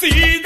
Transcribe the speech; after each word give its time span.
Se 0.00 0.37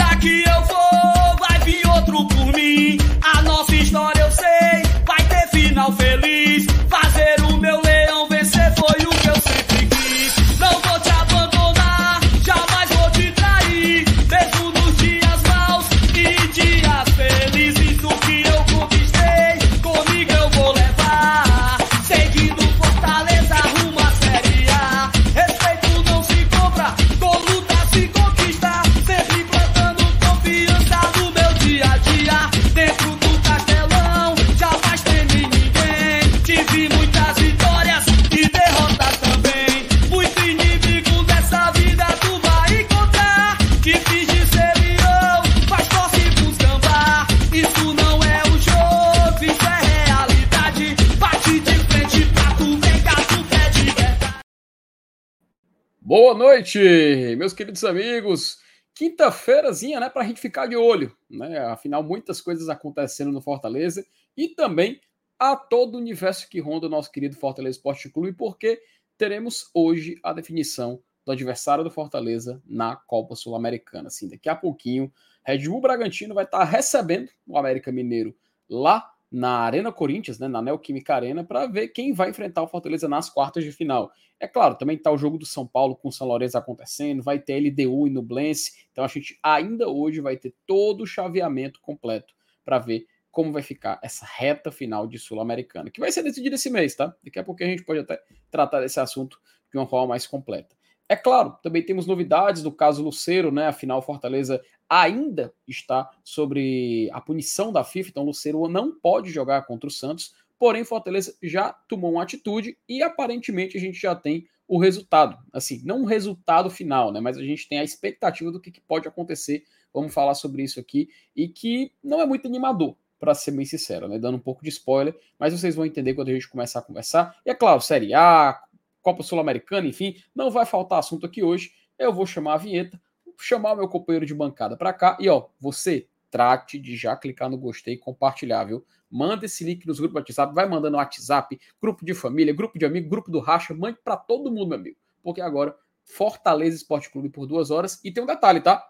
noite, 56.78 57.36
meus 57.36 57.52
queridos 57.52 57.84
amigos. 57.84 58.58
Quinta-feirazinha, 58.94 60.00
né, 60.00 60.08
para 60.08 60.22
a 60.22 60.26
gente 60.26 60.40
ficar 60.40 60.66
de 60.66 60.76
olho, 60.76 61.14
né? 61.28 61.58
Afinal, 61.66 62.02
muitas 62.02 62.40
coisas 62.40 62.68
acontecendo 62.68 63.32
no 63.32 63.40
Fortaleza 63.40 64.04
e 64.36 64.48
também 64.48 65.00
a 65.38 65.56
todo 65.56 65.94
o 65.94 65.98
universo 65.98 66.48
que 66.48 66.60
ronda 66.60 66.86
o 66.86 66.90
nosso 66.90 67.10
querido 67.10 67.36
Fortaleza 67.36 67.76
Esporte 67.76 68.08
Clube, 68.10 68.32
porque 68.32 68.80
teremos 69.18 69.70
hoje 69.74 70.18
a 70.22 70.32
definição 70.32 71.02
do 71.24 71.32
adversário 71.32 71.84
do 71.84 71.90
Fortaleza 71.90 72.62
na 72.66 72.96
Copa 72.96 73.34
Sul-Americana. 73.34 74.08
Assim, 74.08 74.28
daqui 74.28 74.48
a 74.48 74.56
pouquinho, 74.56 75.12
Red 75.44 75.68
Bull 75.68 75.80
Bragantino 75.80 76.34
vai 76.34 76.44
estar 76.44 76.64
recebendo 76.64 77.28
o 77.46 77.58
América 77.58 77.90
Mineiro 77.90 78.34
lá 78.68 79.10
na 79.30 79.60
Arena 79.60 79.90
Corinthians, 79.90 80.38
né, 80.38 80.46
na 80.46 80.60
Neoquímica 80.60 81.14
Arena, 81.14 81.42
para 81.42 81.66
ver 81.66 81.88
quem 81.88 82.12
vai 82.12 82.28
enfrentar 82.28 82.62
o 82.62 82.68
Fortaleza 82.68 83.08
nas 83.08 83.30
quartas 83.30 83.64
de 83.64 83.72
final. 83.72 84.12
É 84.42 84.48
claro, 84.48 84.74
também 84.74 84.96
está 84.96 85.08
o 85.08 85.16
jogo 85.16 85.38
do 85.38 85.46
São 85.46 85.64
Paulo 85.64 85.94
com 85.94 86.08
o 86.08 86.12
São 86.12 86.26
Lourenço 86.26 86.58
acontecendo, 86.58 87.22
vai 87.22 87.38
ter 87.38 87.60
LDU 87.60 88.08
e 88.08 88.10
Nublense, 88.10 88.72
então 88.90 89.04
a 89.04 89.06
gente 89.06 89.38
ainda 89.40 89.88
hoje 89.88 90.20
vai 90.20 90.36
ter 90.36 90.52
todo 90.66 91.02
o 91.02 91.06
chaveamento 91.06 91.80
completo 91.80 92.34
para 92.64 92.80
ver 92.80 93.06
como 93.30 93.52
vai 93.52 93.62
ficar 93.62 94.00
essa 94.02 94.26
reta 94.26 94.72
final 94.72 95.06
de 95.06 95.16
Sul-Americana, 95.16 95.92
que 95.92 96.00
vai 96.00 96.10
ser 96.10 96.24
decidida 96.24 96.56
esse 96.56 96.68
mês, 96.70 96.96
tá? 96.96 97.14
Daqui 97.22 97.38
a 97.38 97.44
pouco 97.44 97.62
a 97.62 97.66
gente 97.68 97.84
pode 97.84 98.00
até 98.00 98.20
tratar 98.50 98.80
desse 98.80 98.98
assunto 98.98 99.38
de 99.70 99.78
uma 99.78 99.86
forma 99.86 100.08
mais 100.08 100.26
completa. 100.26 100.74
É 101.08 101.14
claro, 101.14 101.56
também 101.62 101.84
temos 101.84 102.04
novidades 102.04 102.64
do 102.64 102.72
caso 102.72 103.00
Luceiro, 103.00 103.52
né? 103.52 103.68
Afinal, 103.68 104.02
Fortaleza 104.02 104.60
ainda 104.90 105.54
está 105.68 106.10
sobre 106.24 107.08
a 107.12 107.20
punição 107.20 107.72
da 107.72 107.84
FIFA, 107.84 108.10
então 108.10 108.24
Luceiro 108.24 108.66
não 108.66 108.92
pode 108.92 109.30
jogar 109.30 109.62
contra 109.66 109.86
o 109.86 109.90
Santos, 109.90 110.34
porém 110.62 110.84
Fortaleza 110.84 111.36
já 111.42 111.72
tomou 111.72 112.12
uma 112.12 112.22
atitude 112.22 112.78
e 112.88 113.02
aparentemente 113.02 113.76
a 113.76 113.80
gente 113.80 114.00
já 114.00 114.14
tem 114.14 114.46
o 114.68 114.78
resultado. 114.78 115.36
Assim, 115.52 115.82
não 115.84 116.02
o 116.02 116.06
resultado 116.06 116.70
final, 116.70 117.10
né? 117.10 117.18
Mas 117.18 117.36
a 117.36 117.42
gente 117.42 117.68
tem 117.68 117.80
a 117.80 117.82
expectativa 117.82 118.48
do 118.52 118.60
que, 118.60 118.70
que 118.70 118.80
pode 118.80 119.08
acontecer. 119.08 119.64
Vamos 119.92 120.14
falar 120.14 120.34
sobre 120.34 120.62
isso 120.62 120.78
aqui 120.78 121.08
e 121.34 121.48
que 121.48 121.90
não 122.00 122.20
é 122.20 122.26
muito 122.26 122.46
animador, 122.46 122.94
para 123.18 123.34
ser 123.34 123.50
bem 123.50 123.64
sincero, 123.64 124.06
né? 124.06 124.20
Dando 124.20 124.36
um 124.36 124.40
pouco 124.40 124.62
de 124.62 124.68
spoiler, 124.68 125.18
mas 125.36 125.52
vocês 125.52 125.74
vão 125.74 125.84
entender 125.84 126.14
quando 126.14 126.28
a 126.28 126.32
gente 126.32 126.48
começar 126.48 126.78
a 126.78 126.82
conversar. 126.82 127.36
E 127.44 127.50
é 127.50 127.54
claro, 127.56 127.80
Série 127.80 128.14
A, 128.14 128.56
Copa 129.00 129.24
Sul-Americana, 129.24 129.88
enfim, 129.88 130.14
não 130.32 130.48
vai 130.48 130.64
faltar 130.64 131.00
assunto 131.00 131.26
aqui 131.26 131.42
hoje. 131.42 131.72
Eu 131.98 132.12
vou 132.12 132.24
chamar 132.24 132.54
a 132.54 132.58
vinheta, 132.58 133.02
chamar 133.36 133.72
o 133.72 133.78
meu 133.78 133.88
companheiro 133.88 134.24
de 134.24 134.32
bancada 134.32 134.76
para 134.76 134.92
cá 134.92 135.16
e 135.18 135.28
ó, 135.28 135.48
você 135.58 136.06
trate 136.32 136.78
de 136.78 136.96
já 136.96 137.14
clicar 137.14 137.50
no 137.50 137.58
gostei 137.58 137.94
e 137.94 137.98
compartilhar, 137.98 138.64
viu? 138.64 138.84
Manda 139.10 139.44
esse 139.44 139.62
link 139.62 139.86
nos 139.86 140.00
grupos 140.00 140.14
do 140.14 140.18
WhatsApp, 140.20 140.54
vai 140.54 140.66
mandando 140.66 140.92
no 140.92 140.96
WhatsApp, 140.96 141.60
grupo 141.80 142.04
de 142.04 142.14
família, 142.14 142.54
grupo 142.54 142.78
de 142.78 142.86
amigo, 142.86 143.10
grupo 143.10 143.30
do 143.30 143.38
racha, 143.38 143.74
mande 143.74 143.98
para 144.02 144.16
todo 144.16 144.50
mundo, 144.50 144.68
meu 144.68 144.78
amigo. 144.78 144.96
Porque 145.22 145.42
agora 145.42 145.76
Fortaleza 146.02 146.74
Esporte 146.74 147.10
Clube 147.10 147.28
por 147.28 147.46
duas 147.46 147.70
horas 147.70 148.00
e 148.02 148.10
tem 148.10 148.24
um 148.24 148.26
detalhe, 148.26 148.62
tá? 148.62 148.82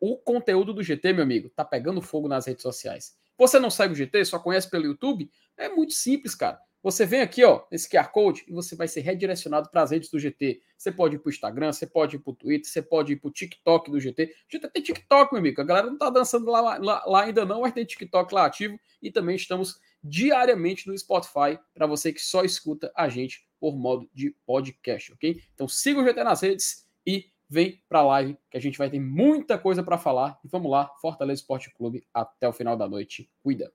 O 0.00 0.16
conteúdo 0.16 0.72
do 0.72 0.82
GT, 0.82 1.12
meu 1.12 1.24
amigo, 1.24 1.50
tá 1.50 1.64
pegando 1.64 2.00
fogo 2.00 2.28
nas 2.28 2.46
redes 2.46 2.62
sociais. 2.62 3.16
Você 3.36 3.58
não 3.58 3.68
segue 3.68 3.92
o 3.92 3.96
GT, 3.96 4.24
só 4.24 4.38
conhece 4.38 4.70
pelo 4.70 4.86
YouTube? 4.86 5.28
É 5.56 5.68
muito 5.68 5.92
simples, 5.92 6.34
cara. 6.34 6.60
Você 6.82 7.04
vem 7.04 7.20
aqui, 7.20 7.44
ó, 7.44 7.64
nesse 7.70 7.88
QR 7.88 8.10
Code 8.12 8.44
e 8.46 8.52
você 8.52 8.76
vai 8.76 8.86
ser 8.86 9.00
redirecionado 9.00 9.68
para 9.70 9.82
as 9.82 9.90
redes 9.90 10.08
do 10.08 10.18
GT. 10.18 10.60
Você 10.76 10.92
pode 10.92 11.16
ir 11.16 11.18
para 11.18 11.28
o 11.28 11.32
Instagram, 11.32 11.72
você 11.72 11.86
pode 11.86 12.16
ir 12.16 12.18
para 12.20 12.30
o 12.30 12.34
Twitter, 12.34 12.70
você 12.70 12.80
pode 12.80 13.12
ir 13.12 13.16
para 13.16 13.28
o 13.28 13.32
TikTok 13.32 13.90
do 13.90 13.98
GT. 13.98 14.32
GT 14.48 14.68
tem 14.68 14.82
TikTok, 14.82 15.32
meu 15.32 15.40
amigo. 15.40 15.60
A 15.60 15.64
galera 15.64 15.88
não 15.88 15.98
tá 15.98 16.10
dançando 16.10 16.50
lá, 16.50 16.60
lá, 16.78 17.04
lá 17.04 17.24
ainda 17.24 17.44
não, 17.44 17.62
mas 17.62 17.72
tem 17.72 17.84
TikTok 17.84 18.32
lá 18.32 18.46
ativo. 18.46 18.78
E 19.02 19.10
também 19.10 19.34
estamos 19.34 19.80
diariamente 20.02 20.86
no 20.86 20.96
Spotify 20.96 21.58
para 21.74 21.86
você 21.86 22.12
que 22.12 22.20
só 22.20 22.44
escuta 22.44 22.92
a 22.94 23.08
gente 23.08 23.46
por 23.58 23.76
modo 23.76 24.08
de 24.14 24.36
podcast, 24.46 25.12
ok? 25.12 25.40
Então 25.54 25.66
siga 25.66 26.00
o 26.00 26.04
GT 26.04 26.22
nas 26.22 26.40
redes 26.40 26.86
e 27.06 27.30
vem 27.48 27.82
para 27.88 28.00
a 28.00 28.04
live 28.04 28.38
que 28.50 28.56
a 28.56 28.60
gente 28.60 28.78
vai 28.78 28.90
ter 28.90 29.00
muita 29.00 29.58
coisa 29.58 29.82
para 29.82 29.98
falar. 29.98 30.38
E 30.44 30.48
vamos 30.48 30.70
lá, 30.70 30.92
Fortaleza 31.00 31.40
Esporte 31.40 31.72
Clube 31.72 32.06
até 32.12 32.48
o 32.48 32.52
final 32.52 32.76
da 32.76 32.88
noite. 32.88 33.30
Cuida. 33.42 33.72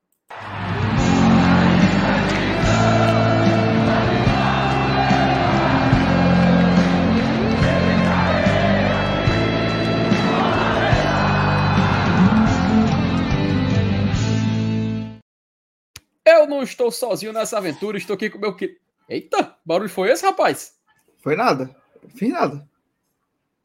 Não 16.52 16.64
estou 16.64 16.92
sozinho 16.92 17.34
nessa 17.34 17.58
aventura, 17.58 17.98
estou 17.98 18.16
aqui 18.16 18.30
com 18.30 18.38
o 18.38 18.42
meu 18.42 18.56
querido. 18.56 18.80
Eita, 19.10 19.58
barulho 19.66 19.90
foi 19.90 20.12
esse, 20.12 20.26
rapaz? 20.26 20.80
Foi 21.18 21.36
nada. 21.36 21.76
Fiz 22.16 22.30
nada. 22.30 22.68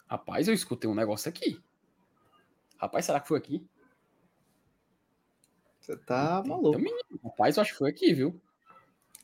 Rapaz, 0.08 0.48
eu 0.48 0.54
escutei 0.54 0.88
um 0.88 0.94
negócio 0.94 1.28
aqui. 1.28 1.60
Rapaz, 2.78 3.04
será 3.04 3.20
que 3.20 3.28
foi 3.28 3.38
aqui? 3.38 3.66
Você 5.80 5.96
tá 5.96 6.42
maluco. 6.46 6.78
Menino, 6.78 6.98
rapaz, 7.22 7.56
eu 7.56 7.62
acho 7.62 7.72
que 7.72 7.78
foi 7.78 7.90
aqui, 7.90 8.12
viu? 8.12 8.40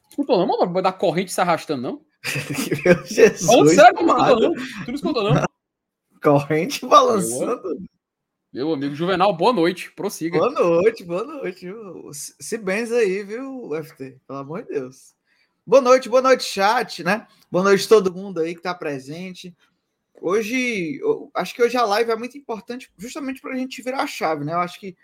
Escutou 0.09 0.39
não, 0.39 0.47
mano? 0.47 0.73
Vai 0.73 0.83
dar 0.83 0.93
corrente 0.93 1.33
se 1.33 1.41
arrastando, 1.41 1.83
não? 1.83 2.05
Meu 2.84 3.05
Jesus. 3.05 3.75
Sério, 3.75 3.99
tu 3.99 4.06
não 4.06 4.17
escutou 4.19 4.41
não? 4.41 4.55
Tu 4.55 4.87
não 4.89 4.94
escutou 4.94 5.34
não? 5.34 5.44
Corrente 6.23 6.87
balançando. 6.87 7.83
Meu 8.52 8.70
amigo 8.70 8.94
Juvenal, 8.94 9.34
boa 9.34 9.50
noite. 9.50 9.90
Prossiga. 9.92 10.38
Boa 10.38 10.50
noite, 10.50 11.02
boa 11.04 11.24
noite. 11.24 11.66
Se 12.12 12.58
benza 12.58 12.98
aí, 12.98 13.22
viu, 13.22 13.70
FT? 13.82 14.18
Pelo 14.26 14.38
amor 14.40 14.62
de 14.64 14.74
Deus. 14.74 15.14
Boa 15.66 15.80
noite, 15.80 16.06
boa 16.06 16.20
noite, 16.20 16.44
chat, 16.44 17.02
né? 17.02 17.26
Boa 17.50 17.64
noite 17.64 17.88
todo 17.88 18.12
mundo 18.12 18.40
aí 18.40 18.54
que 18.54 18.60
tá 18.60 18.74
presente. 18.74 19.56
Hoje, 20.20 21.00
acho 21.32 21.54
que 21.54 21.62
hoje 21.62 21.78
a 21.78 21.84
live 21.86 22.10
é 22.10 22.16
muito 22.16 22.36
importante 22.36 22.92
justamente 22.98 23.40
para 23.40 23.54
a 23.54 23.56
gente 23.56 23.80
virar 23.80 24.02
a 24.02 24.06
chave, 24.06 24.44
né? 24.44 24.52
Eu 24.52 24.60
acho 24.60 24.78
que 24.78 24.94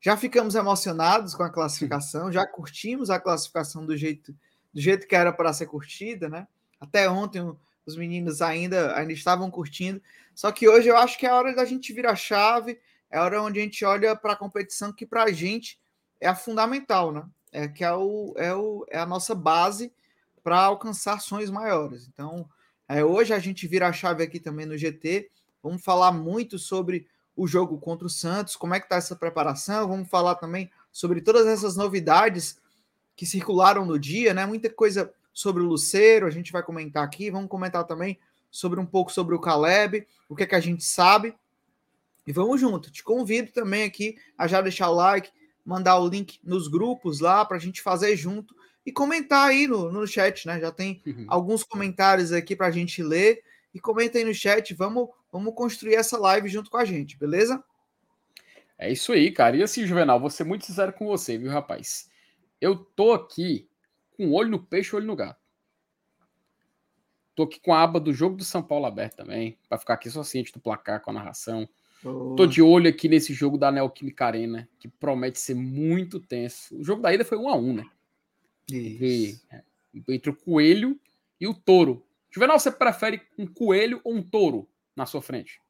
já 0.00 0.16
ficamos 0.16 0.56
emocionados 0.56 1.32
com 1.32 1.44
a 1.44 1.50
classificação, 1.50 2.32
já 2.32 2.44
curtimos 2.44 3.08
a 3.08 3.20
classificação 3.20 3.86
do 3.86 3.96
jeito, 3.96 4.34
do 4.74 4.80
jeito 4.80 5.06
que 5.06 5.14
era 5.14 5.32
para 5.32 5.52
ser 5.52 5.66
curtida, 5.66 6.28
né? 6.28 6.48
Até 6.80 7.08
ontem 7.08 7.56
os 7.86 7.96
meninos 7.96 8.42
ainda, 8.42 8.96
ainda 8.96 9.12
estavam 9.12 9.48
curtindo. 9.48 10.02
Só 10.34 10.50
que 10.50 10.68
hoje 10.68 10.88
eu 10.88 10.96
acho 10.96 11.16
que 11.16 11.24
é 11.24 11.28
a 11.30 11.36
hora 11.36 11.54
da 11.54 11.64
gente 11.64 11.92
virar 11.92 12.10
a 12.10 12.16
chave, 12.16 12.80
é 13.10 13.18
a 13.18 13.24
hora 13.24 13.42
onde 13.42 13.60
a 13.60 13.62
gente 13.62 13.84
olha 13.84 14.14
para 14.16 14.32
a 14.32 14.36
competição 14.36 14.92
que 14.92 15.06
para 15.06 15.24
a 15.24 15.32
gente 15.32 15.78
é 16.20 16.26
a 16.26 16.34
fundamental, 16.34 17.12
né? 17.12 17.24
É 17.52 17.68
que 17.68 17.84
é, 17.84 17.92
o, 17.92 18.34
é, 18.36 18.54
o, 18.54 18.84
é 18.88 18.98
a 18.98 19.06
nossa 19.06 19.34
base 19.34 19.92
para 20.42 20.58
alcançar 20.60 21.20
sonhos 21.20 21.50
maiores. 21.50 22.08
Então, 22.08 22.48
é, 22.88 23.04
hoje 23.04 23.32
a 23.32 23.38
gente 23.38 23.66
vira 23.66 23.88
a 23.88 23.92
chave 23.92 24.22
aqui 24.22 24.38
também 24.38 24.66
no 24.66 24.76
GT. 24.76 25.30
Vamos 25.62 25.82
falar 25.82 26.12
muito 26.12 26.58
sobre 26.58 27.06
o 27.34 27.46
jogo 27.46 27.78
contra 27.78 28.06
o 28.06 28.10
Santos, 28.10 28.56
como 28.56 28.74
é 28.74 28.80
que 28.80 28.86
está 28.86 28.96
essa 28.96 29.16
preparação. 29.16 29.88
Vamos 29.88 30.08
falar 30.08 30.36
também 30.36 30.70
sobre 30.90 31.20
todas 31.20 31.46
essas 31.46 31.76
novidades 31.76 32.58
que 33.14 33.26
circularam 33.26 33.84
no 33.84 33.98
dia, 33.98 34.32
né? 34.32 34.46
Muita 34.46 34.70
coisa 34.70 35.12
sobre 35.32 35.62
o 35.62 35.66
Luceiro, 35.66 36.26
a 36.26 36.30
gente 36.30 36.52
vai 36.52 36.62
comentar 36.62 37.04
aqui. 37.04 37.30
Vamos 37.30 37.48
comentar 37.48 37.84
também 37.84 38.18
sobre 38.50 38.80
um 38.80 38.86
pouco 38.86 39.12
sobre 39.12 39.34
o 39.34 39.40
Caleb, 39.40 40.06
o 40.28 40.34
que 40.34 40.44
é 40.44 40.46
que 40.46 40.54
a 40.54 40.60
gente 40.60 40.84
sabe. 40.84 41.34
E 42.26 42.32
vamos 42.32 42.60
junto. 42.60 42.90
Te 42.90 43.04
convido 43.04 43.52
também 43.52 43.84
aqui 43.84 44.16
a 44.36 44.46
já 44.46 44.60
deixar 44.60 44.90
o 44.90 44.94
like, 44.94 45.30
mandar 45.64 45.98
o 45.98 46.08
link 46.08 46.40
nos 46.42 46.68
grupos 46.68 47.20
lá 47.20 47.44
para 47.44 47.56
a 47.56 47.60
gente 47.60 47.80
fazer 47.80 48.16
junto 48.16 48.54
e 48.84 48.92
comentar 48.92 49.48
aí 49.48 49.66
no, 49.66 49.90
no 49.92 50.06
chat, 50.06 50.46
né? 50.46 50.60
Já 50.60 50.70
tem 50.70 51.02
uhum. 51.06 51.26
alguns 51.28 51.62
comentários 51.62 52.32
aqui 52.32 52.56
para 52.56 52.66
a 52.66 52.70
gente 52.70 53.02
ler. 53.02 53.42
E 53.74 53.80
comenta 53.80 54.16
aí 54.16 54.24
no 54.24 54.32
chat, 54.32 54.72
vamos, 54.72 55.08
vamos 55.30 55.54
construir 55.54 55.96
essa 55.96 56.16
live 56.16 56.48
junto 56.48 56.70
com 56.70 56.78
a 56.78 56.84
gente, 56.84 57.18
beleza? 57.18 57.62
É 58.78 58.90
isso 58.90 59.12
aí, 59.12 59.30
cara. 59.30 59.56
E 59.56 59.62
assim, 59.62 59.86
Juvenal, 59.86 60.18
vou 60.18 60.30
ser 60.30 60.44
muito 60.44 60.64
sincero 60.64 60.92
com 60.92 61.06
você, 61.06 61.36
viu, 61.36 61.50
rapaz? 61.50 62.08
Eu 62.60 62.76
tô 62.76 63.12
aqui 63.12 63.68
com 64.16 64.32
olho 64.32 64.50
no 64.50 64.62
peixe, 64.62 64.96
olho 64.96 65.06
no 65.06 65.16
gato. 65.16 65.40
Tô 67.34 67.42
aqui 67.42 67.60
com 67.60 67.74
a 67.74 67.82
aba 67.82 68.00
do 68.00 68.14
jogo 68.14 68.36
do 68.36 68.44
São 68.44 68.62
Paulo 68.62 68.86
aberta 68.86 69.18
também, 69.18 69.58
para 69.68 69.78
ficar 69.78 69.94
aqui 69.94 70.08
só 70.08 70.22
ciente 70.22 70.52
do 70.52 70.60
placar 70.60 71.02
com 71.02 71.10
a 71.10 71.14
narração. 71.14 71.68
Tô 72.36 72.46
de 72.46 72.62
olho 72.62 72.88
aqui 72.88 73.08
nesse 73.08 73.32
jogo 73.32 73.58
da 73.58 73.72
Neoquímica 73.72 74.26
Arena, 74.26 74.68
que 74.78 74.88
promete 74.88 75.40
ser 75.40 75.54
muito 75.54 76.20
tenso. 76.20 76.78
O 76.78 76.84
jogo 76.84 77.02
da 77.02 77.12
ida 77.12 77.24
foi 77.24 77.38
1 77.38 77.48
a 77.48 77.56
1 77.56 77.74
né? 77.74 77.90
Isso. 78.70 79.46
É, 79.50 79.62
entre 80.08 80.30
o 80.30 80.36
coelho 80.36 80.98
e 81.40 81.46
o 81.46 81.54
touro. 81.54 82.04
Juvenal, 82.30 82.58
você 82.58 82.70
prefere 82.70 83.22
um 83.38 83.46
coelho 83.46 84.00
ou 84.04 84.14
um 84.14 84.22
touro 84.22 84.68
na 84.94 85.06
sua 85.06 85.22
frente? 85.22 85.60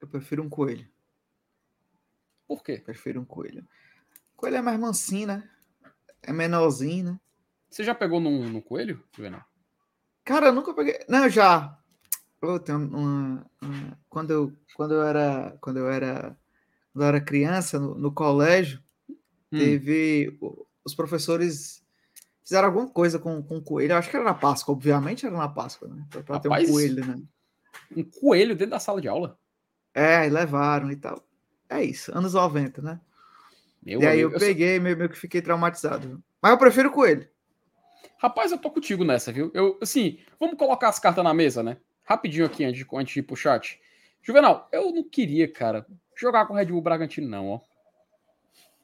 Eu 0.00 0.08
prefiro 0.08 0.42
um 0.42 0.48
coelho. 0.48 0.86
Por 2.46 2.62
quê? 2.62 2.78
prefiro 2.78 3.20
um 3.20 3.24
coelho. 3.24 3.66
Coelho 4.36 4.56
é 4.56 4.62
mais 4.62 4.78
mansinho, 4.78 5.26
né? 5.28 5.50
É 6.22 6.32
menorzinho, 6.32 7.04
né? 7.04 7.20
Você 7.70 7.82
já 7.82 7.94
pegou 7.94 8.20
num, 8.20 8.48
num 8.48 8.60
coelho, 8.60 9.02
Juvenal? 9.14 9.44
Cara, 10.24 10.46
eu 10.46 10.52
nunca 10.52 10.72
peguei. 10.72 11.00
Não, 11.08 11.28
já. 11.28 11.78
Uma, 12.44 13.46
uma, 13.60 13.98
quando, 14.08 14.30
eu, 14.30 14.52
quando 14.74 14.94
eu 14.94 15.02
era. 15.02 15.56
Quando 15.60 15.78
eu 15.78 15.90
era. 15.90 16.36
Quando 16.92 17.02
eu 17.02 17.08
era 17.08 17.20
criança, 17.20 17.78
no, 17.78 17.94
no 17.94 18.12
colégio, 18.12 18.80
hum. 19.08 19.16
teve. 19.58 20.38
Os 20.84 20.94
professores 20.94 21.84
fizeram 22.44 22.68
alguma 22.68 22.88
coisa 22.88 23.18
com, 23.18 23.42
com 23.42 23.60
coelho. 23.60 23.92
Eu 23.92 23.96
acho 23.96 24.10
que 24.10 24.16
era 24.16 24.24
na 24.24 24.34
Páscoa, 24.34 24.74
obviamente 24.74 25.24
era 25.26 25.36
na 25.36 25.48
Páscoa, 25.48 25.88
né? 25.88 26.06
Rapaz, 26.28 26.42
ter 26.42 26.48
um 26.48 26.72
coelho, 26.72 27.06
né? 27.06 27.22
Um 27.96 28.04
coelho 28.04 28.54
dentro 28.54 28.72
da 28.72 28.78
sala 28.78 29.00
de 29.00 29.08
aula? 29.08 29.38
É, 29.94 30.28
levaram 30.28 30.90
e 30.90 30.96
tal. 30.96 31.24
É 31.68 31.82
isso, 31.82 32.16
anos 32.16 32.34
90, 32.34 32.82
né? 32.82 33.00
Meu 33.82 34.00
e 34.00 34.06
aí 34.06 34.22
amigo, 34.22 34.34
eu 34.34 34.38
peguei, 34.38 34.76
eu 34.76 34.82
meio, 34.82 34.96
meio 34.96 35.10
que 35.10 35.18
fiquei 35.18 35.40
traumatizado. 35.40 36.22
Mas 36.40 36.52
eu 36.52 36.58
prefiro 36.58 36.90
coelho. 36.90 37.28
Rapaz, 38.18 38.52
eu 38.52 38.58
tô 38.58 38.70
contigo 38.70 39.04
nessa, 39.04 39.32
viu? 39.32 39.50
Eu, 39.54 39.78
assim, 39.82 40.18
vamos 40.38 40.56
colocar 40.56 40.88
as 40.88 40.98
cartas 40.98 41.24
na 41.24 41.34
mesa, 41.34 41.62
né? 41.62 41.78
Rapidinho 42.04 42.44
aqui, 42.44 42.64
antes 42.64 42.84
de, 42.84 42.96
antes 42.96 43.14
de 43.14 43.20
ir 43.20 43.22
pro 43.22 43.34
chat. 43.34 43.80
Juvenal, 44.22 44.68
eu 44.70 44.92
não 44.92 45.02
queria, 45.02 45.50
cara, 45.50 45.86
jogar 46.14 46.46
com 46.46 46.54
o 46.54 46.56
Red 46.56 46.66
Bull 46.66 46.80
Bragantino, 46.80 47.28
não, 47.28 47.48
ó. 47.48 47.60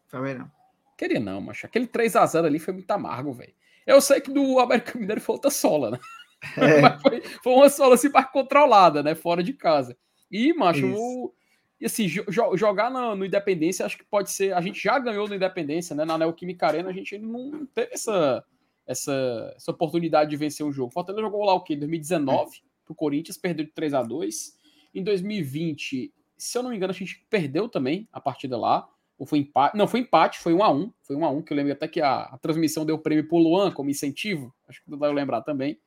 Também 0.08 0.34
não. 0.34 0.50
Queria 0.96 1.20
não, 1.20 1.40
mas 1.40 1.62
aquele 1.64 1.86
3x0 1.86 2.44
ali 2.44 2.58
foi 2.58 2.74
muito 2.74 2.90
amargo, 2.90 3.32
velho. 3.32 3.54
Eu 3.86 4.00
sei 4.00 4.20
que 4.20 4.30
do 4.30 4.58
América 4.58 4.98
Mineiro 4.98 5.20
foi 5.20 5.34
outra 5.34 5.50
sola, 5.50 5.92
né? 5.92 5.98
É. 6.56 6.98
foi, 7.00 7.20
foi, 7.42 7.52
uma 7.52 7.68
sola 7.68 7.96
assim 7.96 8.08
mais 8.08 8.30
controlada, 8.30 9.02
né? 9.02 9.14
Fora 9.14 9.42
de 9.42 9.52
casa. 9.52 9.94
E, 10.30 10.54
macho, 10.54 10.86
o, 10.86 11.34
e 11.78 11.84
assim, 11.84 12.08
jo 12.08 12.24
jogar 12.56 12.90
no, 12.90 13.14
no, 13.14 13.26
Independência, 13.26 13.84
acho 13.84 13.98
que 13.98 14.04
pode 14.04 14.30
ser. 14.30 14.54
A 14.54 14.60
gente 14.62 14.82
já 14.82 14.98
ganhou 14.98 15.28
no 15.28 15.34
Independência, 15.34 15.94
né? 15.94 16.02
Na 16.02 16.16
Neoquímica 16.16 16.66
Arena, 16.66 16.88
a 16.88 16.94
gente 16.94 17.18
não 17.18 17.66
teve 17.66 17.92
essa, 17.92 18.42
essa, 18.86 19.52
essa 19.54 19.70
oportunidade 19.70 20.30
de 20.30 20.36
vencer 20.38 20.64
um 20.64 20.72
jogo. 20.72 20.94
Fortaleza 20.94 21.20
jogou 21.20 21.44
lá 21.44 21.52
o 21.52 21.60
quê? 21.60 21.76
2019 21.76 22.62
é. 22.90 22.94
pro 22.94 22.94
Corinthians, 22.94 23.36
perdeu 23.36 23.64
de 23.64 23.72
3 23.72 23.94
a 23.94 24.02
2 24.02 24.58
Em 24.94 25.02
2020, 25.02 26.12
se 26.36 26.58
eu 26.58 26.62
não 26.62 26.70
me 26.70 26.76
engano, 26.76 26.90
a 26.90 26.94
gente 26.94 27.24
perdeu 27.30 27.68
também 27.68 28.08
a 28.12 28.20
partida 28.20 28.56
lá. 28.56 28.88
Ou 29.18 29.26
foi 29.26 29.40
empate? 29.40 29.76
Não, 29.76 29.86
foi 29.86 30.00
empate, 30.00 30.38
foi 30.38 30.54
1 30.54 30.62
a 30.62 30.72
1 30.72 30.92
Foi 31.02 31.14
1 31.14 31.24
a 31.24 31.30
1 31.30 31.42
que 31.42 31.52
eu 31.52 31.56
lembro 31.56 31.72
até 31.72 31.86
que 31.86 32.00
a, 32.00 32.22
a 32.22 32.38
transmissão 32.38 32.86
deu 32.86 32.96
o 32.96 32.98
prêmio 32.98 33.28
pro 33.28 33.36
Luan 33.36 33.70
como 33.70 33.90
incentivo. 33.90 34.54
Acho 34.66 34.82
que 34.82 34.96
vai 34.96 35.12
lembrar 35.12 35.42
também. 35.42 35.78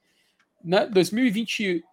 Né? 0.64 0.86
2020, 0.86 1.84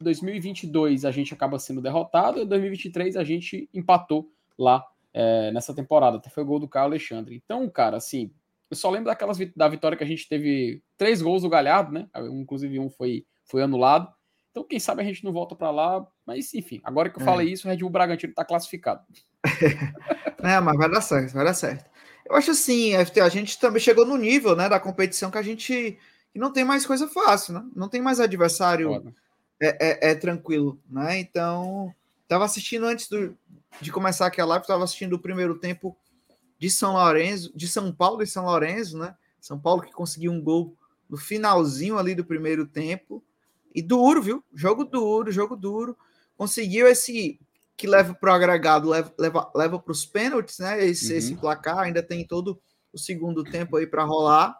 2022 0.00 1.04
a 1.04 1.10
gente 1.10 1.34
acaba 1.34 1.58
sendo 1.58 1.82
derrotado, 1.82 2.40
e 2.40 2.46
2023 2.46 3.16
a 3.16 3.24
gente 3.24 3.68
empatou 3.74 4.30
lá 4.56 4.86
é, 5.12 5.50
nessa 5.50 5.74
temporada. 5.74 6.18
Até 6.18 6.30
foi 6.30 6.44
o 6.44 6.46
gol 6.46 6.60
do 6.60 6.68
Caio 6.68 6.86
Alexandre. 6.86 7.42
Então, 7.44 7.68
cara, 7.68 7.96
assim, 7.96 8.30
eu 8.70 8.76
só 8.76 8.88
lembro 8.88 9.06
daquelas 9.06 9.36
da 9.56 9.68
vitória 9.68 9.98
que 9.98 10.04
a 10.04 10.06
gente 10.06 10.28
teve 10.28 10.80
três 10.96 11.20
gols 11.20 11.42
do 11.42 11.48
Galhardo, 11.48 11.92
né? 11.92 12.08
Inclusive 12.32 12.78
um 12.78 12.88
foi, 12.88 13.26
foi 13.44 13.62
anulado. 13.62 14.13
Então, 14.54 14.62
quem 14.62 14.78
sabe 14.78 15.02
a 15.02 15.04
gente 15.04 15.24
não 15.24 15.32
volta 15.32 15.56
para 15.56 15.72
lá. 15.72 16.06
Mas, 16.24 16.54
enfim, 16.54 16.80
agora 16.84 17.10
que 17.10 17.18
eu 17.18 17.22
é. 17.22 17.24
falei 17.24 17.50
isso, 17.50 17.66
o 17.66 17.70
Red 17.70 17.78
Bull 17.78 17.90
Bragantino 17.90 18.30
está 18.30 18.44
classificado. 18.44 19.02
é, 20.44 20.60
mas 20.60 20.76
vai 20.76 20.88
dar 20.88 21.00
certo, 21.00 21.32
vai 21.32 21.44
dar 21.44 21.54
certo. 21.54 21.90
Eu 22.24 22.36
acho 22.36 22.52
assim, 22.52 22.94
a 22.94 23.28
gente 23.28 23.58
também 23.58 23.80
chegou 23.80 24.06
no 24.06 24.16
nível 24.16 24.54
né, 24.54 24.68
da 24.68 24.78
competição 24.78 25.28
que 25.28 25.38
a 25.38 25.42
gente 25.42 25.98
não 26.32 26.52
tem 26.52 26.64
mais 26.64 26.86
coisa 26.86 27.08
fácil, 27.08 27.54
né? 27.54 27.64
Não 27.74 27.88
tem 27.88 28.00
mais 28.00 28.20
adversário 28.20 29.12
é, 29.60 29.76
é, 29.80 30.10
é, 30.10 30.14
tranquilo, 30.14 30.80
né? 30.88 31.18
Então, 31.18 31.92
estava 32.22 32.44
assistindo 32.44 32.86
antes 32.86 33.08
do, 33.08 33.36
de 33.80 33.90
começar 33.90 34.26
aquela 34.26 34.50
live, 34.50 34.62
estava 34.62 34.84
assistindo 34.84 35.14
o 35.14 35.18
primeiro 35.18 35.58
tempo 35.58 35.96
de 36.60 36.70
São 36.70 36.92
Lourenço, 36.92 37.52
de 37.56 37.66
São 37.66 37.92
Paulo 37.92 38.22
e 38.22 38.26
São 38.26 38.44
Lourenço, 38.44 38.96
né? 38.96 39.16
São 39.40 39.58
Paulo 39.58 39.82
que 39.82 39.92
conseguiu 39.92 40.30
um 40.30 40.40
gol 40.40 40.76
no 41.10 41.16
finalzinho 41.16 41.98
ali 41.98 42.14
do 42.14 42.24
primeiro 42.24 42.64
tempo. 42.64 43.22
E 43.74 43.82
duro, 43.82 44.22
viu? 44.22 44.44
Jogo 44.54 44.84
duro, 44.84 45.32
jogo 45.32 45.56
duro. 45.56 45.96
Conseguiu 46.36 46.86
esse 46.86 47.40
que 47.76 47.86
leva 47.86 48.14
para 48.14 48.32
o 48.32 48.34
agregado, 48.34 48.88
leva, 48.88 49.12
leva, 49.18 49.50
leva 49.54 49.78
para 49.78 49.92
os 49.92 50.06
pênaltis, 50.06 50.58
né? 50.58 50.84
Esse, 50.84 51.12
uhum. 51.12 51.18
esse 51.18 51.34
placar 51.34 51.78
ainda 51.78 52.02
tem 52.02 52.24
todo 52.24 52.60
o 52.92 52.98
segundo 52.98 53.42
tempo 53.42 53.76
aí 53.76 53.86
para 53.86 54.04
rolar. 54.04 54.56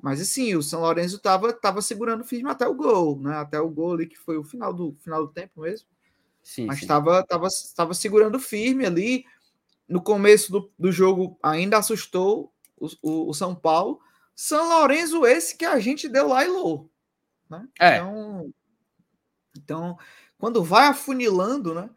Mas 0.00 0.20
assim, 0.20 0.54
o 0.54 0.62
São 0.62 0.82
Lourenço 0.82 1.16
estava 1.16 1.52
tava 1.52 1.80
segurando 1.80 2.24
firme 2.24 2.50
até 2.50 2.68
o 2.68 2.74
gol, 2.74 3.18
né? 3.18 3.36
Até 3.36 3.58
o 3.58 3.70
gol 3.70 3.94
ali, 3.94 4.06
que 4.06 4.18
foi 4.18 4.36
o 4.36 4.44
final 4.44 4.72
do, 4.72 4.94
final 5.00 5.26
do 5.26 5.32
tempo 5.32 5.62
mesmo. 5.62 5.88
Sim, 6.42 6.66
Mas 6.66 6.80
estava 6.80 7.24
tava, 7.24 7.48
tava 7.74 7.94
segurando 7.94 8.38
firme 8.38 8.84
ali. 8.84 9.24
No 9.88 10.02
começo 10.02 10.52
do, 10.52 10.70
do 10.78 10.92
jogo 10.92 11.38
ainda 11.42 11.78
assustou 11.78 12.52
o, 12.76 12.86
o, 13.02 13.30
o, 13.30 13.34
São 13.34 13.54
Paulo. 13.54 13.98
São 14.34 14.68
Lourenço, 14.68 15.24
esse 15.24 15.56
que 15.56 15.64
a 15.64 15.80
gente 15.80 16.08
deu 16.08 16.28
lá 16.28 16.44
e 16.44 16.48
lou. 16.48 16.90
Né? 17.48 17.66
É. 17.80 17.96
Então, 17.96 18.52
então, 19.56 19.98
quando 20.38 20.62
vai 20.62 20.88
afunilando, 20.88 21.74
né? 21.74 21.90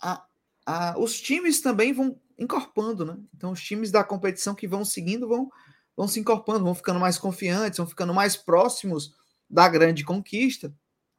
A, 0.00 0.24
a, 0.66 0.98
os 0.98 1.20
times 1.20 1.60
também 1.60 1.92
vão 1.92 2.20
encorpando, 2.38 3.04
né? 3.04 3.16
Então, 3.34 3.52
os 3.52 3.62
times 3.62 3.90
da 3.90 4.04
competição 4.04 4.54
que 4.54 4.66
vão 4.66 4.84
seguindo 4.84 5.28
vão 5.28 5.50
vão 5.96 6.08
se 6.08 6.18
incorporando, 6.18 6.64
vão 6.64 6.74
ficando 6.74 6.98
mais 6.98 7.18
confiantes, 7.18 7.78
vão 7.78 7.86
ficando 7.86 8.12
mais 8.12 8.36
próximos 8.36 9.14
da 9.48 9.68
grande 9.68 10.04
conquista. 10.04 10.74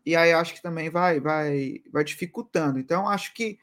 E 0.06 0.16
aí 0.16 0.34
acho 0.34 0.54
que 0.54 0.62
também 0.62 0.90
vai 0.90 1.20
vai 1.20 1.82
vai 1.92 2.04
dificultando. 2.04 2.80
Então 2.80 3.08
acho 3.08 3.34
que 3.34 3.58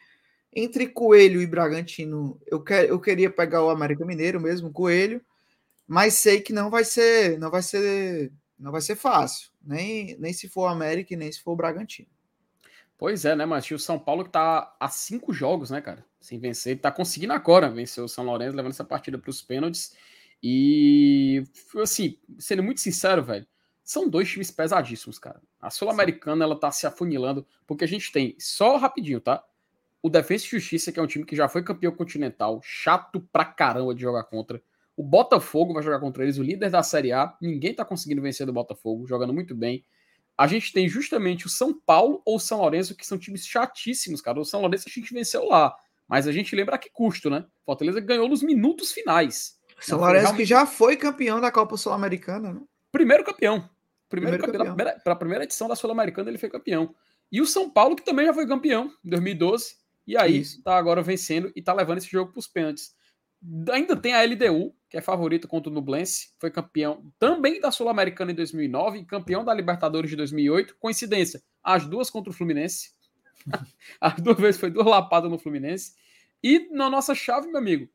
entre 0.54 0.86
Coelho 0.88 1.40
e 1.40 1.46
Bragantino, 1.46 2.40
eu, 2.46 2.62
quer, 2.62 2.88
eu 2.88 3.00
queria 3.00 3.30
pegar 3.30 3.64
o 3.64 3.70
América 3.70 4.04
Mineiro 4.04 4.40
mesmo, 4.40 4.70
Coelho, 4.72 5.22
mas 5.86 6.14
sei 6.14 6.40
que 6.40 6.52
não 6.52 6.70
vai 6.70 6.84
ser, 6.84 7.38
não 7.38 7.50
vai 7.50 7.62
ser, 7.62 8.30
não 8.62 8.72
vai 8.72 8.80
ser 8.80 8.96
fácil, 8.96 9.50
nem, 9.62 10.16
nem 10.18 10.32
se 10.32 10.48
for 10.48 10.62
o 10.62 10.66
América 10.68 11.16
nem 11.16 11.30
se 11.30 11.42
for 11.42 11.52
o 11.52 11.56
Bragantino. 11.56 12.08
Pois 12.96 13.24
é, 13.24 13.34
né, 13.34 13.44
mas 13.44 13.68
o 13.70 13.78
São 13.78 13.98
Paulo 13.98 14.24
que 14.24 14.30
tá 14.30 14.76
a 14.78 14.88
cinco 14.88 15.32
jogos, 15.32 15.70
né, 15.70 15.80
cara, 15.80 16.06
sem 16.20 16.38
vencer, 16.38 16.80
tá 16.80 16.90
conseguindo 16.92 17.32
agora 17.32 17.68
vencer 17.68 18.02
o 18.02 18.08
São 18.08 18.24
Lourenço, 18.24 18.54
levando 18.54 18.70
essa 18.70 18.84
partida 18.84 19.18
para 19.18 19.30
os 19.30 19.42
pênaltis. 19.42 19.96
E, 20.40 21.42
assim, 21.80 22.16
sendo 22.38 22.62
muito 22.62 22.80
sincero, 22.80 23.22
velho, 23.24 23.46
são 23.82 24.08
dois 24.08 24.28
times 24.28 24.50
pesadíssimos, 24.50 25.18
cara. 25.18 25.42
A 25.60 25.68
Sul-Americana, 25.68 26.44
ela 26.44 26.58
tá 26.58 26.70
se 26.70 26.86
afunilando, 26.86 27.44
porque 27.66 27.84
a 27.84 27.88
gente 27.88 28.12
tem, 28.12 28.36
só 28.38 28.76
rapidinho, 28.76 29.20
tá? 29.20 29.44
O 30.00 30.08
Defensa 30.08 30.46
e 30.46 30.48
Justiça, 30.48 30.92
que 30.92 31.00
é 31.00 31.02
um 31.02 31.06
time 31.06 31.24
que 31.24 31.34
já 31.34 31.48
foi 31.48 31.62
campeão 31.64 31.92
continental, 31.92 32.60
chato 32.62 33.20
pra 33.32 33.44
caramba 33.44 33.94
de 33.94 34.00
jogar 34.00 34.24
contra. 34.24 34.62
O 34.96 35.02
Botafogo 35.02 35.72
vai 35.74 35.82
jogar 35.82 36.00
contra 36.00 36.22
eles, 36.22 36.38
o 36.38 36.42
líder 36.42 36.70
da 36.70 36.82
Série 36.82 37.12
A. 37.12 37.34
Ninguém 37.40 37.74
tá 37.74 37.84
conseguindo 37.84 38.20
vencer 38.20 38.46
do 38.46 38.52
Botafogo, 38.52 39.06
jogando 39.06 39.32
muito 39.32 39.54
bem. 39.54 39.84
A 40.36 40.46
gente 40.46 40.72
tem 40.72 40.88
justamente 40.88 41.46
o 41.46 41.48
São 41.48 41.72
Paulo 41.72 42.22
ou 42.24 42.36
o 42.36 42.40
São 42.40 42.60
Lourenço, 42.60 42.96
que 42.96 43.06
são 43.06 43.18
times 43.18 43.46
chatíssimos, 43.46 44.20
cara. 44.20 44.40
O 44.40 44.44
São 44.44 44.60
Lourenço 44.60 44.84
a 44.88 44.90
gente 44.90 45.12
venceu 45.12 45.46
lá. 45.46 45.74
Mas 46.08 46.26
a 46.26 46.32
gente 46.32 46.54
lembra 46.54 46.74
a 46.74 46.78
que 46.78 46.90
custo, 46.90 47.30
né? 47.30 47.44
Fortaleza 47.64 48.00
ganhou 48.00 48.28
nos 48.28 48.42
minutos 48.42 48.92
finais. 48.92 49.58
São 49.80 49.98
Lourenço 49.98 50.26
realmente... 50.26 50.42
que 50.42 50.48
já 50.48 50.66
foi 50.66 50.96
campeão 50.96 51.40
da 51.40 51.50
Copa 51.50 51.76
Sul-Americana, 51.76 52.52
né? 52.52 52.60
Primeiro 52.90 53.24
campeão. 53.24 53.68
Primeiro, 54.08 54.36
Primeiro 54.38 54.64
campeão. 54.64 54.96
Para 55.02 55.12
a 55.12 55.16
primeira 55.16 55.44
edição 55.44 55.68
da 55.68 55.74
Sul-Americana 55.74 56.28
ele 56.28 56.38
foi 56.38 56.50
campeão. 56.50 56.94
E 57.30 57.40
o 57.40 57.46
São 57.46 57.70
Paulo, 57.70 57.96
que 57.96 58.04
também 58.04 58.26
já 58.26 58.34
foi 58.34 58.46
campeão 58.46 58.92
em 59.02 59.08
2012. 59.08 59.76
E 60.06 60.16
aí 60.16 60.40
Isso. 60.40 60.62
tá 60.62 60.76
agora 60.76 61.00
vencendo 61.02 61.50
e 61.56 61.62
tá 61.62 61.72
levando 61.72 61.98
esse 61.98 62.10
jogo 62.10 62.32
para 62.32 62.40
os 62.40 62.46
pênaltis. 62.46 62.94
Ainda 63.70 63.96
tem 63.96 64.12
a 64.14 64.22
LDU, 64.22 64.74
que 64.92 64.98
é 64.98 65.00
favorito 65.00 65.48
contra 65.48 65.70
o 65.70 65.72
Nublense, 65.72 66.34
foi 66.38 66.50
campeão 66.50 67.10
também 67.18 67.58
da 67.58 67.70
Sul-Americana 67.70 68.30
em 68.30 68.34
2009 68.34 68.98
e 68.98 69.04
campeão 69.06 69.42
da 69.42 69.54
Libertadores 69.54 70.10
de 70.10 70.16
2008. 70.16 70.76
Coincidência, 70.78 71.42
as 71.64 71.86
duas 71.86 72.10
contra 72.10 72.30
o 72.30 72.34
Fluminense. 72.34 72.90
as 73.98 74.20
duas 74.20 74.36
vezes 74.36 74.60
foi 74.60 74.70
duas 74.70 74.86
lapadas 74.86 75.30
no 75.30 75.38
Fluminense. 75.38 75.94
E 76.44 76.68
na 76.70 76.90
nossa 76.90 77.14
chave, 77.14 77.46
meu 77.48 77.56
amigo, 77.56 77.88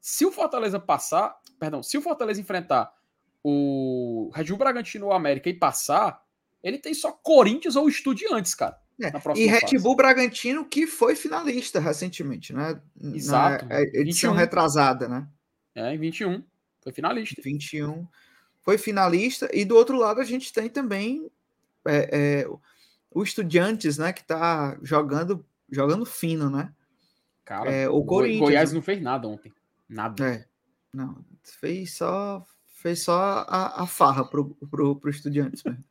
se 0.00 0.24
o 0.24 0.32
Fortaleza 0.32 0.80
passar, 0.80 1.36
perdão, 1.60 1.82
se 1.82 1.98
o 1.98 2.00
Fortaleza 2.00 2.40
enfrentar 2.40 2.94
o 3.44 4.30
Red 4.34 4.44
Bull 4.44 4.56
Bragantino 4.56 5.04
ou 5.04 5.12
América 5.12 5.50
e 5.50 5.54
passar, 5.54 6.18
ele 6.62 6.78
tem 6.78 6.94
só 6.94 7.12
Corinthians 7.12 7.76
ou 7.76 7.90
Estudiantes, 7.90 8.54
cara. 8.54 8.78
é. 8.98 9.12
E 9.36 9.46
Red 9.46 9.60
fase. 9.60 9.78
Bull 9.80 9.96
Bragantino, 9.96 10.64
que 10.64 10.86
foi 10.86 11.14
finalista 11.14 11.78
recentemente, 11.78 12.54
né? 12.54 12.80
Exato. 12.98 13.66
Na 13.66 13.82
edição 13.82 14.32
21. 14.32 14.32
retrasada, 14.32 15.06
né? 15.06 15.28
É, 15.74 15.94
em 15.94 15.98
21. 15.98 16.42
Foi 16.82 16.92
finalista. 16.92 17.42
21. 17.42 18.06
Foi 18.62 18.78
finalista. 18.78 19.48
E 19.52 19.64
do 19.64 19.76
outro 19.76 19.96
lado, 19.96 20.20
a 20.20 20.24
gente 20.24 20.52
tem 20.52 20.68
também 20.68 21.30
é, 21.86 22.42
é, 22.42 22.48
o 23.10 23.22
Estudiantes, 23.22 23.98
né? 23.98 24.12
Que 24.12 24.24
tá 24.24 24.78
jogando, 24.82 25.44
jogando 25.70 26.04
fino, 26.04 26.50
né? 26.50 26.72
Cara, 27.44 27.70
é, 27.70 27.88
o 27.88 28.04
Corinthians. 28.04 28.40
Goiás 28.40 28.72
não 28.72 28.82
fez 28.82 29.00
nada 29.00 29.26
ontem. 29.26 29.52
Nada. 29.88 30.22
É. 30.22 30.46
Não, 30.92 31.24
fez 31.42 31.96
só, 31.96 32.44
fez 32.66 33.02
só 33.02 33.46
a, 33.48 33.82
a 33.82 33.86
farra 33.86 34.24
pro, 34.24 34.54
pro, 34.70 34.96
pro 34.96 35.10
Estudiantes 35.10 35.62
mesmo. 35.62 35.84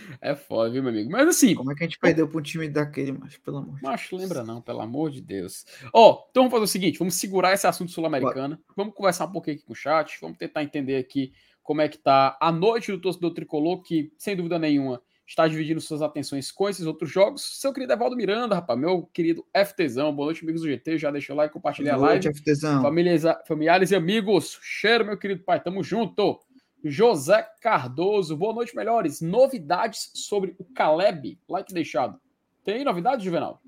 É 0.20 0.34
foda, 0.34 0.70
viu, 0.70 0.82
meu 0.82 0.92
amigo? 0.92 1.10
Mas 1.10 1.28
assim. 1.28 1.54
Como 1.54 1.70
é 1.72 1.74
que 1.74 1.84
a 1.84 1.86
gente 1.86 1.98
perdeu 1.98 2.28
para 2.28 2.38
um 2.38 2.42
time 2.42 2.68
daquele, 2.68 3.12
mas 3.12 3.36
pelo 3.38 3.58
amor 3.58 3.76
de 3.76 3.82
Deus. 3.82 4.12
lembra 4.12 4.44
não, 4.44 4.60
pelo 4.60 4.80
amor 4.80 5.10
de 5.10 5.20
Deus. 5.20 5.64
Ó, 5.92 6.10
oh, 6.10 6.28
então 6.30 6.42
vamos 6.44 6.52
fazer 6.52 6.64
o 6.64 6.68
seguinte: 6.68 6.98
vamos 6.98 7.14
segurar 7.14 7.52
esse 7.52 7.66
assunto 7.66 7.90
sul-americano. 7.90 8.58
Vamos 8.76 8.94
conversar 8.94 9.26
um 9.26 9.32
pouquinho 9.32 9.56
aqui 9.56 9.66
com 9.66 9.72
o 9.72 9.76
chat. 9.76 10.18
Vamos 10.20 10.38
tentar 10.38 10.62
entender 10.62 10.96
aqui 10.96 11.32
como 11.62 11.80
é 11.80 11.88
que 11.88 11.98
tá 11.98 12.36
a 12.40 12.50
noite 12.50 12.90
do 12.90 13.00
torcedor 13.00 13.32
tricolor, 13.32 13.82
que, 13.82 14.12
sem 14.18 14.34
dúvida 14.34 14.58
nenhuma, 14.58 15.00
está 15.30 15.46
dividindo 15.46 15.80
suas 15.80 16.02
atenções 16.02 16.50
com 16.50 16.68
esses 16.68 16.84
outros 16.84 17.08
jogos. 17.08 17.60
Seu 17.60 17.72
querido 17.72 17.92
Evaldo 17.92 18.16
Miranda, 18.16 18.56
rapaz, 18.56 18.78
meu 18.78 19.08
querido 19.12 19.46
FTzão, 19.54 20.12
boa 20.12 20.26
noite, 20.26 20.42
amigos 20.42 20.62
do 20.62 20.68
GT, 20.68 20.98
já 20.98 21.10
deixa 21.12 21.32
o 21.32 21.36
like, 21.36 21.52
compartilha 21.52 21.94
boa 21.94 22.06
a 22.06 22.10
live. 22.10 22.24
Noite, 22.24 22.38
FTzão. 22.40 22.82
Famílias, 22.82 23.22
familiares 23.46 23.92
e 23.92 23.94
amigos, 23.94 24.58
cheiro, 24.60 25.04
meu 25.04 25.16
querido 25.16 25.44
pai, 25.44 25.62
tamo 25.62 25.84
junto. 25.84 26.40
José 26.84 27.46
Cardoso, 27.60 28.36
boa 28.36 28.54
noite, 28.54 28.74
melhores. 28.74 29.20
Novidades 29.20 30.10
sobre 30.14 30.54
o 30.58 30.64
Caleb, 30.64 31.38
like 31.48 31.72
deixado. 31.72 32.20
Tem 32.64 32.84
novidades, 32.84 33.24
Juvenal? 33.24 33.60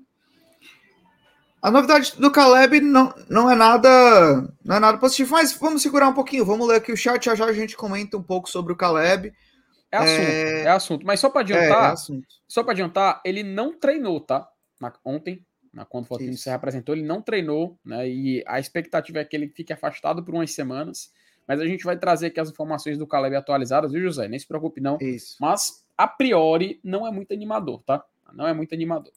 A 1.61 1.71
novidade 1.71 2.19
do 2.19 2.29
Caleb 2.29 2.81
não, 2.81 3.13
não 3.29 3.49
é 3.49 3.55
nada 3.55 4.53
não 4.65 4.75
é 4.75 4.79
nada 4.79 4.97
positivo, 4.97 5.31
mas 5.31 5.53
vamos 5.53 5.81
segurar 5.81 6.09
um 6.09 6.13
pouquinho. 6.13 6.43
Vamos 6.43 6.67
ler 6.67 6.75
aqui 6.75 6.91
o 6.91 6.97
chat, 6.97 7.23
já 7.23 7.35
já 7.35 7.45
a 7.45 7.53
gente 7.53 7.77
comenta 7.77 8.17
um 8.17 8.23
pouco 8.23 8.49
sobre 8.49 8.73
o 8.73 8.75
Caleb. 8.75 9.33
É 9.89 9.97
assunto, 9.97 10.27
é, 10.27 10.61
é 10.63 10.67
assunto. 10.69 11.05
Mas 11.05 11.19
só 11.19 11.29
para 11.29 11.41
adiantar, 11.41 11.91
é, 11.91 11.93
é 11.93 12.21
só 12.47 12.63
para 12.63 12.73
adiantar, 12.73 13.21
ele 13.23 13.43
não 13.43 13.79
treinou, 13.79 14.19
tá? 14.19 14.45
Na, 14.81 14.91
ontem, 15.05 15.45
na 15.71 15.85
quando 15.85 16.07
o 16.09 16.17
time 16.17 16.35
se 16.35 16.49
representou, 16.49 16.95
ele 16.95 17.05
não 17.05 17.21
treinou, 17.21 17.79
né? 17.85 18.09
E 18.09 18.43
a 18.45 18.59
expectativa 18.59 19.19
é 19.19 19.25
que 19.25 19.35
ele 19.35 19.47
fique 19.47 19.71
afastado 19.71 20.21
por 20.21 20.33
umas 20.33 20.51
semanas. 20.51 21.13
Mas 21.47 21.59
a 21.59 21.65
gente 21.65 21.83
vai 21.83 21.97
trazer 21.97 22.27
aqui 22.27 22.39
as 22.39 22.49
informações 22.49 22.97
do 22.97 23.07
Caleb 23.07 23.35
atualizadas, 23.35 23.91
viu, 23.91 24.01
José? 24.01 24.27
Nem 24.27 24.39
se 24.39 24.47
preocupe, 24.47 24.79
não. 24.79 24.97
Isso. 25.01 25.35
Mas, 25.39 25.85
a 25.97 26.07
priori, 26.07 26.79
não 26.83 27.05
é 27.05 27.11
muito 27.11 27.33
animador, 27.33 27.81
tá? 27.83 28.03
Não 28.33 28.47
é 28.47 28.53
muito 28.53 28.73
animador. 28.73 29.11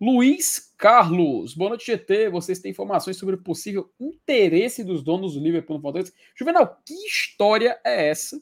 Luiz 0.00 0.74
Carlos, 0.76 1.54
boa 1.54 1.70
noite, 1.70 1.86
GT. 1.86 2.28
Vocês 2.28 2.58
têm 2.58 2.70
informações 2.70 3.16
sobre 3.16 3.34
o 3.34 3.42
possível 3.42 3.90
interesse 3.98 4.84
dos 4.84 5.02
donos 5.02 5.34
do 5.34 5.40
Liverpool 5.40 5.76
no 5.76 5.82
Fortaleza? 5.82 6.12
Juvenal, 6.34 6.82
que 6.84 6.94
história 7.06 7.80
é 7.82 8.08
essa 8.08 8.40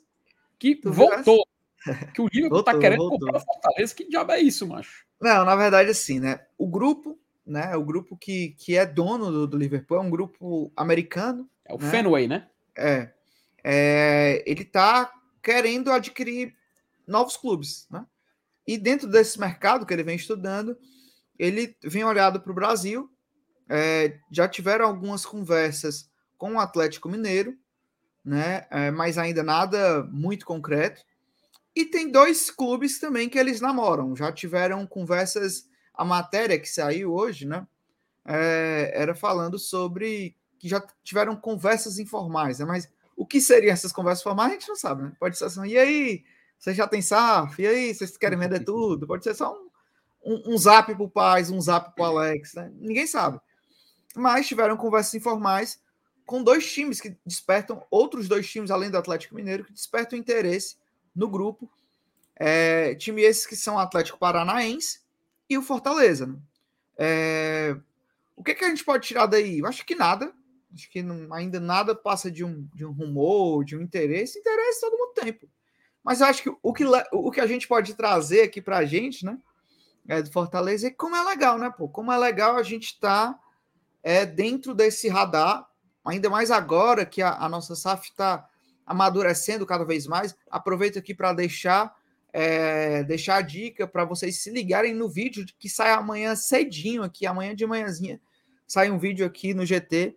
que 0.59 0.75
tu 0.75 0.93
voltou? 0.93 1.47
Que 2.13 2.21
o 2.21 2.27
Liverpool 2.27 2.65
tá 2.65 2.73
voltou, 2.73 2.75
tá 2.75 2.79
querendo 2.79 2.99
voltou. 2.99 3.21
comprar 3.21 3.39
o 3.39 3.45
Fortaleza? 3.45 3.95
Que 3.95 4.09
diabo 4.09 4.33
é 4.33 4.41
isso, 4.41 4.67
macho? 4.67 5.07
Não, 5.21 5.45
na 5.45 5.55
verdade, 5.55 5.91
assim, 5.91 6.19
né? 6.19 6.41
O 6.59 6.67
grupo, 6.67 7.17
né? 7.47 7.77
O 7.77 7.85
grupo 7.85 8.17
que, 8.17 8.57
que 8.59 8.77
é 8.77 8.85
dono 8.85 9.31
do, 9.31 9.47
do 9.47 9.57
Liverpool 9.57 9.99
é 9.99 10.01
um 10.01 10.11
grupo 10.11 10.73
americano. 10.77 11.49
É 11.65 11.73
o 11.73 11.79
né? 11.79 11.89
Fenway, 11.89 12.27
né? 12.27 12.49
É, 12.77 13.13
é, 13.63 14.43
ele 14.47 14.63
está 14.63 15.13
querendo 15.43 15.91
adquirir 15.91 16.55
novos 17.07 17.37
clubes, 17.37 17.87
né? 17.91 18.07
E 18.67 18.79
dentro 18.79 19.09
desse 19.09 19.39
mercado 19.39 19.85
que 19.85 19.93
ele 19.93 20.03
vem 20.03 20.17
estudando, 20.17 20.77
ele 21.39 21.77
vem 21.83 22.05
olhado 22.05 22.41
para 22.41 22.51
o 22.51 22.55
Brasil. 22.55 23.11
É, 23.69 24.19
já 24.31 24.49
tiveram 24.49 24.87
algumas 24.87 25.25
conversas 25.25 26.11
com 26.37 26.55
o 26.55 26.61
Atlético 26.61 27.09
Mineiro, 27.09 27.57
né? 28.25 28.67
É, 28.71 28.91
mas 28.91 29.19
ainda 29.19 29.43
nada 29.43 30.03
muito 30.05 30.47
concreto. 30.47 31.03
E 31.77 31.85
tem 31.85 32.11
dois 32.11 32.51
clubes 32.51 32.99
também 32.99 33.29
que 33.29 33.39
eles 33.39 33.61
namoram. 33.61 34.15
Já 34.15 34.33
tiveram 34.33 34.87
conversas. 34.87 35.69
A 35.93 36.05
matéria 36.05 36.59
que 36.59 36.69
saiu 36.69 37.13
hoje, 37.13 37.47
né? 37.47 37.67
É, 38.27 38.93
era 38.95 39.15
falando 39.15 39.59
sobre 39.59 40.37
que 40.65 40.69
já 40.71 40.83
tiveram 41.03 41.37
conversas 41.37 41.99
informais, 41.99 42.59
né? 42.59 42.65
Mas 42.65 42.89
o 43.15 43.27
que 43.27 43.39
seriam 43.39 43.71
essas 43.71 43.93
conversas 43.93 44.23
formais, 44.23 44.51
a 44.51 44.55
gente 44.55 44.67
não 44.67 44.77
sabe, 44.77 45.03
né? 45.03 45.13
Pode 45.21 45.37
ser 45.37 45.45
assim, 45.45 45.63
e 45.67 45.77
aí, 45.77 46.25
você 46.59 46.73
já 46.73 46.89
tem 46.89 47.03
SAF? 47.03 47.61
E 47.61 47.67
aí, 47.67 47.95
vocês 47.95 48.17
querem 48.17 48.39
vender 48.39 48.61
tudo? 48.65 49.07
Pode 49.07 49.23
ser 49.25 49.35
só 49.35 49.53
um, 49.53 49.69
um, 50.25 50.55
um 50.55 50.57
zap 50.57 50.95
para 50.95 51.05
o 51.05 51.11
Paz, 51.11 51.51
um 51.51 51.61
zap 51.61 51.95
para 51.95 52.03
o 52.03 52.07
Alex, 52.07 52.55
né? 52.55 52.73
Ninguém 52.77 53.07
sabe. 53.07 53.39
Mas 54.17 54.49
tiveram 54.49 54.75
conversas 54.75 55.13
informais 55.13 55.79
com 56.25 56.43
dois 56.43 56.73
times 56.73 56.99
que 56.99 57.15
despertam, 57.27 57.87
outros 57.91 58.27
dois 58.27 58.51
times, 58.51 58.71
além 58.71 58.91
do 58.91 58.97
Atlético 58.97 59.35
Mineiro, 59.35 59.67
que 59.67 59.73
despertam 59.75 60.19
interesse 60.19 60.79
no 61.15 61.29
grupo. 61.29 61.71
É, 62.37 62.95
time 62.95 63.21
esses 63.21 63.45
que 63.45 63.55
são 63.55 63.79
Atlético 63.79 64.19
Paranaense 64.19 65.01
e 65.47 65.59
o 65.59 65.63
Fortaleza. 65.63 66.27
Né? 66.27 66.39
É, 66.97 67.77
o 68.35 68.43
que, 68.43 68.55
que 68.55 68.65
a 68.65 68.69
gente 68.71 68.83
pode 68.83 69.07
tirar 69.07 69.27
daí? 69.27 69.59
Eu 69.59 69.67
acho 69.67 69.85
que 69.85 69.95
nada. 69.95 70.33
Acho 70.75 70.91
que 70.91 71.03
não, 71.03 71.33
ainda 71.33 71.61
nada 71.61 71.95
passa 71.95 72.31
de 72.31 72.45
um, 72.45 72.69
de 72.75 72.85
um 72.85 72.91
rumor, 72.91 73.65
de 73.65 73.77
um 73.77 73.81
interesse. 73.81 74.39
Interesse 74.39 74.81
todo 74.81 74.99
mundo 74.99 75.13
tem. 75.15 75.33
Pô. 75.33 75.47
Mas 76.03 76.21
eu 76.21 76.27
acho 76.27 76.43
que 76.43 76.51
o 76.63 76.73
que, 76.73 76.85
o 77.13 77.31
que 77.31 77.41
a 77.41 77.47
gente 77.47 77.69
pode 77.69 77.95
trazer 77.95 78.43
aqui 78.43 78.61
para 78.61 78.79
a 78.79 78.85
gente, 78.85 79.25
né? 79.25 79.39
É, 80.07 80.21
do 80.21 80.31
Fortaleza, 80.31 80.89
é 80.89 80.91
como 80.91 81.17
é 81.17 81.23
legal, 81.23 81.57
né, 81.57 81.71
pô? 81.71 81.89
Como 81.89 82.13
é 82.13 82.19
legal 82.19 82.59
a 82.59 82.63
gente 82.63 82.89
estar 82.89 83.33
tá, 83.33 83.41
é, 84.03 84.27
dentro 84.27 84.75
desse 84.75 85.09
radar, 85.09 85.67
ainda 86.05 86.29
mais 86.29 86.51
agora 86.51 87.07
que 87.07 87.23
a, 87.23 87.33
a 87.37 87.49
nossa 87.49 87.75
SAF 87.75 88.11
está 88.11 88.47
amadurecendo 88.85 89.65
cada 89.65 89.83
vez 89.83 90.07
mais. 90.07 90.37
Aproveito 90.51 90.99
aqui 90.99 91.15
para 91.15 91.33
deixar 91.33 91.95
é, 92.35 93.05
deixar 93.05 93.37
a 93.37 93.41
dica 93.41 93.87
para 93.87 94.05
vocês 94.05 94.43
se 94.43 94.51
ligarem 94.51 94.93
no 94.93 95.09
vídeo 95.09 95.47
que 95.57 95.69
sai 95.69 95.93
amanhã 95.93 96.35
cedinho 96.35 97.05
aqui, 97.05 97.27
amanhã 97.27 97.55
de 97.55 97.65
manhãzinha, 97.65 98.21
sai 98.67 98.91
um 98.91 98.99
vídeo 98.99 99.25
aqui 99.25 99.55
no 99.55 99.65
GT 99.65 100.17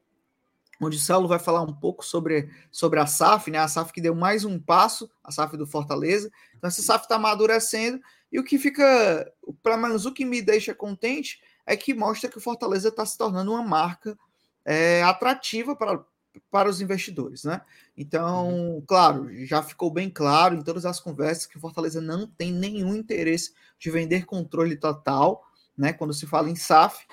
onde 0.82 0.98
o 0.98 1.00
Saulo 1.00 1.28
vai 1.28 1.40
falar 1.40 1.62
um 1.62 1.74
pouco 1.74 2.06
sobre, 2.06 2.50
sobre 2.72 3.00
a 3.00 3.06
SAF, 3.06 3.50
né? 3.50 3.60
A 3.60 3.68
SAF 3.68 3.92
que 3.92 4.02
deu 4.02 4.16
mais 4.16 4.46
um 4.46 4.60
passo, 4.60 5.10
a 5.24 5.32
SAF 5.32 5.58
do 5.58 5.66
Fortaleza. 5.66 6.32
Então, 6.56 6.68
essa 6.68 6.82
SAF 6.82 7.06
está 7.06 7.16
amadurecendo, 7.16 8.00
e 8.32 8.40
o 8.40 8.44
que 8.44 8.58
fica, 8.58 9.32
pelo 9.64 9.78
menos 9.78 10.06
o 10.06 10.14
que 10.14 10.26
me 10.26 10.42
deixa 10.42 10.74
contente, 10.74 11.42
é 11.66 11.76
que 11.76 11.94
mostra 11.94 12.30
que 12.30 12.38
o 12.38 12.42
Fortaleza 12.42 12.90
está 12.90 13.06
se 13.06 13.18
tornando 13.18 13.52
uma 13.52 13.64
marca 13.64 14.18
é, 14.66 15.02
atrativa 15.04 15.76
para, 15.76 16.04
para 16.52 16.70
os 16.70 16.82
investidores, 16.82 17.44
né? 17.44 17.62
Então, 17.96 18.50
uhum. 18.50 18.84
claro, 18.86 19.30
já 19.46 19.64
ficou 19.64 19.90
bem 19.92 20.10
claro 20.10 20.56
em 20.56 20.62
todas 20.62 20.86
as 20.86 21.00
conversas 21.00 21.46
que 21.46 21.58
o 21.58 21.60
Fortaleza 21.60 22.02
não 22.02 22.28
tem 22.28 22.52
nenhum 22.52 22.96
interesse 22.96 23.54
de 23.80 23.90
vender 23.90 24.26
controle 24.26 24.76
total, 24.76 25.44
né? 25.78 25.94
Quando 25.94 26.14
se 26.14 26.26
fala 26.26 26.50
em 26.50 26.56
SAF, 26.56 27.06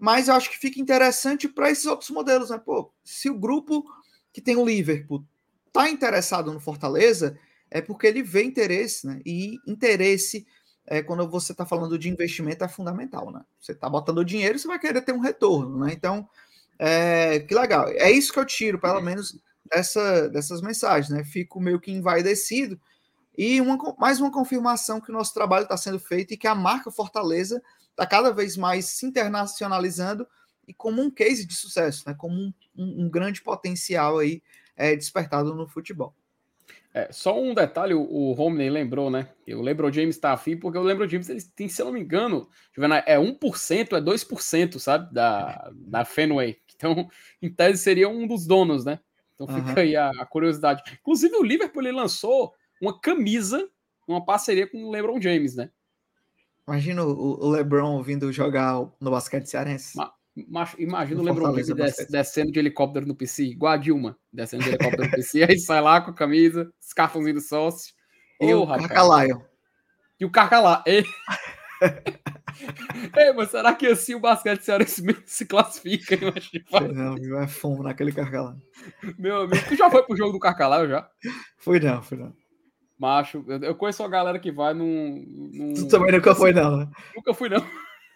mas 0.00 0.28
eu 0.28 0.34
acho 0.34 0.50
que 0.50 0.58
fica 0.58 0.80
interessante 0.80 1.46
para 1.46 1.70
esses 1.70 1.84
outros 1.84 2.08
modelos, 2.08 2.48
né? 2.48 2.58
Pô, 2.58 2.90
se 3.04 3.28
o 3.28 3.38
grupo 3.38 3.84
que 4.32 4.40
tem 4.40 4.56
o 4.56 4.64
Liverpool 4.64 5.22
está 5.66 5.90
interessado 5.90 6.50
no 6.52 6.58
Fortaleza, 6.58 7.38
é 7.70 7.82
porque 7.82 8.06
ele 8.06 8.22
vê 8.22 8.42
interesse, 8.42 9.06
né? 9.06 9.20
E 9.26 9.58
interesse, 9.66 10.46
é, 10.86 11.02
quando 11.02 11.28
você 11.28 11.52
está 11.52 11.66
falando 11.66 11.98
de 11.98 12.08
investimento, 12.08 12.64
é 12.64 12.68
fundamental, 12.68 13.30
né? 13.30 13.42
Você 13.60 13.72
está 13.72 13.90
botando 13.90 14.24
dinheiro, 14.24 14.58
você 14.58 14.66
vai 14.66 14.78
querer 14.78 15.02
ter 15.02 15.12
um 15.12 15.20
retorno, 15.20 15.84
né? 15.84 15.92
Então, 15.92 16.26
é, 16.78 17.40
que 17.40 17.54
legal. 17.54 17.86
É 17.88 18.10
isso 18.10 18.32
que 18.32 18.38
eu 18.38 18.46
tiro, 18.46 18.80
pelo 18.80 19.02
menos, 19.02 19.38
dessa, 19.66 20.30
dessas 20.30 20.62
mensagens, 20.62 21.10
né? 21.10 21.22
Fico 21.24 21.60
meio 21.60 21.78
que 21.78 21.92
envaidecido. 21.92 22.80
E 23.42 23.58
uma, 23.58 23.78
mais 23.98 24.20
uma 24.20 24.30
confirmação 24.30 25.00
que 25.00 25.08
o 25.08 25.14
nosso 25.14 25.32
trabalho 25.32 25.62
está 25.62 25.74
sendo 25.74 25.98
feito 25.98 26.34
e 26.34 26.36
que 26.36 26.46
a 26.46 26.54
marca 26.54 26.90
Fortaleza 26.90 27.62
está 27.88 28.04
cada 28.04 28.30
vez 28.30 28.54
mais 28.54 28.84
se 28.84 29.06
internacionalizando 29.06 30.28
e 30.68 30.74
como 30.74 31.00
um 31.00 31.10
case 31.10 31.46
de 31.46 31.54
sucesso, 31.54 32.04
né? 32.06 32.14
como 32.18 32.34
um, 32.34 32.52
um, 32.76 33.04
um 33.04 33.08
grande 33.08 33.40
potencial 33.40 34.18
aí 34.18 34.42
é, 34.76 34.94
despertado 34.94 35.54
no 35.54 35.66
futebol. 35.66 36.14
É, 36.92 37.10
só 37.10 37.40
um 37.40 37.54
detalhe, 37.54 37.94
o, 37.94 38.02
o 38.02 38.32
Romney 38.32 38.68
lembrou, 38.68 39.10
né? 39.10 39.30
O 39.48 39.62
LeBron 39.62 39.90
James 39.90 40.16
está 40.16 40.34
afim, 40.34 40.54
porque 40.54 40.76
o 40.76 40.82
LeBron 40.82 41.08
James 41.08 41.30
ele 41.30 41.40
tem, 41.56 41.66
se 41.66 41.80
eu 41.80 41.86
não 41.86 41.94
me 41.94 42.00
engano, 42.00 42.46
é 43.06 43.16
1%, 43.16 43.96
é 43.96 44.00
2%, 44.02 44.78
sabe? 44.78 45.14
Da, 45.14 45.72
da 45.88 46.04
Fenway. 46.04 46.58
Então, 46.76 47.08
em 47.40 47.50
tese, 47.50 47.82
seria 47.82 48.06
um 48.06 48.26
dos 48.26 48.46
donos, 48.46 48.84
né? 48.84 49.00
Então 49.34 49.46
fica 49.46 49.70
uhum. 49.70 49.78
aí 49.78 49.96
a, 49.96 50.10
a, 50.10 50.26
curiosidade. 50.26 50.82
Inclusive, 51.00 51.34
o 51.36 51.42
Liverpool 51.42 51.80
ele 51.80 51.92
lançou 51.92 52.54
uma 52.80 52.98
camisa, 52.98 53.68
uma 54.06 54.24
parceria 54.24 54.66
com 54.66 54.84
o 54.84 54.90
LeBron 54.90 55.20
James, 55.20 55.54
né? 55.54 55.70
Imagina 56.66 57.04
o, 57.04 57.48
LeBron 57.50 58.00
vindo 58.02 58.32
jogar 58.32 58.74
no 59.00 59.10
basquete 59.10 59.46
cearense. 59.46 59.96
Ma, 60.48 60.68
imagina 60.78 61.20
o 61.20 61.24
LeBron 61.24 61.52
des, 61.52 62.06
descendo 62.08 62.52
de 62.52 62.58
helicóptero 62.58 63.06
no 63.06 63.14
PC, 63.14 63.44
igual 63.44 63.72
a 63.72 63.76
Dilma, 63.76 64.16
descendo 64.32 64.62
de 64.62 64.70
helicóptero 64.70 65.04
no 65.04 65.10
PC, 65.10 65.42
aí 65.42 65.58
sai 65.58 65.80
lá 65.80 66.00
com 66.00 66.12
a 66.12 66.14
camisa, 66.14 66.72
escarfãozinho 66.80 67.34
do 67.34 67.40
sócio. 67.40 67.92
E 68.40 68.54
o 68.54 68.66
Carcalaio. 68.66 69.44
E 70.18 70.24
o 70.24 70.30
Carcalaio. 70.30 70.84
Ei, 73.16 73.32
mas 73.32 73.50
será 73.50 73.74
que 73.74 73.86
assim 73.86 74.14
o 74.14 74.20
basquete 74.20 74.62
cearense 74.62 75.02
se 75.26 75.46
classifica? 75.46 76.16
Não, 76.92 77.16
viu? 77.16 77.38
É 77.38 77.46
fumo 77.46 77.82
naquele 77.82 78.12
carcalá. 78.12 78.56
Meu 79.18 79.42
amigo, 79.42 79.64
tu 79.66 79.76
já 79.76 79.90
foi 79.90 80.02
pro 80.02 80.16
jogo 80.16 80.32
do 80.32 80.38
carcalá, 80.38 80.86
já? 80.86 81.08
Fui 81.58 81.80
não, 81.80 82.02
fui 82.02 82.18
não. 82.18 82.34
Macho, 83.00 83.42
eu 83.62 83.74
conheço 83.74 84.02
uma 84.02 84.10
galera 84.10 84.38
que 84.38 84.52
vai 84.52 84.74
num. 84.74 85.24
num... 85.26 85.72
Tu 85.72 85.88
também 85.88 86.12
nunca 86.12 86.34
foi, 86.34 86.52
não, 86.52 86.76
né? 86.76 86.88
Nunca 87.16 87.32
fui, 87.32 87.48
não. 87.48 87.66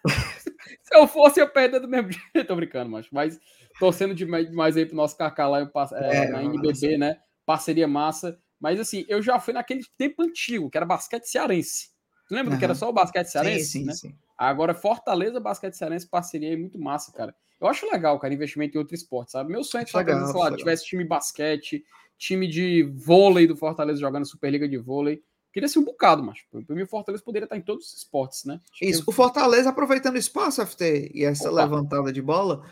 Se 0.85 0.95
eu 0.95 1.09
fosse, 1.09 1.41
eu 1.41 1.49
perder 1.49 1.81
do 1.81 1.89
mesmo 1.89 2.11
jeito. 2.13 2.47
Tô 2.47 2.55
brincando, 2.55 2.91
macho. 2.91 3.09
Mas 3.11 3.41
torcendo 3.81 4.15
demais 4.15 4.77
aí 4.77 4.85
pro 4.85 4.95
nosso 4.95 5.17
Carcalá 5.17 5.61
é, 5.61 6.17
é, 6.17 6.29
na 6.29 6.45
NBB, 6.45 6.99
né? 6.99 7.17
Parceria 7.47 7.89
massa. 7.89 8.39
Mas 8.61 8.79
assim, 8.79 9.07
eu 9.09 9.23
já 9.23 9.41
fui 9.41 9.55
naquele 9.55 9.83
tempo 9.97 10.23
antigo, 10.23 10.69
que 10.69 10.77
era 10.77 10.85
basquete 10.85 11.25
cearense. 11.25 11.89
Lembra 12.31 12.53
uhum. 12.53 12.59
que 12.59 12.65
era 12.65 12.75
só 12.75 12.91
o 12.91 12.93
basquete 12.93 13.29
cearense? 13.29 13.65
Sim, 13.65 13.79
sim, 13.81 13.85
né? 13.87 13.93
sim. 13.95 14.15
Agora, 14.37 14.75
Fortaleza, 14.75 15.41
basquete 15.41 15.75
cearense, 15.75 16.07
parceria 16.07 16.53
é 16.53 16.57
muito 16.57 16.79
massa, 16.79 17.11
cara. 17.11 17.35
Eu 17.59 17.69
acho 17.69 17.91
legal, 17.91 18.19
cara, 18.19 18.35
investimento 18.35 18.77
em 18.77 18.81
outro 18.81 18.95
esporte, 18.95 19.33
sabe? 19.33 19.51
Meu 19.51 19.65
sonho 19.65 19.81
é 19.81 19.85
que 19.87 19.93
Fortaleza, 19.93 20.27
sei 20.27 20.41
lá, 20.41 20.55
tivesse 20.55 20.85
time 20.85 21.05
basquete, 21.05 21.83
time 22.19 22.47
de 22.47 22.83
vôlei 22.95 23.47
do 23.47 23.57
Fortaleza 23.57 24.01
jogando 24.01 24.27
Superliga 24.27 24.69
de 24.69 24.79
vôlei. 24.79 25.23
Queria 25.53 25.69
ser 25.69 25.79
um 25.79 25.85
bocado, 25.85 26.23
mas 26.23 26.39
para 26.67 26.75
mim 26.75 26.83
o 26.83 26.89
Fortaleza 26.89 27.23
poderia 27.23 27.47
estar 27.47 27.57
em 27.57 27.63
todos 27.63 27.87
os 27.87 27.99
esportes, 27.99 28.45
né? 28.45 28.61
Acho 28.73 28.85
Isso, 28.85 29.05
o 29.07 29.13
Fortaleza 29.13 29.71
aproveitando 29.71 30.17
o 30.17 30.19
espaço, 30.19 30.65
FT, 30.67 31.13
e 31.15 31.25
essa 31.25 31.49
Opa. 31.49 31.63
levantada 31.63 32.13
de 32.13 32.21
bola, 32.21 32.65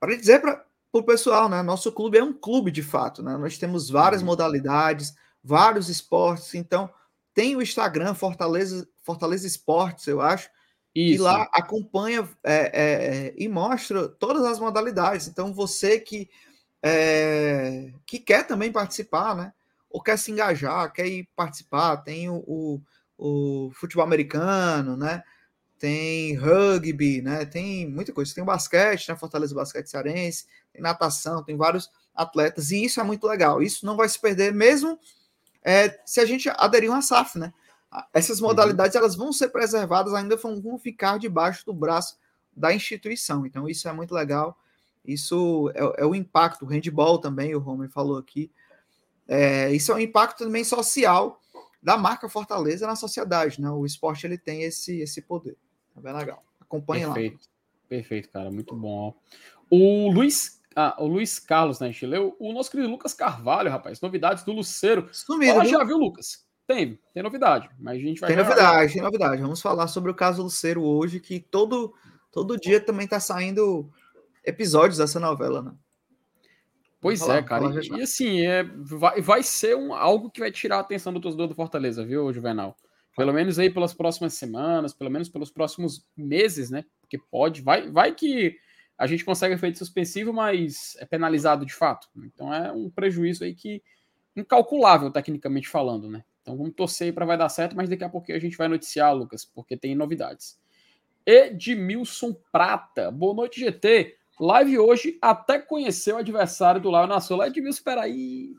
para 0.00 0.16
dizer 0.16 0.40
para 0.40 0.64
o 0.92 1.02
pessoal, 1.02 1.48
né? 1.48 1.62
Nosso 1.62 1.92
clube 1.92 2.18
é 2.18 2.24
um 2.24 2.32
clube 2.32 2.72
de 2.72 2.82
fato, 2.82 3.22
né? 3.22 3.36
Nós 3.36 3.56
temos 3.56 3.88
várias 3.88 4.20
uhum. 4.20 4.26
modalidades, 4.26 5.14
vários 5.42 5.88
esportes, 5.88 6.54
então 6.54 6.90
tem 7.34 7.56
o 7.56 7.62
Instagram 7.62 8.14
Fortaleza, 8.14 8.88
Fortaleza 9.02 9.46
Esportes, 9.46 10.06
eu 10.06 10.20
acho, 10.20 10.48
Isso. 10.94 11.16
que 11.16 11.22
lá 11.22 11.48
acompanha 11.52 12.28
é, 12.44 12.54
é, 12.54 13.26
é, 13.26 13.34
e 13.36 13.48
mostra 13.48 14.08
todas 14.08 14.44
as 14.44 14.60
modalidades. 14.60 15.26
Então, 15.26 15.52
você 15.52 15.98
que, 15.98 16.30
é, 16.86 17.90
que 18.04 18.18
quer 18.18 18.46
também 18.46 18.70
participar, 18.70 19.34
né? 19.34 19.54
Ou 19.90 20.02
quer 20.02 20.18
se 20.18 20.30
engajar, 20.30 20.92
quer 20.92 21.06
ir 21.06 21.26
participar, 21.34 21.96
tem 21.96 22.28
o, 22.28 22.44
o, 22.46 22.80
o 23.16 23.70
futebol 23.72 24.04
americano, 24.04 24.94
né? 24.94 25.22
Tem 25.78 26.36
rugby, 26.36 27.22
né? 27.22 27.46
Tem 27.46 27.88
muita 27.88 28.12
coisa. 28.12 28.34
Tem 28.34 28.42
o 28.42 28.46
basquete, 28.46 29.08
né? 29.08 29.16
Fortaleza 29.16 29.54
Basquete 29.54 29.86
Cearense, 29.86 30.44
tem 30.74 30.82
natação, 30.82 31.42
tem 31.42 31.56
vários 31.56 31.90
atletas, 32.14 32.70
e 32.70 32.84
isso 32.84 33.00
é 33.00 33.02
muito 33.02 33.26
legal. 33.26 33.62
Isso 33.62 33.86
não 33.86 33.96
vai 33.96 34.08
se 34.08 34.20
perder, 34.20 34.52
mesmo 34.52 34.98
é, 35.62 35.98
se 36.04 36.20
a 36.20 36.26
gente 36.26 36.50
aderir 36.50 36.90
uma 36.90 37.00
SAF, 37.00 37.38
né? 37.38 37.54
Essas 38.12 38.40
uhum. 38.40 38.48
modalidades 38.48 38.94
elas 38.94 39.16
vão 39.16 39.32
ser 39.32 39.48
preservadas, 39.48 40.12
ainda 40.12 40.36
vão 40.36 40.78
ficar 40.78 41.18
debaixo 41.18 41.64
do 41.64 41.72
braço 41.72 42.18
da 42.54 42.74
instituição. 42.74 43.46
Então, 43.46 43.66
isso 43.68 43.88
é 43.88 43.92
muito 43.92 44.12
legal. 44.12 44.58
Isso 45.04 45.70
é, 45.74 46.02
é 46.02 46.06
o 46.06 46.14
impacto, 46.14 46.64
o 46.64 46.68
handball 46.68 47.18
também, 47.18 47.54
o 47.54 47.58
Romer 47.58 47.90
falou 47.90 48.18
aqui. 48.18 48.50
É, 49.28 49.72
isso 49.72 49.92
é 49.92 49.94
um 49.94 50.00
impacto 50.00 50.44
também 50.44 50.64
social 50.64 51.40
da 51.82 51.96
marca 51.96 52.28
Fortaleza 52.28 52.86
na 52.86 52.96
sociedade, 52.96 53.60
né? 53.60 53.70
O 53.70 53.84
esporte 53.84 54.26
ele 54.26 54.38
tem 54.38 54.62
esse, 54.62 55.00
esse 55.00 55.22
poder. 55.22 55.56
É 55.96 56.00
bem 56.00 56.14
legal. 56.14 56.42
Acompanhe 56.60 57.04
Perfeito. 57.04 57.34
lá. 57.34 57.88
Perfeito, 57.88 58.30
cara. 58.30 58.50
Muito 58.50 58.74
bom. 58.74 59.14
O 59.70 60.10
Luiz 60.10 60.62
ah, 60.76 60.96
o 60.98 61.06
Luiz 61.06 61.38
Carlos, 61.38 61.78
né? 61.78 61.88
A 61.88 61.90
gente 61.90 62.04
leu. 62.04 62.36
O 62.38 62.52
nosso 62.52 62.70
querido 62.70 62.90
Lucas 62.90 63.14
Carvalho, 63.14 63.70
rapaz. 63.70 64.00
Novidades 64.00 64.42
do 64.42 64.52
Luceiro. 64.52 65.08
Sumido, 65.12 65.52
Fala, 65.52 65.64
já 65.66 65.84
viu, 65.84 65.96
Lucas? 65.96 66.44
Tem, 66.66 66.98
tem 67.12 67.22
novidade. 67.22 67.70
Mas 67.78 67.98
a 67.98 68.00
gente 68.00 68.20
vai. 68.20 68.28
Tem 68.28 68.36
novidade, 68.36 68.92
tem 68.94 69.02
novidade. 69.02 69.40
Vamos 69.40 69.62
falar 69.62 69.86
sobre 69.86 70.10
o 70.10 70.14
caso 70.14 70.42
Luceiro 70.42 70.82
hoje, 70.82 71.20
que 71.20 71.38
todo, 71.38 71.94
todo 72.32 72.58
dia 72.58 72.80
também 72.80 73.06
tá 73.06 73.20
saindo 73.20 73.88
episódios 74.44 74.98
dessa 74.98 75.18
novela, 75.18 75.62
né? 75.62 75.72
Pois 77.00 77.20
falar, 77.20 77.36
é, 77.36 77.42
cara. 77.42 77.64
E, 77.82 77.98
e, 77.98 78.02
assim, 78.02 78.46
é, 78.46 78.62
vai, 78.62 79.20
vai 79.20 79.42
ser 79.42 79.76
um, 79.76 79.92
algo 79.92 80.30
que 80.30 80.40
vai 80.40 80.50
tirar 80.50 80.78
a 80.78 80.80
atenção 80.80 81.12
do 81.12 81.20
torcedor 81.20 81.48
do 81.48 81.54
Fortaleza, 81.54 82.04
viu, 82.04 82.32
Juvenal? 82.32 82.76
Pelo 83.16 83.32
menos 83.32 83.58
aí 83.58 83.68
pelas 83.70 83.92
próximas 83.92 84.34
semanas, 84.34 84.94
pelo 84.94 85.10
menos 85.10 85.28
pelos 85.28 85.50
próximos 85.50 86.06
meses, 86.16 86.70
né? 86.70 86.84
Porque 87.00 87.18
pode, 87.18 87.60
vai, 87.60 87.90
vai 87.90 88.14
que 88.14 88.56
a 88.96 89.06
gente 89.06 89.24
consegue 89.24 89.54
efeito 89.54 89.78
suspensivo, 89.78 90.32
mas 90.32 90.96
é 90.98 91.04
penalizado 91.04 91.66
de 91.66 91.74
fato. 91.74 92.08
Então 92.16 92.52
é 92.52 92.72
um 92.72 92.88
prejuízo 92.88 93.44
aí 93.44 93.54
que 93.54 93.82
incalculável, 94.34 95.10
tecnicamente 95.10 95.68
falando, 95.68 96.08
né? 96.08 96.24
Então 96.42 96.56
vamos 96.56 96.74
torcer 96.74 97.12
para 97.12 97.24
vai 97.24 97.38
dar 97.38 97.48
certo, 97.48 97.76
mas 97.76 97.88
daqui 97.88 98.04
a 98.04 98.08
pouco 98.08 98.32
a 98.32 98.38
gente 98.38 98.56
vai 98.56 98.68
noticiar, 98.68 99.14
Lucas, 99.14 99.44
porque 99.44 99.76
tem 99.76 99.94
novidades. 99.94 100.58
Edmilson 101.26 102.34
Prata, 102.52 103.10
boa 103.10 103.34
noite, 103.34 103.60
GT. 103.60 104.16
Live 104.38 104.78
hoje, 104.78 105.18
até 105.22 105.60
conhecer 105.60 106.12
o 106.12 106.18
adversário 106.18 106.80
do 106.80 106.90
Lion 106.90 107.06
na 107.06 107.20
Sul. 107.20 107.44
Edmilson, 107.44 107.82
aí, 107.90 108.52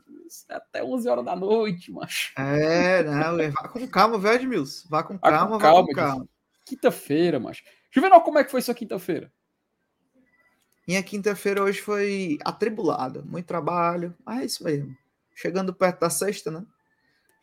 até 0.48 0.82
11 0.82 1.08
horas 1.08 1.24
da 1.24 1.36
noite, 1.36 1.92
macho. 1.92 2.32
É, 2.38 3.02
não, 3.02 3.36
vá 3.52 3.68
com 3.68 3.86
calma, 3.86 4.18
velho, 4.18 4.36
Edmilson. 4.36 4.88
Vá 4.88 5.02
com 5.02 5.18
calma, 5.18 5.38
vá 5.38 5.46
com 5.46 5.58
calma. 5.58 5.94
calma. 5.94 6.28
Quinta-feira, 6.64 7.38
macho. 7.38 7.62
Juvenal, 7.90 8.22
como 8.22 8.38
é 8.38 8.44
que 8.44 8.50
foi 8.50 8.62
sua 8.62 8.74
quinta-feira? 8.74 9.30
Minha 10.88 11.02
quinta-feira 11.02 11.62
hoje 11.62 11.80
foi 11.80 12.38
atribulada, 12.44 13.20
muito 13.22 13.46
trabalho, 13.46 14.14
mas 14.24 14.40
é 14.40 14.44
isso 14.44 14.64
mesmo. 14.64 14.96
Chegando 15.34 15.74
perto 15.74 16.00
da 16.00 16.10
sexta, 16.10 16.50
né? 16.50 16.64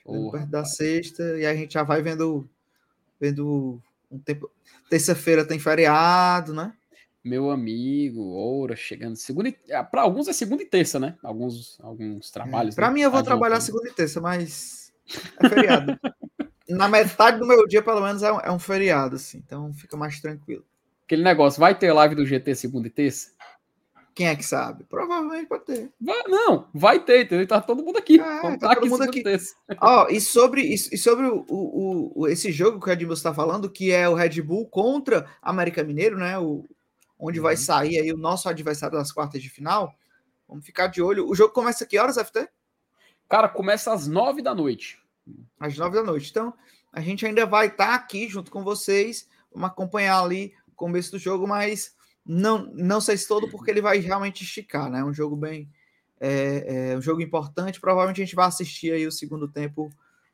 Chegando 0.01 0.31
perto 0.31 0.49
da 0.49 0.65
sexta, 0.65 1.37
e 1.37 1.45
a 1.45 1.53
gente 1.53 1.73
já 1.73 1.83
vai 1.83 2.01
vendo, 2.01 2.49
vendo 3.19 3.81
um 4.09 4.17
tempo. 4.17 4.49
Terça-feira 4.89 5.45
tem 5.45 5.59
feriado, 5.59 6.53
né? 6.53 6.73
Meu 7.23 7.49
amigo, 7.49 8.21
ouro, 8.21 8.75
chegando 8.75 9.15
segunda. 9.15 9.53
Ah, 9.71 9.83
para 9.83 10.01
alguns 10.01 10.27
é 10.27 10.33
segunda 10.33 10.61
e 10.61 10.65
terça, 10.65 10.99
né? 10.99 11.15
Alguns, 11.23 11.79
alguns 11.81 12.29
trabalhos. 12.29 12.73
É, 12.73 12.75
para 12.75 12.87
né? 12.89 12.93
mim 12.95 13.01
eu 13.01 13.09
vou 13.09 13.19
Adiantando. 13.19 13.39
trabalhar 13.39 13.61
segunda 13.61 13.87
e 13.87 13.93
terça, 13.93 14.19
mas 14.19 14.91
é 15.39 15.49
feriado. 15.49 15.97
Na 16.67 16.87
metade 16.89 17.39
do 17.39 17.45
meu 17.45 17.65
dia, 17.67 17.81
pelo 17.81 18.01
menos, 18.01 18.23
é 18.23 18.31
um, 18.31 18.39
é 18.39 18.51
um 18.51 18.59
feriado, 18.59 19.15
assim, 19.15 19.37
então 19.37 19.73
fica 19.73 19.95
mais 19.95 20.19
tranquilo. 20.19 20.65
Aquele 21.05 21.23
negócio, 21.23 21.59
vai 21.59 21.77
ter 21.77 21.91
live 21.91 22.15
do 22.15 22.25
GT 22.25 22.55
segunda 22.55 22.87
e 22.87 22.91
terça? 22.91 23.31
Quem 24.15 24.27
é 24.27 24.35
que 24.35 24.43
sabe? 24.43 24.83
Provavelmente 24.83 25.47
pode 25.47 25.65
ter. 25.65 25.91
Vai, 25.99 26.23
não, 26.27 26.67
vai 26.73 26.99
ter, 26.99 27.23
entendeu? 27.23 27.47
Tá 27.47 27.59
todo 27.59 27.83
mundo 27.83 27.97
aqui. 27.97 28.19
É, 28.19 28.57
tá 28.57 28.75
todo 28.75 28.87
mundo 28.87 29.03
aqui. 29.03 29.23
Ó, 29.81 30.07
e 30.07 30.21
sobre, 30.21 30.61
e, 30.61 30.77
sobre 30.77 31.25
o, 31.25 31.43
o, 31.49 32.21
o, 32.21 32.27
esse 32.27 32.51
jogo 32.51 32.79
que 32.79 32.85
o 32.85 32.89
Red 32.89 33.05
Bull 33.05 33.15
está 33.15 33.33
falando, 33.33 33.69
que 33.69 33.91
é 33.91 34.07
o 34.07 34.13
Red 34.13 34.41
Bull 34.41 34.67
contra 34.67 35.25
América 35.41 35.83
Mineiro, 35.83 36.17
né? 36.17 36.37
O, 36.37 36.63
onde 37.23 37.39
uhum. 37.39 37.43
vai 37.43 37.55
sair 37.55 37.99
aí 37.99 38.11
o 38.11 38.17
nosso 38.17 38.49
adversário 38.49 38.97
das 38.97 39.11
quartas 39.11 39.41
de 39.41 39.49
final. 39.49 39.95
Vamos 40.47 40.65
ficar 40.65 40.87
de 40.87 41.01
olho. 41.01 41.27
O 41.27 41.33
jogo 41.33 41.53
começa 41.53 41.85
que 41.85 41.97
horas, 41.97 42.17
FT? 42.17 42.49
Cara, 43.29 43.47
começa 43.47 43.93
às 43.93 44.05
nove 44.07 44.41
da 44.41 44.53
noite. 44.53 44.99
Às 45.57 45.77
nove 45.77 45.95
da 45.95 46.03
noite. 46.03 46.29
Então, 46.29 46.53
a 46.91 46.99
gente 46.99 47.25
ainda 47.25 47.45
vai 47.45 47.67
estar 47.67 47.87
tá 47.87 47.95
aqui 47.95 48.27
junto 48.27 48.51
com 48.51 48.61
vocês. 48.61 49.29
Vamos 49.53 49.69
acompanhar 49.69 50.21
ali 50.21 50.53
o 50.67 50.73
começo 50.73 51.11
do 51.11 51.17
jogo, 51.17 51.47
mas 51.47 51.95
não, 52.25 52.65
não 52.73 52.99
sei 52.99 53.15
se 53.15 53.25
todo, 53.25 53.49
porque 53.49 53.71
ele 53.71 53.81
vai 53.81 53.99
realmente 53.99 54.43
esticar, 54.43 54.89
né? 54.89 54.99
É 54.99 55.05
um 55.05 55.13
jogo 55.13 55.37
bem. 55.37 55.71
É, 56.19 56.91
é, 56.91 56.97
um 56.97 57.01
jogo 57.01 57.21
importante. 57.21 57.79
Provavelmente 57.79 58.21
a 58.21 58.25
gente 58.25 58.35
vai 58.35 58.47
assistir 58.47 58.91
aí 58.91 59.07
o 59.07 59.11
segundo 59.11 59.47
tempo 59.47 59.89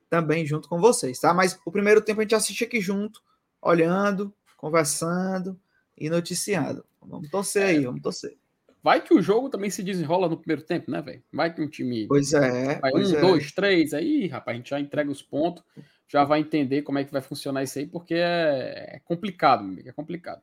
também 0.10 0.44
junto 0.44 0.68
com 0.68 0.80
vocês, 0.80 1.20
tá? 1.20 1.36
Mas 1.36 1.60
o 1.64 1.72
primeiro 1.72 2.02
tempo 2.02 2.20
a 2.20 2.24
gente 2.24 2.34
assiste 2.34 2.64
aqui 2.64 2.82
junto, 2.82 3.22
olhando, 3.62 4.34
conversando 4.58 5.60
e 6.00 6.10
noticiando. 6.10 6.86
Vamos 7.02 7.30
torcer 7.30 7.64
aí, 7.64 7.86
vamos 7.86 8.02
torcer. 8.02 8.38
Vai 8.82 9.02
que 9.02 9.14
o 9.14 9.22
jogo 9.22 9.50
também 9.50 9.70
se 9.70 9.84
desenrola 9.84 10.30
no 10.30 10.38
primeiro 10.38 10.62
tempo, 10.62 10.90
né, 10.90 11.02
velho? 11.02 11.22
Vai 11.34 11.54
que 11.54 11.62
um 11.62 11.68
time. 11.68 12.08
Pois 12.08 12.34
é. 12.34 12.80
Vai 12.80 12.92
pois 12.92 13.12
um, 13.12 13.18
é. 13.18 13.22
dois, 13.22 13.52
três, 13.52 13.94
aí, 13.94 14.28
rapaz, 14.28 14.56
a 14.56 14.58
gente 14.58 14.70
já 14.70 14.80
entrega 14.80 15.12
os 15.12 15.22
pontos, 15.22 15.64
já 16.08 16.24
vai 16.24 16.40
entender 16.40 16.84
como 16.84 16.98
é 16.98 17.04
que 17.04 17.12
vai 17.12 17.22
funcionar 17.22 17.64
isso 17.64 17.78
aí, 17.78 17.86
porque 17.86 18.14
é, 18.14 18.96
é 18.96 19.02
complicado, 19.04 19.64
meu 19.64 19.74
amigo, 19.74 19.90
é 19.90 19.92
complicado. 19.92 20.42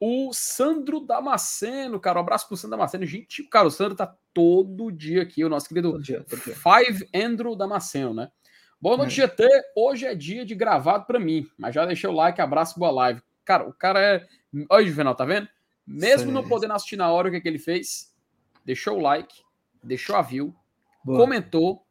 O 0.00 0.32
Sandro 0.32 0.98
Damasceno, 1.00 2.00
cara, 2.00 2.18
um 2.18 2.22
abraço 2.22 2.48
pro 2.48 2.56
Sandro 2.56 2.76
Damasceno. 2.76 3.06
Gente, 3.06 3.44
cara, 3.44 3.68
o 3.68 3.70
Sandro 3.70 3.94
tá 3.94 4.16
todo 4.34 4.90
dia 4.90 5.22
aqui, 5.22 5.44
o 5.44 5.48
nosso 5.48 5.68
querido 5.68 6.00
dia, 6.00 6.24
Five 6.26 7.08
Andrew 7.14 7.54
Damasceno, 7.54 8.14
né? 8.14 8.28
Boa 8.80 8.96
noite, 8.96 9.20
é. 9.20 9.28
GT. 9.28 9.46
Hoje 9.76 10.06
é 10.06 10.14
dia 10.14 10.44
de 10.44 10.56
gravado 10.56 11.06
para 11.06 11.20
mim, 11.20 11.46
mas 11.56 11.72
já 11.72 11.86
deixei 11.86 12.10
o 12.10 12.12
like, 12.12 12.40
abraço, 12.40 12.80
boa 12.80 12.90
live. 12.90 13.22
Cara, 13.44 13.68
o 13.68 13.72
cara 13.72 14.00
é. 14.00 14.26
Olha, 14.68 14.86
Juvenal, 14.86 15.14
tá 15.14 15.24
vendo? 15.24 15.48
Mesmo 15.86 16.30
não 16.30 16.46
podendo 16.46 16.74
assistir 16.74 16.96
na 16.96 17.10
hora 17.10 17.28
o 17.28 17.30
que, 17.30 17.38
é 17.38 17.40
que 17.40 17.48
ele 17.48 17.58
fez, 17.58 18.14
deixou 18.64 18.98
o 18.98 19.00
like, 19.00 19.42
deixou 19.82 20.14
a 20.14 20.22
view, 20.22 20.54
boa. 21.04 21.18
comentou 21.18 21.84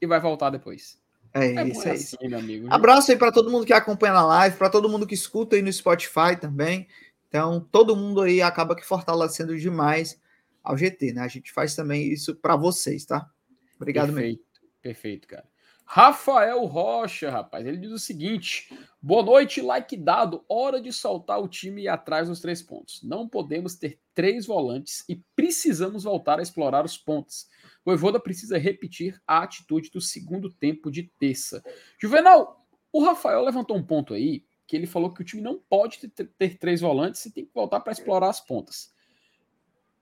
e 0.00 0.06
vai 0.06 0.20
voltar 0.20 0.50
depois. 0.50 0.98
É, 1.32 1.54
é 1.54 1.68
isso 1.68 1.88
aí. 1.88 1.94
Assim, 1.94 2.16
meu 2.22 2.38
amigo. 2.38 2.66
Abraço 2.70 3.10
aí 3.10 3.18
para 3.18 3.32
todo 3.32 3.50
mundo 3.50 3.66
que 3.66 3.72
acompanha 3.72 4.12
na 4.14 4.26
live, 4.26 4.56
para 4.56 4.70
todo 4.70 4.88
mundo 4.88 5.06
que 5.06 5.14
escuta 5.14 5.56
aí 5.56 5.62
no 5.62 5.72
Spotify 5.72 6.36
também. 6.40 6.88
Então, 7.28 7.60
todo 7.72 7.96
mundo 7.96 8.20
aí 8.20 8.40
acaba 8.40 8.76
que 8.76 8.84
fortalecendo 8.84 9.58
demais 9.58 10.20
ao 10.62 10.76
GT, 10.76 11.12
né? 11.12 11.22
A 11.22 11.28
gente 11.28 11.52
faz 11.52 11.74
também 11.74 12.12
isso 12.12 12.34
para 12.36 12.54
vocês, 12.54 13.04
tá? 13.04 13.28
Obrigado 13.76 14.12
perfeito, 14.12 14.38
mesmo. 14.38 14.70
Perfeito, 14.80 15.28
cara. 15.28 15.44
Rafael 15.84 16.64
Rocha, 16.64 17.30
rapaz, 17.30 17.66
ele 17.66 17.76
diz 17.76 17.92
o 17.92 17.98
seguinte: 17.98 18.76
boa 19.00 19.22
noite, 19.22 19.60
like 19.60 19.96
dado. 19.96 20.44
Hora 20.48 20.80
de 20.80 20.92
soltar 20.92 21.40
o 21.40 21.48
time 21.48 21.82
e 21.82 21.88
atrás 21.88 22.28
dos 22.28 22.40
três 22.40 22.62
pontos. 22.62 23.02
Não 23.02 23.28
podemos 23.28 23.74
ter 23.74 24.00
três 24.14 24.46
volantes 24.46 25.04
e 25.08 25.22
precisamos 25.36 26.04
voltar 26.04 26.38
a 26.38 26.42
explorar 26.42 26.84
os 26.84 26.96
pontos. 26.96 27.46
O 27.84 27.92
Evoda 27.92 28.18
precisa 28.18 28.56
repetir 28.56 29.20
a 29.26 29.42
atitude 29.42 29.90
do 29.90 30.00
segundo 30.00 30.50
tempo 30.50 30.90
de 30.90 31.04
terça. 31.18 31.62
Juvenal, 31.98 32.66
o 32.90 33.04
Rafael 33.04 33.42
levantou 33.44 33.76
um 33.76 33.84
ponto 33.84 34.14
aí 34.14 34.44
que 34.66 34.74
ele 34.74 34.86
falou 34.86 35.12
que 35.12 35.20
o 35.20 35.24
time 35.24 35.42
não 35.42 35.60
pode 35.68 36.08
ter, 36.08 36.26
ter 36.38 36.56
três 36.56 36.80
volantes 36.80 37.26
e 37.26 37.30
tem 37.30 37.44
que 37.44 37.52
voltar 37.52 37.80
para 37.80 37.92
explorar 37.92 38.30
as 38.30 38.40
pontas. 38.40 38.94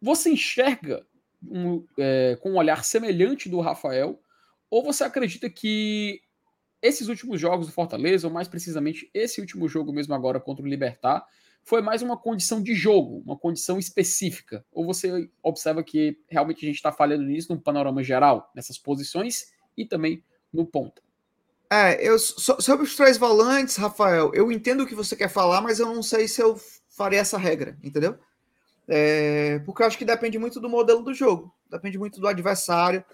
Você 0.01 0.31
enxerga 0.31 1.05
um, 1.43 1.85
é, 1.99 2.37
com 2.37 2.53
um 2.53 2.57
olhar 2.57 2.85
semelhante 2.85 3.49
do 3.49 3.61
Rafael 3.61 4.21
ou 4.73 4.83
você 4.83 5.05
acredita 5.05 5.51
que 5.51 6.23
esses 6.81 7.09
últimos 7.09 7.39
jogos 7.39 7.67
do 7.67 7.73
Fortaleza, 7.75 8.27
ou 8.27 8.33
mais 8.33 8.49
precisamente 8.49 9.11
esse 9.13 9.39
último 9.39 9.69
jogo 9.69 9.93
mesmo 9.93 10.15
agora 10.15 10.41
contra 10.41 10.65
o 10.65 10.67
Libertar, 10.67 11.27
foi 11.63 11.83
mais 11.83 12.01
uma 12.01 12.17
condição 12.17 12.63
de 12.63 12.75
jogo, 12.75 13.23
uma 13.23 13.37
condição 13.37 13.79
específica? 13.79 14.65
Ou 14.73 14.87
você 14.87 15.29
observa 15.43 15.85
que 15.85 16.19
realmente 16.27 16.65
a 16.65 16.69
gente 16.69 16.77
está 16.77 16.91
falhando 16.91 17.23
nisso 17.23 17.53
num 17.53 17.61
panorama 17.61 18.03
geral, 18.03 18.51
nessas 18.55 18.79
posições 18.79 19.53
e 19.77 19.85
também 19.85 20.25
no 20.51 20.65
ponto? 20.65 21.03
É, 21.71 22.03
eu, 22.03 22.19
sobre 22.19 22.87
os 22.87 22.97
três 22.97 23.19
volantes, 23.19 23.77
Rafael, 23.77 24.33
eu 24.33 24.51
entendo 24.51 24.85
o 24.85 24.87
que 24.87 24.95
você 24.95 25.15
quer 25.15 25.29
falar, 25.29 25.61
mas 25.61 25.81
eu 25.81 25.87
não 25.87 26.03
sei 26.03 26.27
se 26.27 26.41
eu 26.41 26.59
faria 26.89 27.21
essa 27.21 27.37
regra, 27.37 27.77
entendeu? 27.83 28.19
É, 28.89 29.59
porque 29.67 29.83
eu 29.83 29.87
acho 29.87 29.99
que 29.99 30.05
depende 30.07 30.39
muito 30.39 30.59
do 30.59 30.69
modelo 30.71 31.03
do 31.03 31.13
jogo, 31.13 31.55
depende 31.71 31.99
muito 31.99 32.19
do 32.19 32.27
adversário, 32.27 33.05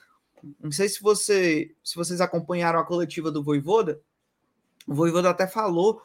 não 0.61 0.72
sei 0.72 0.88
se 0.88 1.01
você, 1.01 1.74
se 1.83 1.96
vocês 1.96 2.20
acompanharam 2.20 2.79
a 2.79 2.85
coletiva 2.85 3.31
do 3.31 3.42
Voivoda. 3.42 4.01
O 4.87 4.94
Voivoda 4.94 5.31
até 5.31 5.46
falou 5.46 6.03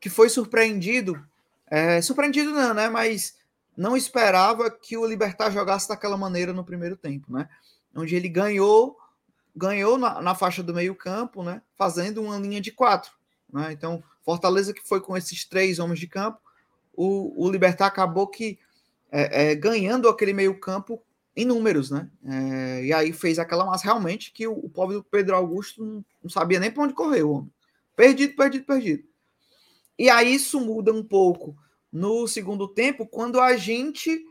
que 0.00 0.10
foi 0.10 0.28
surpreendido, 0.28 1.22
é, 1.66 2.00
surpreendido 2.00 2.50
não, 2.50 2.74
né? 2.74 2.88
Mas 2.88 3.36
não 3.76 3.96
esperava 3.96 4.70
que 4.70 4.96
o 4.96 5.06
Libertar 5.06 5.50
jogasse 5.50 5.88
daquela 5.88 6.16
maneira 6.16 6.52
no 6.52 6.64
primeiro 6.64 6.96
tempo, 6.96 7.32
né? 7.32 7.48
Onde 7.94 8.14
ele 8.14 8.28
ganhou, 8.28 8.98
ganhou 9.54 9.98
na, 9.98 10.20
na 10.20 10.34
faixa 10.34 10.62
do 10.62 10.74
meio 10.74 10.94
campo, 10.94 11.42
né? 11.42 11.62
Fazendo 11.76 12.22
uma 12.22 12.38
linha 12.38 12.60
de 12.60 12.72
quatro, 12.72 13.12
né? 13.52 13.72
Então 13.72 14.02
Fortaleza 14.22 14.72
que 14.72 14.86
foi 14.86 15.00
com 15.00 15.16
esses 15.16 15.44
três 15.44 15.78
homens 15.78 15.98
de 15.98 16.06
campo, 16.06 16.40
o, 16.94 17.44
o 17.44 17.50
Libertar 17.50 17.86
acabou 17.86 18.26
que 18.26 18.58
é, 19.10 19.50
é, 19.50 19.54
ganhando 19.54 20.08
aquele 20.08 20.32
meio 20.32 20.58
campo 20.58 21.02
em 21.34 21.44
números, 21.44 21.90
né? 21.90 22.10
É, 22.24 22.84
e 22.84 22.92
aí 22.92 23.12
fez 23.12 23.38
aquela 23.38 23.64
massa 23.64 23.84
realmente 23.84 24.32
que 24.32 24.46
o, 24.46 24.52
o 24.52 24.68
pobre 24.68 24.96
do 24.96 25.04
Pedro 25.04 25.34
Augusto 25.34 25.84
não, 25.84 26.04
não 26.22 26.30
sabia 26.30 26.60
nem 26.60 26.70
para 26.70 26.82
onde 26.82 26.94
correr, 26.94 27.22
o 27.22 27.30
homem. 27.30 27.52
Perdido, 27.96 28.36
perdido, 28.36 28.64
perdido. 28.64 29.04
E 29.98 30.10
aí 30.10 30.34
isso 30.34 30.60
muda 30.60 30.92
um 30.92 31.02
pouco 31.02 31.56
no 31.92 32.26
segundo 32.26 32.66
tempo, 32.66 33.06
quando 33.06 33.38
a 33.40 33.56
gente 33.56 34.24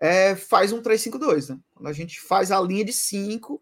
é, 0.00 0.34
faz 0.34 0.72
um 0.72 0.82
3-5-2, 0.82 1.50
né? 1.50 1.60
Quando 1.74 1.88
a 1.88 1.92
gente 1.92 2.20
faz 2.20 2.50
a 2.50 2.60
linha 2.60 2.84
de 2.84 2.92
5, 2.92 3.60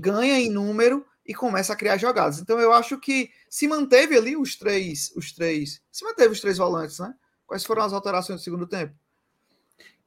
ganha 0.00 0.38
em 0.38 0.48
número 0.48 1.04
e 1.26 1.34
começa 1.34 1.72
a 1.72 1.76
criar 1.76 1.98
jogadas. 1.98 2.38
Então 2.38 2.58
eu 2.58 2.72
acho 2.72 2.98
que 2.98 3.30
se 3.50 3.66
manteve 3.68 4.16
ali 4.16 4.36
os 4.36 4.56
três, 4.56 5.12
os 5.16 5.32
três, 5.32 5.82
se 5.90 6.04
manteve 6.04 6.32
os 6.32 6.40
três 6.40 6.56
volantes, 6.56 6.98
né? 6.98 7.14
Quais 7.46 7.64
foram 7.64 7.82
as 7.82 7.92
alterações 7.92 8.40
do 8.40 8.44
segundo 8.44 8.66
tempo? 8.66 8.94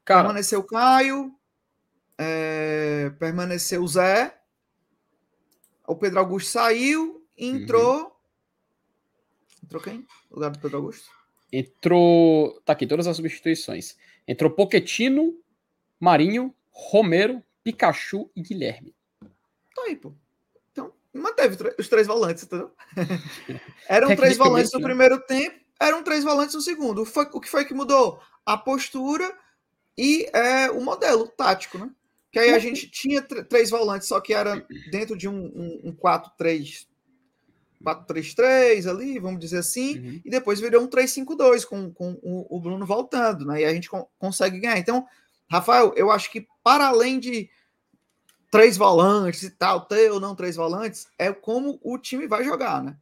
Cara, 0.04 0.21
Permaneceu 0.21 0.63
Caio, 0.63 1.32
é, 2.17 3.10
permaneceu 3.19 3.82
o 3.84 3.88
Zé. 3.88 4.38
O 5.88 5.95
Pedro 5.95 6.19
Augusto 6.19 6.52
saiu, 6.52 7.26
entrou. 7.38 8.04
Uhum. 8.04 8.12
Entrou 9.63 9.82
quem? 9.82 10.08
No 10.30 10.36
lugar 10.36 10.52
do 10.52 10.60
Pedro 10.60 10.78
Augusto? 10.78 11.10
Entrou. 11.52 12.62
Tá 12.62 12.74
aqui, 12.74 12.88
todas 12.88 13.08
as 13.08 13.15
substituições. 13.15 13.97
Entrou 14.28 14.52
Poquetino, 14.52 15.38
Marinho, 16.00 16.56
Romero, 16.69 17.43
Pikachu 17.63 18.30
e 18.36 18.41
Guilherme. 18.41 18.95
Tá 19.76 19.84
aí, 19.84 19.95
pô. 19.95 20.13
Então, 20.71 20.93
manteve 21.13 21.58
os 21.78 21.88
três 21.88 22.08
volantes, 22.08 22.43
entendeu? 22.43 22.71
Eram 23.88 24.15
três 24.15 24.38
volantes 24.38 24.71
no 24.71 24.80
né? 24.80 24.86
primeiro 24.86 25.19
tempo, 25.21 25.60
eram 25.80 26.04
três 26.04 26.24
volantes 26.24 26.54
no 26.54 26.62
segundo. 26.62 27.02
O 27.02 27.41
que 27.41 27.50
foi 27.50 27.65
que 27.65 27.74
mudou? 27.74 28.21
A 28.45 28.56
postura 28.56 29.36
e 29.97 30.30
é, 30.32 30.69
o 30.69 30.80
modelo 30.80 31.28
tático, 31.28 31.80
né? 31.80 31.89
Que 32.32 32.39
aí 32.39 32.54
a 32.54 32.60
gente 32.60 32.89
tinha 32.89 33.22
três 33.22 33.70
volantes, 33.70 34.08
só 34.08 34.22
que 34.22 34.34
era 34.34 34.65
dentro 34.89 35.17
de 35.17 35.28
um, 35.28 35.36
um, 35.36 35.82
um 35.89 35.96
4-3. 35.96 36.88
4-3-3 37.84 38.88
ali, 38.88 39.20
vamos 39.20 39.39
dizer 39.39 39.58
assim, 39.58 39.98
uhum. 39.98 40.22
e 40.24 40.30
depois 40.30 40.60
virou 40.60 40.84
um 40.84 40.88
3-5-2 40.88 41.65
com, 41.65 41.91
com 41.91 42.12
o, 42.22 42.56
o, 42.56 42.60
Bruno 42.60 42.86
voltando, 42.86 43.44
né? 43.44 43.62
E 43.62 43.65
a 43.65 43.74
gente 43.74 43.89
con 43.89 44.08
consegue 44.20 44.60
ganhar. 44.60 44.78
Então, 44.78 45.06
Rafael, 45.50 45.91
eu 45.98 46.12
acho 46.12 46.32
que 46.32 46.48
para 46.63 46.88
além 46.88 47.20
de 47.20 47.50
três 48.52 48.78
volantes 48.78 49.44
e 49.44 49.50
tal, 49.50 49.82
ter 49.82 50.12
ou 50.12 50.20
não 50.20 50.36
três 50.36 50.56
volantes, 50.56 51.08
é 51.17 51.34
como 51.34 51.80
o 51.82 51.98
time 51.98 52.28
vai 52.28 52.44
jogar, 52.44 52.84
né? 52.84 52.96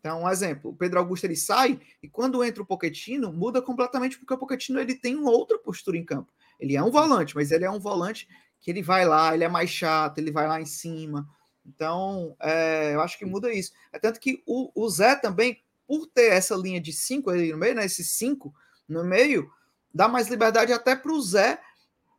Então, 0.00 0.24
um 0.24 0.28
exemplo, 0.28 0.70
o 0.70 0.76
Pedro 0.76 0.98
Augusto 0.98 1.24
ele 1.24 1.36
sai 1.36 1.80
e 2.02 2.08
quando 2.08 2.44
entra 2.44 2.62
o 2.62 2.66
Poquetino, 2.66 3.32
muda 3.32 3.62
completamente 3.62 4.18
porque 4.18 4.34
o 4.34 4.38
Poquetino 4.38 4.78
ele 4.78 4.94
tem 4.94 5.14
uma 5.16 5.30
outra 5.30 5.58
postura 5.58 5.96
em 5.96 6.04
campo. 6.04 6.30
Ele 6.60 6.76
é 6.76 6.82
um 6.82 6.90
volante, 6.90 7.34
mas 7.34 7.50
ele 7.50 7.64
é 7.64 7.70
um 7.70 7.80
volante 7.80 8.28
que 8.64 8.70
ele 8.70 8.82
vai 8.82 9.04
lá, 9.04 9.34
ele 9.34 9.44
é 9.44 9.48
mais 9.48 9.68
chato, 9.68 10.16
ele 10.16 10.30
vai 10.30 10.48
lá 10.48 10.58
em 10.58 10.64
cima. 10.64 11.28
Então, 11.66 12.34
é, 12.40 12.94
eu 12.94 13.02
acho 13.02 13.18
que 13.18 13.26
muda 13.26 13.52
isso. 13.52 13.72
É 13.92 13.98
tanto 13.98 14.18
que 14.18 14.42
o, 14.46 14.72
o 14.74 14.88
Zé 14.88 15.14
também, 15.16 15.62
por 15.86 16.06
ter 16.06 16.32
essa 16.32 16.56
linha 16.56 16.80
de 16.80 16.90
cinco 16.90 17.28
ali 17.28 17.52
no 17.52 17.58
meio, 17.58 17.74
né, 17.74 17.84
esses 17.84 18.12
cinco 18.12 18.54
no 18.88 19.04
meio, 19.04 19.52
dá 19.92 20.08
mais 20.08 20.28
liberdade 20.28 20.72
até 20.72 20.96
para 20.96 21.12
o 21.12 21.20
Zé, 21.20 21.60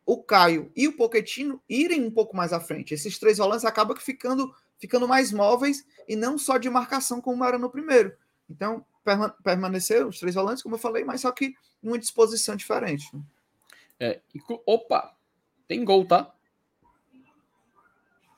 o 0.05 0.21
Caio 0.21 0.71
e 0.75 0.87
o 0.87 0.95
Poquetino 0.95 1.59
irem 1.67 2.05
um 2.05 2.11
pouco 2.11 2.37
mais 2.37 2.53
à 2.53 2.59
frente. 2.59 2.93
Esses 2.93 3.17
três 3.17 3.39
volantes 3.39 3.65
acabam 3.65 3.97
ficando, 3.97 4.53
ficando 4.77 5.07
mais 5.07 5.31
móveis 5.31 5.83
e 6.07 6.15
não 6.15 6.37
só 6.37 6.59
de 6.59 6.69
marcação 6.69 7.19
como 7.19 7.43
era 7.43 7.57
no 7.57 7.71
primeiro. 7.71 8.15
Então, 8.47 8.85
permaneceram 9.43 10.09
os 10.09 10.19
três 10.19 10.35
volantes, 10.35 10.61
como 10.61 10.75
eu 10.75 10.79
falei, 10.79 11.03
mas 11.03 11.21
só 11.21 11.31
que 11.31 11.55
uma 11.81 11.97
disposição 11.97 12.55
diferente. 12.55 13.09
Né? 13.15 13.23
É, 13.99 14.21
opa, 14.67 15.15
tem 15.67 15.83
gol, 15.83 16.05
tá? 16.05 16.34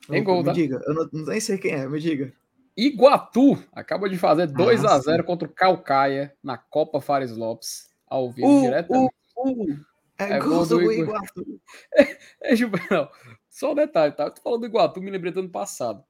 Tem 0.08 0.24
gol, 0.24 0.42
tá? 0.42 0.50
Me 0.50 0.56
diga, 0.56 0.80
eu 0.86 0.94
não, 0.94 1.08
nem 1.12 1.40
sei 1.40 1.58
quem 1.58 1.72
é, 1.72 1.86
me 1.86 2.00
diga. 2.00 2.32
Iguatu 2.76 3.62
acaba 3.72 4.08
de 4.08 4.16
fazer 4.16 4.46
2 4.46 4.84
ah, 4.84 4.94
a 4.94 4.98
0 5.00 5.24
contra 5.24 5.48
o 5.48 5.52
Calcaia 5.52 6.32
na 6.42 6.56
Copa 6.56 7.00
Fares 7.00 7.36
Lopes, 7.36 7.88
ao 8.06 8.30
vivo, 8.30 8.48
uh, 8.48 8.60
diretamente. 8.62 9.14
Uh, 9.36 9.50
uh. 9.50 9.88
É, 10.18 10.32
é 10.32 10.38
gol 10.38 10.66
do, 10.66 10.92
Iguatu. 10.92 11.60
É, 11.94 12.52
é, 12.52 12.56
Juvenal, 12.56 13.10
só 13.48 13.72
um 13.72 13.74
detalhe, 13.74 14.12
tá? 14.12 14.30
Tu 14.30 14.40
falando 14.40 14.60
do 14.60 14.66
Iguatu, 14.66 15.00
me 15.00 15.10
lembrei 15.10 15.32
do 15.32 15.40
ano 15.40 15.50
passado. 15.50 16.02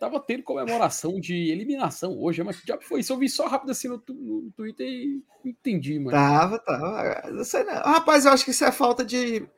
Tava 0.00 0.18
tendo 0.18 0.42
comemoração 0.42 1.20
de 1.20 1.50
eliminação 1.52 2.18
hoje, 2.18 2.42
mas 2.42 2.60
já 2.66 2.80
foi 2.80 3.00
isso. 3.00 3.12
Eu 3.12 3.18
vi 3.18 3.28
só 3.28 3.46
rápido 3.46 3.70
assim 3.70 3.86
no, 3.86 4.02
no 4.08 4.50
Twitter 4.56 4.84
e 4.84 5.22
entendi, 5.44 5.96
mano. 5.98 6.10
Tava, 6.10 6.58
tava. 6.58 7.30
Não 7.30 7.44
sei 7.44 7.62
não. 7.62 7.74
Rapaz, 7.74 8.24
eu 8.24 8.32
acho 8.32 8.44
que 8.44 8.50
isso 8.50 8.64
é 8.64 8.72
falta 8.72 9.04
de. 9.04 9.48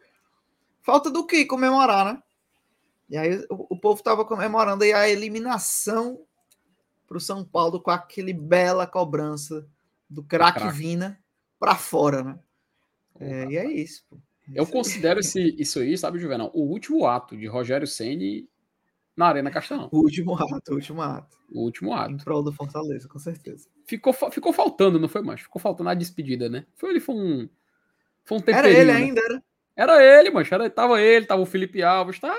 Falta 0.83 1.11
do 1.11 1.27
que 1.27 1.47
comemorar, 1.47 2.05
né? 2.05 2.23
E 3.15 3.17
aí 3.17 3.47
o, 3.49 3.67
o 3.71 3.79
povo 3.79 4.01
estava 4.01 4.25
comemorando 4.25 4.83
aí 4.83 4.93
a 4.93 5.09
eliminação 5.09 6.21
para 7.07 7.17
o 7.17 7.21
São 7.21 7.45
Paulo 7.45 7.81
com 7.81 7.93
aquele 7.93 8.33
bela 8.33 8.89
cobrança 8.89 9.65
do 10.11 10.21
craque 10.21 10.69
Vina 10.73 11.17
para 11.57 11.77
fora, 11.77 12.25
né? 12.25 12.39
É, 13.21 13.47
e 13.47 13.57
é 13.57 13.71
isso. 13.71 14.05
Pô. 14.11 14.19
Eu 14.53 14.67
considero 14.67 15.21
esse, 15.21 15.55
isso 15.57 15.79
aí, 15.79 15.97
sabe, 15.97 16.19
Juvenal, 16.19 16.51
o 16.53 16.63
último 16.63 17.07
ato 17.07 17.37
de 17.37 17.47
Rogério 17.47 17.87
Ceni 17.87 18.49
na 19.17 19.29
Arena 19.29 19.49
Castelão. 19.49 19.89
O 19.93 19.99
último 19.99 20.35
ato, 20.35 20.73
o 20.73 20.75
último 20.75 21.01
ato. 21.01 21.39
O 21.53 21.61
último 21.61 21.95
ato. 21.95 22.15
Em 22.15 22.17
prol 22.17 22.43
do 22.43 22.53
Fortaleza, 22.53 23.09
com 23.09 23.21
certeza. 23.21 23.69
Ficou, 23.87 24.13
ficou 24.13 24.53
faltando, 24.53 24.99
não 24.99 25.09
foi 25.09 25.23
mais? 25.23 25.41
Ficou 25.41 25.63
faltando 25.63 25.89
a 25.89 25.95
despedida, 25.95 26.49
né? 26.49 26.67
Foi 26.75 26.91
ele 26.91 27.01
foi 27.01 27.15
um 27.15 27.49
foi 28.25 28.39
um 28.39 28.43
Era 28.49 28.69
ele 28.69 28.93
né? 28.93 28.99
ainda, 28.99 29.21
era. 29.21 29.43
Era 29.77 30.03
ele, 30.03 30.31
mancho. 30.31 30.55
Era, 30.55 30.71
tava 30.71 31.01
ele, 31.01 31.27
tava 31.27 31.43
o 31.43 31.47
Felipe 31.47 31.83
Alves, 31.83 32.19
tava 32.19 32.35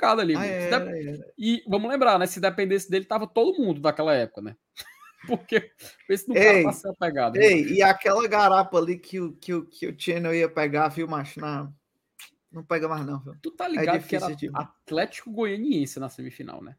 bocado 0.00 0.20
ali. 0.22 0.34
Ah, 0.34 0.46
era, 0.46 0.78
dep... 0.78 1.08
era. 1.08 1.32
E 1.38 1.62
vamos 1.68 1.90
lembrar, 1.90 2.18
né? 2.18 2.26
Se 2.26 2.40
dependesse 2.40 2.90
dele, 2.90 3.04
tava 3.04 3.26
todo 3.26 3.62
mundo 3.62 3.80
daquela 3.80 4.14
época, 4.14 4.40
né? 4.40 4.56
Porque 5.26 5.70
esse 6.08 6.26
não 6.26 6.34
cara 6.34 6.62
pra 6.62 6.72
ser 6.72 6.94
pegado. 6.94 7.36
Ei, 7.36 7.74
e 7.74 7.82
aquela 7.82 8.26
garapa 8.26 8.78
ali 8.78 8.98
que 8.98 9.20
o, 9.20 9.32
que 9.34 9.52
o, 9.52 9.66
que 9.66 9.86
o 9.86 9.94
Channel 9.98 10.34
ia 10.34 10.48
pegar, 10.48 10.88
viu, 10.88 11.06
macho? 11.06 11.38
Não, 11.38 11.74
não 12.50 12.64
pega 12.64 12.88
mais, 12.88 13.04
não. 13.04 13.20
Viu? 13.20 13.34
Tu 13.42 13.50
tá 13.50 13.66
é 13.66 13.68
ligado 13.68 13.96
é 13.96 14.00
que 14.00 14.16
era 14.16 14.34
de... 14.34 14.50
Atlético 14.54 15.30
Goianiense 15.30 16.00
na 16.00 16.08
semifinal, 16.08 16.62
né? 16.62 16.74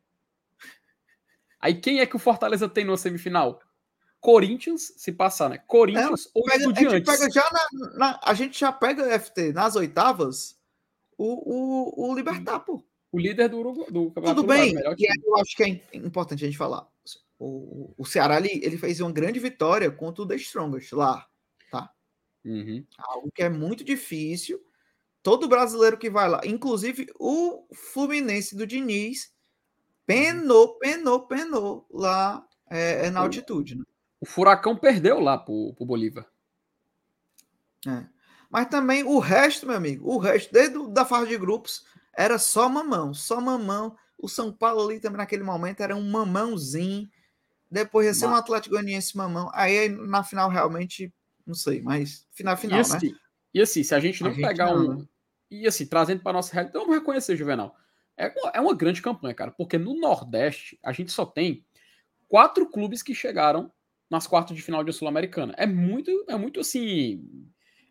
Aí 1.59 1.75
quem 1.75 1.99
é 1.99 2.05
que 2.07 2.15
o 2.15 2.19
Fortaleza 2.19 2.67
tem 2.67 2.83
na 2.83 2.97
semifinal? 2.97 3.61
Corinthians, 4.19 4.93
se 4.97 5.11
passar, 5.11 5.49
né? 5.49 5.59
Corinthians 5.67 6.27
ou 6.33 6.43
pega, 6.43 6.57
Estudiantes. 6.57 7.09
A 7.09 7.13
gente, 7.13 7.19
pega 7.19 7.31
já 7.31 7.49
na, 7.51 7.97
na, 7.97 8.19
a 8.23 8.33
gente 8.33 8.59
já 8.59 8.71
pega 8.71 9.19
FT 9.19 9.53
nas 9.53 9.75
oitavas 9.75 10.59
o, 11.17 12.05
o, 12.05 12.09
o 12.09 12.15
Libertar, 12.15 12.59
pô. 12.61 12.83
O 13.11 13.19
líder 13.19 13.49
do, 13.49 13.63
do 13.63 14.11
campeonato. 14.11 14.35
Tudo 14.35 14.47
bem, 14.47 14.73
e 14.73 15.27
eu 15.27 15.37
acho 15.37 15.55
que 15.55 15.63
é 15.63 15.81
importante 15.93 16.43
a 16.43 16.47
gente 16.47 16.57
falar. 16.57 16.87
O, 17.37 17.93
o 17.97 18.05
Ceará 18.05 18.37
ele, 18.37 18.63
ele 18.63 18.77
fez 18.77 18.99
uma 19.01 19.11
grande 19.11 19.39
vitória 19.39 19.91
contra 19.91 20.23
o 20.23 20.27
The 20.27 20.35
Strongest 20.35 20.93
lá, 20.93 21.27
tá? 21.71 21.91
Uhum. 22.45 22.85
Algo 22.97 23.31
que 23.33 23.43
é 23.43 23.49
muito 23.49 23.83
difícil. 23.83 24.61
Todo 25.23 25.47
brasileiro 25.47 25.97
que 25.97 26.09
vai 26.09 26.29
lá, 26.29 26.41
inclusive 26.45 27.07
o 27.19 27.67
Fluminense 27.73 28.55
do 28.55 28.65
Diniz, 28.65 29.33
penou, 30.05 30.77
penou, 30.79 31.27
penou 31.27 31.87
lá 31.91 32.47
é, 32.69 33.07
é 33.07 33.09
na 33.11 33.19
altitude. 33.19 33.75
Né? 33.75 33.83
O 34.19 34.25
Furacão 34.25 34.75
perdeu 34.75 35.19
lá 35.19 35.37
pro, 35.37 35.73
pro 35.75 35.85
Bolívar. 35.85 36.27
É. 37.87 38.05
Mas 38.49 38.67
também 38.67 39.03
o 39.03 39.17
resto, 39.17 39.65
meu 39.65 39.75
amigo, 39.75 40.11
o 40.11 40.17
resto, 40.17 40.51
desde 40.51 40.87
da 40.91 41.05
fase 41.05 41.29
de 41.29 41.37
grupos, 41.37 41.85
era 42.15 42.37
só 42.37 42.67
mamão, 42.69 43.13
só 43.13 43.39
mamão. 43.39 43.95
O 44.17 44.27
São 44.27 44.51
Paulo 44.51 44.87
ali 44.87 44.99
também 44.99 45.17
naquele 45.17 45.43
momento 45.43 45.81
era 45.81 45.95
um 45.95 46.09
mamãozinho. 46.09 47.09
Depois 47.69 48.05
ia 48.05 48.13
ser 48.13 48.27
um 48.27 48.35
Atlético 48.35 48.75
Goianiense 48.75 49.15
mamão. 49.15 49.49
Aí 49.53 49.89
na 49.89 50.23
final 50.23 50.49
realmente, 50.49 51.13
não 51.45 51.55
sei, 51.55 51.81
mas 51.81 52.27
final 52.31 52.55
final, 52.57 52.77
e 52.77 52.81
assim, 52.81 53.11
né? 53.11 53.17
E 53.53 53.61
assim, 53.61 53.83
se 53.83 53.95
a 53.95 53.99
gente 53.99 54.23
não 54.23 54.31
a 54.31 54.35
pegar 54.35 54.67
gente 54.67 54.75
não, 54.75 54.85
um. 54.85 54.97
Né? 54.99 55.07
E 55.49 55.67
assim, 55.67 55.85
trazendo 55.85 56.21
para 56.21 56.33
nossa 56.33 56.53
realidade, 56.53 56.77
vamos 56.77 56.95
reconhecer, 56.95 57.35
Juvenal. 57.35 57.75
É 58.17 58.27
uma, 58.37 58.51
é 58.55 58.61
uma 58.61 58.75
grande 58.75 59.01
campanha, 59.01 59.33
cara, 59.33 59.51
porque 59.51 59.77
no 59.77 59.99
Nordeste 59.99 60.77
a 60.83 60.91
gente 60.91 61.11
só 61.11 61.25
tem 61.25 61.65
quatro 62.27 62.69
clubes 62.69 63.01
que 63.01 63.15
chegaram 63.15 63.71
nas 64.09 64.27
quartas 64.27 64.55
de 64.55 64.61
final 64.61 64.83
de 64.83 64.93
Sul-Americana. 64.93 65.53
É 65.57 65.65
muito, 65.65 66.25
é 66.27 66.37
muito 66.37 66.59
assim. 66.59 67.25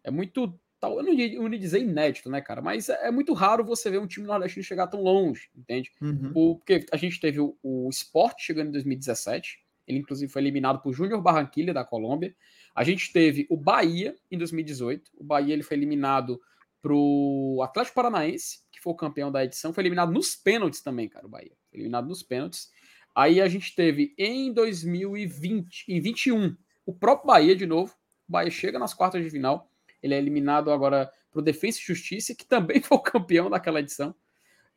É 0.05 0.11
muito 0.11 0.59
tal, 0.81 0.97
eu 0.97 1.03
não 1.05 1.13
ia, 1.13 1.35
eu 1.35 1.43
não 1.43 1.53
ia 1.53 1.59
dizer 1.59 1.81
inédito, 1.81 2.31
né, 2.31 2.41
cara? 2.41 2.63
Mas 2.63 2.89
é, 2.89 3.09
é, 3.09 3.11
muito 3.11 3.35
raro 3.35 3.63
você 3.63 3.91
ver 3.91 3.99
um 3.99 4.07
time 4.07 4.27
nordestino 4.27 4.65
chegar 4.65 4.87
tão 4.87 5.03
longe, 5.03 5.51
entende? 5.55 5.93
Uhum. 6.01 6.33
Porque 6.33 6.87
a 6.91 6.97
gente 6.97 7.21
teve 7.21 7.39
o, 7.39 7.57
o 7.63 7.89
Sport 7.91 8.41
chegando 8.41 8.69
em 8.69 8.73
2017, 8.73 9.61
ele 9.87 9.99
inclusive 9.99 10.33
foi 10.33 10.41
eliminado 10.43 10.81
por 10.81 10.93
Júnior 10.93 11.21
Barranquilla 11.21 11.75
da 11.75 11.85
Colômbia. 11.85 12.35
A 12.75 12.83
gente 12.83 13.13
teve 13.13 13.47
o 13.51 13.57
Bahia 13.57 14.17
em 14.31 14.39
2018, 14.39 15.11
o 15.17 15.25
Bahia 15.25 15.53
ele 15.53 15.63
foi 15.63 15.77
eliminado 15.77 16.41
pro 16.81 17.61
Atlético 17.63 17.97
Paranaense, 17.97 18.61
que 18.73 18.81
foi 18.81 18.93
o 18.93 18.97
campeão 18.97 19.31
da 19.31 19.45
edição, 19.45 19.73
foi 19.73 19.83
eliminado 19.83 20.13
nos 20.13 20.35
pênaltis 20.35 20.81
também, 20.81 21.09
cara, 21.09 21.27
o 21.27 21.29
Bahia. 21.29 21.53
Foi 21.69 21.79
eliminado 21.79 22.09
nos 22.09 22.23
pênaltis. 22.23 22.71
Aí 23.15 23.41
a 23.41 23.49
gente 23.49 23.75
teve 23.75 24.15
em 24.17 24.53
2020, 24.53 25.85
em 25.89 26.01
21, 26.01 26.57
o 26.87 26.95
próprio 26.95 27.27
Bahia 27.27 27.55
de 27.55 27.67
novo. 27.67 27.93
O 28.27 28.33
Bahia 28.33 28.51
chega 28.51 28.79
nas 28.79 28.95
quartas 28.95 29.23
de 29.23 29.29
final 29.29 29.70
ele 30.03 30.15
é 30.15 30.19
eliminado 30.19 30.71
agora 30.71 31.11
para 31.31 31.41
o 31.41 31.43
Defensa 31.43 31.79
e 31.79 31.83
Justiça, 31.83 32.35
que 32.35 32.45
também 32.45 32.81
foi 32.83 32.99
o 32.99 33.03
campeão 33.03 33.49
daquela 33.49 33.81
edição. 33.81 34.15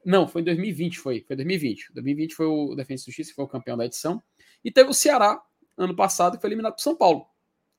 Não, 0.05 0.27
foi 0.27 0.41
em 0.41 0.45
2020, 0.45 0.99
foi. 0.99 1.21
Foi 1.21 1.35
2020. 1.35 1.93
2020 1.93 2.35
foi 2.35 2.45
o 2.45 2.75
Defensa 2.75 3.03
e 3.03 3.05
Justiça 3.07 3.29
que 3.29 3.35
foi 3.35 3.45
o 3.45 3.47
campeão 3.47 3.77
da 3.77 3.85
edição. 3.85 4.21
E 4.63 4.71
teve 4.71 4.89
o 4.89 4.93
Ceará, 4.93 5.41
ano 5.77 5.95
passado, 5.95 6.35
que 6.35 6.41
foi 6.41 6.49
eliminado 6.49 6.73
para 6.73 6.83
São 6.83 6.95
Paulo. 6.95 7.25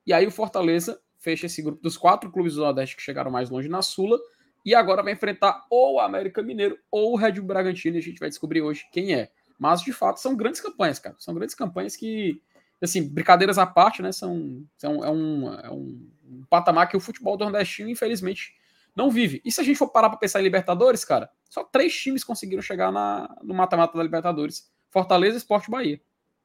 E 0.07 0.13
aí 0.13 0.27
o 0.27 0.31
Fortaleza 0.31 1.01
fecha 1.19 1.47
esse 1.47 1.63
grupo 1.63 1.83
dos 1.83 1.97
quatro 1.97 2.31
clubes 2.31 2.55
do 2.55 2.61
Nordeste 2.61 2.97
que 2.97 3.03
chegaram 3.03 3.31
mais 3.31 3.51
longe 3.51 3.69
na 3.69 3.83
Sula. 3.83 4.19
E 4.65 4.75
agora 4.75 5.03
vai 5.03 5.13
enfrentar 5.13 5.67
ou 5.71 5.95
o 5.97 6.01
América 6.01 6.43
Mineiro 6.43 6.79
ou 6.91 7.13
o 7.13 7.17
Red 7.17 7.33
Bull 7.33 7.45
Bragantino. 7.45 7.97
E 7.97 7.99
a 7.99 8.03
gente 8.03 8.19
vai 8.19 8.29
descobrir 8.29 8.63
hoje 8.63 8.87
quem 8.91 9.15
é. 9.15 9.31
Mas, 9.59 9.83
de 9.83 9.93
fato, 9.93 10.19
são 10.21 10.35
grandes 10.35 10.61
campanhas, 10.61 10.99
cara. 10.99 11.17
São 11.19 11.35
grandes 11.35 11.55
campanhas 11.55 11.95
que, 11.95 12.41
assim, 12.83 13.07
brincadeiras 13.07 13.59
à 13.59 13.67
parte, 13.67 14.03
né? 14.03 14.11
São, 14.11 14.67
são 14.77 15.05
é, 15.05 15.11
um, 15.11 15.53
é 15.53 15.71
um 15.71 16.11
patamar 16.55 16.89
que 16.89 16.97
o 16.97 17.01
futebol 17.01 17.37
do 17.37 17.45
nordestino, 17.45 17.91
infelizmente, 17.91 18.55
não 18.95 19.11
vive. 19.11 19.43
E 19.45 19.51
se 19.51 19.61
a 19.61 19.65
gente 19.65 19.77
for 19.77 19.89
parar 19.89 20.09
para 20.09 20.19
pensar 20.19 20.41
em 20.41 20.45
Libertadores, 20.45 21.05
cara, 21.05 21.29
só 21.51 21.65
três 21.65 21.93
times 21.93 22.23
conseguiram 22.23 22.63
chegar 22.63 22.93
na, 22.93 23.37
no 23.43 23.53
mata-mata 23.53 23.99
da 23.99 24.05
Libertadores: 24.05 24.73
Fortaleza, 24.89 25.37
Esporte 25.37 25.69
Bahia. 25.69 26.01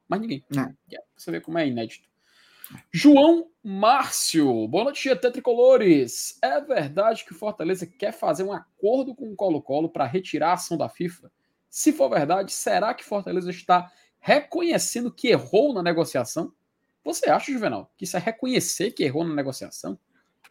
Mas 0.08 0.20
ninguém. 0.20 0.44
É. 0.92 0.98
Você 1.16 1.30
vê 1.30 1.40
como 1.40 1.58
é 1.58 1.68
inédito. 1.68 2.08
João 2.92 3.48
Márcio, 3.62 4.66
boa 4.66 4.84
noite, 4.84 5.08
GT 5.08 5.30
Tricolores. 5.30 6.38
É 6.42 6.60
verdade 6.60 7.24
que 7.24 7.32
o 7.32 7.36
Fortaleza 7.36 7.86
quer 7.86 8.12
fazer 8.12 8.42
um 8.42 8.52
acordo 8.52 9.14
com 9.14 9.30
o 9.30 9.36
Colo-Colo 9.36 9.88
para 9.88 10.06
retirar 10.06 10.50
a 10.50 10.54
ação 10.54 10.76
da 10.76 10.88
FIFA? 10.88 11.30
Se 11.68 11.92
for 11.92 12.08
verdade, 12.08 12.52
será 12.52 12.92
que 12.94 13.04
Fortaleza 13.04 13.50
está 13.50 13.90
reconhecendo 14.18 15.12
que 15.12 15.28
errou 15.28 15.72
na 15.72 15.82
negociação? 15.82 16.52
Você 17.04 17.30
acha, 17.30 17.52
Juvenal, 17.52 17.90
que 17.96 18.04
isso 18.04 18.16
é 18.16 18.20
reconhecer 18.20 18.90
que 18.90 19.04
errou 19.04 19.24
na 19.24 19.34
negociação? 19.34 19.98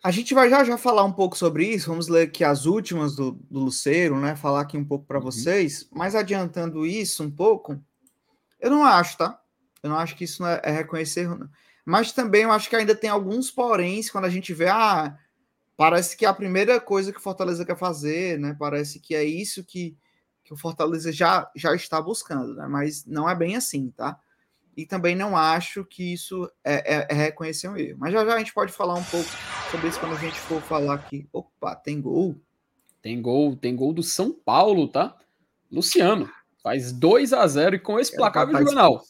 A 0.01 0.11
gente 0.11 0.33
vai 0.33 0.49
já 0.49 0.63
já 0.63 0.77
falar 0.77 1.03
um 1.03 1.11
pouco 1.11 1.37
sobre 1.37 1.67
isso. 1.67 1.89
Vamos 1.89 2.07
ler 2.07 2.27
aqui 2.27 2.43
as 2.43 2.65
últimas 2.65 3.15
do, 3.15 3.31
do 3.31 3.59
Luceiro, 3.59 4.17
né? 4.19 4.35
Falar 4.35 4.61
aqui 4.61 4.77
um 4.77 4.85
pouco 4.85 5.05
para 5.05 5.17
uhum. 5.17 5.25
vocês. 5.25 5.89
Mas 5.91 6.15
adiantando 6.15 6.85
isso 6.85 7.23
um 7.23 7.29
pouco, 7.29 7.77
eu 8.59 8.71
não 8.71 8.83
acho, 8.83 9.17
tá? 9.17 9.39
Eu 9.83 9.89
não 9.89 9.97
acho 9.97 10.15
que 10.15 10.23
isso 10.23 10.45
é, 10.45 10.61
é 10.63 10.71
reconhecer. 10.71 11.29
Mas 11.85 12.13
também 12.13 12.43
eu 12.43 12.51
acho 12.51 12.69
que 12.69 12.75
ainda 12.75 12.95
tem 12.95 13.09
alguns 13.09 13.51
poréns 13.51 14.09
quando 14.09 14.25
a 14.25 14.29
gente 14.29 14.53
vê, 14.53 14.67
ah, 14.67 15.17
parece 15.75 16.15
que 16.15 16.25
é 16.25 16.29
a 16.29 16.33
primeira 16.33 16.79
coisa 16.79 17.11
que 17.11 17.19
o 17.19 17.21
Fortaleza 17.21 17.65
quer 17.65 17.77
fazer, 17.77 18.39
né? 18.39 18.55
Parece 18.57 18.99
que 18.99 19.13
é 19.13 19.23
isso 19.23 19.65
que, 19.65 19.97
que 20.45 20.53
o 20.53 20.57
Fortaleza 20.57 21.11
já, 21.11 21.49
já 21.55 21.75
está 21.75 22.01
buscando, 22.01 22.55
né? 22.55 22.67
Mas 22.67 23.05
não 23.05 23.29
é 23.29 23.35
bem 23.35 23.55
assim, 23.55 23.91
tá? 23.91 24.17
E 24.79 24.85
também 24.85 25.13
não 25.13 25.35
acho 25.35 25.83
que 25.83 26.13
isso 26.13 26.49
é, 26.63 26.95
é, 26.95 27.07
é, 27.09 27.13
reconhecer 27.13 27.67
um 27.67 27.75
erro. 27.75 27.97
Mas 27.99 28.13
já 28.13 28.23
já 28.23 28.33
a 28.33 28.39
gente 28.39 28.53
pode 28.53 28.71
falar 28.71 28.93
um 28.93 29.03
pouco 29.03 29.27
sobre 29.69 29.89
isso 29.89 29.99
quando 29.99 30.15
a 30.15 30.19
gente 30.19 30.39
for 30.39 30.61
falar 30.61 30.93
aqui. 30.93 31.27
Opa, 31.33 31.75
tem 31.75 31.99
gol? 31.99 32.37
Tem 33.01 33.21
gol, 33.21 33.57
tem 33.57 33.75
gol 33.75 33.91
do 33.91 34.01
São 34.01 34.31
Paulo, 34.31 34.87
tá? 34.87 35.17
Luciano 35.69 36.29
faz 36.63 36.93
2 36.93 37.33
a 37.33 37.45
0 37.45 37.75
e 37.75 37.79
com 37.79 37.99
esse 37.99 38.15
placar, 38.15 38.47
viu, 38.47 38.57
Jornal? 38.57 39.03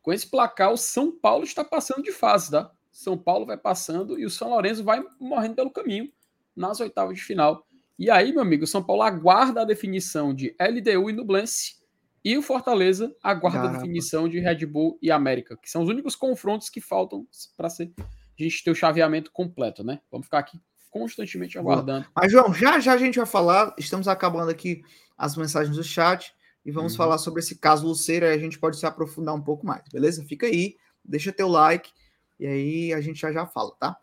Com 0.00 0.12
esse 0.12 0.30
placar, 0.30 0.72
o 0.72 0.76
São 0.76 1.10
Paulo 1.10 1.42
está 1.42 1.64
passando 1.64 2.04
de 2.04 2.12
fase, 2.12 2.52
tá? 2.52 2.70
São 2.92 3.18
Paulo 3.18 3.44
vai 3.44 3.56
passando 3.56 4.16
e 4.20 4.24
o 4.24 4.30
São 4.30 4.50
Lourenço 4.50 4.84
vai 4.84 5.04
morrendo 5.18 5.56
pelo 5.56 5.70
caminho 5.70 6.12
nas 6.54 6.78
oitavas 6.78 7.16
de 7.16 7.24
final. 7.24 7.66
E 7.98 8.08
aí, 8.08 8.30
meu 8.30 8.42
amigo, 8.42 8.62
o 8.62 8.68
São 8.68 8.84
Paulo 8.84 9.02
aguarda 9.02 9.62
a 9.62 9.64
definição 9.64 10.32
de 10.32 10.54
LDU 10.60 11.10
e 11.10 11.12
Nublense 11.12 11.81
e 12.24 12.38
o 12.38 12.42
Fortaleza 12.42 13.14
aguarda 13.22 13.58
Caramba. 13.58 13.78
a 13.78 13.80
definição 13.80 14.28
de 14.28 14.38
Red 14.38 14.64
Bull 14.66 14.98
e 15.02 15.10
América, 15.10 15.56
que 15.56 15.70
são 15.70 15.82
os 15.82 15.88
únicos 15.88 16.14
confrontos 16.14 16.68
que 16.68 16.80
faltam 16.80 17.26
para 17.56 17.68
ser 17.68 17.92
a 17.98 18.42
gente 18.42 18.62
ter 18.62 18.70
o 18.70 18.74
chaveamento 18.74 19.30
completo, 19.30 19.84
né? 19.84 20.00
Vamos 20.10 20.26
ficar 20.26 20.38
aqui 20.38 20.60
constantemente 20.90 21.58
aguardando. 21.58 22.06
Mas, 22.14 22.30
João, 22.30 22.52
já 22.52 22.78
já 22.78 22.92
a 22.92 22.98
gente 22.98 23.16
vai 23.16 23.26
falar, 23.26 23.74
estamos 23.78 24.06
acabando 24.06 24.50
aqui 24.50 24.82
as 25.16 25.36
mensagens 25.36 25.76
do 25.76 25.82
chat 25.82 26.34
e 26.64 26.70
vamos 26.70 26.92
uhum. 26.92 26.98
falar 26.98 27.18
sobre 27.18 27.40
esse 27.40 27.56
caso 27.58 27.86
Luceira, 27.86 28.28
aí 28.28 28.34
a 28.34 28.38
gente 28.38 28.58
pode 28.58 28.76
se 28.76 28.86
aprofundar 28.86 29.34
um 29.34 29.42
pouco 29.42 29.66
mais, 29.66 29.82
beleza? 29.92 30.24
Fica 30.24 30.46
aí, 30.46 30.76
deixa 31.04 31.32
teu 31.32 31.48
like 31.48 31.90
e 32.38 32.46
aí 32.46 32.92
a 32.92 33.00
gente 33.00 33.20
já 33.20 33.32
já 33.32 33.46
fala, 33.46 33.72
tá? 33.78 33.96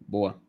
Boa. 0.00 0.40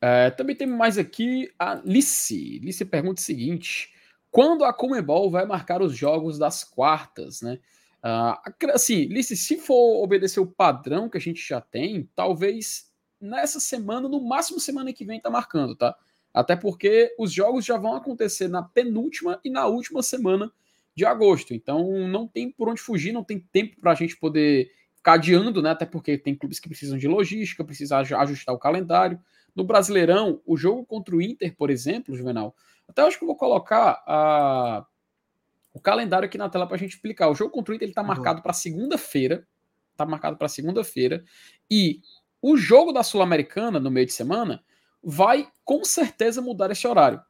É, 0.00 0.30
também 0.30 0.54
tem 0.54 0.66
mais 0.66 0.98
aqui 0.98 1.50
a 1.58 1.76
Lice. 1.76 2.58
Lice 2.58 2.84
pergunta 2.84 3.20
o 3.20 3.24
seguinte: 3.24 3.93
quando 4.34 4.64
a 4.64 4.72
Comebol 4.72 5.30
vai 5.30 5.46
marcar 5.46 5.80
os 5.80 5.96
jogos 5.96 6.40
das 6.40 6.64
quartas, 6.64 7.40
né? 7.40 7.60
Uh, 8.02 8.72
assim, 8.74 9.04
Lice, 9.04 9.36
se 9.36 9.56
for 9.58 10.02
obedecer 10.02 10.40
o 10.40 10.46
padrão 10.46 11.08
que 11.08 11.16
a 11.16 11.20
gente 11.20 11.40
já 11.46 11.60
tem, 11.60 12.10
talvez 12.16 12.90
nessa 13.20 13.60
semana, 13.60 14.08
no 14.08 14.20
máximo 14.20 14.58
semana 14.58 14.92
que 14.92 15.04
vem, 15.04 15.20
tá 15.20 15.30
marcando, 15.30 15.76
tá? 15.76 15.96
Até 16.34 16.56
porque 16.56 17.14
os 17.16 17.30
jogos 17.32 17.64
já 17.64 17.76
vão 17.76 17.94
acontecer 17.94 18.48
na 18.48 18.60
penúltima 18.60 19.38
e 19.44 19.48
na 19.48 19.66
última 19.66 20.02
semana 20.02 20.50
de 20.96 21.06
agosto. 21.06 21.54
Então 21.54 22.08
não 22.08 22.26
tem 22.26 22.50
por 22.50 22.68
onde 22.68 22.80
fugir, 22.80 23.12
não 23.12 23.22
tem 23.22 23.38
tempo 23.38 23.80
para 23.80 23.92
a 23.92 23.94
gente 23.94 24.16
poder 24.16 24.68
ficar 24.96 25.12
adiando, 25.12 25.62
né? 25.62 25.70
Até 25.70 25.86
porque 25.86 26.18
tem 26.18 26.34
clubes 26.34 26.58
que 26.58 26.68
precisam 26.68 26.98
de 26.98 27.06
logística, 27.06 27.62
precisam 27.62 27.98
ajustar 27.98 28.52
o 28.52 28.58
calendário. 28.58 29.16
No 29.54 29.62
Brasileirão, 29.62 30.42
o 30.44 30.56
jogo 30.56 30.84
contra 30.84 31.14
o 31.14 31.22
Inter, 31.22 31.54
por 31.56 31.70
exemplo, 31.70 32.16
Juvenal, 32.16 32.56
até 32.88 33.02
acho 33.02 33.18
que 33.18 33.24
eu 33.24 33.28
vou 33.28 33.36
colocar 33.36 34.02
a, 34.06 34.86
o 35.72 35.80
calendário 35.80 36.26
aqui 36.26 36.38
na 36.38 36.48
tela 36.48 36.66
para 36.66 36.76
a 36.76 36.78
gente 36.78 36.94
explicar. 36.94 37.28
O 37.28 37.34
jogo 37.34 37.50
contra 37.50 37.72
o 37.72 37.74
Inter 37.74 37.88
está 37.88 38.02
marcado 38.02 38.42
para 38.42 38.52
segunda-feira. 38.52 39.46
Está 39.92 40.04
marcado 40.06 40.36
para 40.36 40.48
segunda-feira. 40.48 41.24
E 41.70 42.00
o 42.40 42.56
jogo 42.56 42.92
da 42.92 43.02
Sul-Americana, 43.02 43.80
no 43.80 43.90
meio 43.90 44.06
de 44.06 44.12
semana, 44.12 44.62
vai 45.02 45.48
com 45.64 45.84
certeza 45.84 46.42
mudar 46.42 46.70
esse 46.70 46.86
horário. 46.86 47.20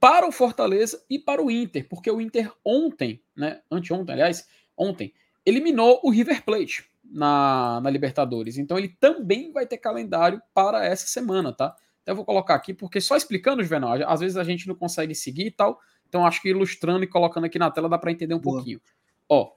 Para 0.00 0.26
o 0.26 0.32
Fortaleza 0.32 1.04
e 1.08 1.18
para 1.18 1.42
o 1.42 1.50
Inter, 1.50 1.88
porque 1.88 2.10
o 2.10 2.20
Inter 2.20 2.52
ontem, 2.64 3.22
né? 3.36 3.62
Anteontem, 3.70 4.12
aliás, 4.12 4.46
ontem, 4.76 5.14
eliminou 5.46 6.00
o 6.02 6.10
River 6.10 6.44
Plate 6.44 6.90
na, 7.04 7.80
na 7.80 7.90
Libertadores. 7.90 8.58
Então 8.58 8.76
ele 8.76 8.88
também 9.00 9.52
vai 9.52 9.66
ter 9.66 9.78
calendário 9.78 10.42
para 10.52 10.84
essa 10.84 11.06
semana, 11.06 11.52
tá? 11.52 11.76
Então 12.02 12.12
eu 12.12 12.16
vou 12.16 12.24
colocar 12.24 12.54
aqui, 12.54 12.74
porque 12.74 13.00
só 13.00 13.16
explicando, 13.16 13.62
Juvenal, 13.62 13.94
às 14.06 14.20
vezes 14.20 14.36
a 14.36 14.44
gente 14.44 14.66
não 14.66 14.74
consegue 14.74 15.14
seguir 15.14 15.46
e 15.46 15.50
tal. 15.50 15.80
Então 16.08 16.26
acho 16.26 16.42
que 16.42 16.48
ilustrando 16.48 17.04
e 17.04 17.06
colocando 17.06 17.44
aqui 17.44 17.58
na 17.58 17.70
tela 17.70 17.88
dá 17.88 17.96
para 17.96 18.12
entender 18.12 18.34
um 18.34 18.40
Boa. 18.40 18.56
pouquinho. 18.56 18.80
Ó, 19.28 19.52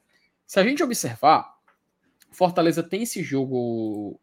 se 0.45 0.59
a 0.59 0.63
gente 0.63 0.83
observar, 0.83 1.55
Fortaleza 2.31 2.83
tem 2.83 3.03
esse 3.03 3.23
jogo. 3.23 4.19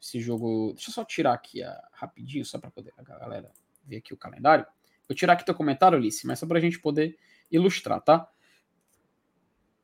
Esse 0.00 0.20
jogo. 0.20 0.72
Deixa 0.74 0.90
eu 0.90 0.94
só 0.94 1.04
tirar 1.04 1.34
aqui 1.34 1.62
a, 1.62 1.88
rapidinho, 1.92 2.44
só 2.44 2.58
para 2.58 2.70
poder 2.70 2.92
a 2.96 3.02
galera 3.02 3.50
ver 3.84 3.98
aqui 3.98 4.14
o 4.14 4.16
calendário. 4.16 4.66
Vou 5.08 5.14
tirar 5.14 5.34
aqui 5.34 5.44
teu 5.44 5.54
comentário, 5.54 5.96
Alice, 5.96 6.26
mas 6.26 6.38
só 6.38 6.46
para 6.46 6.58
a 6.58 6.60
gente 6.60 6.80
poder 6.80 7.16
ilustrar, 7.50 8.00
tá? 8.00 8.28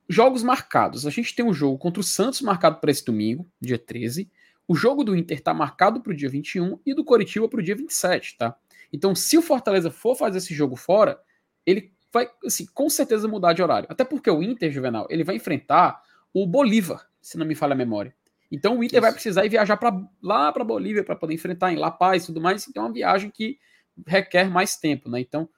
Jogos 0.08 0.42
marcados. 0.42 1.06
A 1.06 1.10
gente 1.10 1.34
tem 1.34 1.44
um 1.44 1.54
jogo 1.54 1.78
contra 1.78 2.00
o 2.00 2.04
Santos 2.04 2.40
marcado 2.40 2.80
para 2.80 2.90
esse 2.90 3.04
domingo, 3.04 3.48
dia 3.60 3.78
13. 3.78 4.30
O 4.66 4.74
jogo 4.74 5.04
do 5.04 5.16
Inter 5.16 5.38
está 5.38 5.52
marcado 5.52 6.00
para 6.00 6.12
o 6.12 6.16
dia 6.16 6.28
21 6.28 6.78
e 6.86 6.94
do 6.94 7.04
Coritiba 7.04 7.48
para 7.48 7.60
o 7.60 7.62
dia 7.62 7.76
27, 7.76 8.36
tá? 8.38 8.56
Então, 8.92 9.14
se 9.14 9.36
o 9.38 9.42
Fortaleza 9.42 9.90
for 9.90 10.14
fazer 10.14 10.38
esse 10.38 10.54
jogo 10.54 10.76
fora, 10.76 11.20
ele 11.64 11.92
vai, 12.12 12.28
assim, 12.44 12.66
com 12.74 12.90
certeza 12.90 13.26
mudar 13.26 13.54
de 13.54 13.62
horário. 13.62 13.88
Até 13.90 14.04
porque 14.04 14.30
o 14.30 14.42
Inter, 14.42 14.70
Juvenal, 14.70 15.06
ele 15.10 15.24
vai 15.24 15.36
enfrentar 15.36 16.02
o 16.32 16.46
Bolívar, 16.46 17.08
se 17.20 17.38
não 17.38 17.46
me 17.46 17.54
falha 17.54 17.72
a 17.72 17.76
memória. 17.76 18.14
Então 18.50 18.78
o 18.78 18.84
Inter 18.84 18.98
Isso. 18.98 19.00
vai 19.00 19.12
precisar 19.12 19.46
ir 19.46 19.48
viajar 19.48 19.78
para 19.78 19.98
lá 20.22 20.52
para 20.52 20.62
Bolívia 20.62 21.02
para 21.02 21.16
poder 21.16 21.32
enfrentar 21.32 21.72
em 21.72 21.76
La 21.76 21.90
Paz 21.90 22.24
e 22.24 22.26
tudo 22.26 22.40
mais. 22.40 22.68
Então 22.68 22.84
é 22.84 22.86
uma 22.86 22.92
viagem 22.92 23.30
que 23.30 23.58
requer 24.06 24.50
mais 24.50 24.76
tempo, 24.76 25.08
né? 25.08 25.20
Então, 25.20 25.48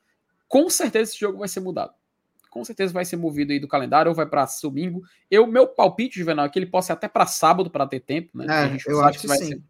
com 0.46 0.70
certeza 0.70 1.10
esse 1.10 1.18
jogo 1.20 1.38
vai 1.38 1.48
ser 1.48 1.58
mudado. 1.58 1.92
Com 2.54 2.64
certeza 2.64 2.92
vai 2.92 3.04
ser 3.04 3.16
movido 3.16 3.52
aí 3.52 3.58
do 3.58 3.66
calendário 3.66 4.08
ou 4.08 4.14
vai 4.14 4.26
para 4.26 4.46
domingo. 4.62 5.02
Eu 5.28 5.44
meu 5.44 5.66
palpite, 5.66 6.20
Juvenal, 6.20 6.46
é 6.46 6.48
que 6.48 6.56
ele 6.56 6.66
possa 6.66 6.92
ir 6.92 6.94
até 6.94 7.08
para 7.08 7.26
sábado 7.26 7.68
para 7.68 7.84
ter 7.84 7.98
tempo, 7.98 8.38
né? 8.38 8.46
É, 8.48 8.78
eu 8.86 9.02
acho 9.02 9.18
que, 9.18 9.26
vai 9.26 9.38
sim. 9.38 9.46
Ser... 9.46 9.62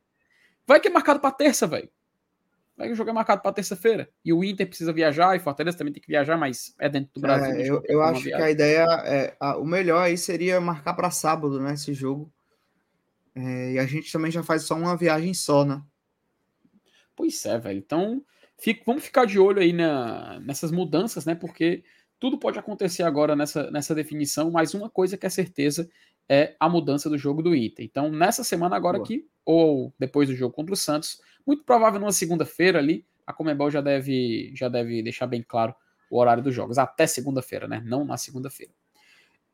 Vai 0.67 0.79
que 0.79 0.89
é 0.89 0.91
marcado 0.91 1.19
para 1.19 1.31
terça, 1.31 1.67
velho. 1.67 1.89
Vai 2.77 2.89
que 2.89 2.93
o 2.93 2.95
jogo 2.95 3.09
é 3.09 3.13
marcado 3.15 3.41
para 3.41 3.55
terça-feira. 3.55 4.11
E 4.23 4.35
o 4.35 4.45
Inter 4.45 4.67
precisa 4.67 4.93
viajar, 4.93 5.35
e 5.35 5.41
Fortaleza 5.41 5.79
também 5.79 5.95
tem 5.95 6.03
que 6.03 6.09
viajar, 6.09 6.37
mas 6.37 6.75
é 6.79 6.87
dentro 6.87 7.15
do 7.15 7.23
Brasil. 7.23 7.55
É, 7.55 7.71
eu, 7.71 7.83
eu 7.87 8.03
acho 8.03 8.25
que 8.25 8.35
a 8.35 8.51
ideia 8.51 8.85
é. 9.07 9.35
A, 9.41 9.57
o 9.57 9.65
melhor 9.65 10.03
aí 10.03 10.19
seria 10.19 10.61
marcar 10.61 10.93
para 10.93 11.11
sábado, 11.11 11.59
né? 11.59 11.73
Esse 11.73 11.95
jogo. 11.95 12.31
É, 13.35 13.73
e 13.73 13.79
a 13.79 13.87
gente 13.87 14.13
também 14.13 14.31
já 14.31 14.43
faz 14.43 14.65
só 14.65 14.75
uma 14.75 14.95
viagem 14.95 15.33
só, 15.33 15.65
né? 15.65 15.83
Pois 17.17 17.47
é, 17.47 17.59
velho. 17.59 17.79
Então, 17.79 18.23
fico, 18.59 18.83
vamos 18.85 19.05
ficar 19.05 19.25
de 19.25 19.39
olho 19.39 19.63
aí 19.63 19.73
na, 19.73 20.39
nessas 20.41 20.71
mudanças, 20.71 21.25
né? 21.25 21.35
Porque 21.35 21.83
tudo 22.19 22.39
pode 22.39 22.59
acontecer 22.59 23.03
agora 23.03 23.37
nessa, 23.37 23.71
nessa 23.71 23.95
definição, 23.95 24.51
mas 24.51 24.75
uma 24.75 24.89
coisa 24.89 25.17
que 25.17 25.27
é 25.27 25.31
certeza 25.31 25.89
é 26.29 26.57
a 26.59 26.69
mudança 26.69 27.11
do 27.11 27.19
jogo 27.19 27.43
do 27.43 27.55
Inter. 27.55 27.85
Então, 27.85 28.11
nessa 28.11 28.43
semana 28.43 28.77
agora 28.77 28.99
Boa. 28.99 29.05
aqui, 29.05 29.29
ou 29.45 29.93
depois 29.99 30.29
do 30.29 30.35
jogo 30.35 30.55
contra 30.55 30.73
o 30.73 30.77
Santos, 30.77 31.21
muito 31.47 31.65
provável 31.65 32.01
numa 32.01 32.13
segunda-feira 32.13 32.79
ali, 32.79 33.05
a 33.27 33.33
Comebol 33.33 33.71
já 33.71 33.81
deve, 33.81 34.53
já 34.55 34.69
deve 34.69 35.03
deixar 35.03 35.27
bem 35.27 35.43
claro 35.43 35.75
o 36.11 36.19
horário 36.19 36.43
dos 36.43 36.55
jogos, 36.55 36.79
até 36.79 37.07
segunda-feira, 37.07 37.67
né? 37.67 37.83
Não 37.85 38.05
na 38.05 38.17
segunda-feira. 38.17 38.73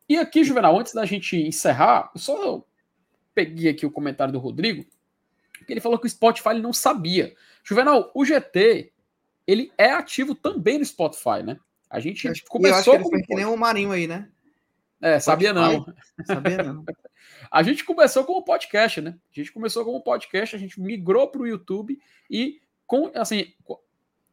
E 0.08 0.16
aqui, 0.16 0.42
Juvenal, 0.44 0.78
antes 0.78 0.92
da 0.92 1.04
gente 1.04 1.36
encerrar, 1.36 2.10
só 2.16 2.64
peguei 3.34 3.70
aqui 3.70 3.86
o 3.86 3.90
comentário 3.90 4.32
do 4.32 4.38
Rodrigo, 4.38 4.84
que 5.66 5.72
ele 5.72 5.80
falou 5.80 5.98
que 5.98 6.06
o 6.06 6.10
Spotify 6.10 6.54
não 6.54 6.72
sabia. 6.72 7.34
Juvenal, 7.62 8.10
o 8.14 8.24
GT, 8.24 8.92
ele 9.46 9.72
é 9.78 9.90
ativo 9.92 10.34
também 10.34 10.78
no 10.78 10.84
Spotify, 10.84 11.42
né? 11.44 11.58
A 11.90 11.98
gente 11.98 12.26
eu 12.26 12.34
começou 12.48 12.94
eu 12.94 13.00
acho 13.00 13.10
que 13.10 13.16
ele 13.16 13.26
que 13.26 13.34
nem 13.34 13.44
o 13.44 13.56
Marinho 13.56 13.92
aí, 13.92 14.06
né? 14.06 14.28
É, 15.00 15.18
sabia 15.18 15.52
não. 15.52 15.86
Sabia 16.24 16.62
não. 16.62 16.84
a 17.50 17.62
gente 17.62 17.84
começou 17.84 18.24
como 18.24 18.44
podcast, 18.44 19.00
né? 19.00 19.18
A 19.30 19.40
gente 19.40 19.50
começou 19.50 19.84
como 19.84 20.02
podcast, 20.02 20.54
a 20.54 20.58
gente 20.58 20.80
migrou 20.80 21.28
para 21.28 21.42
o 21.42 21.46
YouTube 21.46 21.98
e 22.30 22.60
com 22.86 23.10
assim, 23.14 23.52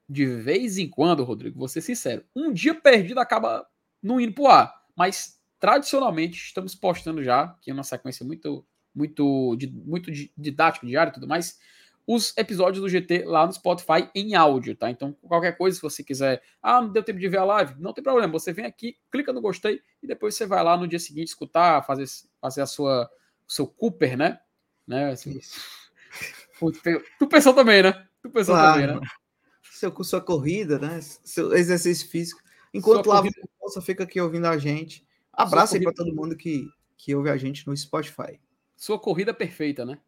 de 0.10 0.26
vez 0.26 0.78
em 0.78 0.90
quando, 0.90 1.24
Rodrigo, 1.24 1.58
vou 1.60 1.68
ser 1.68 1.82
sincero, 1.82 2.24
um 2.36 2.52
dia 2.52 2.76
perdido 2.76 3.20
acaba 3.20 3.68
não 4.02 4.20
indo 4.22 4.34
pro 4.34 4.48
ar, 4.48 4.86
mas 4.96 5.40
tradicionalmente 5.60 6.38
estamos 6.38 6.76
postando 6.76 7.24
já, 7.24 7.56
que 7.62 7.72
é 7.72 7.74
uma 7.74 7.84
sequência 7.84 8.26
muito 8.26 8.66
muito, 8.98 9.56
muito 9.86 10.12
didático, 10.36 10.88
diário 10.88 11.12
e 11.12 11.14
tudo 11.14 11.28
mais, 11.28 11.60
os 12.08 12.34
episódios 12.38 12.82
do 12.82 12.88
GT 12.88 13.26
lá 13.26 13.46
no 13.46 13.52
Spotify 13.52 14.10
em 14.16 14.34
áudio, 14.34 14.78
tá? 14.78 14.90
Então, 14.90 15.12
qualquer 15.22 15.58
coisa, 15.58 15.76
se 15.76 15.82
você 15.82 16.02
quiser, 16.02 16.42
ah, 16.64 16.82
não 16.82 16.90
deu 16.90 17.04
tempo 17.04 17.20
de 17.20 17.28
ver 17.28 17.40
a 17.40 17.44
live, 17.44 17.76
não 17.80 17.94
tem 17.94 18.02
problema, 18.02 18.32
você 18.32 18.54
vem 18.54 18.66
aqui, 18.66 18.98
clica 19.12 19.34
no 19.34 19.42
gostei 19.42 19.82
e 20.02 20.08
depois 20.08 20.34
você 20.34 20.46
vai 20.46 20.64
lá 20.64 20.78
no 20.78 20.88
dia 20.88 21.00
seguinte 21.00 21.28
escutar, 21.28 21.86
fazer, 21.86 22.06
fazer 22.40 22.62
a 22.62 22.66
sua, 22.66 23.12
o 23.46 23.52
seu 23.52 23.68
Cooper, 23.68 24.18
né? 24.18 24.40
né? 24.88 25.12
Assim, 25.12 25.38
tu 27.20 27.28
pensou 27.28 27.54
também, 27.54 27.84
né? 27.84 28.08
Tu 28.22 28.30
pensou 28.30 28.56
claro. 28.56 28.82
também, 28.82 29.02
né? 29.02 29.08
Seu, 29.74 30.04
sua 30.04 30.22
corrida, 30.22 30.80
né? 30.80 31.02
Seu 31.02 31.54
exercício 31.54 32.10
físico. 32.10 32.42
Enquanto 32.74 33.08
lá 33.08 33.22
você 33.62 33.82
fica 33.82 34.06
aqui 34.06 34.20
ouvindo 34.22 34.48
a 34.48 34.58
gente. 34.58 35.06
Abraço 35.32 35.76
aí 35.76 35.84
para 35.84 35.94
todo 35.94 36.16
mundo 36.16 36.36
que, 36.36 36.68
que 36.96 37.14
ouve 37.14 37.30
a 37.30 37.38
gente 37.38 37.68
no 37.68 37.76
Spotify. 37.76 38.40
Sua 38.76 38.98
corrida 38.98 39.34
perfeita, 39.34 39.86
né? 39.86 40.00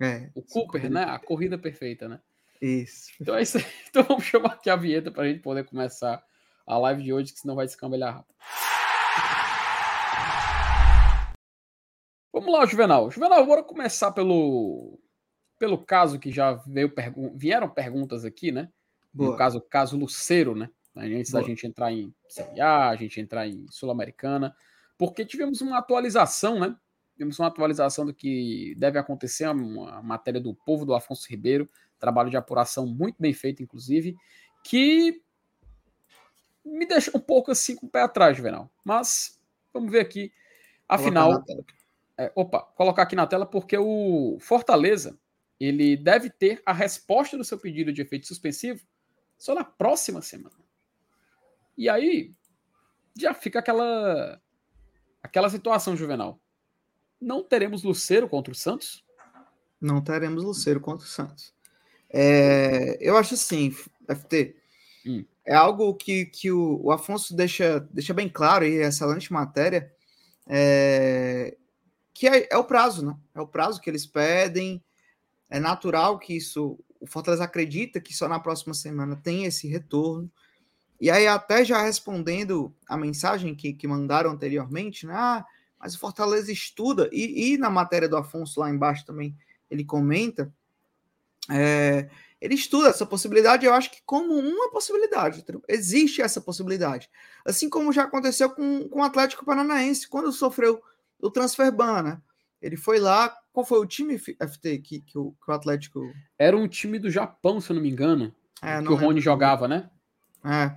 É. 0.00 0.30
O 0.34 0.42
Cooper, 0.42 0.90
né? 0.90 1.04
A 1.04 1.18
corrida 1.18 1.56
perfeita, 1.56 2.08
né? 2.08 2.20
Isso. 2.60 3.10
Então 3.20 3.34
é 3.36 3.42
isso 3.42 3.58
aí. 3.58 3.64
Então 3.88 4.02
vamos 4.02 4.24
chamar 4.24 4.54
aqui 4.54 4.70
a 4.70 4.76
vinheta 4.76 5.10
para 5.10 5.24
a 5.24 5.28
gente 5.28 5.40
poder 5.40 5.64
começar 5.64 6.24
a 6.66 6.78
live 6.78 7.02
de 7.02 7.12
hoje, 7.12 7.32
que 7.32 7.38
senão 7.38 7.54
vai 7.54 7.66
descambelhar 7.66 8.14
rápido. 8.14 8.34
Vamos 12.32 12.52
lá, 12.52 12.66
Juvenal. 12.66 13.10
Juvenal, 13.10 13.46
bora 13.46 13.62
começar 13.62 14.10
pelo, 14.10 14.98
pelo 15.58 15.78
caso 15.78 16.18
que 16.18 16.32
já 16.32 16.54
veio 16.66 16.92
pergun 16.92 17.36
vieram 17.36 17.68
perguntas 17.68 18.24
aqui, 18.24 18.50
né? 18.50 18.68
Boa. 19.12 19.30
No 19.30 19.36
caso, 19.36 19.60
caso 19.60 19.96
Luceiro, 19.96 20.54
né? 20.54 20.68
Antes 20.96 21.30
Boa. 21.30 21.42
da 21.42 21.48
gente 21.48 21.66
entrar 21.66 21.92
em 21.92 22.14
Série 22.28 22.60
A, 22.60 22.88
a 22.88 22.96
gente 22.96 23.20
entrar 23.20 23.46
em 23.46 23.66
Sul-Americana, 23.70 24.54
porque 24.98 25.24
tivemos 25.24 25.60
uma 25.60 25.78
atualização, 25.78 26.58
né? 26.58 26.76
Temos 27.16 27.38
uma 27.38 27.48
atualização 27.48 28.04
do 28.04 28.14
que 28.14 28.74
deve 28.76 28.98
acontecer, 28.98 29.48
uma 29.48 30.02
matéria 30.02 30.40
do 30.40 30.54
povo 30.54 30.84
do 30.84 30.94
Afonso 30.94 31.28
Ribeiro, 31.28 31.68
trabalho 31.98 32.30
de 32.30 32.36
apuração 32.36 32.86
muito 32.86 33.16
bem 33.18 33.32
feito, 33.32 33.62
inclusive, 33.62 34.16
que 34.64 35.22
me 36.64 36.86
deixa 36.86 37.16
um 37.16 37.20
pouco 37.20 37.50
assim 37.50 37.76
com 37.76 37.86
o 37.86 37.88
pé 37.88 38.02
atrás, 38.02 38.38
Venal. 38.38 38.70
Mas 38.84 39.40
vamos 39.72 39.92
ver 39.92 40.00
aqui. 40.00 40.32
Afinal, 40.88 41.44
é, 42.16 42.32
opa, 42.34 42.62
colocar 42.74 43.02
aqui 43.02 43.16
na 43.16 43.26
tela 43.26 43.46
porque 43.46 43.76
o 43.76 44.38
Fortaleza 44.40 45.18
ele 45.58 45.96
deve 45.96 46.30
ter 46.30 46.62
a 46.66 46.72
resposta 46.72 47.36
do 47.36 47.44
seu 47.44 47.58
pedido 47.58 47.92
de 47.92 48.02
efeito 48.02 48.26
suspensivo 48.26 48.84
só 49.38 49.54
na 49.54 49.64
próxima 49.64 50.20
semana. 50.20 50.56
E 51.76 51.88
aí 51.88 52.34
já 53.16 53.32
fica 53.34 53.58
aquela 53.58 54.40
aquela 55.22 55.48
situação 55.48 55.96
juvenal 55.96 56.40
não 57.24 57.42
teremos 57.42 57.82
Luceiro 57.82 58.28
contra 58.28 58.52
o 58.52 58.54
Santos? 58.54 59.02
Não 59.80 60.00
teremos 60.02 60.44
Luceiro 60.44 60.80
contra 60.80 61.06
o 61.06 61.08
Santos. 61.08 61.52
É, 62.10 62.96
eu 63.00 63.16
acho 63.16 63.34
assim, 63.34 63.70
FT, 63.70 64.54
hum. 65.06 65.24
é 65.44 65.54
algo 65.54 65.94
que, 65.94 66.26
que 66.26 66.52
o, 66.52 66.80
o, 66.84 66.92
Afonso 66.92 67.34
deixa, 67.34 67.80
deixa 67.90 68.14
bem 68.14 68.28
claro 68.28 68.64
aí, 68.64 68.74
excelente 68.74 69.32
matéria, 69.32 69.92
é, 70.46 71.56
que 72.12 72.28
é, 72.28 72.46
é, 72.52 72.56
o 72.56 72.64
prazo, 72.64 73.04
né? 73.04 73.16
É 73.34 73.40
o 73.40 73.48
prazo 73.48 73.80
que 73.80 73.90
eles 73.90 74.06
pedem, 74.06 74.82
é 75.50 75.58
natural 75.58 76.18
que 76.18 76.36
isso, 76.36 76.78
o 77.00 77.06
Fortaleza 77.06 77.42
acredita 77.42 78.00
que 78.00 78.14
só 78.14 78.28
na 78.28 78.38
próxima 78.38 78.74
semana 78.74 79.16
tem 79.16 79.44
esse 79.44 79.66
retorno, 79.66 80.30
e 81.00 81.10
aí 81.10 81.26
até 81.26 81.64
já 81.64 81.82
respondendo 81.82 82.72
a 82.86 82.96
mensagem 82.96 83.54
que, 83.54 83.72
que 83.72 83.88
mandaram 83.88 84.30
anteriormente, 84.30 85.06
né? 85.06 85.14
Ah, 85.16 85.44
mas 85.84 85.94
o 85.94 85.98
Fortaleza 85.98 86.50
estuda, 86.50 87.10
e, 87.12 87.52
e 87.52 87.58
na 87.58 87.68
matéria 87.68 88.08
do 88.08 88.16
Afonso 88.16 88.58
lá 88.58 88.70
embaixo 88.70 89.04
também 89.04 89.36
ele 89.70 89.84
comenta, 89.84 90.50
é, 91.50 92.08
ele 92.40 92.54
estuda 92.54 92.88
essa 92.88 93.04
possibilidade, 93.04 93.66
eu 93.66 93.74
acho 93.74 93.90
que 93.90 94.00
como 94.06 94.32
uma 94.32 94.70
possibilidade, 94.70 95.44
existe 95.68 96.22
essa 96.22 96.40
possibilidade. 96.40 97.10
Assim 97.44 97.68
como 97.68 97.92
já 97.92 98.04
aconteceu 98.04 98.48
com, 98.48 98.88
com 98.88 99.00
o 99.00 99.04
Atlético 99.04 99.44
Paranaense, 99.44 100.08
quando 100.08 100.32
sofreu 100.32 100.82
o 101.20 101.30
transfer 101.30 101.70
ban, 101.70 102.02
né? 102.02 102.22
Ele 102.62 102.78
foi 102.78 102.98
lá, 102.98 103.36
qual 103.52 103.66
foi 103.66 103.78
o 103.78 103.86
time, 103.86 104.18
FT, 104.18 104.78
que, 104.78 105.00
que, 105.02 105.18
o, 105.18 105.32
que 105.32 105.50
o 105.50 105.52
Atlético... 105.52 106.10
Era 106.38 106.56
um 106.56 106.66
time 106.66 106.98
do 106.98 107.10
Japão, 107.10 107.60
se 107.60 107.70
eu 107.70 107.74
não 107.74 107.82
me 107.82 107.90
engano, 107.90 108.34
é, 108.62 108.80
que 108.80 108.88
o 108.88 108.94
Rony 108.94 109.20
jogava, 109.20 109.68
né? 109.68 109.90
É. 110.42 110.74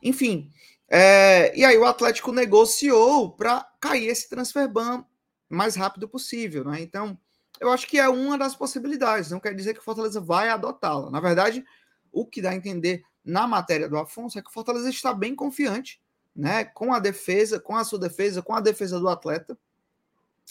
Enfim, 0.00 0.52
é, 0.88 1.56
e 1.56 1.64
aí 1.64 1.76
o 1.78 1.84
Atlético 1.84 2.32
negociou 2.32 3.30
para 3.30 3.66
cair 3.80 4.08
esse 4.08 4.28
transfer 4.28 4.68
ban 4.68 5.04
mais 5.48 5.74
rápido 5.74 6.08
possível, 6.08 6.64
né? 6.64 6.80
Então, 6.80 7.18
eu 7.60 7.70
acho 7.70 7.86
que 7.86 7.98
é 7.98 8.08
uma 8.08 8.36
das 8.36 8.54
possibilidades. 8.54 9.30
Não 9.30 9.40
quer 9.40 9.54
dizer 9.54 9.74
que 9.74 9.80
o 9.80 9.84
Fortaleza 9.84 10.20
vai 10.20 10.48
adotá-la. 10.48 11.10
Na 11.10 11.20
verdade, 11.20 11.64
o 12.12 12.26
que 12.26 12.42
dá 12.42 12.50
a 12.50 12.54
entender 12.54 13.04
na 13.24 13.46
matéria 13.46 13.88
do 13.88 13.96
Afonso 13.96 14.38
é 14.38 14.42
que 14.42 14.50
o 14.50 14.52
Fortaleza 14.52 14.90
está 14.90 15.14
bem 15.14 15.34
confiante, 15.34 16.00
né? 16.34 16.64
Com 16.64 16.92
a 16.92 16.98
defesa, 16.98 17.58
com 17.58 17.76
a 17.76 17.84
sua 17.84 17.98
defesa, 17.98 18.42
com 18.42 18.54
a 18.54 18.60
defesa 18.60 18.98
do 18.98 19.08
atleta, 19.08 19.56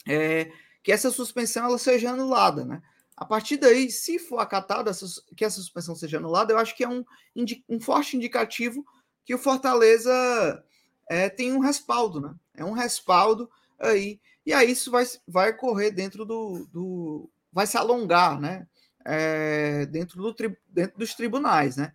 é, 0.07 0.51
que 0.81 0.91
essa 0.91 1.11
suspensão 1.11 1.65
ela 1.65 1.77
seja 1.77 2.11
anulada, 2.11 2.65
né? 2.65 2.81
A 3.15 3.25
partir 3.25 3.57
daí, 3.57 3.91
se 3.91 4.17
for 4.17 4.39
acatada 4.39 4.91
que 5.35 5.45
essa 5.45 5.57
suspensão 5.57 5.95
seja 5.95 6.17
anulada, 6.17 6.51
eu 6.51 6.57
acho 6.57 6.75
que 6.75 6.83
é 6.83 6.89
um, 6.89 7.05
um 7.69 7.79
forte 7.79 8.17
indicativo 8.17 8.83
que 9.25 9.33
o 9.33 9.39
Fortaleza 9.39 10.63
é, 11.09 11.29
tem 11.29 11.53
um 11.53 11.59
respaldo, 11.59 12.21
né? 12.21 12.33
É 12.55 12.63
um 12.63 12.73
respaldo 12.73 13.49
aí. 13.79 14.19
E 14.45 14.53
aí 14.53 14.71
isso 14.71 14.91
vai, 14.91 15.05
vai 15.27 15.53
correr 15.53 15.91
dentro 15.91 16.25
do, 16.25 16.67
do. 16.71 17.29
vai 17.51 17.65
se 17.67 17.77
alongar, 17.77 18.39
né? 18.39 18.67
É, 19.05 19.85
dentro, 19.87 20.21
do, 20.21 20.35
dentro 20.67 20.97
dos 20.97 21.13
tribunais, 21.13 21.75
né? 21.75 21.93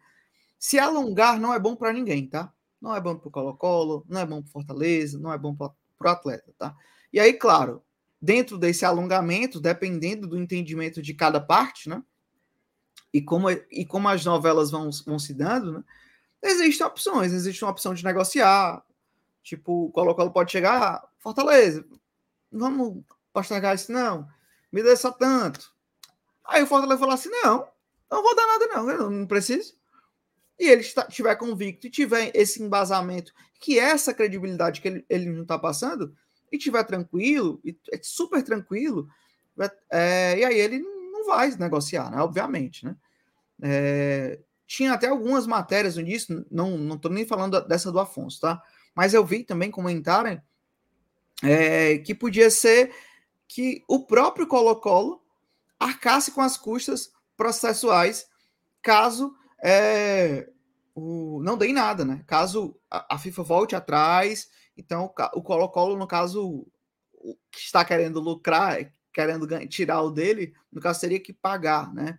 Se 0.59 0.79
alongar 0.79 1.41
não 1.41 1.55
é 1.55 1.59
bom 1.59 1.77
para 1.77 1.93
ninguém, 1.93 2.27
tá? 2.27 2.53
não 2.81 2.95
é 2.95 3.01
bom 3.01 3.17
para 3.17 3.29
o 3.29 3.31
Colo-Colo, 3.31 4.05
não 4.09 4.21
é 4.21 4.27
bom 4.27 4.43
para 4.43 4.51
Fortaleza, 4.51 5.19
não 5.19 5.33
é 5.33 5.39
bom 5.39 5.55
para 5.55 5.73
o 6.01 6.09
atleta, 6.09 6.55
tá? 6.57 6.75
E 7.13 7.19
aí, 7.19 7.33
claro, 7.33 7.83
dentro 8.21 8.59
desse 8.59 8.85
alongamento, 8.85 9.61
dependendo 9.61 10.27
do 10.27 10.39
entendimento 10.39 11.03
de 11.03 11.15
cada 11.15 11.41
parte, 11.41 11.89
né? 11.89 12.03
E 13.13 13.23
como, 13.23 13.51
e 13.51 13.85
como 13.87 14.09
as 14.09 14.25
novelas 14.25 14.71
vão, 14.71 14.91
vão 15.07 15.19
se 15.19 15.35
dando, 15.35 15.73
né? 15.73 15.85
Existem 16.43 16.87
opções, 16.87 17.33
existe 17.33 17.65
uma 17.65 17.71
opção 17.71 17.95
de 17.95 18.05
negociar, 18.05 18.83
tipo, 19.43 19.87
o 19.87 19.91
Colo-Colo 19.91 20.31
pode 20.31 20.53
chegar, 20.53 20.83
ah, 20.83 21.09
Fortaleza, 21.19 21.85
vamos 22.51 23.03
postergar 23.33 23.75
isso, 23.75 23.91
não, 23.91 24.29
me 24.71 24.83
dê 24.83 24.97
só 24.97 25.11
tanto. 25.11 25.73
Aí 26.45 26.63
o 26.63 26.67
Fortaleza 26.67 27.01
falar 27.01 27.15
assim, 27.15 27.31
não, 27.31 27.67
não 28.11 28.23
vou 28.23 28.37
dar 28.37 28.47
nada 28.47 28.67
não, 28.69 28.91
eu 28.91 29.11
não 29.11 29.27
preciso. 29.27 29.77
E 30.59 30.69
ele 30.69 30.81
estiver 30.81 31.37
convicto 31.37 31.87
e 31.87 31.91
tiver 31.91 32.31
esse 32.35 32.63
embasamento, 32.63 33.33
que 33.61 33.79
é 33.79 33.85
essa 33.85 34.15
credibilidade 34.15 34.81
que 34.81 34.89
ele, 34.89 35.07
ele 35.09 35.27
não 35.31 35.43
está 35.43 35.59
passando, 35.59 36.17
e 36.51 36.59
tiver 36.59 36.83
tranquilo, 36.85 37.61
e 37.65 37.77
é 37.93 37.99
super 38.03 38.43
tranquilo, 38.43 39.09
é, 39.91 40.39
e 40.39 40.45
aí 40.45 40.59
ele 40.59 40.79
não 40.79 41.27
vai 41.27 41.51
negociar, 41.57 42.11
né? 42.11 42.21
Obviamente, 42.21 42.85
né? 42.85 42.97
É, 43.63 44.39
tinha 44.69 44.93
até 44.93 45.09
algumas 45.09 45.49
matérias 45.49 45.97
no 45.97 46.03
início, 46.03 46.47
não 46.49 46.79
não 46.79 46.95
estou 46.95 47.11
nem 47.11 47.27
falando 47.27 47.61
dessa 47.67 47.91
do 47.91 47.99
Afonso, 47.99 48.41
tá? 48.41 48.63
Mas 48.95 49.15
eu 49.15 49.25
vi 49.25 49.43
também 49.43 49.69
comentarem 49.69 50.41
é, 51.43 51.99
que 51.99 52.15
podia 52.15 52.51
ser 52.51 52.95
que 53.49 53.83
o 53.89 54.07
próprio 54.07 54.47
Colo-Colo 54.47 55.21
arcasse 55.81 56.31
com 56.31 56.41
as 56.41 56.57
custas 56.57 57.13
processuais 57.37 58.29
caso 58.81 59.35
é, 59.61 60.49
o, 60.95 61.41
não 61.43 61.59
dê 61.59 61.73
nada, 61.73 62.05
né? 62.05 62.23
Caso 62.29 62.79
a, 62.89 63.17
a 63.17 63.19
FIFA 63.19 63.43
volte 63.43 63.75
atrás 63.75 64.49
então, 64.79 65.13
o 65.35 65.43
Colo-Colo, 65.43 65.97
no 65.97 66.07
caso, 66.07 66.65
que 67.51 67.59
está 67.59 67.85
querendo 67.85 68.21
lucrar, 68.21 68.79
querendo 69.13 69.49
tirar 69.67 70.03
o 70.03 70.11
dele, 70.13 70.55
no 70.71 70.81
caso, 70.81 71.01
teria 71.01 71.19
que 71.19 71.33
pagar, 71.33 71.93
né? 71.93 72.17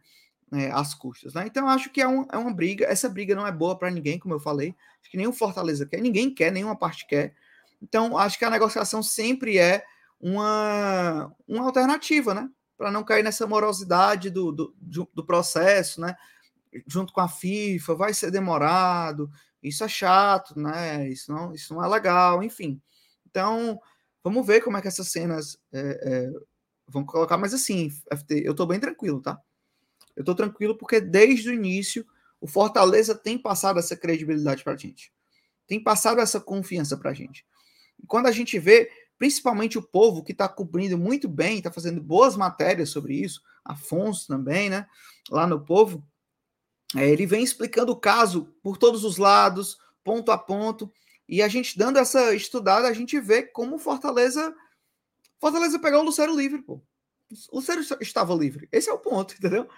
As 0.73 0.93
custas. 0.93 1.33
Né? 1.33 1.45
Então, 1.45 1.67
acho 1.67 1.89
que 1.89 2.01
é, 2.01 2.07
um, 2.07 2.25
é 2.31 2.37
uma 2.37 2.53
briga. 2.53 2.85
Essa 2.85 3.07
briga 3.07 3.35
não 3.35 3.45
é 3.45 3.51
boa 3.51 3.77
para 3.77 3.91
ninguém, 3.91 4.17
como 4.17 4.33
eu 4.33 4.39
falei. 4.39 4.75
Acho 5.01 5.11
que 5.11 5.17
nenhum 5.17 5.33
Fortaleza 5.33 5.85
quer, 5.85 6.01
ninguém 6.01 6.33
quer, 6.33 6.51
nenhuma 6.51 6.75
parte 6.75 7.05
quer. 7.07 7.35
Então, 7.81 8.17
acho 8.17 8.37
que 8.37 8.45
a 8.45 8.49
negociação 8.49 9.01
sempre 9.01 9.57
é 9.57 9.83
uma, 10.19 11.31
uma 11.47 11.65
alternativa, 11.65 12.33
né? 12.33 12.49
Para 12.77 12.91
não 12.91 13.03
cair 13.03 13.23
nessa 13.23 13.47
morosidade 13.47 14.29
do, 14.29 14.51
do, 14.51 14.75
do 15.13 15.25
processo, 15.25 16.01
né? 16.01 16.15
Junto 16.87 17.13
com 17.13 17.21
a 17.21 17.27
FIFA, 17.27 17.95
vai 17.95 18.13
ser 18.13 18.31
demorado, 18.31 19.29
isso 19.61 19.83
é 19.83 19.87
chato, 19.87 20.59
né? 20.59 21.07
Isso 21.09 21.31
não, 21.31 21.53
isso 21.53 21.73
não 21.73 21.83
é 21.83 21.87
legal, 21.87 22.43
enfim. 22.43 22.81
Então, 23.29 23.79
vamos 24.23 24.45
ver 24.45 24.61
como 24.61 24.77
é 24.77 24.81
que 24.81 24.87
essas 24.87 25.09
cenas 25.09 25.57
é, 25.71 25.79
é, 25.79 26.31
vão 26.87 27.05
colocar. 27.05 27.37
Mas 27.37 27.53
assim, 27.53 27.89
FT, 27.89 28.41
eu 28.45 28.55
tô 28.55 28.65
bem 28.65 28.79
tranquilo, 28.79 29.21
tá? 29.21 29.39
Eu 30.19 30.25
tô 30.25 30.35
tranquilo 30.35 30.75
porque 30.77 30.99
desde 30.99 31.49
o 31.49 31.53
início 31.53 32.05
o 32.41 32.45
Fortaleza 32.45 33.15
tem 33.15 33.37
passado 33.37 33.79
essa 33.79 33.95
credibilidade 33.95 34.65
pra 34.65 34.75
gente. 34.75 35.13
Tem 35.65 35.81
passado 35.81 36.19
essa 36.19 36.41
confiança 36.41 36.97
pra 36.97 37.13
gente. 37.13 37.45
E 37.97 38.05
quando 38.05 38.27
a 38.27 38.31
gente 38.31 38.59
vê, 38.59 38.91
principalmente 39.17 39.77
o 39.77 39.81
povo 39.81 40.21
que 40.21 40.33
está 40.33 40.49
cobrindo 40.49 40.97
muito 40.97 41.29
bem, 41.29 41.59
está 41.59 41.71
fazendo 41.71 42.01
boas 42.01 42.35
matérias 42.35 42.89
sobre 42.89 43.15
isso, 43.15 43.41
Afonso 43.63 44.27
também, 44.27 44.69
né? 44.69 44.85
Lá 45.29 45.47
no 45.47 45.63
povo, 45.63 46.03
é, 46.97 47.09
ele 47.09 47.25
vem 47.25 47.41
explicando 47.41 47.93
o 47.93 47.99
caso 47.99 48.53
por 48.61 48.77
todos 48.77 49.05
os 49.05 49.15
lados, 49.15 49.77
ponto 50.03 50.33
a 50.33 50.37
ponto, 50.37 50.91
e 51.27 51.41
a 51.41 51.47
gente 51.47 51.77
dando 51.77 51.97
essa 51.97 52.35
estudada, 52.35 52.89
a 52.89 52.93
gente 52.93 53.17
vê 53.21 53.43
como 53.43 53.79
Fortaleza 53.79 54.53
Fortaleza 55.39 55.79
pegou 55.79 56.01
o 56.01 56.03
Lucero 56.03 56.35
livre, 56.35 56.61
pô. 56.61 56.81
O 57.51 57.57
Lucero 57.57 57.81
estava 58.01 58.33
livre. 58.35 58.67
Esse 58.71 58.89
é 58.89 58.93
o 58.93 58.99
ponto, 58.99 59.33
entendeu? 59.39 59.69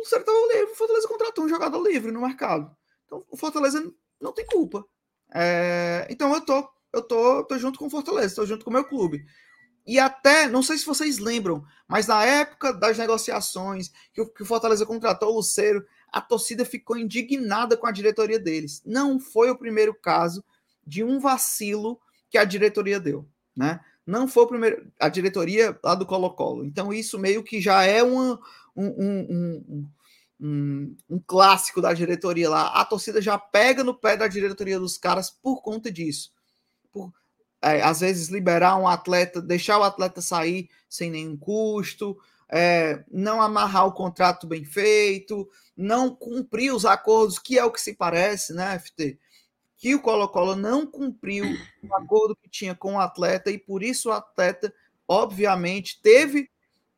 O 0.00 0.02
estava 0.02 0.30
livre, 0.52 0.72
o 0.72 0.74
Fortaleza 0.74 1.06
contratou 1.06 1.44
um 1.44 1.48
jogador 1.48 1.82
livre 1.86 2.10
no 2.10 2.22
mercado. 2.22 2.74
Então, 3.04 3.22
o 3.30 3.36
Fortaleza 3.36 3.92
não 4.18 4.32
tem 4.32 4.46
culpa. 4.46 4.84
É, 5.32 6.06
então, 6.08 6.32
eu 6.32 6.40
tô, 6.40 6.66
eu 6.92 7.02
tô, 7.02 7.44
tô 7.44 7.58
junto 7.58 7.78
com 7.78 7.86
o 7.86 7.90
Fortaleza, 7.90 8.34
tô 8.34 8.46
junto 8.46 8.64
com 8.64 8.70
o 8.70 8.72
meu 8.72 8.84
clube. 8.84 9.24
E 9.86 9.98
até, 9.98 10.48
não 10.48 10.62
sei 10.62 10.78
se 10.78 10.86
vocês 10.86 11.18
lembram, 11.18 11.64
mas 11.86 12.06
na 12.06 12.24
época 12.24 12.72
das 12.72 12.96
negociações, 12.96 13.90
que 14.12 14.22
o, 14.22 14.26
que 14.26 14.42
o 14.42 14.46
Fortaleza 14.46 14.86
contratou 14.86 15.32
o 15.32 15.36
Lucero, 15.36 15.84
a 16.10 16.20
torcida 16.20 16.64
ficou 16.64 16.96
indignada 16.96 17.76
com 17.76 17.86
a 17.86 17.92
diretoria 17.92 18.38
deles. 18.38 18.82
Não 18.86 19.20
foi 19.20 19.50
o 19.50 19.58
primeiro 19.58 19.94
caso 19.94 20.42
de 20.86 21.04
um 21.04 21.20
vacilo 21.20 22.00
que 22.30 22.38
a 22.38 22.44
diretoria 22.44 22.98
deu, 22.98 23.28
né? 23.54 23.80
Não 24.06 24.26
foi 24.26 24.44
o 24.44 24.48
primeiro, 24.48 24.90
a 24.98 25.08
diretoria 25.08 25.78
lá 25.84 25.94
do 25.94 26.06
Colo-Colo. 26.06 26.64
Então, 26.64 26.92
isso 26.92 27.18
meio 27.18 27.44
que 27.44 27.60
já 27.60 27.84
é 27.84 28.02
uma, 28.02 28.40
um, 28.88 29.86
um, 30.40 30.96
um, 31.08 31.22
clássico 31.26 31.80
da 31.80 31.92
diretoria 31.92 32.48
lá. 32.48 32.68
A 32.68 32.84
torcida 32.84 33.20
já 33.20 33.38
pega 33.38 33.84
no 33.84 33.94
pé 33.94 34.16
da 34.16 34.28
diretoria 34.28 34.78
dos 34.78 34.96
caras 34.96 35.30
por 35.30 35.62
conta 35.62 35.90
disso. 35.90 36.32
Por, 36.92 37.12
é, 37.62 37.82
às 37.82 38.00
vezes, 38.00 38.28
liberar 38.28 38.76
um 38.76 38.88
atleta, 38.88 39.42
deixar 39.42 39.78
o 39.78 39.82
atleta 39.82 40.22
sair 40.22 40.68
sem 40.88 41.10
nenhum 41.10 41.36
custo, 41.36 42.16
é, 42.48 43.04
não 43.10 43.40
amarrar 43.40 43.86
o 43.86 43.92
contrato 43.92 44.46
bem 44.46 44.64
feito, 44.64 45.48
não 45.76 46.14
cumprir 46.14 46.74
os 46.74 46.84
acordos, 46.84 47.38
que 47.38 47.58
é 47.58 47.64
o 47.64 47.70
que 47.70 47.80
se 47.80 47.94
parece, 47.94 48.52
né, 48.52 48.78
FT? 48.78 49.18
Que 49.76 49.94
o 49.94 50.02
Colo-Colo 50.02 50.56
não 50.56 50.86
cumpriu 50.86 51.44
o 51.82 51.94
acordo 51.94 52.36
que 52.36 52.50
tinha 52.50 52.74
com 52.74 52.94
o 52.94 53.00
atleta 53.00 53.50
e 53.50 53.58
por 53.58 53.82
isso 53.82 54.08
o 54.08 54.12
atleta, 54.12 54.74
obviamente, 55.06 56.00
teve, 56.02 56.50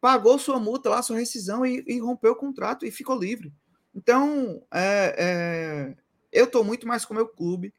pagou 0.02 0.36
sua 0.36 0.58
multa 0.58 0.90
lá, 0.90 1.00
sua 1.00 1.16
rescisão 1.16 1.64
e, 1.64 1.84
e 1.86 2.00
rompeu 2.00 2.32
o 2.32 2.36
contrato 2.36 2.84
e 2.84 2.90
ficou 2.90 3.16
livre. 3.16 3.52
Então, 3.94 4.60
é, 4.74 5.14
é, 5.16 5.96
eu 6.32 6.46
estou 6.46 6.64
muito 6.64 6.88
mais 6.88 7.04
com 7.04 7.14
o 7.14 7.16
meu 7.16 7.28
clube. 7.28 7.72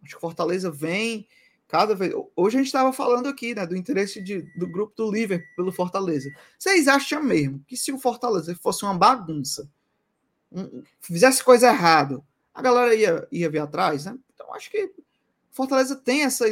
Acho 0.00 0.14
que 0.14 0.20
Fortaleza 0.20 0.70
vem 0.70 1.26
cada 1.66 1.92
vez. 1.92 2.14
Hoje 2.36 2.56
a 2.56 2.60
gente 2.60 2.68
estava 2.68 2.92
falando 2.92 3.28
aqui, 3.28 3.52
né, 3.52 3.66
do 3.66 3.76
interesse 3.76 4.22
de, 4.22 4.42
do 4.56 4.68
grupo 4.68 4.94
do 4.96 5.10
Liverpool 5.10 5.48
pelo 5.56 5.72
Fortaleza. 5.72 6.30
Vocês 6.56 6.86
acham 6.86 7.20
mesmo 7.20 7.60
que 7.66 7.76
se 7.76 7.90
o 7.90 7.98
Fortaleza 7.98 8.54
fosse 8.54 8.84
uma 8.84 8.94
bagunça, 8.94 9.68
um, 10.52 10.84
fizesse 11.00 11.42
coisa 11.42 11.66
errada, 11.66 12.22
a 12.54 12.62
galera 12.62 12.94
ia, 12.94 13.26
ia 13.32 13.50
vir 13.50 13.58
atrás, 13.58 14.04
né? 14.04 14.16
Então 14.32 14.54
acho 14.54 14.70
que 14.70 14.92
Fortaleza 15.50 15.96
tem 15.96 16.22
essa 16.22 16.44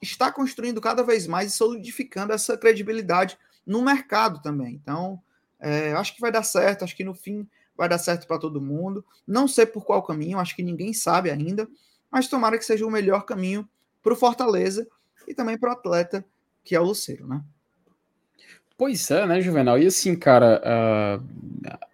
está 0.00 0.32
construindo 0.32 0.80
cada 0.80 1.04
vez 1.04 1.28
mais 1.28 1.52
e 1.52 1.56
solidificando 1.56 2.32
essa 2.32 2.58
credibilidade 2.58 3.38
no 3.66 3.82
mercado 3.82 4.40
também. 4.42 4.74
Então, 4.74 5.20
é, 5.60 5.92
acho 5.92 6.14
que 6.14 6.20
vai 6.20 6.32
dar 6.32 6.42
certo, 6.42 6.84
acho 6.84 6.96
que 6.96 7.04
no 7.04 7.14
fim 7.14 7.46
vai 7.76 7.88
dar 7.88 7.98
certo 7.98 8.26
para 8.26 8.38
todo 8.38 8.60
mundo. 8.60 9.04
Não 9.26 9.46
sei 9.48 9.66
por 9.66 9.84
qual 9.84 10.02
caminho, 10.02 10.38
acho 10.38 10.54
que 10.54 10.62
ninguém 10.62 10.92
sabe 10.92 11.30
ainda, 11.30 11.68
mas 12.10 12.28
tomara 12.28 12.58
que 12.58 12.64
seja 12.64 12.86
o 12.86 12.90
melhor 12.90 13.24
caminho 13.24 13.68
para 14.02 14.12
o 14.12 14.16
Fortaleza 14.16 14.86
e 15.26 15.34
também 15.34 15.56
para 15.56 15.70
o 15.70 15.72
atleta, 15.72 16.24
que 16.64 16.74
é 16.74 16.80
o 16.80 16.84
Luceiro, 16.84 17.26
né? 17.26 17.42
Pois 18.76 19.10
é, 19.10 19.26
né, 19.26 19.40
Juvenal? 19.40 19.78
E 19.78 19.86
assim, 19.86 20.16
cara. 20.16 20.60
Uh... 20.64 21.92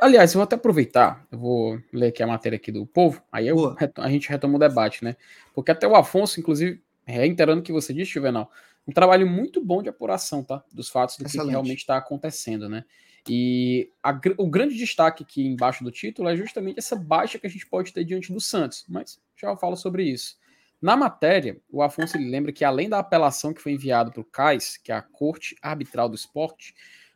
Aliás, 0.00 0.32
eu 0.32 0.38
vou 0.38 0.44
até 0.44 0.56
aproveitar, 0.56 1.26
eu 1.30 1.38
vou 1.38 1.78
ler 1.92 2.08
aqui 2.08 2.22
a 2.22 2.26
matéria 2.26 2.56
aqui 2.56 2.72
do 2.72 2.86
povo, 2.86 3.22
aí 3.30 3.46
eu, 3.46 3.76
a 3.96 4.08
gente 4.08 4.26
retoma 4.26 4.56
o 4.56 4.58
debate, 4.58 5.04
né? 5.04 5.16
Porque 5.54 5.70
até 5.70 5.86
o 5.86 5.94
Afonso, 5.94 6.40
inclusive, 6.40 6.80
reiterando 7.04 7.60
o 7.60 7.62
que 7.62 7.72
você 7.72 7.92
disse, 7.92 8.12
Juvenal, 8.12 8.50
um 8.86 8.92
trabalho 8.92 9.26
muito 9.26 9.64
bom 9.64 9.82
de 9.82 9.88
apuração, 9.88 10.44
tá? 10.44 10.62
Dos 10.72 10.88
fatos 10.88 11.16
do 11.16 11.24
que, 11.24 11.32
que 11.32 11.44
realmente 11.44 11.80
está 11.80 11.96
acontecendo, 11.96 12.68
né? 12.68 12.84
E 13.28 13.90
a, 14.02 14.18
o 14.38 14.48
grande 14.48 14.76
destaque 14.76 15.24
aqui 15.24 15.44
embaixo 15.44 15.82
do 15.82 15.90
título 15.90 16.28
é 16.28 16.36
justamente 16.36 16.78
essa 16.78 16.94
baixa 16.94 17.38
que 17.38 17.46
a 17.46 17.50
gente 17.50 17.66
pode 17.66 17.92
ter 17.92 18.04
diante 18.04 18.32
do 18.32 18.40
Santos, 18.40 18.84
mas 18.88 19.20
já 19.36 19.48
eu 19.48 19.56
falo 19.56 19.76
sobre 19.76 20.04
isso. 20.04 20.36
Na 20.80 20.96
matéria, 20.96 21.60
o 21.70 21.82
Afonso 21.82 22.18
lembra 22.18 22.52
que 22.52 22.64
além 22.64 22.88
da 22.88 22.98
apelação 22.98 23.52
que 23.52 23.62
foi 23.62 23.72
enviada 23.72 24.10
para 24.10 24.20
o 24.20 24.24
CAIS, 24.24 24.76
que 24.76 24.92
é 24.92 24.94
a 24.94 25.02
Corte 25.02 25.56
Arbitral 25.60 26.08
do 26.08 26.14
Esporte, 26.14 26.74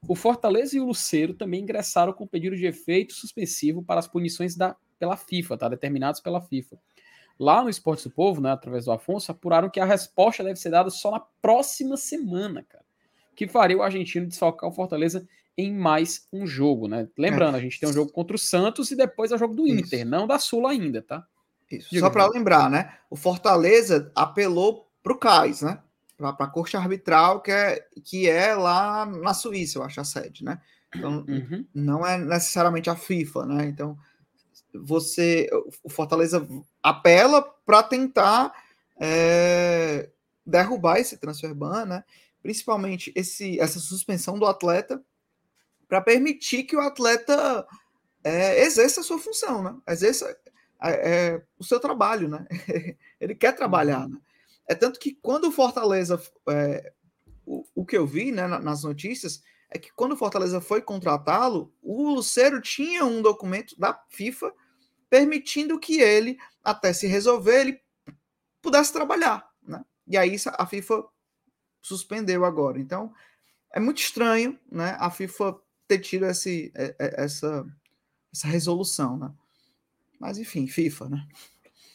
o 0.08 0.14
Fortaleza 0.16 0.76
e 0.76 0.80
o 0.80 0.86
Luceiro 0.86 1.34
também 1.34 1.62
ingressaram 1.62 2.12
com 2.12 2.26
pedido 2.26 2.56
de 2.56 2.66
efeito 2.66 3.12
suspensivo 3.12 3.82
para 3.82 4.00
as 4.00 4.08
punições 4.08 4.56
da, 4.56 4.74
pela 4.98 5.16
FIFA, 5.16 5.58
tá? 5.58 5.68
determinados 5.68 6.20
pela 6.20 6.40
FIFA. 6.40 6.78
Lá 7.40 7.62
no 7.62 7.70
Esporte 7.70 8.04
do 8.04 8.14
Povo, 8.14 8.38
né, 8.38 8.52
através 8.52 8.84
do 8.84 8.92
Afonso, 8.92 9.32
apuraram 9.32 9.70
que 9.70 9.80
a 9.80 9.84
resposta 9.86 10.44
deve 10.44 10.56
ser 10.56 10.68
dada 10.68 10.90
só 10.90 11.10
na 11.10 11.20
próxima 11.40 11.96
semana, 11.96 12.62
cara. 12.68 12.84
Que 13.34 13.48
faria 13.48 13.78
o 13.78 13.82
argentino 13.82 14.26
desfalcar 14.26 14.68
o 14.68 14.72
Fortaleza 14.74 15.26
em 15.56 15.72
mais 15.72 16.28
um 16.30 16.46
jogo, 16.46 16.86
né? 16.86 17.08
Lembrando, 17.16 17.54
a 17.54 17.60
gente 17.60 17.80
tem 17.80 17.88
um 17.88 17.94
jogo 17.94 18.12
contra 18.12 18.36
o 18.36 18.38
Santos 18.38 18.90
e 18.90 18.96
depois 18.96 19.32
é 19.32 19.36
o 19.36 19.38
jogo 19.38 19.54
do 19.54 19.66
Isso. 19.66 19.86
Inter, 19.86 20.04
não 20.04 20.26
da 20.26 20.38
Sula 20.38 20.70
ainda, 20.70 21.00
tá? 21.00 21.26
Isso. 21.70 21.98
Só 21.98 22.10
para 22.10 22.28
lembrar, 22.28 22.68
né? 22.68 22.92
O 23.08 23.16
Fortaleza 23.16 24.12
apelou 24.14 24.86
para 25.02 25.12
o 25.14 25.18
CAIS, 25.18 25.62
né? 25.62 25.78
Para 26.18 26.34
a 26.38 26.46
corte 26.46 26.76
arbitral, 26.76 27.40
que 27.40 27.50
é, 27.50 27.86
que 28.04 28.28
é 28.28 28.54
lá 28.54 29.06
na 29.06 29.32
Suíça, 29.32 29.78
eu 29.78 29.82
acho, 29.82 29.98
a 29.98 30.04
sede, 30.04 30.44
né? 30.44 30.60
Então, 30.94 31.24
uhum. 31.26 31.64
não 31.74 32.06
é 32.06 32.18
necessariamente 32.18 32.90
a 32.90 32.96
FIFA, 32.96 33.46
né? 33.46 33.64
Então, 33.66 33.96
você 34.74 35.48
o 35.82 35.88
Fortaleza 35.88 36.46
apela 36.82 37.42
para 37.64 37.82
tentar 37.82 38.52
é, 38.98 40.10
derrubar 40.44 40.98
esse 40.98 41.16
transfer 41.16 41.54
ban, 41.54 41.86
né? 41.86 42.04
Principalmente 42.42 43.12
esse, 43.14 43.60
essa 43.60 43.78
suspensão 43.78 44.38
do 44.38 44.46
atleta 44.46 45.02
para 45.88 46.00
permitir 46.00 46.64
que 46.64 46.76
o 46.76 46.80
atleta 46.80 47.66
é, 48.22 48.62
exerça 48.62 49.00
a 49.00 49.04
sua 49.04 49.18
função, 49.18 49.62
né? 49.62 49.76
Exerça 49.88 50.36
é, 50.82 51.42
o 51.58 51.64
seu 51.64 51.80
trabalho, 51.80 52.28
né? 52.28 52.46
Ele 53.20 53.34
quer 53.34 53.54
trabalhar, 53.54 54.08
né? 54.08 54.18
É 54.68 54.74
tanto 54.74 55.00
que 55.00 55.18
quando 55.20 55.48
o 55.48 55.52
Fortaleza, 55.52 56.22
é, 56.48 56.92
o, 57.44 57.64
o, 57.74 57.84
que 57.84 57.98
eu 57.98 58.06
vi 58.06 58.30
né, 58.30 58.46
nas 58.46 58.84
notícias, 58.84 59.42
é 59.68 59.78
que 59.78 59.92
quando 59.92 60.12
o 60.12 60.16
Fortaleza 60.16 60.60
foi 60.60 60.80
contratá-lo, 60.80 61.72
o 61.82 62.14
Lucero 62.14 62.60
tinha 62.60 63.04
um 63.04 63.20
documento 63.20 63.78
da 63.78 64.00
FIFA 64.08 64.52
permitindo 65.10 65.78
que 65.78 66.00
ele, 66.00 66.38
até 66.64 66.92
se 66.92 67.06
resolver, 67.08 67.60
ele 67.60 67.80
pudesse 68.62 68.92
trabalhar, 68.92 69.46
né? 69.62 69.84
E 70.06 70.16
aí 70.16 70.36
a 70.56 70.66
FIFA 70.66 71.04
suspendeu 71.82 72.44
agora. 72.44 72.78
Então, 72.78 73.12
é 73.72 73.80
muito 73.80 73.98
estranho, 73.98 74.58
né? 74.70 74.96
A 74.98 75.10
FIFA 75.10 75.56
ter 75.88 75.98
tido 75.98 76.26
esse, 76.26 76.72
é, 76.74 76.94
é, 76.98 77.24
essa, 77.24 77.66
essa 78.32 78.46
resolução, 78.46 79.18
né? 79.18 79.32
Mas 80.18 80.38
enfim, 80.38 80.66
FIFA, 80.66 81.08
né? 81.08 81.26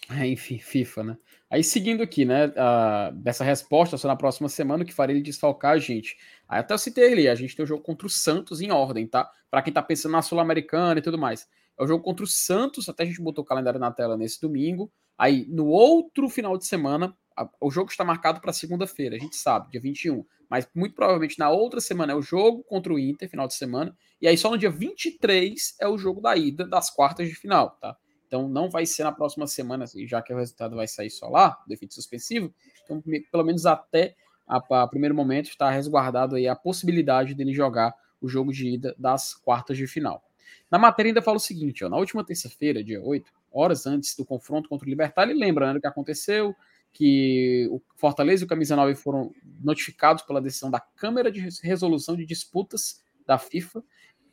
É, 0.09 0.27
enfim, 0.27 0.59
FIFA, 0.59 1.03
né? 1.03 1.17
Aí 1.49 1.63
seguindo 1.63 2.03
aqui, 2.03 2.25
né, 2.25 2.51
a, 2.57 3.11
dessa 3.11 3.43
resposta 3.43 3.97
só 3.97 4.07
na 4.07 4.15
próxima 4.15 4.49
semana, 4.49 4.83
o 4.83 4.85
que 4.85 4.93
faria 4.93 5.15
ele 5.15 5.23
desfalcar 5.23 5.73
a 5.73 5.77
gente. 5.77 6.17
Aí 6.49 6.59
até 6.59 6.73
eu 6.73 6.77
citei 6.77 7.13
ali, 7.13 7.27
a 7.27 7.35
gente 7.35 7.55
tem 7.55 7.63
o 7.63 7.67
jogo 7.67 7.83
contra 7.83 8.07
o 8.07 8.09
Santos 8.09 8.61
em 8.61 8.71
ordem, 8.71 9.07
tá? 9.07 9.31
Para 9.49 9.61
quem 9.61 9.71
tá 9.71 9.81
pensando 9.81 10.11
na 10.13 10.21
Sul-Americana 10.21 10.99
e 10.99 11.03
tudo 11.03 11.17
mais. 11.17 11.47
É 11.77 11.83
o 11.83 11.87
jogo 11.87 12.03
contra 12.03 12.23
o 12.23 12.27
Santos, 12.27 12.87
até 12.87 13.03
a 13.03 13.05
gente 13.05 13.21
botou 13.21 13.43
o 13.43 13.47
calendário 13.47 13.79
na 13.79 13.91
tela 13.91 14.17
nesse 14.17 14.39
domingo. 14.41 14.91
Aí 15.17 15.45
no 15.47 15.67
outro 15.67 16.29
final 16.29 16.57
de 16.57 16.65
semana, 16.65 17.15
a, 17.35 17.49
o 17.59 17.69
jogo 17.69 17.89
está 17.89 18.03
marcado 18.03 18.39
para 18.39 18.53
segunda-feira, 18.53 19.15
a 19.15 19.19
gente 19.19 19.35
sabe, 19.35 19.69
dia 19.71 19.81
21. 19.81 20.25
Mas 20.49 20.67
muito 20.75 20.95
provavelmente 20.95 21.39
na 21.39 21.49
outra 21.49 21.81
semana 21.81 22.13
é 22.13 22.15
o 22.15 22.21
jogo 22.21 22.63
contra 22.63 22.93
o 22.93 22.99
Inter, 22.99 23.29
final 23.29 23.47
de 23.47 23.55
semana. 23.55 23.95
E 24.21 24.27
aí 24.27 24.37
só 24.37 24.49
no 24.49 24.57
dia 24.57 24.69
23 24.69 25.75
é 25.79 25.87
o 25.87 25.97
jogo 25.97 26.21
da 26.21 26.35
ida 26.35 26.65
das 26.65 26.89
quartas 26.89 27.27
de 27.27 27.35
final, 27.35 27.71
tá? 27.81 27.97
Então 28.27 28.47
não 28.47 28.69
vai 28.69 28.85
ser 28.85 29.03
na 29.03 29.11
próxima 29.11 29.47
semana, 29.47 29.85
assim, 29.85 30.07
já 30.07 30.21
que 30.21 30.33
o 30.33 30.37
resultado 30.37 30.75
vai 30.75 30.87
sair 30.87 31.09
só 31.09 31.29
lá, 31.29 31.61
do 31.67 31.73
efeito 31.73 31.93
suspensivo. 31.93 32.53
Então, 32.83 33.01
pelo 33.31 33.43
menos 33.43 33.65
até 33.65 34.15
a 34.47 34.87
primeiro 34.87 35.15
momento, 35.15 35.49
está 35.49 35.69
resguardado 35.71 36.35
aí 36.35 36.47
a 36.47 36.55
possibilidade 36.55 37.33
dele 37.33 37.53
jogar 37.53 37.95
o 38.21 38.27
jogo 38.27 38.51
de 38.51 38.67
ida 38.67 38.95
das 38.97 39.33
quartas 39.33 39.77
de 39.77 39.87
final. 39.87 40.23
Na 40.69 40.77
matéria 40.77 41.09
ainda 41.09 41.21
fala 41.21 41.37
o 41.37 41.39
seguinte, 41.39 41.83
ó, 41.83 41.89
na 41.89 41.97
última 41.97 42.23
terça-feira, 42.23 42.83
dia 42.83 43.01
8, 43.01 43.31
horas 43.51 43.85
antes 43.85 44.15
do 44.15 44.25
confronto 44.25 44.69
contra 44.69 44.85
o 44.85 44.89
Libertar, 44.89 45.29
ele 45.29 45.39
lembra 45.39 45.71
né, 45.71 45.77
o 45.77 45.81
que 45.81 45.87
aconteceu, 45.87 46.55
que 46.91 47.67
o 47.71 47.81
Fortaleza 47.95 48.43
e 48.43 48.45
o 48.45 48.47
Camisa 48.47 48.75
9 48.75 48.95
foram 48.95 49.31
notificados 49.61 50.23
pela 50.23 50.41
decisão 50.41 50.71
da 50.71 50.79
Câmara 50.79 51.31
de 51.31 51.41
Resolução 51.61 52.15
de 52.15 52.25
Disputas 52.25 53.03
da 53.25 53.37
FIFA 53.37 53.83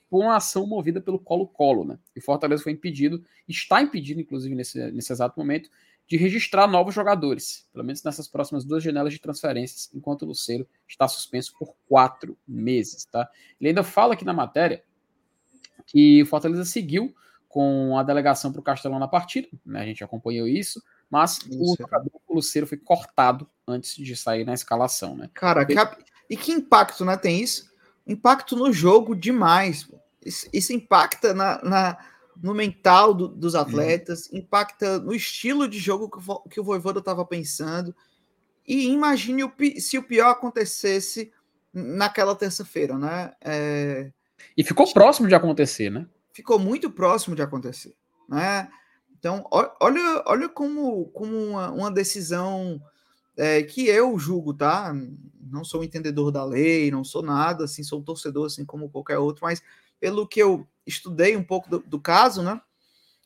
por 0.08 0.22
uma 0.22 0.36
ação 0.36 0.66
movida 0.66 1.00
pelo 1.00 1.18
Colo-Colo, 1.18 1.84
né? 1.84 1.98
E 2.14 2.20
Fortaleza 2.20 2.62
foi 2.62 2.72
impedido, 2.72 3.24
está 3.48 3.80
impedido, 3.80 4.20
inclusive, 4.20 4.54
nesse, 4.54 4.92
nesse 4.92 5.10
exato 5.10 5.38
momento, 5.40 5.70
de 6.06 6.16
registrar 6.16 6.66
novos 6.66 6.94
jogadores, 6.94 7.66
pelo 7.72 7.84
menos 7.84 8.02
nessas 8.02 8.28
próximas 8.28 8.64
duas 8.64 8.84
janelas 8.84 9.12
de 9.12 9.18
transferências, 9.18 9.90
enquanto 9.94 10.22
o 10.22 10.26
Luceiro 10.26 10.68
está 10.86 11.08
suspenso 11.08 11.54
por 11.58 11.74
quatro 11.88 12.36
meses, 12.46 13.06
tá? 13.06 13.28
Ele 13.60 13.70
ainda 13.70 13.82
fala 13.82 14.14
aqui 14.14 14.24
na 14.24 14.34
matéria 14.34 14.84
que 15.87 16.23
o 16.23 16.27
Fortaleza 16.27 16.64
seguiu 16.64 17.14
com 17.49 17.99
a 17.99 18.03
delegação 18.03 18.51
para 18.51 18.61
o 18.61 18.64
Castelão 18.64 18.99
na 18.99 19.09
partida, 19.09 19.49
né? 19.64 19.83
A 19.83 19.85
gente 19.85 20.03
acompanhou 20.03 20.49
isso, 20.49 20.83
mas 21.11 21.39
o 21.51 21.77
jogador 21.79 22.11
o 22.27 22.35
Luceiro 22.35 22.66
foi 22.66 22.79
cortado 22.79 23.47
antes 23.68 23.95
de 23.95 24.16
sair 24.16 24.45
na 24.45 24.55
escalação, 24.55 25.14
né? 25.14 25.29
Cara, 25.35 25.64
que, 25.66 25.75
e 26.31 26.37
que 26.37 26.51
impacto, 26.51 27.05
né? 27.05 27.16
Tem 27.16 27.41
isso? 27.41 27.70
Impacto 28.07 28.57
no 28.57 28.73
jogo 28.73 29.14
demais. 29.14 29.87
Isso, 30.25 30.49
isso 30.53 30.73
impacta 30.73 31.35
na, 31.35 31.62
na, 31.62 31.99
no 32.43 32.55
mental 32.55 33.12
do, 33.12 33.29
dos 33.29 33.55
atletas, 33.55 34.29
uhum. 34.29 34.39
impacta 34.39 34.99
no 34.99 35.14
estilo 35.14 35.68
de 35.68 35.79
jogo 35.79 36.09
que 36.09 36.31
o, 36.31 36.41
que 36.49 36.61
o 36.61 36.64
Voivoda 36.64 37.01
estava 37.01 37.25
pensando. 37.25 37.95
E 38.66 38.89
imagine 38.89 39.45
o, 39.45 39.53
se 39.79 39.99
o 39.99 40.03
pior 40.03 40.31
acontecesse 40.31 41.31
naquela 41.73 42.35
terça-feira, 42.35 42.97
né? 42.97 43.33
É... 43.41 44.11
E 44.57 44.64
ficou 44.64 44.93
próximo 44.93 45.28
de 45.28 45.35
acontecer, 45.35 45.91
né? 45.91 46.07
Ficou 46.33 46.59
muito 46.59 46.91
próximo 46.91 47.37
de 47.37 47.43
acontecer, 47.43 47.95
né? 48.28 48.68
Então, 49.18 49.47
olha, 49.51 50.22
olha 50.26 50.49
como, 50.49 51.07
como 51.11 51.37
uma, 51.37 51.70
uma 51.70 51.91
decisão 51.91 52.83
é, 53.37 53.62
que 53.62 53.87
eu 53.87 54.18
julgo, 54.18 54.53
tá? 54.53 54.93
Não 55.41 55.64
sou 55.64 55.80
um 55.80 55.85
entendedor 55.85 56.33
da 56.33 56.45
lei, 56.45 56.91
não 56.91 57.05
sou 57.05 57.22
nada, 57.22 57.64
assim, 57.64 57.83
sou 57.83 58.01
um 58.01 58.03
torcedor, 58.03 58.47
assim 58.47 58.64
como 58.64 58.91
qualquer 58.91 59.18
outro, 59.18 59.45
mas 59.45 59.62
pelo 60.01 60.26
que 60.26 60.41
eu 60.41 60.66
estudei 60.87 61.37
um 61.37 61.45
pouco 61.45 61.70
do, 61.70 61.78
do 61.80 62.01
caso, 62.01 62.43
né? 62.43 62.61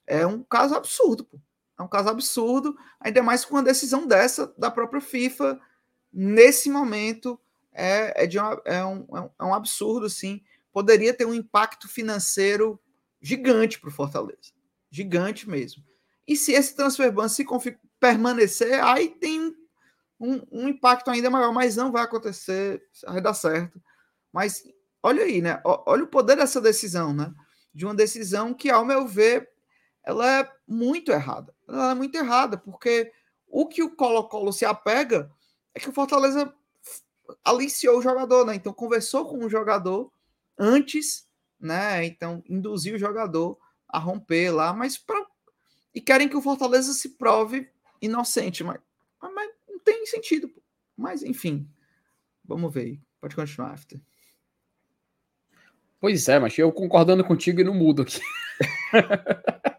É 0.07 0.27
um 0.27 0.43
caso 0.43 0.75
absurdo, 0.75 1.25
pô. 1.25 1.41
É 1.79 1.83
um 1.83 1.89
caso 1.89 2.09
absurdo, 2.09 2.77
ainda 3.01 3.23
mais 3.23 3.45
com 3.45 3.55
uma 3.55 3.63
decisão 3.63 4.07
dessa 4.07 4.53
da 4.57 4.71
própria 4.71 5.01
FIFA 5.01 5.61
nesse 6.13 6.71
momento 6.71 7.39
é, 7.73 8.25
é, 8.25 8.27
de 8.27 8.39
uma, 8.39 8.61
é, 8.65 8.85
um, 8.85 9.07
é 9.39 9.45
um 9.45 9.55
absurdo, 9.55 10.07
assim. 10.07 10.43
Poderia 10.77 11.15
ter 11.15 11.25
um 11.25 11.33
impacto 11.33 11.89
financeiro 11.89 12.79
gigante 13.19 13.81
para 13.81 13.89
o 13.89 13.93
Fortaleza. 13.93 14.53
Gigante 14.91 15.49
mesmo. 15.49 15.83
E 16.29 16.37
se 16.37 16.53
esse 16.53 16.77
transfer 16.77 17.11
ban 17.11 17.29
se 17.29 17.47
permanecer, 17.99 18.85
aí 18.85 19.09
tem 19.09 19.57
um, 20.21 20.43
um, 20.53 20.69
impacto 20.69 21.11
ainda 21.11 21.31
maior, 21.31 21.51
mas 21.51 21.77
não 21.77 21.91
vai 21.91 22.03
acontecer, 22.03 22.83
vai 23.07 23.23
dar 23.23 23.33
certo. 23.33 23.81
Mas 24.31 24.65
Olha 25.07 25.23
aí, 25.23 25.41
né? 25.41 25.61
Olha 25.65 26.03
o 26.03 26.09
poder 26.09 26.37
dessa 26.37 26.61
decisão, 26.61 27.13
né? 27.13 27.33
De 27.73 27.85
uma 27.85 27.95
decisão 27.95 28.53
que, 28.53 28.69
ao 28.69 28.85
meu 28.85 29.07
ver, 29.07 29.49
ela 30.03 30.41
é 30.41 30.53
muito 30.67 31.13
errada. 31.13 31.55
Ela 31.69 31.93
é 31.93 31.95
muito 31.95 32.17
errada, 32.17 32.59
porque 32.59 33.13
o 33.47 33.69
que 33.69 33.85
o 33.85 33.95
Colo-Colo 33.95 34.53
se 34.53 34.65
apega 34.65 35.31
é 35.73 35.79
que 35.79 35.89
o 35.89 35.93
Fortaleza 35.93 36.53
aliciou 37.45 37.99
o 37.99 38.03
jogador, 38.03 38.45
né? 38.45 38.57
Então 38.57 38.73
conversou 38.73 39.27
com 39.27 39.45
o 39.45 39.49
jogador 39.49 40.11
antes, 40.59 41.27
né? 41.61 42.05
Então 42.05 42.43
induziu 42.49 42.97
o 42.97 42.99
jogador 42.99 43.59
a 43.89 43.99
romper 43.99 44.51
lá, 44.51 44.73
mas 44.73 44.99
pra... 44.99 45.25
e 45.95 46.01
querem 46.01 46.29
que 46.29 46.37
o 46.37 46.43
Fortaleza 46.43 46.93
se 46.93 47.11
prove 47.17 47.69
inocente, 48.01 48.65
mas, 48.65 48.81
mas 49.21 49.51
não 49.69 49.79
tem 49.79 50.05
sentido. 50.07 50.53
Mas 50.97 51.23
enfim, 51.23 51.69
vamos 52.45 52.73
ver. 52.73 53.01
Pode 53.21 53.35
continuar, 53.35 53.73
After. 53.73 54.01
Pois 55.99 56.29
é, 56.29 56.39
mas 56.39 56.57
eu 56.59 56.71
concordando 56.73 57.25
contigo 57.25 57.61
e 57.61 57.65
não 57.65 57.75
mudo 57.75 58.03
aqui. 58.03 58.21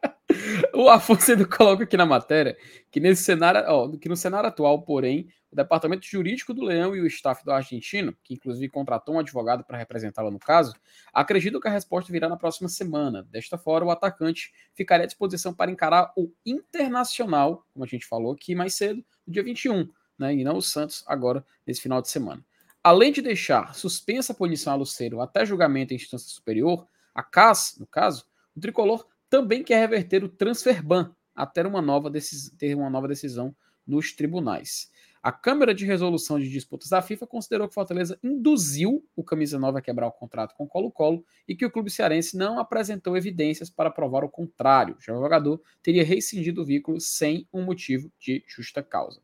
o 0.84 0.90
Afonso 0.90 1.32
ainda 1.32 1.46
coloca 1.46 1.84
aqui 1.84 1.98
na 1.98 2.06
matéria 2.06 2.58
que 2.92 3.00
nesse 3.00 3.24
cenário, 3.24 3.64
ó, 3.68 3.90
que 3.98 4.08
no 4.08 4.16
cenário 4.16 4.48
atual, 4.48 4.82
porém, 4.82 5.30
o 5.52 5.56
departamento 5.56 6.06
jurídico 6.06 6.54
do 6.54 6.64
Leão 6.64 6.96
e 6.96 7.02
o 7.02 7.08
staff 7.08 7.44
do 7.44 7.52
argentino, 7.52 8.16
que 8.24 8.34
inclusive 8.34 8.70
contratou 8.70 9.16
um 9.16 9.20
advogado 9.20 9.64
para 9.64 9.78
representá-la 9.78 10.30
no 10.30 10.40
caso, 10.40 10.76
acreditam 11.14 11.60
que 11.60 11.68
a 11.68 11.72
resposta 11.72 12.12
virá 12.12 12.30
na 12.30 12.38
próxima 12.38 12.70
semana. 12.70 13.24
Desta 13.24 13.58
forma, 13.58 13.88
o 13.88 13.92
atacante 13.92 14.52
ficaria 14.74 15.06
à 15.06 15.08
disposição 15.08 15.54
para 15.54 15.72
encarar 15.72 16.12
o 16.16 16.32
Internacional, 16.46 17.66
como 17.74 17.86
a 17.86 17.88
gente 17.88 18.06
falou 18.06 18.34
aqui 18.34 18.54
mais 18.54 18.76
cedo, 18.76 19.04
no 19.26 19.34
dia 19.34 19.44
21, 19.44 19.90
né, 20.20 20.34
e 20.34 20.44
não 20.44 20.58
o 20.58 20.62
Santos 20.62 21.04
agora 21.08 21.46
nesse 21.66 21.82
final 21.82 22.02
de 22.02 22.10
semana. 22.10 22.44
Além 22.84 23.12
de 23.12 23.22
deixar 23.22 23.74
suspensa 23.74 24.34
a 24.34 24.36
punição 24.36 24.74
a 24.74 24.76
Luceiro 24.76 25.22
até 25.22 25.46
julgamento 25.46 25.94
em 25.94 25.98
instância 25.98 26.30
superior, 26.30 26.88
a 27.14 27.24
CAS, 27.24 27.76
no 27.80 27.88
caso, 27.88 28.26
o 28.56 28.60
tricolor 28.60 29.06
também 29.30 29.64
quer 29.64 29.80
reverter 29.80 30.24
o 30.24 30.30
transfer 30.30 30.84
ban 30.84 31.14
até 31.36 31.66
uma 31.66 31.82
nova 31.82 32.12
ter 32.58 32.76
uma 32.76 32.90
nova 32.90 33.08
decisão 33.08 33.56
nos 33.86 34.12
tribunais. 34.14 34.90
A 35.22 35.32
Câmara 35.32 35.74
de 35.74 35.86
Resolução 35.86 36.40
de 36.40 36.50
Disputas 36.50 36.90
da 36.90 37.02
FIFA 37.02 37.28
considerou 37.28 37.68
que 37.68 37.74
Fortaleza 37.74 38.18
induziu 38.24 39.04
o 39.16 39.24
Camisa 39.24 39.60
Nova 39.60 39.80
a 39.80 39.82
quebrar 39.82 40.08
o 40.08 40.12
contrato 40.12 40.56
com 40.56 40.68
Colo-Colo 40.68 41.26
e 41.48 41.56
que 41.56 41.66
o 41.66 41.72
clube 41.72 41.90
cearense 41.90 42.38
não 42.38 42.60
apresentou 42.60 43.18
evidências 43.18 43.70
para 43.70 43.92
provar 43.92 44.24
o 44.24 44.30
contrário. 44.30 44.96
Já 45.00 45.14
o 45.14 45.22
jogador 45.22 45.62
teria 45.84 46.04
rescindido 46.04 46.62
o 46.62 46.66
vínculo 46.66 47.02
sem 47.02 47.48
um 47.54 47.64
motivo 47.64 48.12
de 48.20 48.44
justa 48.48 48.82
causa. 48.82 49.20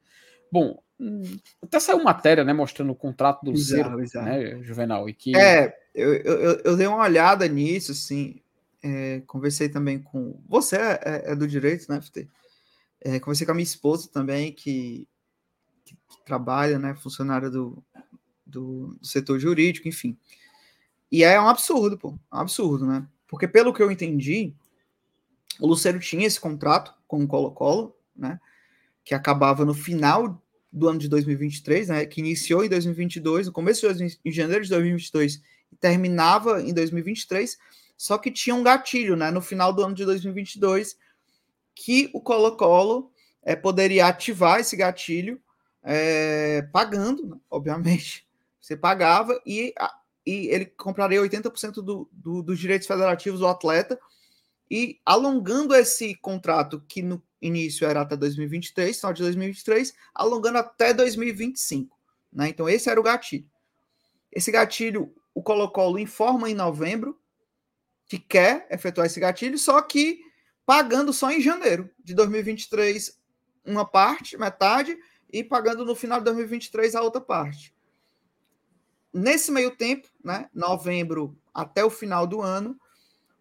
Bom, 0.51 0.78
até 1.62 1.80
saiu 1.80 2.04
matéria, 2.04 2.43
né, 2.43 2.54
mostrando 2.54 2.91
o 2.91 2.95
contrato 2.95 3.41
do 3.43 3.51
Luceiro, 3.51 3.97
né, 3.97 4.62
Juvenal, 4.62 5.08
e 5.08 5.14
que... 5.14 5.36
É, 5.36 5.74
eu, 5.95 6.14
eu, 6.16 6.62
eu, 6.66 6.78
dei 6.78 6.88
uma 6.88 7.01
olhada 7.01 7.47
nisso, 7.47 7.91
assim, 7.91 8.41
é, 8.84 9.21
conversei 9.25 9.69
também 9.69 9.99
com... 9.99 10.39
Você 10.47 10.75
é, 10.75 10.99
é, 11.03 11.31
é 11.31 11.36
do 11.36 11.47
direito, 11.47 11.89
né, 11.89 12.01
FT? 12.01 12.27
É, 13.01 13.19
conversei 13.19 13.45
com 13.45 13.51
a 13.53 13.55
minha 13.55 13.63
esposa 13.63 14.09
também, 14.11 14.51
que, 14.51 15.07
que, 15.86 15.95
que 15.95 16.25
trabalha, 16.25 16.77
né, 16.77 16.93
funcionária 16.95 17.49
do, 17.49 17.84
do, 18.45 18.95
do, 18.99 19.05
setor 19.05 19.39
jurídico, 19.39 19.88
enfim. 19.88 20.17
E 21.11 21.23
é 21.23 21.39
um 21.39 21.47
absurdo, 21.47 21.97
pô, 21.97 22.09
um 22.11 22.38
absurdo, 22.38 22.86
né? 22.86 23.07
Porque 23.27 23.47
pelo 23.47 23.73
que 23.73 23.81
eu 23.81 23.91
entendi, 23.91 24.53
O 25.59 25.67
Lucero 25.67 25.99
tinha 25.99 26.25
esse 26.25 26.39
contrato 26.39 26.93
com 27.07 27.23
o 27.23 27.27
Colo-Colo, 27.27 27.95
né? 28.15 28.39
Que 29.03 29.13
acabava 29.13 29.65
no 29.65 29.73
final 29.73 30.41
do 30.71 30.89
ano 30.89 30.99
de 30.99 31.07
2023, 31.07 31.89
né? 31.89 32.05
Que 32.05 32.21
iniciou 32.21 32.63
em 32.65 32.69
2022, 32.69 33.47
no 33.47 33.53
começo 33.53 33.88
de 33.93 34.31
janeiro 34.31 34.63
de 34.63 34.69
2022 34.69 35.41
e 35.71 35.75
terminava 35.75 36.61
em 36.61 36.73
2023. 36.73 37.57
Só 37.98 38.18
que 38.18 38.32
tinha 38.32 38.56
um 38.56 38.64
gatilho, 38.64 39.16
né? 39.16 39.32
No 39.32 39.41
final 39.41 39.72
do 39.72 39.84
ano 39.84 39.96
de 39.96 40.06
2022, 40.06 40.98
que 41.76 42.10
o 42.14 42.22
Colo-Colo 42.22 43.12
é, 43.41 43.56
poderia 43.56 44.08
ativar 44.08 44.60
esse 44.60 44.76
gatilho 44.76 45.41
é, 45.84 46.62
pagando, 46.72 47.28
né? 47.28 47.38
obviamente. 47.50 48.28
Você 48.60 48.78
pagava 48.78 49.39
e, 49.46 49.74
e 50.26 50.48
ele 50.48 50.66
compraria 50.66 51.20
80% 51.20 51.76
do, 51.76 52.10
do, 52.12 52.41
dos 52.41 52.58
direitos 52.58 52.88
federativos 52.88 53.41
do 53.41 53.48
atleta 53.48 54.00
e 54.72 55.00
alongando 55.06 55.76
esse 55.76 56.16
contrato, 56.16 56.82
que 56.88 57.02
no 57.02 57.22
início 57.41 57.86
era 57.86 58.02
até 58.02 58.16
2023, 58.16 58.96
final 58.96 59.14
de 59.14 59.22
2023, 59.22 59.94
alongando 60.16 60.60
até 60.60 60.94
2025. 60.94 61.96
Né? 62.32 62.50
Então, 62.50 62.70
esse 62.70 62.89
era 62.89 63.00
o 63.00 63.04
gatilho. 63.04 63.46
Esse 64.32 64.50
gatilho, 64.50 65.14
o 65.36 65.44
Colo-Colo 65.44 66.00
informa 66.00 66.50
em 66.50 66.56
novembro 66.56 67.20
que 68.08 68.20
quer 68.20 68.68
efetuar 68.70 69.08
esse 69.08 69.20
gatilho, 69.20 69.58
só 69.58 69.82
que 69.82 70.20
pagando 70.66 71.12
só 71.12 71.32
em 71.32 71.41
janeiro 71.41 71.89
de 72.04 72.14
2023 72.14 73.20
uma 73.66 73.86
parte, 73.86 74.38
metade, 74.38 74.97
e 75.32 75.43
pagando 75.43 75.84
no 75.84 75.95
final 75.95 76.20
de 76.20 76.26
2023 76.26 76.95
a 76.95 77.01
outra 77.01 77.20
parte. 77.20 77.74
Nesse 79.12 79.51
meio 79.51 79.72
tempo, 79.76 80.08
né, 80.24 80.49
novembro 80.54 81.38
até 81.54 81.84
o 81.84 81.89
final 81.89 82.28
do 82.28 82.41
ano, 82.41 82.80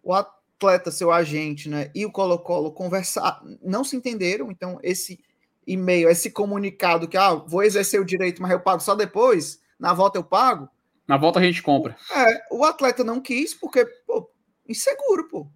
o 0.01 0.13
atleta, 0.13 0.91
seu 0.91 1.11
agente, 1.11 1.69
né, 1.69 1.91
e 1.93 2.05
o 2.05 2.11
Colo-Colo 2.11 2.71
conversar, 2.71 3.41
não 3.61 3.83
se 3.83 3.95
entenderam, 3.95 4.51
então 4.51 4.79
esse 4.81 5.19
e-mail, 5.65 6.09
esse 6.09 6.31
comunicado 6.31 7.07
que 7.07 7.17
ah, 7.17 7.33
vou 7.33 7.63
exercer 7.63 7.99
o 7.99 8.05
direito, 8.05 8.41
mas 8.41 8.51
eu 8.51 8.59
pago 8.59 8.81
só 8.81 8.95
depois, 8.95 9.61
na 9.79 9.93
volta 9.93 10.17
eu 10.17 10.23
pago. 10.23 10.69
Na 11.07 11.17
volta 11.17 11.39
a 11.39 11.43
gente 11.43 11.61
compra. 11.61 11.95
É, 12.15 12.43
o 12.51 12.63
atleta 12.63 13.03
não 13.03 13.21
quis 13.21 13.53
porque, 13.53 13.85
pô, 14.05 14.29
inseguro, 14.67 15.27
pô. 15.27 15.47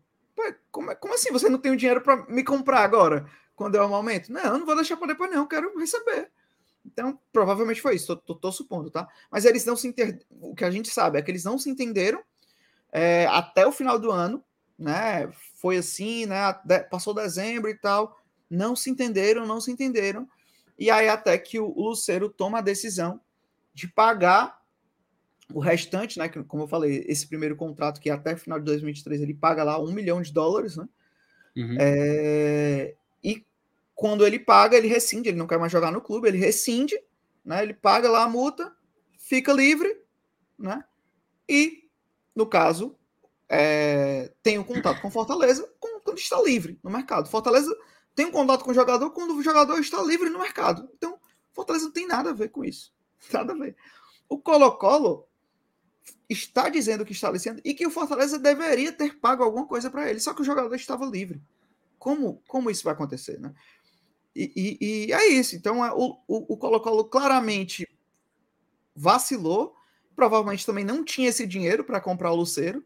Como, 0.72 0.92
é, 0.92 0.96
como 0.96 1.14
assim 1.14 1.32
você 1.32 1.50
não 1.50 1.60
tem 1.60 1.72
o 1.72 1.78
dinheiro 1.78 2.02
para 2.02 2.26
me 2.28 2.44
comprar 2.44 2.82
agora, 2.82 3.26
quando 3.56 3.76
é 3.76 3.82
o 3.82 3.90
momento? 3.90 4.32
Não, 4.32 4.44
eu 4.44 4.60
não 4.60 4.66
vou 4.66 4.76
deixar 4.76 4.98
para 4.98 5.08
depois, 5.08 5.32
não, 5.32 5.48
quero 5.48 5.78
receber. 5.78 6.32
Então, 6.86 7.20
provavelmente 7.34 7.82
foi 7.82 7.96
isso, 7.96 8.16
tô, 8.16 8.52
supondo, 8.52 8.90
tá? 8.90 9.08
Mas 9.30 9.46
eles 9.46 9.66
não 9.66 9.76
se 9.76 9.88
entenderam. 9.88 10.20
O 10.30 10.56
que 10.56 10.64
a 10.64 10.72
gente 10.72 10.90
sabe 10.90 11.20
é 11.20 11.22
que 11.22 11.30
eles 11.30 11.44
não 11.44 11.58
se 11.58 11.70
entenderam 11.70 12.24
é, 12.92 13.26
até 13.28 13.68
o 13.68 13.72
final 13.72 14.00
do 14.00 14.12
ano, 14.12 14.44
né? 14.80 15.30
Foi 15.56 15.78
assim, 15.78 16.26
né? 16.26 16.54
Passou 16.90 17.14
dezembro 17.14 17.70
e 17.70 17.76
tal. 17.76 18.18
Não 18.50 18.76
se 18.76 18.90
entenderam, 18.90 19.46
não 19.46 19.60
se 19.60 19.72
entenderam. 19.72 20.30
E 20.80 20.90
aí, 20.90 21.10
até 21.10 21.38
que 21.38 21.60
o 21.60 21.74
Luceiro 21.74 22.30
toma 22.30 22.60
a 22.60 22.62
decisão 22.62 23.20
de 23.74 23.88
pagar 23.88 24.62
o 25.54 25.60
restante, 25.60 26.20
né? 26.20 26.28
Que, 26.28 26.44
como 26.44 26.64
eu 26.64 26.68
falei, 26.68 27.06
esse 27.08 27.28
primeiro 27.28 27.56
contrato 27.56 28.00
que 28.00 28.10
até 28.10 28.36
final 28.36 28.60
de 28.60 28.66
2023 28.66 29.22
ele 29.22 29.34
paga 29.34 29.64
lá 29.64 29.80
um 29.82 29.92
milhão 29.92 30.22
de 30.22 30.32
dólares, 30.34 30.76
né? 30.76 30.88
Uhum. 31.56 31.78
É, 31.80 32.96
e 33.24 33.46
quando 33.96 34.26
ele 34.26 34.40
paga, 34.40 34.78
ele 34.78 34.88
rescinde, 34.88 35.30
ele 35.30 35.38
não 35.38 35.48
quer 35.48 35.58
mais 35.58 35.72
jogar 35.72 35.92
no 35.92 36.02
clube, 36.02 36.28
ele 36.28 36.38
rescinde, 36.38 37.00
né? 37.44 37.64
Ele 37.64 37.74
paga 37.74 38.10
lá 38.10 38.24
a 38.24 38.30
multa, 38.30 38.72
fica 39.18 39.54
livre, 39.54 40.02
né? 40.58 40.84
E, 41.48 41.90
no 42.36 42.46
caso, 42.46 42.96
é, 43.50 44.32
tem 44.44 44.60
um 44.60 44.64
contato 44.64 45.02
com 45.02 45.10
Fortaleza 45.10 45.68
quando 45.80 46.18
está 46.18 46.42
livre 46.42 46.78
no 46.84 46.92
mercado. 46.92 47.30
Fortaleza 47.30 47.74
tem 48.14 48.26
um 48.26 48.32
contato 48.32 48.64
com 48.64 48.72
o 48.72 48.74
jogador 48.74 49.12
quando 49.12 49.36
o 49.36 49.44
jogador 49.44 49.80
está 49.80 50.02
livre 50.02 50.30
no 50.30 50.40
mercado. 50.40 50.90
Então, 50.96 51.20
Fortaleza 51.54 51.86
não 51.86 51.94
tem 51.94 52.08
nada 52.08 52.32
a 52.32 52.34
ver 52.34 52.50
com 52.50 52.64
isso. 52.64 52.94
Nada 53.34 53.54
a 53.54 53.56
ver. 53.56 53.76
O 54.30 54.38
Colo-Colo 54.38 55.28
está 56.30 56.70
dizendo 56.70 57.06
que 57.06 57.14
está 57.14 57.32
licenciando 57.32 57.62
e 57.64 57.74
que 57.74 57.86
o 57.86 57.92
Fortaleza 57.92 58.38
deveria 58.38 58.92
ter 58.92 59.18
pago 59.20 59.44
alguma 59.44 59.66
coisa 59.66 59.90
para 59.90 60.10
ele, 60.10 60.20
só 60.20 60.34
que 60.34 60.42
o 60.42 60.46
jogador 60.46 60.74
estava 60.76 61.06
livre. 61.06 61.42
Como, 61.98 62.42
como 62.48 62.70
isso 62.70 62.84
vai 62.84 62.94
acontecer, 62.94 63.40
né? 63.40 63.54
E, 64.36 64.78
e, 64.80 65.06
e 65.08 65.14
é 65.14 65.28
isso. 65.30 65.56
Então, 65.56 65.84
é, 65.84 65.92
o, 65.92 66.16
o, 66.28 66.54
o 66.54 66.58
Colo-Colo 66.58 67.06
claramente 67.06 67.90
vacilou. 68.96 69.76
Provavelmente 70.16 70.66
também 70.66 70.86
não 70.86 71.04
tinha 71.04 71.30
esse 71.30 71.48
dinheiro 71.48 71.84
para 71.84 72.00
comprar 72.00 72.32
o 72.32 72.36
Luceiro. 72.36 72.86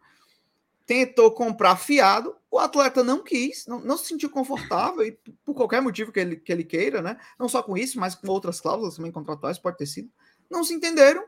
Tentou 0.86 1.30
comprar 1.32 1.76
fiado. 1.76 2.36
O 2.50 2.58
atleta 2.58 3.04
não 3.04 3.22
quis, 3.22 3.66
não, 3.68 3.80
não 3.82 3.98
se 3.98 4.08
sentiu 4.08 4.30
confortável, 4.30 5.06
e 5.06 5.18
por 5.46 5.56
qualquer 5.56 5.82
motivo 5.82 6.12
que 6.12 6.20
ele, 6.20 6.36
que 6.36 6.52
ele 6.52 6.66
queira, 6.66 7.02
né? 7.02 7.18
Não 7.40 7.48
só 7.48 7.64
com 7.64 7.78
isso, 7.78 7.98
mas 7.98 8.14
com 8.14 8.28
outras 8.30 8.60
cláusulas 8.60 8.96
também 8.96 9.12
contratuais, 9.12 9.58
pode 9.58 9.78
ter 9.78 9.86
sido. 9.86 10.12
Não 10.50 10.64
se 10.64 10.74
entenderam 10.74 11.26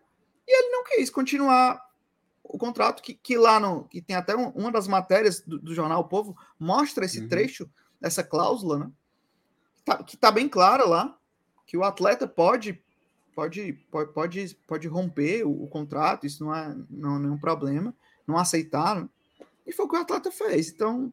e 0.47 0.59
ele 0.59 0.69
não 0.69 0.83
quis 0.83 1.09
continuar 1.09 1.81
o 2.43 2.57
contrato 2.57 3.01
que, 3.01 3.13
que 3.13 3.37
lá 3.37 3.59
no 3.59 3.85
que 3.85 4.01
tem 4.01 4.15
até 4.15 4.35
um, 4.35 4.49
uma 4.49 4.71
das 4.71 4.87
matérias 4.87 5.41
do, 5.41 5.59
do, 5.59 5.73
jornal 5.73 6.01
o 6.01 6.07
Povo 6.07 6.37
mostra 6.59 7.05
esse 7.05 7.21
uhum. 7.21 7.27
trecho 7.27 7.69
dessa 7.99 8.23
cláusula, 8.23 8.79
né? 8.79 8.91
tá, 9.85 10.03
que 10.03 10.15
está 10.15 10.31
bem 10.31 10.49
clara 10.49 10.85
lá, 10.85 11.17
que 11.65 11.77
o 11.77 11.83
atleta 11.83 12.27
pode 12.27 12.81
pode 13.35 13.73
pode 14.13 14.57
pode 14.67 14.87
romper 14.87 15.43
o, 15.45 15.63
o 15.63 15.67
contrato, 15.67 16.25
isso 16.25 16.43
não 16.43 16.53
é 16.53 16.75
não, 16.89 17.19
nenhum 17.19 17.37
problema, 17.37 17.95
não 18.27 18.37
aceitaram. 18.37 19.09
E 19.65 19.71
foi 19.71 19.85
o 19.85 19.89
que 19.89 19.95
o 19.95 20.01
atleta 20.01 20.29
fez. 20.29 20.69
Então, 20.69 21.11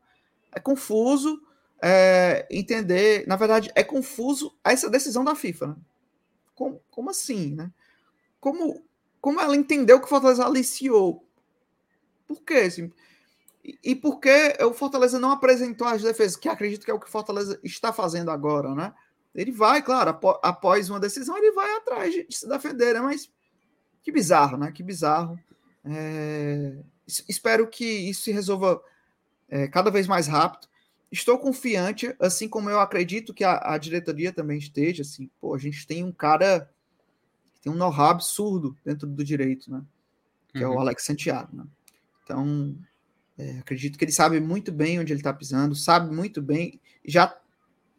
é 0.52 0.58
confuso 0.58 1.40
é, 1.80 2.46
entender, 2.50 3.26
na 3.26 3.36
verdade, 3.36 3.70
é 3.74 3.82
confuso 3.82 4.54
essa 4.62 4.90
decisão 4.90 5.24
da 5.24 5.34
FIFA. 5.34 5.68
Né? 5.68 5.76
Como, 6.54 6.80
como 6.90 7.10
assim, 7.10 7.54
né? 7.54 7.72
Como, 8.38 8.82
como 9.20 9.40
ela 9.40 9.56
entendeu 9.56 9.98
que 9.98 10.06
o 10.06 10.08
Fortaleza 10.08 10.44
aliciou? 10.44 11.26
Por 12.26 12.42
quê? 12.42 12.54
Assim, 12.54 12.92
e, 13.62 13.94
por 13.94 14.18
que 14.18 14.56
o 14.62 14.72
Fortaleza 14.72 15.18
não 15.18 15.32
apresentou 15.32 15.86
as 15.86 16.02
defesas, 16.02 16.36
que 16.36 16.48
acredito 16.48 16.84
que 16.84 16.90
é 16.90 16.94
o 16.94 17.00
que 17.00 17.06
o 17.06 17.10
Fortaleza 17.10 17.60
está 17.62 17.92
fazendo 17.92 18.30
agora, 18.30 18.74
né? 18.74 18.94
Ele 19.34 19.52
vai, 19.52 19.82
claro, 19.82 20.18
após 20.42 20.88
uma 20.88 20.98
decisão, 20.98 21.36
ele 21.36 21.52
vai 21.52 21.76
atrás 21.76 22.12
de, 22.12 22.26
se 22.30 22.48
defender, 22.48 22.94
né? 22.94 23.00
Mas 23.00 23.30
que 24.02 24.10
bizarro, 24.10 24.56
né? 24.56 24.72
Que 24.72 24.82
bizarro. 24.82 25.38
É... 25.84 26.78
Espero 27.28 27.68
que 27.68 27.84
isso 27.84 28.22
se 28.22 28.32
resolva 28.32 28.82
é, 29.48 29.68
cada 29.68 29.90
vez 29.90 30.06
mais 30.06 30.26
rápido. 30.26 30.68
Estou 31.12 31.38
confiante, 31.38 32.14
assim 32.20 32.48
como 32.48 32.70
eu 32.70 32.80
acredito 32.80 33.34
que 33.34 33.44
a, 33.44 33.74
a 33.74 33.78
diretoria 33.78 34.32
também 34.32 34.58
esteja. 34.58 35.02
Assim, 35.02 35.28
pô, 35.40 35.54
a 35.54 35.58
gente 35.58 35.86
tem 35.86 36.04
um 36.04 36.12
cara 36.12 36.70
que 37.60 37.64
tem 37.64 37.72
um 37.72 37.76
know-how 37.76 38.10
absurdo 38.10 38.74
dentro 38.84 39.06
do 39.06 39.22
direito, 39.22 39.70
né? 39.70 39.82
Que 40.48 40.58
uhum. 40.58 40.64
é 40.64 40.68
o 40.68 40.72
uhum. 40.72 40.80
Alex 40.80 41.04
Santiago, 41.04 41.54
né? 41.54 41.64
Então, 42.24 42.76
é, 43.36 43.58
acredito 43.58 43.98
que 43.98 44.04
ele 44.04 44.12
sabe 44.12 44.40
muito 44.40 44.72
bem 44.72 44.98
onde 44.98 45.12
ele 45.12 45.20
está 45.20 45.32
pisando, 45.32 45.74
sabe 45.74 46.14
muito 46.14 46.40
bem, 46.40 46.80
já 47.04 47.36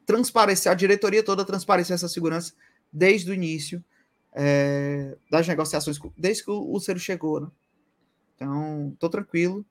transparecer, 0.05 0.71
a 0.71 0.75
diretoria 0.75 1.23
toda 1.23 1.45
transparecer 1.45 1.93
essa 1.93 2.07
segurança 2.07 2.53
desde 2.91 3.29
o 3.29 3.33
início 3.33 3.83
é, 4.33 5.15
das 5.29 5.47
negociações, 5.47 5.99
desde 6.17 6.43
que 6.43 6.51
o 6.51 6.73
Lucero 6.73 6.99
chegou, 6.99 7.41
né? 7.41 7.47
Então, 8.35 8.95
tô 8.97 9.07
tranquilo. 9.09 9.65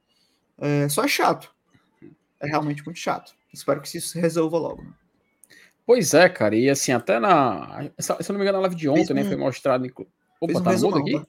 É, 0.57 0.89
só 0.89 1.05
é 1.05 1.09
chato. 1.09 1.53
É 2.39 2.47
realmente 2.47 2.85
muito 2.85 2.99
chato. 2.99 3.35
Espero 3.53 3.81
que 3.81 3.89
isso 3.89 4.09
se 4.09 4.21
resolva 4.21 4.59
logo. 4.59 4.83
Né? 4.83 4.93
Pois 5.91 6.15
é, 6.15 6.29
cara. 6.29 6.55
E 6.55 6.71
assim, 6.71 6.93
até 6.93 7.19
na. 7.19 7.91
Se 7.99 8.13
eu 8.13 8.17
não 8.29 8.37
me 8.37 8.43
engano, 8.43 8.59
na 8.59 8.61
live 8.61 8.77
de 8.77 8.89
ontem, 8.89 9.13
né? 9.13 9.25
Foi 9.25 9.35
mostrado. 9.35 9.85
Opa, 10.41 10.61
um 10.61 10.63
tá 10.63 10.73
mudo 10.75 10.99
aqui? 10.99 11.15
Tá? 11.15 11.27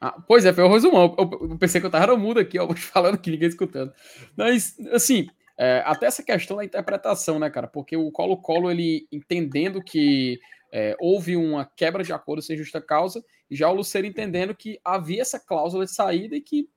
Ah, 0.00 0.12
pois 0.24 0.44
é, 0.44 0.52
foi 0.52 0.62
o 0.62 0.72
resumão. 0.72 1.16
Eu, 1.18 1.48
eu, 1.50 1.58
pensei 1.58 1.80
que 1.80 1.86
eu 1.88 1.90
tava 1.90 2.16
mudo 2.16 2.38
aqui, 2.38 2.60
ó, 2.60 2.68
falando 2.78 3.18
que 3.18 3.28
ninguém 3.28 3.48
escutando. 3.48 3.92
Mas, 4.36 4.78
assim, 4.92 5.26
é, 5.58 5.82
até 5.84 6.06
essa 6.06 6.22
questão 6.22 6.58
da 6.58 6.64
interpretação, 6.64 7.40
né, 7.40 7.50
cara? 7.50 7.66
Porque 7.66 7.96
o 7.96 8.12
Colo-Colo, 8.12 8.70
ele 8.70 9.08
entendendo 9.10 9.82
que 9.82 10.38
é, 10.72 10.94
houve 11.00 11.34
uma 11.34 11.64
quebra 11.64 12.04
de 12.04 12.12
acordo 12.12 12.40
sem 12.40 12.56
justa 12.56 12.80
causa, 12.80 13.24
e 13.50 13.56
já 13.56 13.68
o 13.68 13.74
Luceiro 13.74 14.06
entendendo 14.06 14.54
que 14.54 14.78
havia 14.84 15.22
essa 15.22 15.40
cláusula 15.40 15.84
de 15.84 15.90
saída 15.90 16.36
e 16.36 16.40
que 16.40 16.68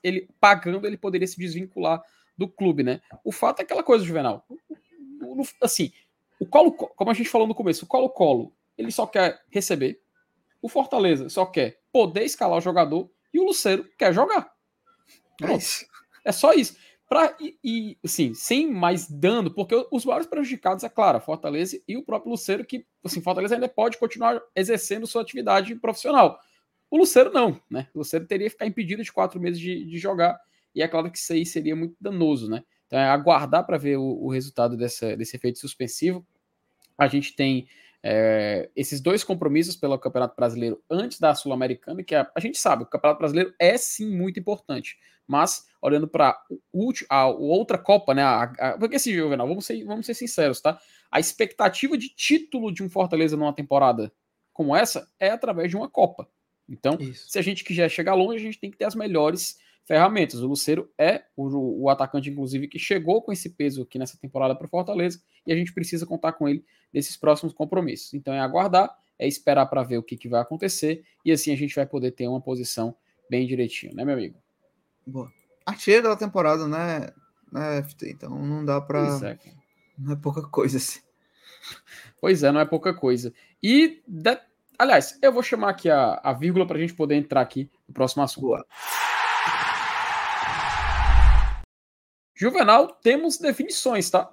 ele 0.00 0.28
pagando 0.40 0.86
ele 0.86 0.96
poderia 0.96 1.26
se 1.26 1.40
desvincular 1.40 2.00
do 2.36 2.46
clube, 2.46 2.84
né? 2.84 3.00
O 3.24 3.32
fato 3.32 3.58
é 3.58 3.62
aquela 3.64 3.82
coisa, 3.82 4.04
Juvenal. 4.04 4.46
Assim, 5.60 5.90
o 6.40 6.46
Colo, 6.46 6.72
como 6.72 7.10
a 7.10 7.14
gente 7.14 7.28
falou 7.28 7.46
no 7.46 7.54
começo, 7.54 7.84
o 7.84 7.88
Colo-Colo, 7.88 8.52
ele 8.76 8.90
só 8.90 9.06
quer 9.06 9.42
receber, 9.50 10.00
o 10.62 10.68
Fortaleza 10.68 11.28
só 11.28 11.46
quer 11.46 11.80
poder 11.92 12.24
escalar 12.24 12.58
o 12.58 12.62
jogador 12.62 13.10
e 13.32 13.40
o 13.40 13.44
Luceiro 13.44 13.88
quer 13.98 14.12
jogar. 14.12 14.52
É 15.42 15.46
Pronto. 15.46 15.64
É, 16.24 16.28
é 16.28 16.32
só 16.32 16.52
isso. 16.52 16.76
Pra, 17.08 17.34
e, 17.40 17.58
e, 17.64 17.98
assim, 18.04 18.34
sem 18.34 18.70
mais 18.70 19.08
dano, 19.08 19.50
porque 19.50 19.74
os 19.90 20.04
maiores 20.04 20.26
prejudicados, 20.26 20.84
é 20.84 20.88
claro, 20.90 21.16
a 21.16 21.20
Fortaleza 21.20 21.80
e 21.88 21.96
o 21.96 22.04
próprio 22.04 22.30
Luceiro, 22.30 22.64
que 22.64 22.86
assim, 23.02 23.22
Fortaleza 23.22 23.54
ainda 23.54 23.68
pode 23.68 23.96
continuar 23.96 24.42
exercendo 24.54 25.06
sua 25.06 25.22
atividade 25.22 25.74
profissional. 25.76 26.38
O 26.90 26.98
Luceiro 26.98 27.32
não, 27.32 27.60
né? 27.70 27.88
O 27.94 27.98
Luceiro 27.98 28.26
teria 28.26 28.46
que 28.46 28.52
ficar 28.52 28.66
impedido 28.66 29.02
de 29.02 29.10
quatro 29.10 29.40
meses 29.40 29.58
de, 29.58 29.86
de 29.86 29.98
jogar, 29.98 30.38
e 30.74 30.82
é 30.82 30.88
claro 30.88 31.10
que 31.10 31.16
isso 31.16 31.32
aí 31.32 31.46
seria 31.46 31.74
muito 31.74 31.96
danoso, 31.98 32.50
né? 32.50 32.62
Então 32.88 32.98
é 32.98 33.08
aguardar 33.08 33.64
para 33.64 33.76
ver 33.76 33.98
o, 33.98 34.24
o 34.24 34.30
resultado 34.30 34.76
dessa, 34.76 35.16
desse 35.16 35.36
efeito 35.36 35.58
suspensivo. 35.58 36.26
A 36.96 37.06
gente 37.06 37.36
tem 37.36 37.68
é, 38.02 38.70
esses 38.74 39.00
dois 39.00 39.22
compromissos 39.22 39.76
pelo 39.76 39.98
Campeonato 39.98 40.34
Brasileiro 40.34 40.82
antes 40.90 41.20
da 41.20 41.34
Sul-Americana, 41.34 42.02
que 42.02 42.14
a, 42.14 42.28
a, 42.34 42.40
gente 42.40 42.58
sabe, 42.58 42.82
o 42.82 42.86
Campeonato 42.86 43.18
Brasileiro 43.18 43.54
é 43.58 43.76
sim 43.76 44.10
muito 44.10 44.40
importante, 44.40 44.98
mas 45.26 45.66
olhando 45.82 46.08
para 46.08 46.36
a, 47.10 47.26
outra 47.28 47.76
Copa, 47.76 48.14
né? 48.14 48.22
A, 48.22 48.42
a, 48.42 48.78
porque 48.78 48.96
assim, 48.96 49.12
Juvenal, 49.12 49.46
vamos 49.46 49.66
ser, 49.66 49.84
vamos 49.84 50.06
ser 50.06 50.14
sinceros, 50.14 50.60
tá? 50.60 50.80
A 51.10 51.20
expectativa 51.20 51.96
de 51.98 52.08
título 52.08 52.72
de 52.72 52.82
um 52.82 52.88
Fortaleza 52.88 53.36
numa 53.36 53.52
temporada 53.52 54.10
como 54.52 54.74
essa 54.74 55.08
é 55.20 55.30
através 55.30 55.70
de 55.70 55.76
uma 55.76 55.88
Copa. 55.88 56.28
Então, 56.68 56.96
Isso. 56.98 57.30
se 57.30 57.38
a 57.38 57.42
gente 57.42 57.64
quiser 57.64 57.88
chegar 57.88 58.14
longe, 58.14 58.38
a 58.38 58.42
gente 58.42 58.58
tem 58.58 58.70
que 58.70 58.76
ter 58.76 58.84
as 58.84 58.94
melhores 58.94 59.58
ferramentas. 59.88 60.42
O 60.42 60.46
Luceiro 60.46 60.92
é 60.98 61.24
o, 61.34 61.84
o, 61.84 61.88
atacante, 61.88 62.28
inclusive, 62.28 62.68
que 62.68 62.78
chegou 62.78 63.22
com 63.22 63.32
esse 63.32 63.48
peso 63.48 63.82
aqui 63.82 63.98
nessa 63.98 64.18
temporada 64.18 64.54
para 64.54 64.68
Fortaleza 64.68 65.20
e 65.46 65.52
a 65.52 65.56
gente 65.56 65.72
precisa 65.72 66.04
contar 66.04 66.34
com 66.34 66.46
ele 66.46 66.62
nesses 66.92 67.16
próximos 67.16 67.54
compromissos. 67.54 68.12
Então 68.12 68.34
é 68.34 68.38
aguardar, 68.38 68.94
é 69.18 69.26
esperar 69.26 69.64
para 69.64 69.82
ver 69.82 69.96
o 69.96 70.02
que, 70.02 70.14
que 70.14 70.28
vai 70.28 70.42
acontecer 70.42 71.02
e 71.24 71.32
assim 71.32 71.50
a 71.52 71.56
gente 71.56 71.74
vai 71.74 71.86
poder 71.86 72.10
ter 72.10 72.28
uma 72.28 72.40
posição 72.40 72.94
bem 73.30 73.46
direitinho, 73.46 73.94
né, 73.94 74.04
meu 74.04 74.14
amigo? 74.14 74.36
Boa. 75.06 75.32
Artilheiro 75.64 76.08
da 76.08 76.16
temporada, 76.16 76.68
né, 76.68 77.08
né 77.50 77.82
FT? 77.82 78.10
Então 78.10 78.30
não 78.30 78.62
dá 78.62 78.80
para. 78.82 79.00
É. 79.24 79.38
Não 79.98 80.12
é 80.12 80.16
pouca 80.16 80.42
coisa 80.42 80.76
assim. 80.76 81.00
Pois 82.20 82.42
é, 82.42 82.52
não 82.52 82.60
é 82.60 82.64
pouca 82.64 82.92
coisa. 82.92 83.32
E, 83.62 84.02
de... 84.06 84.38
aliás, 84.78 85.18
eu 85.22 85.32
vou 85.32 85.42
chamar 85.42 85.70
aqui 85.70 85.88
a, 85.88 86.20
a 86.22 86.32
vírgula 86.32 86.66
para 86.66 86.76
a 86.76 86.80
gente 86.80 86.94
poder 86.94 87.14
entrar 87.14 87.40
aqui 87.40 87.70
no 87.86 87.94
próximo 87.94 88.22
assunto. 88.22 88.48
Boa. 88.48 88.66
Juvenal, 92.38 92.96
temos 93.02 93.36
definições, 93.36 94.08
tá? 94.08 94.32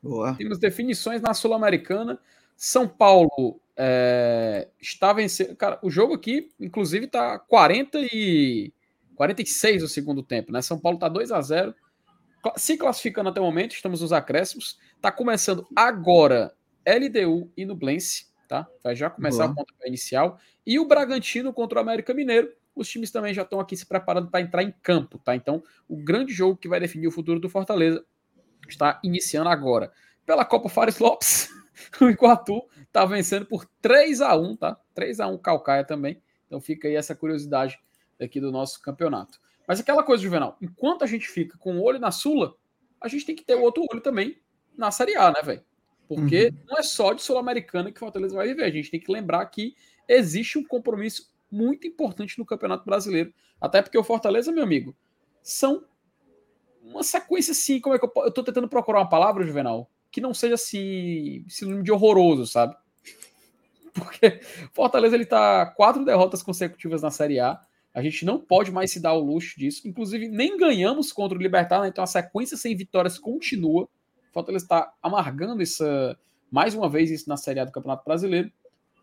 Boa. 0.00 0.36
Temos 0.36 0.56
definições 0.56 1.20
na 1.20 1.34
Sul-Americana. 1.34 2.16
São 2.56 2.86
Paulo 2.86 3.60
é, 3.76 4.68
está 4.80 5.12
vencendo. 5.12 5.56
Cara, 5.56 5.80
o 5.82 5.90
jogo 5.90 6.14
aqui, 6.14 6.52
inclusive, 6.60 7.08
tá 7.08 7.40
40 7.40 7.98
e 8.02 8.72
46 9.16 9.82
no 9.82 9.88
segundo 9.88 10.22
tempo, 10.22 10.52
né? 10.52 10.62
São 10.62 10.78
Paulo 10.78 10.96
tá 10.96 11.08
2 11.08 11.32
a 11.32 11.40
0 11.40 11.74
se 12.56 12.76
classificando 12.76 13.30
até 13.30 13.40
o 13.40 13.44
momento, 13.44 13.72
estamos 13.72 14.00
nos 14.00 14.12
acréscimos. 14.12 14.78
Tá 15.00 15.10
começando 15.10 15.66
agora 15.74 16.54
LDU 16.86 17.50
e 17.56 17.64
Nublense, 17.64 18.26
tá? 18.48 18.68
Vai 18.82 18.94
já 18.94 19.10
começar 19.10 19.48
Boa. 19.48 19.52
a 19.52 19.56
conta 19.56 19.74
inicial. 19.88 20.38
E 20.64 20.78
o 20.78 20.86
Bragantino 20.86 21.52
contra 21.52 21.80
o 21.80 21.82
América 21.82 22.14
Mineiro 22.14 22.52
os 22.74 22.88
times 22.88 23.10
também 23.10 23.34
já 23.34 23.42
estão 23.42 23.60
aqui 23.60 23.76
se 23.76 23.86
preparando 23.86 24.30
para 24.30 24.40
entrar 24.40 24.62
em 24.62 24.72
campo, 24.82 25.18
tá? 25.18 25.34
Então, 25.36 25.62
o 25.88 25.96
grande 25.96 26.32
jogo 26.32 26.56
que 26.56 26.68
vai 26.68 26.80
definir 26.80 27.06
o 27.06 27.12
futuro 27.12 27.38
do 27.38 27.48
Fortaleza 27.48 28.04
está 28.68 29.00
iniciando 29.02 29.48
agora. 29.48 29.92
Pela 30.24 30.44
Copa 30.44 30.68
Fares 30.68 30.98
Lopes, 30.98 31.50
o 32.00 32.08
Iguatu 32.08 32.62
está 32.82 33.04
vencendo 33.04 33.46
por 33.46 33.66
3 33.80 34.20
a 34.20 34.36
1 34.36 34.56
tá? 34.56 34.78
3 34.94 35.20
a 35.20 35.26
1 35.26 35.38
Calcaia 35.38 35.84
também. 35.84 36.22
Então 36.46 36.60
fica 36.60 36.88
aí 36.88 36.96
essa 36.96 37.14
curiosidade 37.14 37.78
aqui 38.20 38.40
do 38.40 38.52
nosso 38.52 38.80
campeonato. 38.80 39.40
Mas 39.66 39.80
aquela 39.80 40.02
coisa, 40.02 40.22
Juvenal, 40.22 40.56
enquanto 40.60 41.02
a 41.02 41.06
gente 41.06 41.28
fica 41.28 41.56
com 41.58 41.78
o 41.78 41.82
olho 41.82 41.98
na 41.98 42.10
Sula, 42.10 42.54
a 43.00 43.08
gente 43.08 43.26
tem 43.26 43.34
que 43.34 43.44
ter 43.44 43.54
o 43.54 43.62
outro 43.62 43.84
olho 43.90 44.00
também 44.00 44.40
na 44.76 44.90
Série 44.90 45.16
A, 45.16 45.30
né, 45.30 45.42
velho? 45.42 45.64
Porque 46.08 46.48
uhum. 46.48 46.64
não 46.68 46.78
é 46.78 46.82
só 46.82 47.12
de 47.12 47.22
Sul-Americana 47.22 47.90
que 47.90 47.96
o 47.96 48.00
Fortaleza 48.00 48.36
vai 48.36 48.48
viver. 48.48 48.64
A 48.64 48.70
gente 48.70 48.90
tem 48.90 49.00
que 49.00 49.10
lembrar 49.10 49.44
que 49.46 49.74
existe 50.06 50.58
um 50.58 50.64
compromisso 50.64 51.31
muito 51.52 51.86
importante 51.86 52.38
no 52.38 52.46
Campeonato 52.46 52.84
Brasileiro. 52.84 53.32
Até 53.60 53.82
porque 53.82 53.98
o 53.98 54.02
Fortaleza, 54.02 54.50
meu 54.50 54.64
amigo, 54.64 54.96
são 55.42 55.84
uma 56.82 57.02
sequência 57.02 57.52
assim, 57.52 57.78
como 57.78 57.94
é 57.94 57.98
que 57.98 58.04
eu, 58.04 58.12
eu 58.16 58.32
tô 58.32 58.42
tentando 58.42 58.68
procurar 58.68 59.00
uma 59.00 59.08
palavra, 59.08 59.44
Juvenal, 59.44 59.88
que 60.10 60.20
não 60.20 60.32
seja 60.32 60.54
assim, 60.54 61.44
sinônimo 61.48 61.84
de 61.84 61.92
horroroso, 61.92 62.46
sabe? 62.46 62.74
Porque 63.92 64.40
Fortaleza 64.72 65.14
ele 65.14 65.26
tá 65.26 65.66
quatro 65.66 66.04
derrotas 66.04 66.42
consecutivas 66.42 67.02
na 67.02 67.10
Série 67.10 67.38
A. 67.38 67.60
A 67.94 68.02
gente 68.02 68.24
não 68.24 68.40
pode 68.40 68.72
mais 68.72 68.90
se 68.90 68.98
dar 68.98 69.12
o 69.12 69.20
luxo 69.20 69.58
disso. 69.58 69.86
Inclusive, 69.86 70.28
nem 70.28 70.56
ganhamos 70.56 71.12
contra 71.12 71.36
o 71.36 71.40
Libertar, 71.40 71.82
né? 71.82 71.88
então 71.88 72.02
a 72.02 72.06
sequência 72.06 72.56
sem 72.56 72.74
vitórias 72.74 73.18
continua. 73.18 73.86
Fortaleza 74.32 74.64
está 74.64 74.94
amargando 75.02 75.62
essa, 75.62 76.18
mais 76.50 76.74
uma 76.74 76.88
vez 76.88 77.10
isso 77.10 77.28
na 77.28 77.36
Série 77.36 77.60
A 77.60 77.66
do 77.66 77.72
Campeonato 77.72 78.04
Brasileiro 78.04 78.50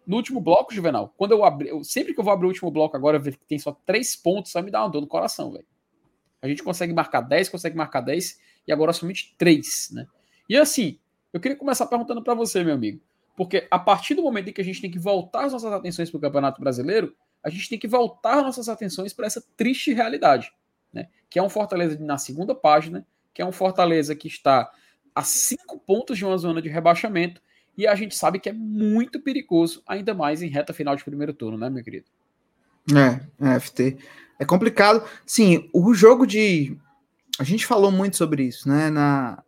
no 0.10 0.16
último 0.16 0.41
bloco, 0.41 0.74
Juvenal, 0.74 1.14
quando 1.16 1.34
eu 1.34 1.45
abri, 1.45 1.70
eu, 1.70 1.84
sempre 1.84 2.16
que 2.16 2.20
eu 2.20 2.24
vou 2.24 2.34
abrir 2.34 2.47
o 2.47 2.49
último 2.49 2.72
bloco 2.72 2.97
agora, 2.97 3.20
ver 3.20 3.38
que 3.38 3.45
tem 3.45 3.60
só 3.60 3.80
três 3.86 4.16
pontos, 4.16 4.51
só 4.51 4.60
me 4.60 4.72
dá 4.72 4.82
uma 4.82 4.89
dor 4.89 5.01
no 5.01 5.07
coração, 5.07 5.51
velho. 5.51 5.68
A 6.41 6.47
gente 6.47 6.64
consegue 6.64 6.91
marcar 6.91 7.22
10, 7.22 7.47
consegue 7.47 7.78
marcar 7.78 8.01
10, 8.01 8.39
e 8.68 8.74
agora 8.74 8.91
somente 8.91 9.36
3, 9.38 9.91
né? 9.91 10.07
E 10.49 10.57
assim, 10.57 10.97
eu 11.32 11.39
queria 11.39 11.55
começar 11.55 11.86
perguntando 11.86 12.24
para 12.24 12.34
você, 12.34 12.64
meu 12.64 12.74
amigo, 12.74 12.99
porque 13.38 13.68
a 13.70 13.78
partir 13.78 14.16
do 14.16 14.24
momento 14.24 14.49
em 14.49 14.51
que 14.51 14.62
a 14.62 14.64
gente 14.64 14.82
tem 14.82 14.89
que 14.89 14.97
voltar 14.97 15.45
as 15.45 15.53
nossas 15.53 15.72
atenções 15.72 16.10
para 16.10 16.18
o 16.18 16.22
Campeonato 16.22 16.60
Brasileiro, 16.60 17.16
a 17.43 17.49
gente 17.51 17.70
tem 17.70 17.78
que 17.78 17.88
voltar 17.88 18.41
nossas 18.41 18.68
atenções 18.68 19.14
para 19.14 19.28
essa 19.28 19.43
triste 19.55 19.93
realidade, 19.93 20.51
né? 20.91 21.07
Que 21.30 21.38
é 21.38 21.43
um 21.43 21.49
Fortaleza 21.49 21.99
na 21.99 22.18
segunda 22.18 22.55
página, 22.55 23.05
que 23.32 23.43
é 23.43 23.45
um 23.45 23.51
Fortaleza 23.51 24.16
que 24.16 24.28
está 24.28 24.72
a 25.14 25.22
cinco 25.22 25.78
pontos 25.78 26.18
de 26.18 26.26
uma 26.26 26.36
zona 26.36 26.64
de 26.64 26.68
rebaixamento 26.68 27.39
e 27.80 27.88
a 27.88 27.95
gente 27.95 28.13
sabe 28.13 28.41
que 28.41 28.49
é 28.49 28.51
muito 28.51 29.21
perigoso, 29.21 29.82
ainda 29.88 30.13
mais 30.13 30.41
em 30.41 30.49
reta 30.49 30.73
final 30.73 30.97
de 30.97 31.03
primeiro 31.05 31.34
turno, 31.34 31.57
né, 31.57 31.69
meu 31.69 31.82
querido? 31.82 32.07
É, 32.93 33.53
é 33.53 33.57
FT. 33.57 33.97
É 34.38 34.43
complicado. 34.43 35.01
Sim, 35.25 35.69
o 35.71 35.93
jogo 35.93 36.27
de. 36.27 36.77
A 37.39 37.43
gente 37.45 37.65
falou 37.65 37.89
muito 37.89 38.17
sobre 38.17 38.43
isso, 38.43 38.67
né? 38.67 38.89
Na... 38.89 39.41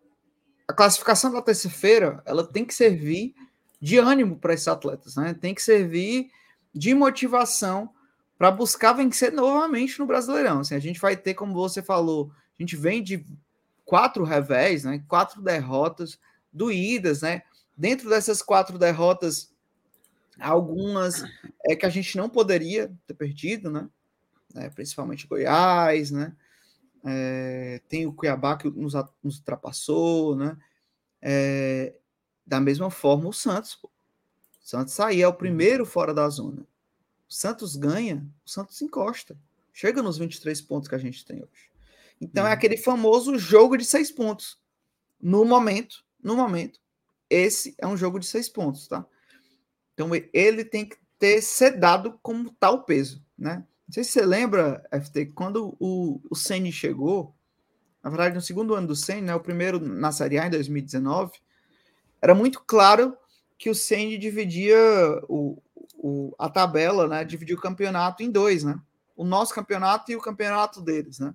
A 0.66 0.72
classificação 0.72 1.30
da 1.30 1.42
terça-feira 1.42 2.24
ela 2.26 2.48
tem 2.48 2.64
que 2.64 2.74
servir 2.74 3.36
de 3.82 3.98
ânimo 3.98 4.38
para 4.38 4.54
esses 4.54 4.70
atletas, 4.70 5.18
né? 5.18 5.34
Tem 5.34 5.54
que 5.54 5.62
servir 5.62 6.32
de 6.74 6.94
motivação 6.94 7.90
para 8.38 8.50
buscar 8.50 8.94
vencer 8.94 9.34
novamente 9.34 10.00
no 10.00 10.06
Brasileirão. 10.06 10.62
Assim, 10.62 10.76
a 10.76 10.80
gente 10.80 11.02
vai 11.02 11.18
ter, 11.18 11.34
como 11.34 11.54
você 11.54 11.82
falou, 11.82 12.32
a 12.58 12.64
gente 12.64 12.78
vem 12.78 13.04
de 13.04 13.26
quatro 13.84 14.24
revés, 14.24 14.86
né? 14.86 15.04
Quatro 15.06 15.42
derrotas 15.42 16.18
doídas, 16.54 17.24
né? 17.24 17.42
Dentro 17.76 18.10
dessas 18.10 18.42
quatro 18.42 18.78
derrotas, 18.78 19.54
algumas 20.40 21.24
é 21.68 21.76
que 21.76 21.86
a 21.86 21.90
gente 21.90 22.18
não 22.18 22.30
poderia 22.30 22.92
ter 23.08 23.14
perdido, 23.14 23.70
né? 23.70 23.90
É, 24.56 24.70
principalmente 24.70 25.28
Goiás, 25.28 26.12
né? 26.12 26.36
É, 27.04 27.82
tem 27.88 28.06
o 28.06 28.14
Cuiabá 28.14 28.58
que 28.58 28.70
nos, 28.70 28.94
nos 29.24 29.38
ultrapassou, 29.38 30.36
né? 30.36 30.58
É, 31.22 31.96
da 32.46 32.60
mesma 32.60 32.90
forma, 32.90 33.30
o 33.30 33.34
Santos. 33.34 33.76
Pô. 33.76 33.88
O 33.88 34.68
Santos 34.68 34.94
sair 34.94 35.22
é 35.22 35.28
o 35.28 35.34
primeiro 35.34 35.86
fora 35.86 36.14
da 36.14 36.28
zona. 36.30 36.62
O 37.30 37.34
Santos 37.34 37.76
ganha, 37.76 38.26
o 38.46 38.50
Santos 38.50 38.82
encosta. 38.82 39.38
Chega 39.74 40.02
nos 40.02 40.18
23 40.18 40.62
pontos 40.62 40.90
que 40.90 40.96
a 40.96 41.00
gente 41.00 41.26
tem 41.26 41.38
hoje. 41.38 41.72
Então 42.20 42.46
é 42.46 42.50
uhum. 42.50 42.54
aquele 42.54 42.78
famoso 42.78 43.38
jogo 43.38 43.78
de 43.78 43.86
seis 43.86 44.12
pontos. 44.12 44.60
No 45.20 45.46
momento, 45.46 46.04
no 46.22 46.36
momento, 46.36 46.80
esse 47.32 47.74
é 47.78 47.88
um 47.88 47.96
jogo 47.96 48.20
de 48.20 48.26
seis 48.26 48.50
pontos, 48.50 48.88
tá? 48.88 49.06
Então 49.94 50.10
ele 50.34 50.66
tem 50.66 50.86
que 50.86 50.98
ter 51.18 51.42
sedado 51.42 52.20
como 52.22 52.52
tal 52.60 52.84
peso, 52.84 53.24
né? 53.38 53.66
Não 53.88 53.94
sei 53.94 54.04
se 54.04 54.12
você 54.12 54.26
lembra, 54.26 54.84
FT, 54.92 55.28
quando 55.28 55.76
o, 55.80 56.22
o 56.30 56.36
Senni 56.36 56.72
chegou, 56.72 57.36
na 58.04 58.10
verdade, 58.10 58.36
no 58.36 58.42
segundo 58.42 58.74
ano 58.74 58.88
do 58.88 58.96
Senni, 58.96 59.22
né, 59.22 59.36
o 59.36 59.40
primeiro 59.40 59.80
na 59.80 60.12
Série 60.12 60.40
A 60.40 60.48
em 60.48 60.50
2019, 60.50 61.34
era 62.22 62.34
muito 62.34 62.62
claro 62.66 63.18
que 63.58 63.70
o 63.70 63.76
Senni 63.76 64.18
dividia 64.18 64.78
o, 65.28 65.62
o, 65.96 66.34
a 66.40 66.50
tabela, 66.50 67.08
né, 67.08 67.24
dividia 67.24 67.56
o 67.56 67.62
campeonato 67.62 68.24
em 68.24 68.32
dois, 68.32 68.64
né? 68.64 68.80
O 69.16 69.24
nosso 69.24 69.54
campeonato 69.54 70.12
e 70.12 70.16
o 70.16 70.22
campeonato 70.22 70.82
deles, 70.82 71.20
né? 71.20 71.34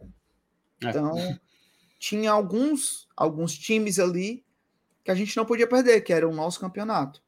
É. 0.83 0.89
Então, 0.89 1.19
é. 1.19 1.39
tinha 1.99 2.33
alguns, 2.33 3.07
alguns 3.17 3.57
times 3.57 3.99
ali 3.99 4.46
que 5.07 5.11
a 5.13 5.15
gente 5.15 5.37
não 5.37 5.47
podia 5.47 5.69
perder, 5.69 6.01
que 6.01 6.13
era 6.13 6.29
o 6.29 6.35
nosso 6.35 6.59
campeonato. 6.59 7.23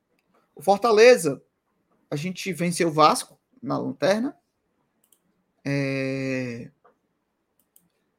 O 0.52 0.60
Fortaleza, 0.60 1.40
a 2.10 2.16
gente 2.16 2.52
venceu 2.52 2.88
o 2.88 2.90
Vasco 2.90 3.38
na 3.62 3.78
lanterna. 3.78 4.36
É... 5.64 6.72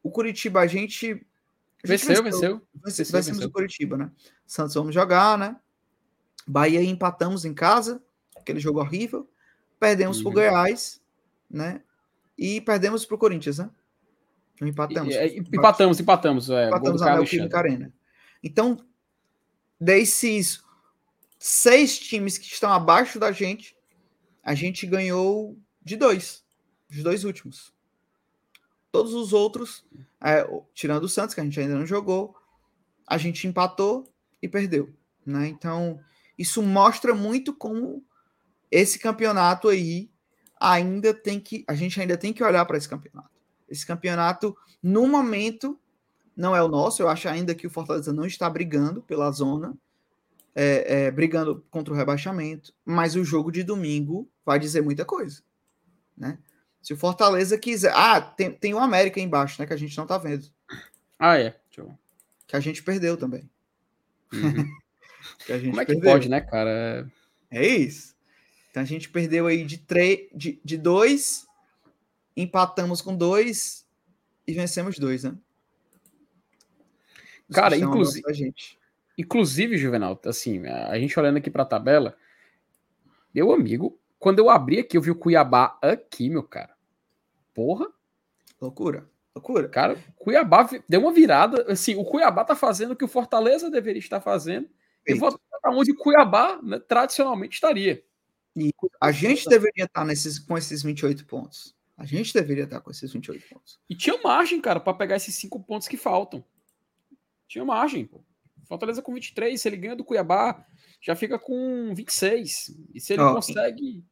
O 0.01 0.09
Curitiba, 0.11 0.61
a 0.61 0.67
gente. 0.67 1.07
A 1.83 1.87
gente 1.87 2.07
venceu, 2.07 2.23
venceu. 2.23 2.61
venceu, 2.73 3.05
vencemos 3.11 3.43
o 3.43 3.51
Curitiba, 3.51 3.97
né? 3.97 4.09
Santos 4.47 4.75
vamos 4.75 4.95
jogar, 4.95 5.37
né? 5.37 5.57
Bahia 6.47 6.81
empatamos 6.81 7.43
em 7.43 7.53
casa, 7.53 8.01
aquele 8.37 8.61
jogo 8.61 8.79
horrível. 8.79 9.29
Perdemos 9.77 10.17
uhum. 10.17 10.23
para 10.23 10.29
o 10.29 10.33
Goiás, 10.35 11.01
né? 11.51 11.83
E 12.37 12.61
perdemos 12.61 13.05
para 13.05 13.15
o 13.15 13.17
Corinthians, 13.17 13.57
né? 13.57 13.69
Empatamos. 14.61 15.13
E, 15.13 15.17
e, 15.17 15.39
empatamos, 15.39 15.99
empatamos. 15.99 16.49
É, 16.49 16.67
empatamos 16.67 17.01
na 17.01 17.57
Arena. 17.57 17.93
Então, 18.41 18.88
desses 19.79 20.63
seis 21.37 21.97
times 21.97 22.37
que 22.37 22.45
estão 22.45 22.71
abaixo 22.71 23.19
da 23.19 23.31
gente, 23.31 23.75
a 24.43 24.53
gente 24.53 24.85
ganhou 24.85 25.57
de 25.81 25.95
dois, 25.95 26.43
os 26.89 27.01
dois 27.01 27.23
últimos. 27.23 27.73
Todos 28.91 29.13
os 29.13 29.33
outros, 29.33 29.85
é, 30.21 30.45
tirando 30.73 31.03
o 31.03 31.09
Santos, 31.09 31.35
que 31.35 31.41
a 31.41 31.43
gente 31.43 31.59
ainda 31.59 31.75
não 31.75 31.85
jogou, 31.85 32.35
a 33.07 33.17
gente 33.17 33.47
empatou 33.47 34.11
e 34.41 34.47
perdeu. 34.47 34.93
Né? 35.25 35.47
Então, 35.47 35.99
isso 36.37 36.61
mostra 36.61 37.13
muito 37.13 37.53
como 37.53 38.03
esse 38.71 38.99
campeonato 38.99 39.67
aí 39.67 40.11
ainda 40.59 41.13
tem 41.13 41.39
que. 41.39 41.63
A 41.67 41.73
gente 41.73 41.99
ainda 41.99 42.17
tem 42.17 42.33
que 42.33 42.43
olhar 42.43 42.65
para 42.65 42.77
esse 42.77 42.89
campeonato. 42.89 43.29
Esse 43.67 43.85
campeonato, 43.85 44.57
no 44.81 45.07
momento, 45.07 45.79
não 46.39 46.55
é 46.55 46.63
o 46.63 46.67
nosso. 46.67 47.01
Eu 47.01 47.09
acho 47.09 47.27
ainda 47.27 47.53
que 47.53 47.67
o 47.67 47.69
Fortaleza 47.69 48.13
não 48.13 48.25
está 48.25 48.49
brigando 48.49 49.01
pela 49.01 49.29
zona, 49.31 49.77
é, 50.55 51.05
é, 51.05 51.11
brigando 51.11 51.65
contra 51.69 51.93
o 51.93 51.97
rebaixamento. 51.97 52.73
Mas 52.85 53.15
o 53.15 53.23
jogo 53.23 53.51
de 53.51 53.61
domingo 53.61 54.27
vai 54.45 54.57
dizer 54.57 54.81
muita 54.81 55.03
coisa. 55.03 55.41
Né? 56.17 56.39
Se 56.81 56.93
o 56.93 56.97
Fortaleza 56.97 57.57
quiser. 57.57 57.93
Ah, 57.93 58.21
tem, 58.21 58.51
tem 58.51 58.73
o 58.73 58.79
América 58.79 59.19
embaixo, 59.19 59.61
né? 59.61 59.67
Que 59.67 59.73
a 59.73 59.77
gente 59.77 59.97
não 59.97 60.07
tá 60.07 60.17
vendo. 60.17 60.47
Ah, 61.19 61.37
é. 61.37 61.55
Deixa 61.69 61.81
eu 61.81 61.93
que 62.49 62.55
a 62.55 62.59
gente 62.59 62.81
perdeu 62.81 63.15
também. 63.15 63.47
Uhum. 64.33 64.65
gente 65.47 65.69
Como 65.69 65.81
é 65.81 65.85
que 65.85 65.93
perdeu. 65.93 66.11
pode, 66.11 66.27
né, 66.27 66.41
cara? 66.41 67.07
É 67.51 67.63
isso. 67.63 68.15
Então 68.71 68.81
a 68.81 68.85
gente 68.85 69.07
perdeu 69.07 69.45
aí 69.45 69.63
de, 69.63 69.77
três, 69.77 70.27
de, 70.33 70.59
de 70.65 70.75
dois, 70.75 71.45
empatamos 72.35 73.01
com 73.01 73.15
dois 73.15 73.85
e 74.47 74.53
vencemos 74.53 74.97
dois, 74.97 75.23
né? 75.23 75.37
Cara, 77.51 77.75
inclusive, 77.75 78.33
gente. 78.33 78.79
inclusive, 79.17 79.77
Juvenal, 79.77 80.19
assim, 80.25 80.65
a 80.65 80.97
gente 80.99 81.19
olhando 81.19 81.37
aqui 81.37 81.49
para 81.49 81.63
a 81.63 81.65
tabela, 81.65 82.15
meu 83.33 83.51
amigo, 83.51 83.99
quando 84.17 84.39
eu 84.39 84.49
abri 84.49 84.79
aqui, 84.79 84.97
eu 84.97 85.01
vi 85.01 85.11
o 85.11 85.15
Cuiabá 85.15 85.77
aqui, 85.81 86.29
meu 86.29 86.43
cara. 86.43 86.75
Porra. 87.53 87.87
Loucura. 88.59 89.09
Loucura. 89.33 89.69
Cara, 89.69 89.97
Cuiabá 90.17 90.69
deu 90.87 91.01
uma 91.01 91.13
virada. 91.13 91.71
Assim, 91.71 91.95
o 91.95 92.03
Cuiabá 92.03 92.43
tá 92.43 92.55
fazendo 92.55 92.91
o 92.91 92.95
que 92.95 93.05
o 93.05 93.07
Fortaleza 93.07 93.69
deveria 93.69 93.99
estar 93.99 94.19
fazendo. 94.19 94.69
E 95.07 95.13
vou 95.13 95.39
onde 95.67 95.91
o 95.91 95.95
Cuiabá 95.95 96.59
né, 96.61 96.79
tradicionalmente 96.79 97.55
estaria. 97.55 98.03
E 98.55 98.71
a 98.99 99.11
gente 99.11 99.47
deveria 99.47 99.85
estar 99.85 100.05
nesses, 100.05 100.39
com 100.39 100.57
esses 100.57 100.83
28 100.83 101.25
pontos. 101.25 101.75
A 101.97 102.05
gente 102.05 102.33
deveria 102.33 102.63
estar 102.63 102.81
com 102.81 102.91
esses 102.91 103.11
28 103.11 103.47
pontos. 103.49 103.79
E 103.89 103.95
tinha 103.95 104.19
margem, 104.21 104.59
cara, 104.61 104.79
para 104.79 104.93
pegar 104.93 105.15
esses 105.15 105.35
5 105.35 105.59
pontos 105.61 105.87
que 105.87 105.97
faltam. 105.97 106.43
Tinha 107.49 107.65
margem, 107.65 108.05
pô. 108.05 108.23
Fortaleza 108.67 109.01
com 109.01 109.13
23, 109.13 109.59
se 109.59 109.67
ele 109.67 109.77
ganha 109.77 109.95
do 109.95 110.05
Cuiabá, 110.05 110.63
já 111.01 111.15
fica 111.15 111.39
com 111.39 111.91
26. 111.95 112.71
E 112.93 113.01
se 113.01 113.13
ele 113.13 113.23
oh, 113.23 113.33
consegue. 113.33 114.05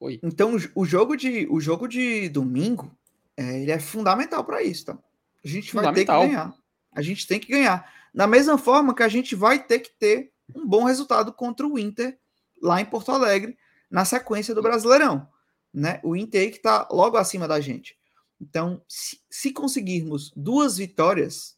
Oi. 0.00 0.18
Então, 0.20 0.56
o 0.74 0.84
jogo 0.84 1.16
de, 1.16 1.46
o 1.48 1.60
jogo 1.60 1.86
de 1.86 2.28
domingo 2.28 2.94
é, 3.36 3.62
ele 3.62 3.70
é 3.70 3.78
fundamental 3.78 4.44
para 4.44 4.60
isso, 4.60 4.86
tá? 4.86 4.98
A 5.44 5.48
gente 5.48 5.72
vai 5.72 5.94
ter 5.94 6.04
que 6.04 6.12
ganhar. 6.12 6.52
A 6.90 7.00
gente 7.00 7.26
tem 7.26 7.38
que 7.38 7.52
ganhar. 7.52 7.88
Da 8.12 8.26
mesma 8.26 8.58
forma 8.58 8.94
que 8.94 9.02
a 9.04 9.08
gente 9.08 9.36
vai 9.36 9.64
ter 9.64 9.78
que 9.78 9.90
ter 9.90 10.32
um 10.54 10.66
bom 10.66 10.84
resultado 10.84 11.32
contra 11.32 11.66
o 11.66 11.78
Inter 11.78 12.18
lá 12.60 12.80
em 12.80 12.84
Porto 12.84 13.12
Alegre, 13.12 13.56
na 13.88 14.04
sequência 14.04 14.54
do 14.54 14.62
Brasileirão. 14.62 15.26
Né? 15.72 16.00
O 16.02 16.16
Inter 16.16 16.50
que 16.50 16.56
está 16.56 16.88
logo 16.90 17.16
acima 17.16 17.46
da 17.46 17.60
gente. 17.60 17.96
Então, 18.40 18.82
se, 18.88 19.20
se 19.30 19.52
conseguirmos 19.52 20.32
duas 20.36 20.76
vitórias, 20.76 21.56